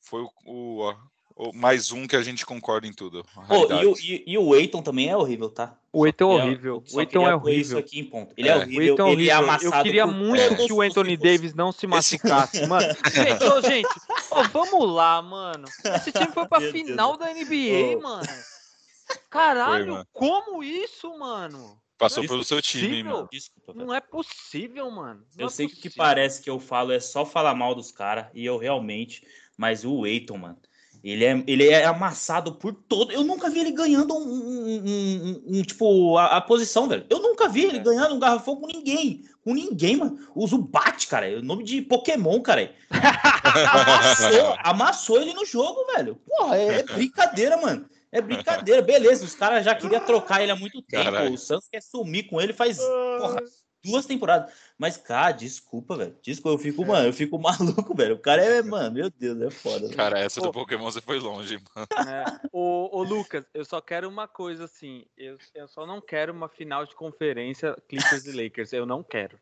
foi 0.01 0.21
o, 0.21 0.31
o- 0.45 0.89
a- 0.89 0.95
o 0.95 1.12
mais 1.53 1.91
um 1.91 2.05
que 2.07 2.15
a 2.15 2.21
gente 2.21 2.45
concorda 2.45 2.85
em 2.87 2.93
tudo. 2.93 3.25
Pô, 3.47 3.71
e, 3.73 3.85
o- 3.85 3.95
e, 3.99 4.23
e 4.27 4.37
o 4.37 4.55
Eiton 4.55 4.81
também 4.81 5.09
é 5.09 5.17
horrível, 5.17 5.49
tá? 5.49 5.75
O 5.91 6.05
Eiton 6.05 6.31
é 6.33 6.35
Queria- 6.35 6.45
horrível. 6.51 6.83
O 6.93 6.99
Eiton 6.99 7.21
é 7.21 7.25
queria 7.25 7.39
pôr 7.39 7.49
Isso 7.51 7.73
horrível. 7.73 7.77
aqui 7.79 7.99
em 7.99 8.03
ponto. 8.05 8.33
Ele 8.37 8.49
é, 8.49 8.51
É. 8.51 8.57
Horrível, 8.57 8.81
Eiton 8.83 9.07
é 9.07 9.11
ele 9.11 9.29
é 9.29 9.35
horrível. 9.37 9.49
amassado 9.53 9.75
Eu 9.77 9.83
queria 9.83 10.07
por 10.07 10.15
muito 10.15 10.55
que 10.67 10.73
o 10.73 10.81
Anthony. 10.81 11.17
Davis 11.17 11.53
não 11.53 11.71
se 11.71 11.85
machucasse, 11.87 12.65
mano. 12.67 12.95
Gente, 13.13 13.43
ô, 13.43 13.61
gente, 13.61 13.89
ô, 14.31 14.43
vamos 14.51 14.91
lá, 14.93 15.21
mano. 15.21 15.65
Esse 15.95 16.11
time 16.11 16.31
foi 16.31 16.47
pra 16.47 16.59
Meu 16.59 16.71
Deus. 16.71 16.87
final 16.87 17.17
da 17.17 17.33
NBA, 17.33 17.97
Ô. 17.97 18.01
mano. 18.01 18.27
Caralho, 19.29 19.93
mano. 19.93 20.07
como 20.13 20.63
isso, 20.63 21.17
mano? 21.17 21.77
Passou 21.97 22.23
é 22.23 22.27
pelo 22.27 22.43
seu 22.43 22.61
time, 22.61 22.83
hein, 22.83 22.89
possível. 23.03 23.11
mano. 23.15 23.29
Desculpa. 23.31 23.73
Não 23.73 23.93
é 23.93 24.01
possível, 24.01 24.91
mano. 24.91 25.21
Não 25.35 25.43
Eu 25.43 25.47
é 25.47 25.49
sei 25.49 25.67
que 25.67 25.73
o 25.73 25.75
que 25.75 25.83
possível. 25.83 26.03
parece 26.03 26.41
que 26.41 26.49
eu 26.49 26.59
falo 26.59 26.91
é 26.91 26.99
só 26.99 27.25
falar 27.25 27.53
mal 27.53 27.73
dos 27.75 27.91
caras, 27.91 28.25
e 28.33 28.45
eu 28.45 28.57
realmente, 28.57 29.25
mas 29.57 29.85
o 29.85 30.05
Eiton, 30.05 30.37
mano, 30.37 30.57
ele 31.03 31.25
é, 31.25 31.43
ele 31.47 31.67
é 31.67 31.83
amassado 31.85 32.53
por 32.53 32.73
todo. 32.73 33.11
Eu 33.11 33.23
nunca 33.23 33.49
vi 33.49 33.59
ele 33.59 33.71
ganhando 33.71 34.15
um, 34.15 34.21
um- 34.21 34.83
um- 34.85 35.43
um- 35.57 35.61
tipo, 35.61 36.17
a, 36.17 36.37
a 36.37 36.41
posição, 36.41 36.87
velho. 36.87 37.05
Eu 37.09 37.19
nunca 37.19 37.49
vi 37.49 37.65
ele 37.65 37.77
É. 37.79 37.81
ganhando 37.83 38.15
um 38.15 38.19
garrafão 38.19 38.55
com 38.55 38.67
ninguém. 38.67 39.23
Com 39.43 39.53
ninguém, 39.53 39.97
mano. 39.97 40.17
Usa 40.33 40.55
o 40.55 40.59
Bat, 40.59 41.05
cara. 41.07 41.29
É 41.29 41.35
o 41.35 41.43
nome 41.43 41.63
de 41.65 41.81
Pokémon, 41.81 42.39
cara. 42.41 42.73
Amassou, 42.89 44.55
amassou 44.63 45.21
ele 45.21 45.33
no 45.33 45.45
jogo, 45.45 45.85
velho. 45.95 46.15
Porra, 46.25 46.57
é, 46.57 46.79
é 46.79 46.83
brincadeira, 46.83 47.57
mano. 47.57 47.85
É 48.11 48.21
brincadeira. 48.21 48.81
Beleza, 48.83 49.25
os 49.25 49.35
caras 49.35 49.65
já 49.65 49.75
queriam 49.75 49.99
trocar 50.05 50.41
ele 50.41 50.51
há 50.51 50.55
muito 50.55 50.81
tempo. 50.81 51.03
Caralho. 51.03 51.33
O 51.33 51.37
Santos 51.37 51.67
quer 51.69 51.81
sumir 51.81 52.29
com 52.29 52.39
ele 52.39 52.53
faz 52.53 52.77
porra, 52.77 53.41
duas 53.83 54.05
temporadas. 54.05 54.51
Mas, 54.77 54.97
cara, 54.97 55.31
desculpa, 55.31 55.97
velho. 55.97 56.15
Desculpa, 56.21 56.55
eu 56.55 56.57
fico, 56.57 56.85
mano, 56.85 57.07
eu 57.07 57.13
fico 57.13 57.37
maluco, 57.39 57.95
velho. 57.95 58.15
O 58.15 58.19
cara 58.19 58.43
é, 58.43 58.61
mano, 58.61 58.91
meu 58.91 59.09
Deus, 59.09 59.41
é 59.41 59.49
foda. 59.49 59.81
velho. 59.81 59.95
Cara, 59.95 60.19
essa 60.19 60.41
do. 60.41 60.51
Pokémon 60.51 60.85
você 60.85 61.01
foi 61.01 61.19
longe, 61.19 61.59
mano. 61.75 61.87
É. 62.09 62.23
Ô, 62.51 62.97
ô, 62.97 63.03
Lucas, 63.03 63.45
eu 63.53 63.65
só 63.65 63.81
quero 63.81 64.07
uma 64.07 64.27
coisa 64.27 64.65
assim. 64.65 65.05
Eu, 65.17 65.37
eu 65.53 65.67
só 65.67 65.85
não 65.85 65.99
quero 65.99 66.31
uma 66.31 66.47
final 66.47 66.85
de 66.85 66.95
conferência 66.95 67.75
Clippers 67.87 68.25
e 68.25 68.31
Lakers. 68.31 68.73
Eu 68.73 68.85
não 68.85 69.03
quero. 69.03 69.37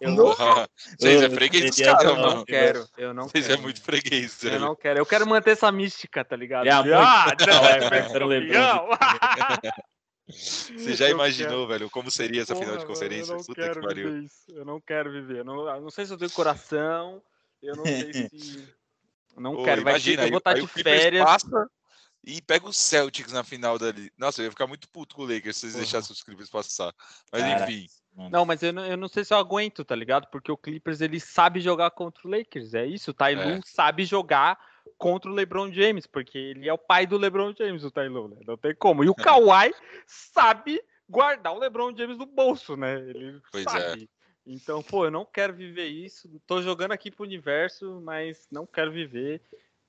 Eu 0.00 0.10
não, 0.10 0.24
Porra, 0.26 0.68
Vocês 0.98 1.22
é 1.22 1.30
freguês 1.30 1.70
dos 1.70 1.78
caras, 1.78 2.04
eu 2.04 2.16
não 2.16 2.28
mano. 2.28 2.44
quero. 2.46 2.88
Eu 2.98 3.14
não 3.14 3.28
Vocês 3.28 3.46
quero. 3.46 3.58
é 3.58 3.62
muito 3.62 3.82
freguês, 3.82 4.44
Eu 4.44 4.60
não 4.60 4.76
quero. 4.76 4.98
Eu 4.98 5.06
quero 5.06 5.26
manter 5.26 5.52
essa 5.52 5.70
mística, 5.72 6.24
tá 6.24 6.36
ligado? 6.36 6.66
É 6.66 6.70
ah, 6.72 6.82
não, 6.82 7.64
é 7.64 7.90
né? 7.90 8.08
Era 8.12 8.26
o 8.26 8.28
campeão. 8.28 8.88
Você 10.32 10.94
já 10.94 11.06
Eu 11.08 11.12
imaginou, 11.14 11.66
velho, 11.66 11.90
como 11.90 12.10
seria 12.10 12.42
essa 12.42 12.54
final 12.54 12.76
de 12.76 12.84
Porra, 12.84 12.94
conferência? 12.94 13.32
Eu 13.32 13.36
não 13.36 13.44
Puta 13.44 13.60
quero 13.60 13.80
que 13.80 13.86
pariu. 13.86 14.08
viver 14.08 14.22
isso. 14.24 14.44
Eu 14.48 14.64
não 14.64 14.80
quero 14.80 15.12
viver. 15.12 15.38
Eu 15.38 15.44
não, 15.44 15.68
eu 15.68 15.80
não 15.80 15.90
sei 15.90 16.06
se 16.06 16.12
eu 16.12 16.18
tenho 16.18 16.30
coração. 16.30 17.22
Eu 17.62 17.76
não 17.76 17.84
sei 17.84 18.12
se. 18.12 18.68
eu 19.34 19.40
Não 19.40 19.54
Pô, 19.54 19.64
quero. 19.64 19.82
Vai 19.82 19.94
ter, 19.94 20.12
imagina, 20.12 20.22
eu 20.22 20.24
aí, 20.26 20.30
vou 20.30 20.38
estar 20.38 20.54
aí 20.56 20.60
de 20.60 20.82
férias. 20.82 21.24
passa 21.24 21.70
e 22.22 22.42
pega 22.42 22.66
o 22.66 22.72
Celtics 22.72 23.32
na 23.32 23.42
final 23.42 23.78
dali. 23.78 24.12
Nossa, 24.18 24.40
eu 24.40 24.44
ia 24.46 24.50
ficar 24.50 24.66
muito 24.66 24.88
puto 24.88 25.14
com 25.16 25.22
o 25.22 25.26
Lakers 25.26 25.56
se 25.56 25.66
eles 25.66 25.74
Porra. 25.74 25.84
deixassem 25.84 26.12
os 26.12 26.22
Clippers 26.22 26.50
passar. 26.50 26.92
Mas 27.32 27.42
Cara, 27.42 27.70
enfim, 27.70 27.86
Não, 28.30 28.44
mas 28.44 28.62
eu 28.62 28.72
não, 28.72 28.84
eu 28.84 28.96
não 28.96 29.08
sei 29.08 29.24
se 29.24 29.32
eu 29.32 29.38
aguento, 29.38 29.84
tá 29.84 29.94
ligado? 29.94 30.26
Porque 30.30 30.52
o 30.52 30.56
Clippers 30.56 31.00
ele 31.00 31.18
sabe 31.18 31.60
jogar 31.60 31.90
contra 31.92 32.26
o 32.26 32.30
Lakers. 32.30 32.74
É 32.74 32.84
isso. 32.84 33.10
O 33.12 33.14
Ty 33.14 33.34
É. 33.38 33.60
sabe 33.64 34.04
jogar 34.04 34.58
contra 34.98 35.30
o 35.30 35.34
LeBron 35.34 35.72
James, 35.72 36.06
porque 36.06 36.38
ele 36.38 36.68
é 36.68 36.72
o 36.72 36.78
pai 36.78 37.06
do 37.06 37.16
LeBron 37.16 37.54
James, 37.56 37.84
o 37.84 37.90
Ty 37.90 38.08
Lue, 38.08 38.28
né? 38.28 38.36
Não 38.46 38.56
tem 38.56 38.74
como. 38.74 39.04
E 39.04 39.08
o 39.08 39.14
Kawhi 39.14 39.74
sabe 40.06 40.82
guardar 41.08 41.54
o 41.54 41.58
LeBron 41.58 41.94
James 41.96 42.18
no 42.18 42.26
bolso, 42.26 42.76
né? 42.76 43.00
Ele 43.00 43.40
Pois 43.50 43.66
é. 43.66 43.68
sabe. 43.68 44.10
Então, 44.46 44.82
pô, 44.82 45.04
eu 45.04 45.10
não 45.10 45.24
quero 45.24 45.52
viver 45.52 45.86
isso. 45.86 46.28
Tô 46.46 46.62
jogando 46.62 46.92
aqui 46.92 47.10
pro 47.10 47.24
universo, 47.24 48.00
mas 48.02 48.48
não 48.50 48.66
quero 48.66 48.90
viver. 48.90 49.40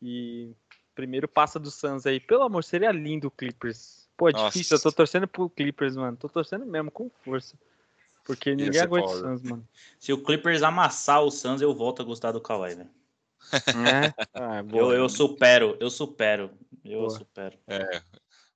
E 0.02 0.52
primeiro 0.94 1.28
passa 1.28 1.60
do 1.60 1.72
Suns 1.72 2.06
aí. 2.06 2.20
Pelo 2.20 2.44
amor, 2.44 2.64
seria 2.64 2.92
lindo 2.92 3.28
o 3.28 3.32
Clippers. 3.32 4.10
Pô, 4.18 4.30
é 4.30 4.34
Nossa. 4.34 4.48
difícil. 4.48 4.78
Eu 4.78 4.82
tô 4.82 4.92
torcendo 4.92 5.28
pro 5.28 5.50
Clippers, 5.50 5.96
mano. 5.96 6.18
Tô 6.18 6.30
torcendo 6.30 6.66
mesmo, 6.66 6.92
com 6.92 7.10
força. 7.24 7.58
Porque 8.24 8.54
ninguém 8.54 8.82
aguenta 8.82 9.08
o. 9.08 9.20
Suns, 9.20 9.42
mano. 9.42 9.68
Se 10.00 10.14
o 10.14 10.22
Clippers 10.22 10.62
amassar 10.62 11.24
o 11.24 11.32
Suns, 11.32 11.62
eu 11.62 11.74
volto 11.74 12.02
a 12.02 12.06
gostar 12.06 12.32
do 12.32 12.42
Kawhi, 12.42 12.76
velho. 12.76 12.90
É? 14.14 14.14
Ah, 14.34 14.64
boa. 14.64 14.94
Eu, 14.94 15.02
eu 15.02 15.10
supero, 15.10 15.78
eu 15.80 15.90
supero. 15.90 16.52
Eu 16.84 17.02
Boa. 17.02 17.10
supero. 17.12 17.58
é, 17.68 18.02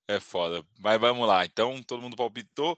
é 0.07 0.19
foda. 0.19 0.63
Mas 0.79 0.99
vamos 0.99 1.27
lá. 1.27 1.45
Então, 1.45 1.81
todo 1.83 2.01
mundo 2.01 2.15
palpitou. 2.15 2.77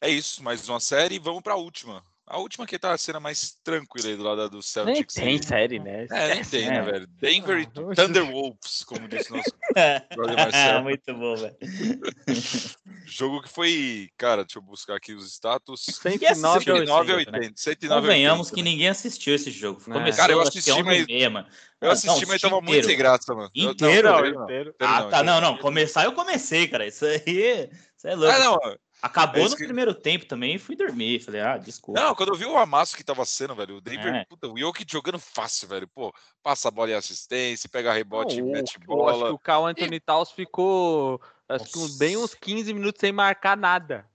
É 0.00 0.08
isso, 0.08 0.42
mais 0.42 0.68
uma 0.68 0.80
série. 0.80 1.18
Vamos 1.18 1.42
pra 1.42 1.56
última. 1.56 2.04
A 2.32 2.38
última 2.38 2.66
que 2.66 2.78
tá 2.78 2.92
a 2.94 2.96
cena 2.96 3.20
mais 3.20 3.58
tranquila 3.62 4.08
aí 4.08 4.16
do 4.16 4.22
lado 4.22 4.48
do 4.48 4.54
Nem 4.54 4.62
Celtics. 4.62 5.14
tem 5.16 5.28
aí. 5.28 5.42
série, 5.42 5.78
né? 5.78 6.06
É, 6.10 6.34
nem 6.34 6.42
tem, 6.42 6.66
né, 6.66 6.78
É. 6.78 6.82
velho? 6.82 7.06
Denver 7.20 7.58
e 7.60 7.64
Ah, 7.66 7.94
Thunderwolves, 7.94 8.84
como 8.84 9.06
disse 9.06 9.30
o 9.30 9.36
nosso 9.36 9.50
brother 10.16 10.36
Marcelo. 10.38 10.82
Muito 10.84 11.12
bom, 11.14 11.36
velho. 11.36 11.56
Jogo 13.04 13.42
que 13.42 13.50
foi, 13.50 14.08
cara, 14.16 14.44
deixa 14.44 14.58
eu 14.58 14.62
buscar 14.62 14.96
aqui 14.96 15.12
os 15.12 15.26
status. 15.30 15.84
109 15.84 16.70
a 16.70 16.74
109 16.76 17.12
a 17.12 17.16
80, 17.16 17.36
80. 17.36 17.52
109 17.60 17.94
a 17.94 18.00
Convenhamos 18.00 18.46
80, 18.46 18.54
que 18.54 18.62
né? 18.62 18.70
ninguém 18.70 18.88
assistiu 18.88 19.34
esse 19.34 19.50
jogo. 19.50 19.82
É. 19.82 19.92
Começou, 19.92 20.16
Cara, 20.16 20.32
eu 20.32 20.40
assisti, 20.40 20.72
11 20.72 20.82
mas- 20.84 21.06
meia, 21.06 21.28
mano. 21.28 21.46
Eu 21.82 21.86
Não, 21.88 21.92
assisti, 21.92 22.22
não, 22.22 22.28
mas 22.28 22.40
tava 22.40 22.54
muito 22.56 22.68
inteiro. 22.70 22.86
sem 22.86 22.96
graça, 22.96 23.34
mano. 23.34 23.50
Inteiro? 23.54 23.74
Não, 24.08 24.14
Não, 24.14 24.18
inteiro 24.20 24.38
não. 24.38 24.44
inteiro. 24.44 24.70
Inteiro 24.70 24.74
Ah, 24.94 25.02
tá. 25.04 25.22
Não, 25.22 25.38
não. 25.38 25.58
Começar 25.58 26.04
eu 26.04 26.12
comecei, 26.14 26.66
cara. 26.66 26.86
Isso 26.86 27.04
aí. 27.04 27.68
Isso 27.98 28.08
é 28.08 28.14
louco. 28.14 28.34
Ah, 28.34 28.38
não. 28.38 28.58
Acabou 29.02 29.46
É 29.46 29.48
no 29.48 29.56
que- 29.56 29.64
primeiro 29.64 29.92
tempo 29.92 30.26
também 30.26 30.54
e 30.54 30.58
fui 30.60 30.76
dormir. 30.76 31.18
Falei, 31.18 31.40
ah, 31.40 31.58
desculpa. 31.58 32.00
Não, 32.00 32.14
quando 32.14 32.28
eu 32.28 32.36
vi 32.38 32.44
o 32.46 32.56
amasso 32.56 32.96
que 32.96 33.02
tava 33.02 33.24
sendo, 33.24 33.52
velho, 33.52 33.78
o 33.78 33.80
Denver, 33.80 34.14
É. 34.14 34.24
puta, 34.24 34.46
o 34.46 34.56
Jokic 34.56 34.90
jogando 34.92 35.18
fácil, 35.18 35.66
velho. 35.66 35.88
Pô, 35.88 36.14
passa 36.40 36.68
a 36.68 36.70
bola 36.70 36.90
e 36.90 36.94
assistência, 36.94 37.68
pega 37.68 37.92
rebote, 37.92 38.40
Não, 38.40 38.46
o- 38.48 38.52
mete 38.52 38.58
Eu 38.58 38.62
acho 38.64 38.78
que 38.78 38.86
bola. 38.86 39.32
o 39.34 39.38
Carl 39.40 39.66
Anthony 39.66 39.98
Towns 39.98 40.30
ficou 40.30 41.20
acho 41.48 41.64
que 41.64 41.98
bem 41.98 42.16
uns 42.16 42.32
15 42.32 42.72
minutos 42.72 43.00
sem 43.00 43.10
marcar 43.10 43.56
nada. 43.56 44.06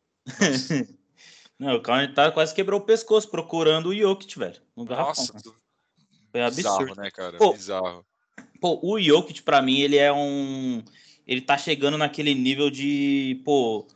Não, 1.59 1.75
o 1.75 1.81
Carl 1.81 2.13
tá 2.13 2.31
quase 2.31 2.53
quebrou 2.53 2.79
o 2.79 2.83
pescoço 2.83 3.29
procurando 3.29 3.89
o 3.89 3.95
Jokic, 3.95 4.37
velho. 4.37 4.61
No 4.75 4.85
garrafão. 4.85 5.09
Nossa, 5.09 5.33
cara. 5.33 5.55
Foi 6.31 6.41
absurdo. 6.43 6.55
bizarro, 6.85 7.01
né, 7.01 7.11
cara? 7.11 7.37
Pô, 7.37 7.53
Bizarro. 7.53 8.05
Pô, 8.61 8.79
o 8.83 8.99
Jokic, 9.01 9.41
pra 9.41 9.61
mim, 9.61 9.79
ele 9.79 9.97
é 9.97 10.13
um. 10.13 10.83
Ele 11.25 11.41
tá 11.41 11.57
chegando 11.57 11.97
naquele 11.97 12.33
nível 12.33 12.69
de, 12.69 13.41
pô, 13.43 13.87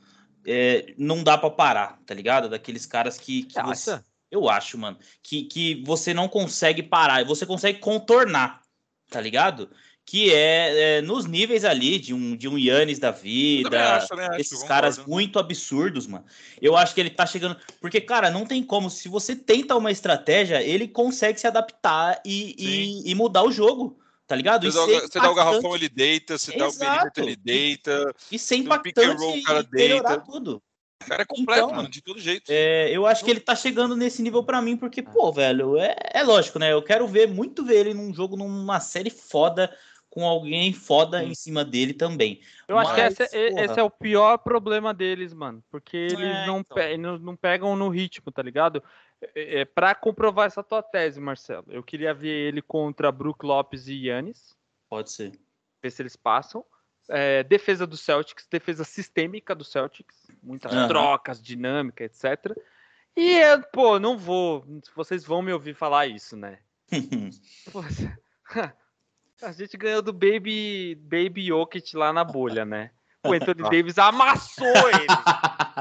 é, 0.45 0.93
não 0.97 1.23
dá 1.23 1.37
para 1.37 1.49
parar, 1.49 1.99
tá 2.05 2.13
ligado? 2.13 2.49
Daqueles 2.49 2.85
caras 2.85 3.17
que, 3.17 3.43
que 3.43 3.61
você, 3.61 3.99
eu 4.29 4.49
acho, 4.49 4.77
mano, 4.77 4.97
que, 5.21 5.43
que 5.43 5.83
você 5.85 6.13
não 6.13 6.27
consegue 6.27 6.81
parar, 6.81 7.23
você 7.25 7.45
consegue 7.45 7.79
contornar, 7.79 8.61
tá 9.09 9.19
ligado? 9.19 9.69
Que 10.05 10.33
é, 10.33 10.97
é 10.97 11.01
nos 11.01 11.25
níveis 11.25 11.63
ali 11.63 11.99
de 11.99 12.13
um 12.13 12.35
de 12.35 12.47
um 12.47 12.57
Yannis 12.57 12.97
da 12.97 13.09
Eu 13.09 13.13
também 13.13 13.31
vida, 13.31 13.95
acho, 13.95 14.07
também 14.07 14.25
acho, 14.25 14.41
esses 14.41 14.61
eu 14.61 14.67
caras 14.67 14.95
concordo. 14.95 15.11
muito 15.11 15.39
absurdos, 15.39 16.07
mano. 16.07 16.25
Eu 16.59 16.75
acho 16.75 16.93
que 16.95 16.99
ele 16.99 17.11
tá 17.11 17.25
chegando. 17.25 17.55
Porque, 17.79 18.01
cara, 18.01 18.31
não 18.31 18.45
tem 18.45 18.63
como. 18.63 18.89
Se 18.89 19.07
você 19.07 19.35
tenta 19.35 19.75
uma 19.77 19.91
estratégia, 19.91 20.61
ele 20.61 20.87
consegue 20.87 21.39
se 21.39 21.45
adaptar 21.45 22.19
e, 22.25 22.55
e, 22.57 23.11
e 23.11 23.15
mudar 23.15 23.43
o 23.43 23.51
jogo, 23.51 24.00
tá 24.31 24.35
ligado? 24.37 24.65
E 24.65 24.71
Você 24.71 24.93
dá, 24.93 25.01
você 25.01 25.19
dá 25.19 25.29
o 25.29 25.35
garrafão, 25.35 25.75
ele 25.75 25.89
deita, 25.89 26.37
você 26.37 26.55
dá 26.55 26.63
o 26.65 26.69
Exato. 26.69 26.79
perímetro, 26.79 27.23
ele 27.23 27.35
deita. 27.35 28.15
e 28.31 28.39
ser 28.39 28.55
and 28.55 28.59
impactante 28.59 29.17
roll, 29.17 29.35
o 29.37 29.43
cara 29.43 29.67
melhorar 29.69 30.09
deita. 30.15 30.31
tudo. 30.31 30.63
O 31.03 31.09
cara 31.09 31.23
é 31.23 31.25
completo, 31.25 31.63
Então, 31.65 31.75
mano, 31.75 31.89
de 31.89 32.01
todo 32.01 32.17
jeito. 32.17 32.49
É, 32.49 32.89
eu 32.95 33.05
acho 33.05 33.25
que 33.25 33.31
ele 33.31 33.41
tá 33.41 33.55
chegando 33.57 33.93
nesse 33.93 34.21
nível 34.21 34.41
pra 34.41 34.61
mim, 34.61 34.77
porque, 34.77 35.01
pô, 35.01 35.33
velho, 35.33 35.75
é, 35.77 35.95
é 36.13 36.23
lógico, 36.23 36.59
né? 36.59 36.71
Eu 36.71 36.81
quero 36.81 37.05
ver, 37.07 37.27
muito 37.27 37.65
ver 37.65 37.79
ele 37.79 37.93
num 37.93 38.13
jogo, 38.13 38.37
numa 38.37 38.79
série 38.79 39.09
foda, 39.09 39.75
com 40.09 40.25
alguém 40.25 40.71
foda 40.71 41.21
em 41.21 41.35
cima 41.35 41.65
dele 41.65 41.93
também. 41.93 42.39
Eu 42.69 42.77
acho 42.77 42.93
que 42.95 43.01
Mas, 43.01 43.19
esse, 43.19 43.35
é- 43.37 43.63
esse 43.65 43.79
é 43.79 43.83
o 43.83 43.89
pior 43.89 44.37
problema 44.37 44.93
deles, 44.93 45.33
mano. 45.33 45.61
Porque 45.69 45.97
eles 45.97 46.37
É, 46.37 46.45
não, 46.45 46.59
então. 46.59 46.77
pe- 46.77 46.97
não, 46.97 47.17
não 47.17 47.35
pegam 47.35 47.75
no 47.75 47.89
ritmo, 47.89 48.31
tá 48.31 48.41
ligado? 48.41 48.81
É, 49.35 49.61
é, 49.61 49.65
pra 49.65 49.93
comprovar 49.93 50.47
essa 50.47 50.63
tua 50.63 50.81
tese, 50.81 51.19
Marcelo, 51.19 51.65
eu 51.69 51.83
queria 51.83 52.13
ver 52.13 52.29
ele 52.29 52.61
contra 52.61 53.11
Brook 53.11 53.45
Lopes 53.45 53.87
e 53.87 54.07
Yannis, 54.07 54.57
Pode 54.89 55.11
ser. 55.11 55.31
ver 55.81 55.91
se 55.91 56.01
eles 56.01 56.15
passam. 56.15 56.65
É, 57.09 57.43
defesa 57.43 57.85
do 57.85 57.97
Celtics, 57.97 58.47
defesa 58.49 58.83
sistêmica 58.83 59.53
do 59.53 59.63
Celtics, 59.63 60.27
muitas 60.41 60.71
Aham. 60.71 60.87
trocas, 60.87 61.41
dinâmica, 61.41 62.03
etc. 62.03 62.55
E, 63.15 63.41
pô, 63.73 63.99
não 63.99 64.17
vou. 64.17 64.65
Vocês 64.95 65.23
vão 65.25 65.41
me 65.41 65.51
ouvir 65.51 65.73
falar 65.73 66.07
isso, 66.07 66.37
né? 66.37 66.59
Pô, 67.71 67.81
a 69.41 69.51
gente 69.51 69.77
ganhou 69.77 70.01
do 70.01 70.13
Baby, 70.13 70.95
Baby 70.95 71.47
Jokic 71.47 71.95
lá 71.95 72.13
na 72.13 72.23
bolha, 72.23 72.65
né? 72.65 72.91
O 73.23 73.33
Anthony 73.33 73.63
Davis 73.69 73.97
amassou 73.97 74.89
ele. 74.89 75.07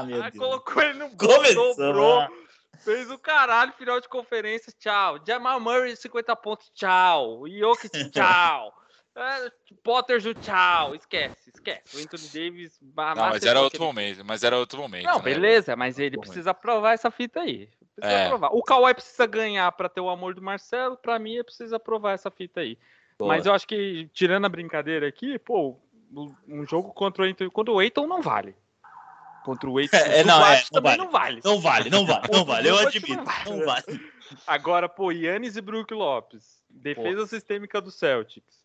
Deus. 0.05 0.37
colocou 0.37 0.81
ele 0.81 0.93
no 0.99 1.15
Começou, 1.15 1.75
dobrou, 1.75 2.21
mano. 2.21 2.40
Fez 2.83 3.09
o 3.11 3.17
caralho, 3.17 3.73
final 3.73 3.99
de 3.99 4.07
conferência, 4.09 4.73
tchau. 4.77 5.19
Jamal 5.25 5.59
Murray, 5.59 5.95
50 5.95 6.35
pontos, 6.35 6.69
tchau. 6.73 7.47
Jokic, 7.47 7.89
tchau. 8.11 8.73
É, 9.15 9.51
Potter, 9.83 10.21
tchau. 10.35 10.95
Esquece, 10.95 11.49
esquece. 11.53 11.97
O 11.97 11.99
Anthony 12.01 12.27
Davis... 12.33 12.79
Não, 12.81 13.15
mas 13.29 13.43
era 13.43 13.61
outro 13.61 13.83
momento, 13.83 14.23
mas 14.23 14.43
era 14.43 14.57
outro 14.57 14.79
momento. 14.79 15.03
Não, 15.05 15.17
né? 15.17 15.23
beleza, 15.23 15.75
mas 15.75 15.99
ele 15.99 16.15
Momento. 16.15 16.27
precisa 16.29 16.53
provar 16.53 16.93
essa 16.93 17.11
fita 17.11 17.41
aí. 17.41 17.69
Precisa 17.95 18.17
É. 18.19 18.29
provar. 18.29 18.49
O 18.53 18.63
Kawhi 18.63 18.93
precisa 18.93 19.25
ganhar 19.27 19.69
pra 19.73 19.89
ter 19.89 19.99
o 19.99 20.09
amor 20.09 20.33
do 20.33 20.41
Marcelo, 20.41 20.95
pra 20.95 21.19
mim 21.19 21.33
ele 21.33 21.43
precisa 21.43 21.77
provar 21.77 22.13
essa 22.13 22.31
fita 22.31 22.61
aí. 22.61 22.77
Boa. 23.19 23.35
Mas 23.35 23.45
eu 23.45 23.53
acho 23.53 23.67
que, 23.67 24.09
tirando 24.13 24.45
a 24.45 24.49
brincadeira 24.49 25.07
aqui, 25.07 25.37
pô, 25.37 25.77
um 26.47 26.65
jogo 26.65 26.93
contra 26.93 27.29
o 27.29 27.51
contra 27.51 27.73
o 27.73 27.79
Aiton 27.79 28.07
não 28.07 28.21
vale. 28.21 28.55
Contra 29.43 29.69
o 29.69 29.77
Aiton 29.77 29.97
É, 29.97 30.23
não, 30.23 30.45
é, 30.45 30.57
não 30.57 30.63
também 30.71 30.97
vale. 30.97 31.03
não 31.03 31.11
vale. 31.11 31.41
Não 31.43 31.59
vale, 31.61 31.89
não 31.89 32.05
vale, 32.05 32.27
não 32.31 32.45
vale. 32.45 32.69
Eu 32.69 32.75
Não 32.81 32.87
admito. 32.87 33.23
vale. 33.23 33.49
Não 33.49 33.65
vale. 33.65 34.11
Agora, 34.47 34.87
pô, 34.87 35.11
Yannis 35.11 35.57
e 35.57 35.61
Brook 35.61 35.93
Lopes. 35.93 36.61
Defesa 36.69 37.25
sistêmica 37.27 37.81
do 37.81 37.91
Celtics. 37.91 38.61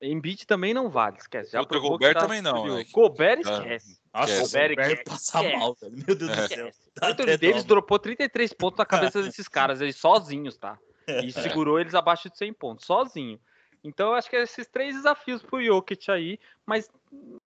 Embiid 0.00 0.46
também 0.46 0.74
não 0.74 0.90
vale, 0.90 1.16
esquece. 1.18 1.52
Já 1.52 1.60
Contra 1.60 1.78
o 1.78 1.80
provou 1.80 1.98
que 1.98 2.04
Gobert 2.04 2.14
tá 2.14 2.20
também 2.26 2.42
não, 2.42 2.66
né? 2.76 2.84
Gobert 2.92 3.40
Ah. 3.46 3.52
esquece. 3.52 3.98
Nossa, 4.12 4.40
Gobert 4.42 4.70
Esquece. 4.78 5.04
passa 5.04 5.38
Esquece. 5.38 5.56
mal, 5.58 5.74
velho. 5.80 5.96
Meu 6.06 6.16
Deus 6.16 6.18
do 6.18 6.30
É. 6.40 6.48
céu. 6.48 6.68
Esquece. 6.68 6.90
Dá 7.00 7.08
Anthony 7.08 7.36
Davis 7.38 7.64
dó. 7.64 7.68
dropou 7.74 7.98
33 7.98 8.52
pontos 8.52 8.78
na 8.78 8.84
cabeça 8.84 9.22
desses 9.22 9.48
caras, 9.48 9.80
eles 9.80 9.96
sozinhos, 9.96 10.56
tá? 10.58 10.78
E 11.08 11.30
segurou 11.62 11.80
eles 11.80 11.94
abaixo 11.94 12.28
de 12.28 12.36
100 12.36 12.52
pontos, 12.52 12.84
sozinho. 12.86 13.40
Então 13.84 14.08
eu 14.08 14.14
acho 14.14 14.28
que 14.28 14.36
é 14.36 14.42
esses 14.42 14.66
três 14.66 14.94
desafios 14.96 15.42
pro 15.42 15.62
Jokic 15.64 16.10
aí, 16.10 16.38
mas, 16.66 16.90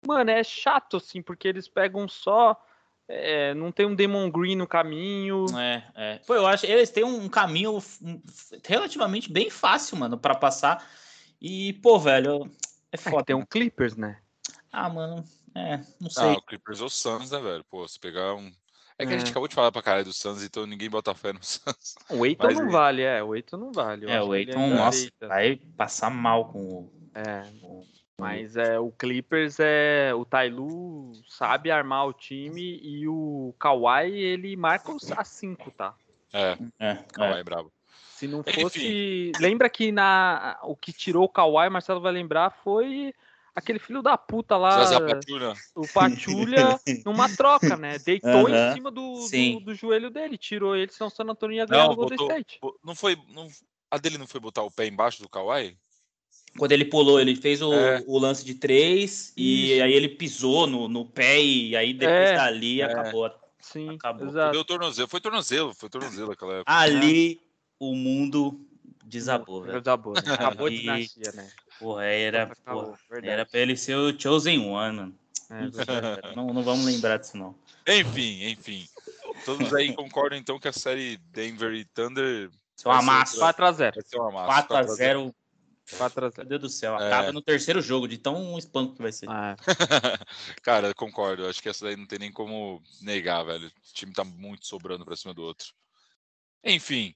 mano, 0.06 0.32
é 0.32 0.44
chato, 0.44 0.98
assim, 0.98 1.22
porque 1.22 1.48
eles 1.48 1.68
pegam 1.68 2.08
só. 2.08 2.56
é, 3.08 3.54
não 3.56 3.72
tem 3.72 3.86
um 3.88 3.96
Demon 3.96 4.30
Green 4.30 4.56
no 4.56 4.68
caminho. 4.68 5.46
É, 5.60 5.84
é. 5.96 6.18
Pô, 6.28 6.36
eu 6.36 6.46
acho 6.46 6.66
que 6.66 6.72
eles 6.72 6.92
têm 6.92 7.04
um 7.04 7.28
caminho 7.28 7.80
relativamente 8.66 9.32
bem 9.32 9.50
fácil, 9.50 9.98
mano, 9.98 10.18
pra 10.18 10.36
passar. 10.36 10.88
E, 11.42 11.74
pô, 11.82 11.98
velho, 12.00 12.46
é 12.92 12.96
É, 12.96 12.98
foda. 12.98 13.24
tem 13.24 13.36
um. 13.36 13.46
Clippers, 13.46 13.96
né? 13.96 14.20
Ah, 14.72 14.90
mano, 14.90 15.24
é, 15.56 15.78
não 16.00 16.10
sei. 16.10 16.24
Ah, 16.24 16.34
o 16.34 16.42
Clippers 16.44 16.82
ou 16.82 16.90
Suns, 16.90 17.32
né, 17.32 17.40
velho? 17.40 17.64
Pô, 17.70 17.88
se 17.88 18.00
pegar 18.00 18.36
um. 18.36 18.52
É 18.98 19.06
que 19.06 19.14
a 19.14 19.16
É. 19.16 19.20
gente 19.20 19.32
acabou 19.32 19.48
de 19.48 19.56
falar 19.56 19.72
pra 19.72 19.82
caralho 19.82 20.04
do 20.06 20.14
Suns, 20.14 20.44
então 20.44 20.66
ninguém 20.68 20.90
bota 20.90 21.16
fé 21.16 21.32
no 21.34 21.40
Suns. 21.44 21.96
O 22.10 22.26
Eiton 22.26 22.44
Mas 22.48 22.58
não 22.58 22.64
ele- 22.66 22.72
vale, 22.72 23.02
é. 23.02 23.24
O 23.24 23.34
Eiton 23.34 23.58
não 23.58 23.72
vale. 23.72 24.06
eu 24.06 24.10
é, 24.10 24.22
o 24.22 24.36
Eiton, 24.36 24.68
nossa, 24.76 25.10
vai 25.22 25.56
passar 25.78 26.12
mal 26.12 26.52
com 26.52 26.60
o. 26.60 26.94
É, 27.16 27.50
com- 27.62 27.88
mas 28.20 28.56
é, 28.58 28.80
o 28.80 28.92
Clippers 28.92 29.58
é. 29.60 30.14
O 30.14 30.26
Tailu 30.26 31.14
sabe 31.28 31.72
armar 31.72 32.08
o 32.08 32.14
time 32.14 32.80
e 32.84 33.08
o 33.08 33.54
Kawhi 33.60 34.12
ele 34.12 34.56
marca 34.56 34.92
os 34.92 35.12
a 35.12 35.24
5, 35.24 35.72
tá? 35.72 35.96
É, 36.34 36.58
É, 36.80 36.92
é. 37.18 37.34
aí, 37.34 37.44
brabo. 37.44 37.72
Se 38.12 38.28
não 38.28 38.42
Enfim. 38.42 38.62
fosse. 38.62 39.32
Lembra 39.40 39.70
que 39.70 39.92
na 39.92 40.60
o 40.64 40.76
que 40.76 40.92
tirou 40.92 41.24
o 41.24 41.30
Kawhi, 41.30 41.70
Marcelo 41.70 42.02
vai 42.02 42.12
lembrar, 42.12 42.50
foi 42.64 43.14
aquele 43.56 43.80
filho 43.80 44.02
da 44.02 44.18
puta 44.18 44.56
lá, 44.58 44.78
Pachulia. 44.78 45.54
o 45.76 45.88
Pachulia, 45.88 46.80
numa 47.06 47.28
troca, 47.36 47.76
né? 47.78 47.98
Deitou 48.00 48.48
em 48.50 48.74
cima 48.74 48.92
do, 48.92 49.14
do, 49.30 49.60
do 49.66 49.74
joelho 49.74 50.10
dele, 50.10 50.38
tirou 50.38 50.76
ele, 50.76 50.92
senão 50.92 51.08
o 51.08 51.12
San 51.12 51.24
Antonio 51.24 51.56
ia 51.58 51.66
ganhar 51.66 51.84
Não, 51.84 51.90
do 51.92 51.96
Golden 51.96 52.18
botou- 52.18 52.38
State. 52.38 52.60
Não 52.84 52.94
foi. 52.96 53.18
Não, 53.34 53.48
a 53.90 53.98
dele 53.98 54.18
não 54.18 54.28
foi 54.28 54.40
botar 54.40 54.64
o 54.64 54.72
pé 54.72 54.86
embaixo 54.86 55.22
do 55.24 55.30
Kawhi? 55.30 55.78
Quando 56.58 56.72
ele 56.72 56.86
pulou, 56.86 57.20
ele 57.20 57.36
fez 57.36 57.62
o, 57.62 57.74
É. 57.74 58.04
o 58.08 58.18
lance 58.18 58.44
de 58.44 58.54
três 58.56 59.32
e 59.38 59.74
Isso. 59.76 59.84
aí 59.84 59.94
ele 59.94 60.10
pisou 60.10 60.68
no, 60.68 60.88
no 60.88 61.06
pé 61.06 61.42
e 61.42 61.76
aí 61.76 61.94
depois 61.94 62.18
É, 62.30 62.36
dali 62.36 62.82
é. 62.82 62.86
acabou. 62.86 63.32
Sim, 63.62 63.90
Acabou. 63.96 64.28
exato. 64.28 64.52
Deu 64.54 64.66
tornozelo. 64.66 65.08
Foi 65.08 65.22
tornozelo, 65.22 65.74
foi 65.76 65.90
tornozelo 65.90 66.32
aquela 66.32 66.56
época. 66.56 66.72
Ali 66.74 67.40
o 67.80 67.94
mundo 67.94 68.60
desabou, 69.06 69.62
velho. 69.64 69.80
Desabou, 69.80 70.14
né? 70.14 70.22
Acabou 70.34 70.68
a 70.68 70.72
E- 70.72 70.80
dinastia, 70.80 71.32
né? 71.34 71.50
Porra, 71.80 72.04
era, 72.06 72.44
Acabou, 72.44 72.84
porra, 72.86 72.98
verdade. 73.12 73.32
era 73.34 73.46
pra 73.46 73.60
ele 73.60 73.78
ser 73.78 73.96
o 73.96 74.20
Chosen 74.20 74.60
One, 74.60 74.96
mano. 74.98 75.16
É. 75.52 76.36
Não, 76.36 76.48
não 76.54 76.62
vamos 76.64 76.86
lembrar 76.86 77.18
disso, 77.18 77.38
não. 77.38 77.56
Enfim, 77.88 78.44
enfim. 78.50 78.86
Todos 79.46 79.74
aí 79.74 79.94
concordam 79.94 80.38
então 80.38 80.60
que 80.60 80.68
a 80.68 80.74
série 80.74 81.18
Denver 81.32 81.74
e 81.74 81.86
Thunder 81.86 82.50
é 82.86 82.88
uma 82.88 82.96
Vai 82.96 83.26
ser 83.26 83.40
massa. 83.40 83.54
4x0. 83.54 83.94
vai 84.46 84.64
ser 85.90 85.96
uma 85.96 86.04
massa. 86.06 86.22
4x0. 86.22 86.32
4x0. 86.32 86.38
Meu 86.38 86.46
Deus 86.46 86.62
do 86.62 86.70
céu. 86.70 87.00
É. 87.00 87.08
Acaba 87.08 87.32
no 87.32 87.42
terceiro 87.42 87.82
jogo, 87.82 88.08
de 88.08 88.18
tão 88.18 88.58
espanto 88.58 88.96
que 88.96 89.02
vai 89.02 89.12
ser. 89.12 89.30
Ah, 89.30 89.56
Cara, 90.62 90.94
concordo. 90.94 91.48
Acho 91.48 91.62
que 91.62 91.70
essa 91.70 91.86
daí 91.86 91.96
não 91.96 92.06
tem 92.06 92.20
nem 92.20 92.32
como 92.32 92.82
negar, 93.02 93.44
velho. 93.44 93.68
O 93.68 93.72
time 93.94 94.14
tá 94.14 94.24
muito 94.24 94.68
sobrando 94.68 95.06
pra 95.06 95.16
cima 95.16 95.34
do 95.34 95.42
outro. 95.42 95.74
Enfim, 96.64 97.16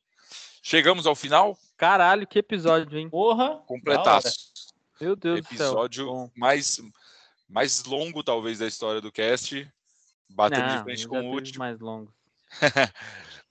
chegamos 0.61 1.05
ao 1.05 1.15
final. 1.15 1.57
caralho, 1.77 2.27
que 2.27 2.39
episódio, 2.39 2.97
hein? 2.97 3.09
Porra. 3.09 3.57
Completaço. 3.67 4.51
Meu 4.99 5.15
Deus 5.15 5.39
Episódio 5.39 6.05
do 6.05 6.09
céu. 6.11 6.15
Bom. 6.15 6.31
mais, 6.35 6.79
mais 7.49 7.83
longo, 7.83 8.23
talvez, 8.23 8.59
da 8.59 8.67
história 8.67 9.01
do 9.01 9.11
cast. 9.11 9.69
Batendo 10.29 10.77
de 10.77 10.83
frente 10.83 11.07
com 11.07 11.21
o 11.21 11.31
último. 11.33 11.59
mais 11.59 11.79
longo. 11.79 12.13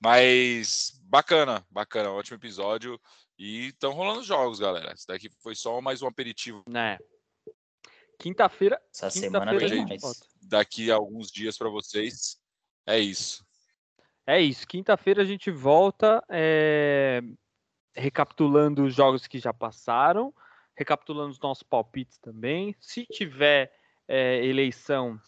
Mas 0.01 1.01
bacana, 1.05 1.65
bacana, 1.71 2.11
ótimo 2.11 2.37
episódio. 2.37 3.01
E 3.45 3.71
estão 3.71 3.91
rolando 3.91 4.23
jogos, 4.23 4.61
galera. 4.61 4.95
Isso 4.95 5.09
daqui 5.09 5.29
foi 5.43 5.57
só 5.57 5.81
mais 5.81 6.01
um 6.01 6.07
aperitivo. 6.07 6.63
Né? 6.65 6.97
Quinta-feira. 8.17 8.81
Essa 8.95 9.11
semana 9.11 9.47
Quinta-feira 9.47 9.67
a 9.67 9.69
vem 9.69 9.89
gente 9.89 10.01
mais. 10.01 10.23
Daqui 10.41 10.93
a 10.93 10.95
alguns 10.95 11.29
dias 11.29 11.59
para 11.59 11.69
vocês. 11.69 12.41
É 12.87 13.01
isso. 13.01 13.45
É 14.25 14.41
isso. 14.41 14.65
Quinta-feira 14.65 15.23
a 15.23 15.25
gente 15.25 15.51
volta 15.51 16.23
é, 16.29 17.21
recapitulando 17.97 18.85
os 18.85 18.95
jogos 18.95 19.27
que 19.27 19.41
já 19.41 19.53
passaram, 19.53 20.33
recapitulando 20.77 21.33
os 21.33 21.41
nossos 21.41 21.65
palpites 21.65 22.19
também. 22.19 22.77
Se 22.79 23.05
tiver 23.07 23.73
é, 24.07 24.47
eleição 24.47 25.21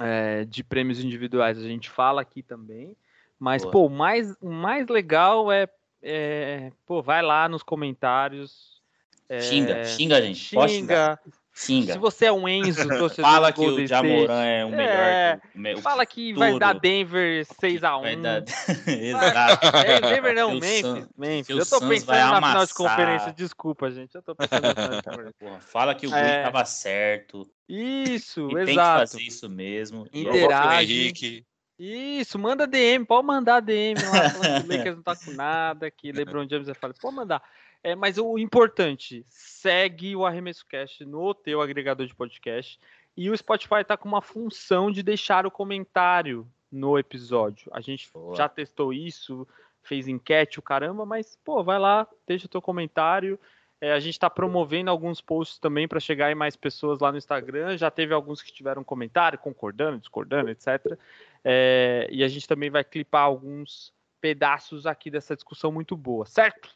é, 0.00 0.46
de 0.46 0.64
prêmios 0.64 0.98
individuais, 0.98 1.58
a 1.58 1.68
gente 1.68 1.90
fala 1.90 2.22
aqui 2.22 2.42
também. 2.42 2.96
Mas, 3.38 3.60
Boa. 3.64 3.72
pô, 3.72 3.86
o 3.88 3.90
mais, 3.90 4.34
o 4.40 4.50
mais 4.50 4.88
legal 4.88 5.52
é, 5.52 5.68
é, 6.04 6.70
Pô, 6.86 7.02
vai 7.02 7.22
lá 7.22 7.48
nos 7.48 7.62
comentários. 7.62 8.80
é, 9.28 9.40
Xinga, 9.40 9.84
xinga 9.84 10.20
gente. 10.22 10.38
Xinga, 10.38 11.18
Xinga. 11.56 11.92
Se 11.92 11.98
você 12.00 12.26
é 12.26 12.32
um 12.32 12.48
Enzo, 12.48 12.86
torcedor 12.98 13.30
Fala 13.30 13.52
que 13.52 13.60
o 13.60 13.86
Jamoran 13.86 14.42
é 14.44 14.64
o 14.64 14.70
melhor. 14.70 14.88
É, 14.92 15.36
do- 15.36 15.42
me- 15.54 15.74
o 15.74 15.78
Fala 15.80 16.04
que 16.04 16.32
vai 16.34 16.50
futuro. 16.52 16.58
dar 16.58 16.78
Denver 16.80 17.46
6x1. 17.46 18.00
Vai 18.02 18.16
dar- 18.16 18.42
Exato. 18.88 19.76
É, 19.78 20.00
Denver 20.00 20.34
não, 20.34 20.50
Memphis. 20.54 21.08
Memphis. 21.16 21.48
Eu 21.56 21.64
tô 21.64 21.78
pensando 21.88 22.06
vai 22.06 22.18
na 22.18 22.42
final 22.48 22.66
de 22.66 22.74
conferência. 22.74 23.32
Desculpa, 23.32 23.88
gente. 23.92 24.14
Eu 24.16 24.22
tô 24.22 24.34
pensando 24.34 24.62
na 24.62 24.74
final 24.74 24.90
de 24.96 25.02
conferência. 25.04 25.34
Porra, 25.38 25.60
fala 25.62 25.94
que 25.94 26.06
o 26.08 26.10
Gui 26.10 26.16
É. 26.18 26.42
tava 26.42 26.64
certo. 26.64 27.48
Isso, 27.68 28.48
E 28.50 28.54
tem 28.56 28.64
que 28.66 28.70
exato. 28.72 28.98
fazer 29.12 29.22
isso 29.22 29.48
mesmo. 29.48 30.06
É- 30.12 30.18
Interage. 30.18 30.92
Henrique. 30.92 31.46
Isso, 31.78 32.38
manda 32.38 32.66
DM, 32.66 33.04
pode 33.04 33.26
mandar 33.26 33.60
DM 33.60 34.00
lá, 34.04 34.30
falando 34.30 34.60
que 34.62 34.72
o 34.72 34.76
Lakers 34.76 34.96
não 34.96 35.02
tá 35.02 35.16
com 35.16 35.30
nada, 35.34 35.90
que 35.90 36.12
LeBron 36.12 36.48
James 36.48 36.66
vai 36.66 36.74
falar, 36.74 36.94
pode 36.94 37.16
mandar. 37.16 37.42
É, 37.82 37.94
mas 37.94 38.16
o 38.16 38.38
importante, 38.38 39.26
segue 39.28 40.16
o 40.16 40.24
Arremesso 40.24 40.64
Cast 40.66 41.04
no 41.04 41.34
teu 41.34 41.60
agregador 41.60 42.06
de 42.06 42.14
podcast 42.14 42.80
e 43.16 43.28
o 43.28 43.36
Spotify 43.36 43.84
tá 43.86 43.96
com 43.96 44.08
uma 44.08 44.22
função 44.22 44.90
de 44.90 45.02
deixar 45.02 45.46
o 45.46 45.50
comentário 45.50 46.46
no 46.70 46.98
episódio. 46.98 47.70
A 47.72 47.80
gente 47.80 48.10
Boa. 48.12 48.34
já 48.34 48.48
testou 48.48 48.92
isso, 48.92 49.46
fez 49.82 50.08
enquete, 50.08 50.58
o 50.58 50.62
caramba, 50.62 51.04
mas, 51.04 51.38
pô, 51.44 51.62
vai 51.62 51.78
lá, 51.78 52.06
deixa 52.26 52.46
o 52.46 52.48
teu 52.48 52.62
comentário. 52.62 53.38
É, 53.80 53.92
a 53.92 54.00
gente 54.00 54.14
está 54.14 54.30
promovendo 54.30 54.90
alguns 54.90 55.20
posts 55.20 55.58
também 55.58 55.86
para 55.86 56.00
chegar 56.00 56.32
em 56.32 56.34
mais 56.34 56.56
pessoas 56.56 57.00
lá 57.00 57.12
no 57.12 57.18
Instagram. 57.18 57.76
Já 57.76 57.90
teve 57.90 58.14
alguns 58.14 58.40
que 58.40 58.52
tiveram 58.52 58.82
comentário, 58.82 59.38
concordando, 59.38 59.98
discordando, 59.98 60.50
etc. 60.50 60.98
É, 61.44 62.08
e 62.10 62.24
a 62.24 62.28
gente 62.28 62.48
também 62.48 62.70
vai 62.70 62.82
clipar 62.82 63.22
alguns 63.24 63.92
pedaços 64.20 64.86
aqui 64.86 65.10
dessa 65.10 65.34
discussão 65.34 65.70
muito 65.70 65.96
boa, 65.96 66.24
certo? 66.24 66.70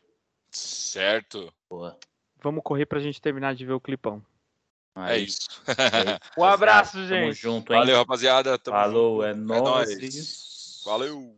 Certo. 0.51 1.53
Boa. 1.71 1.99
Vamos 2.43 2.63
correr 2.63 2.87
para 2.87 2.99
a 2.99 3.03
gente 3.03 3.21
terminar 3.21 3.55
de 3.55 3.65
ver 3.65 3.73
o 3.73 3.81
clipão. 3.81 4.23
É 5.07 5.17
isso. 5.17 5.49
Um 6.37 6.45
abraço, 6.45 6.93
Tamo 6.95 7.07
gente. 7.07 7.35
junto, 7.35 7.73
hein? 7.73 7.79
Valeu, 7.81 7.97
rapaziada. 7.97 8.59
Tamo 8.59 8.77
Falou, 8.77 9.23
junto. 9.23 9.25
é 9.27 9.31
É 9.31 9.35
nóis. 9.35 9.99
nóis. 9.99 10.83
Valeu. 10.85 11.37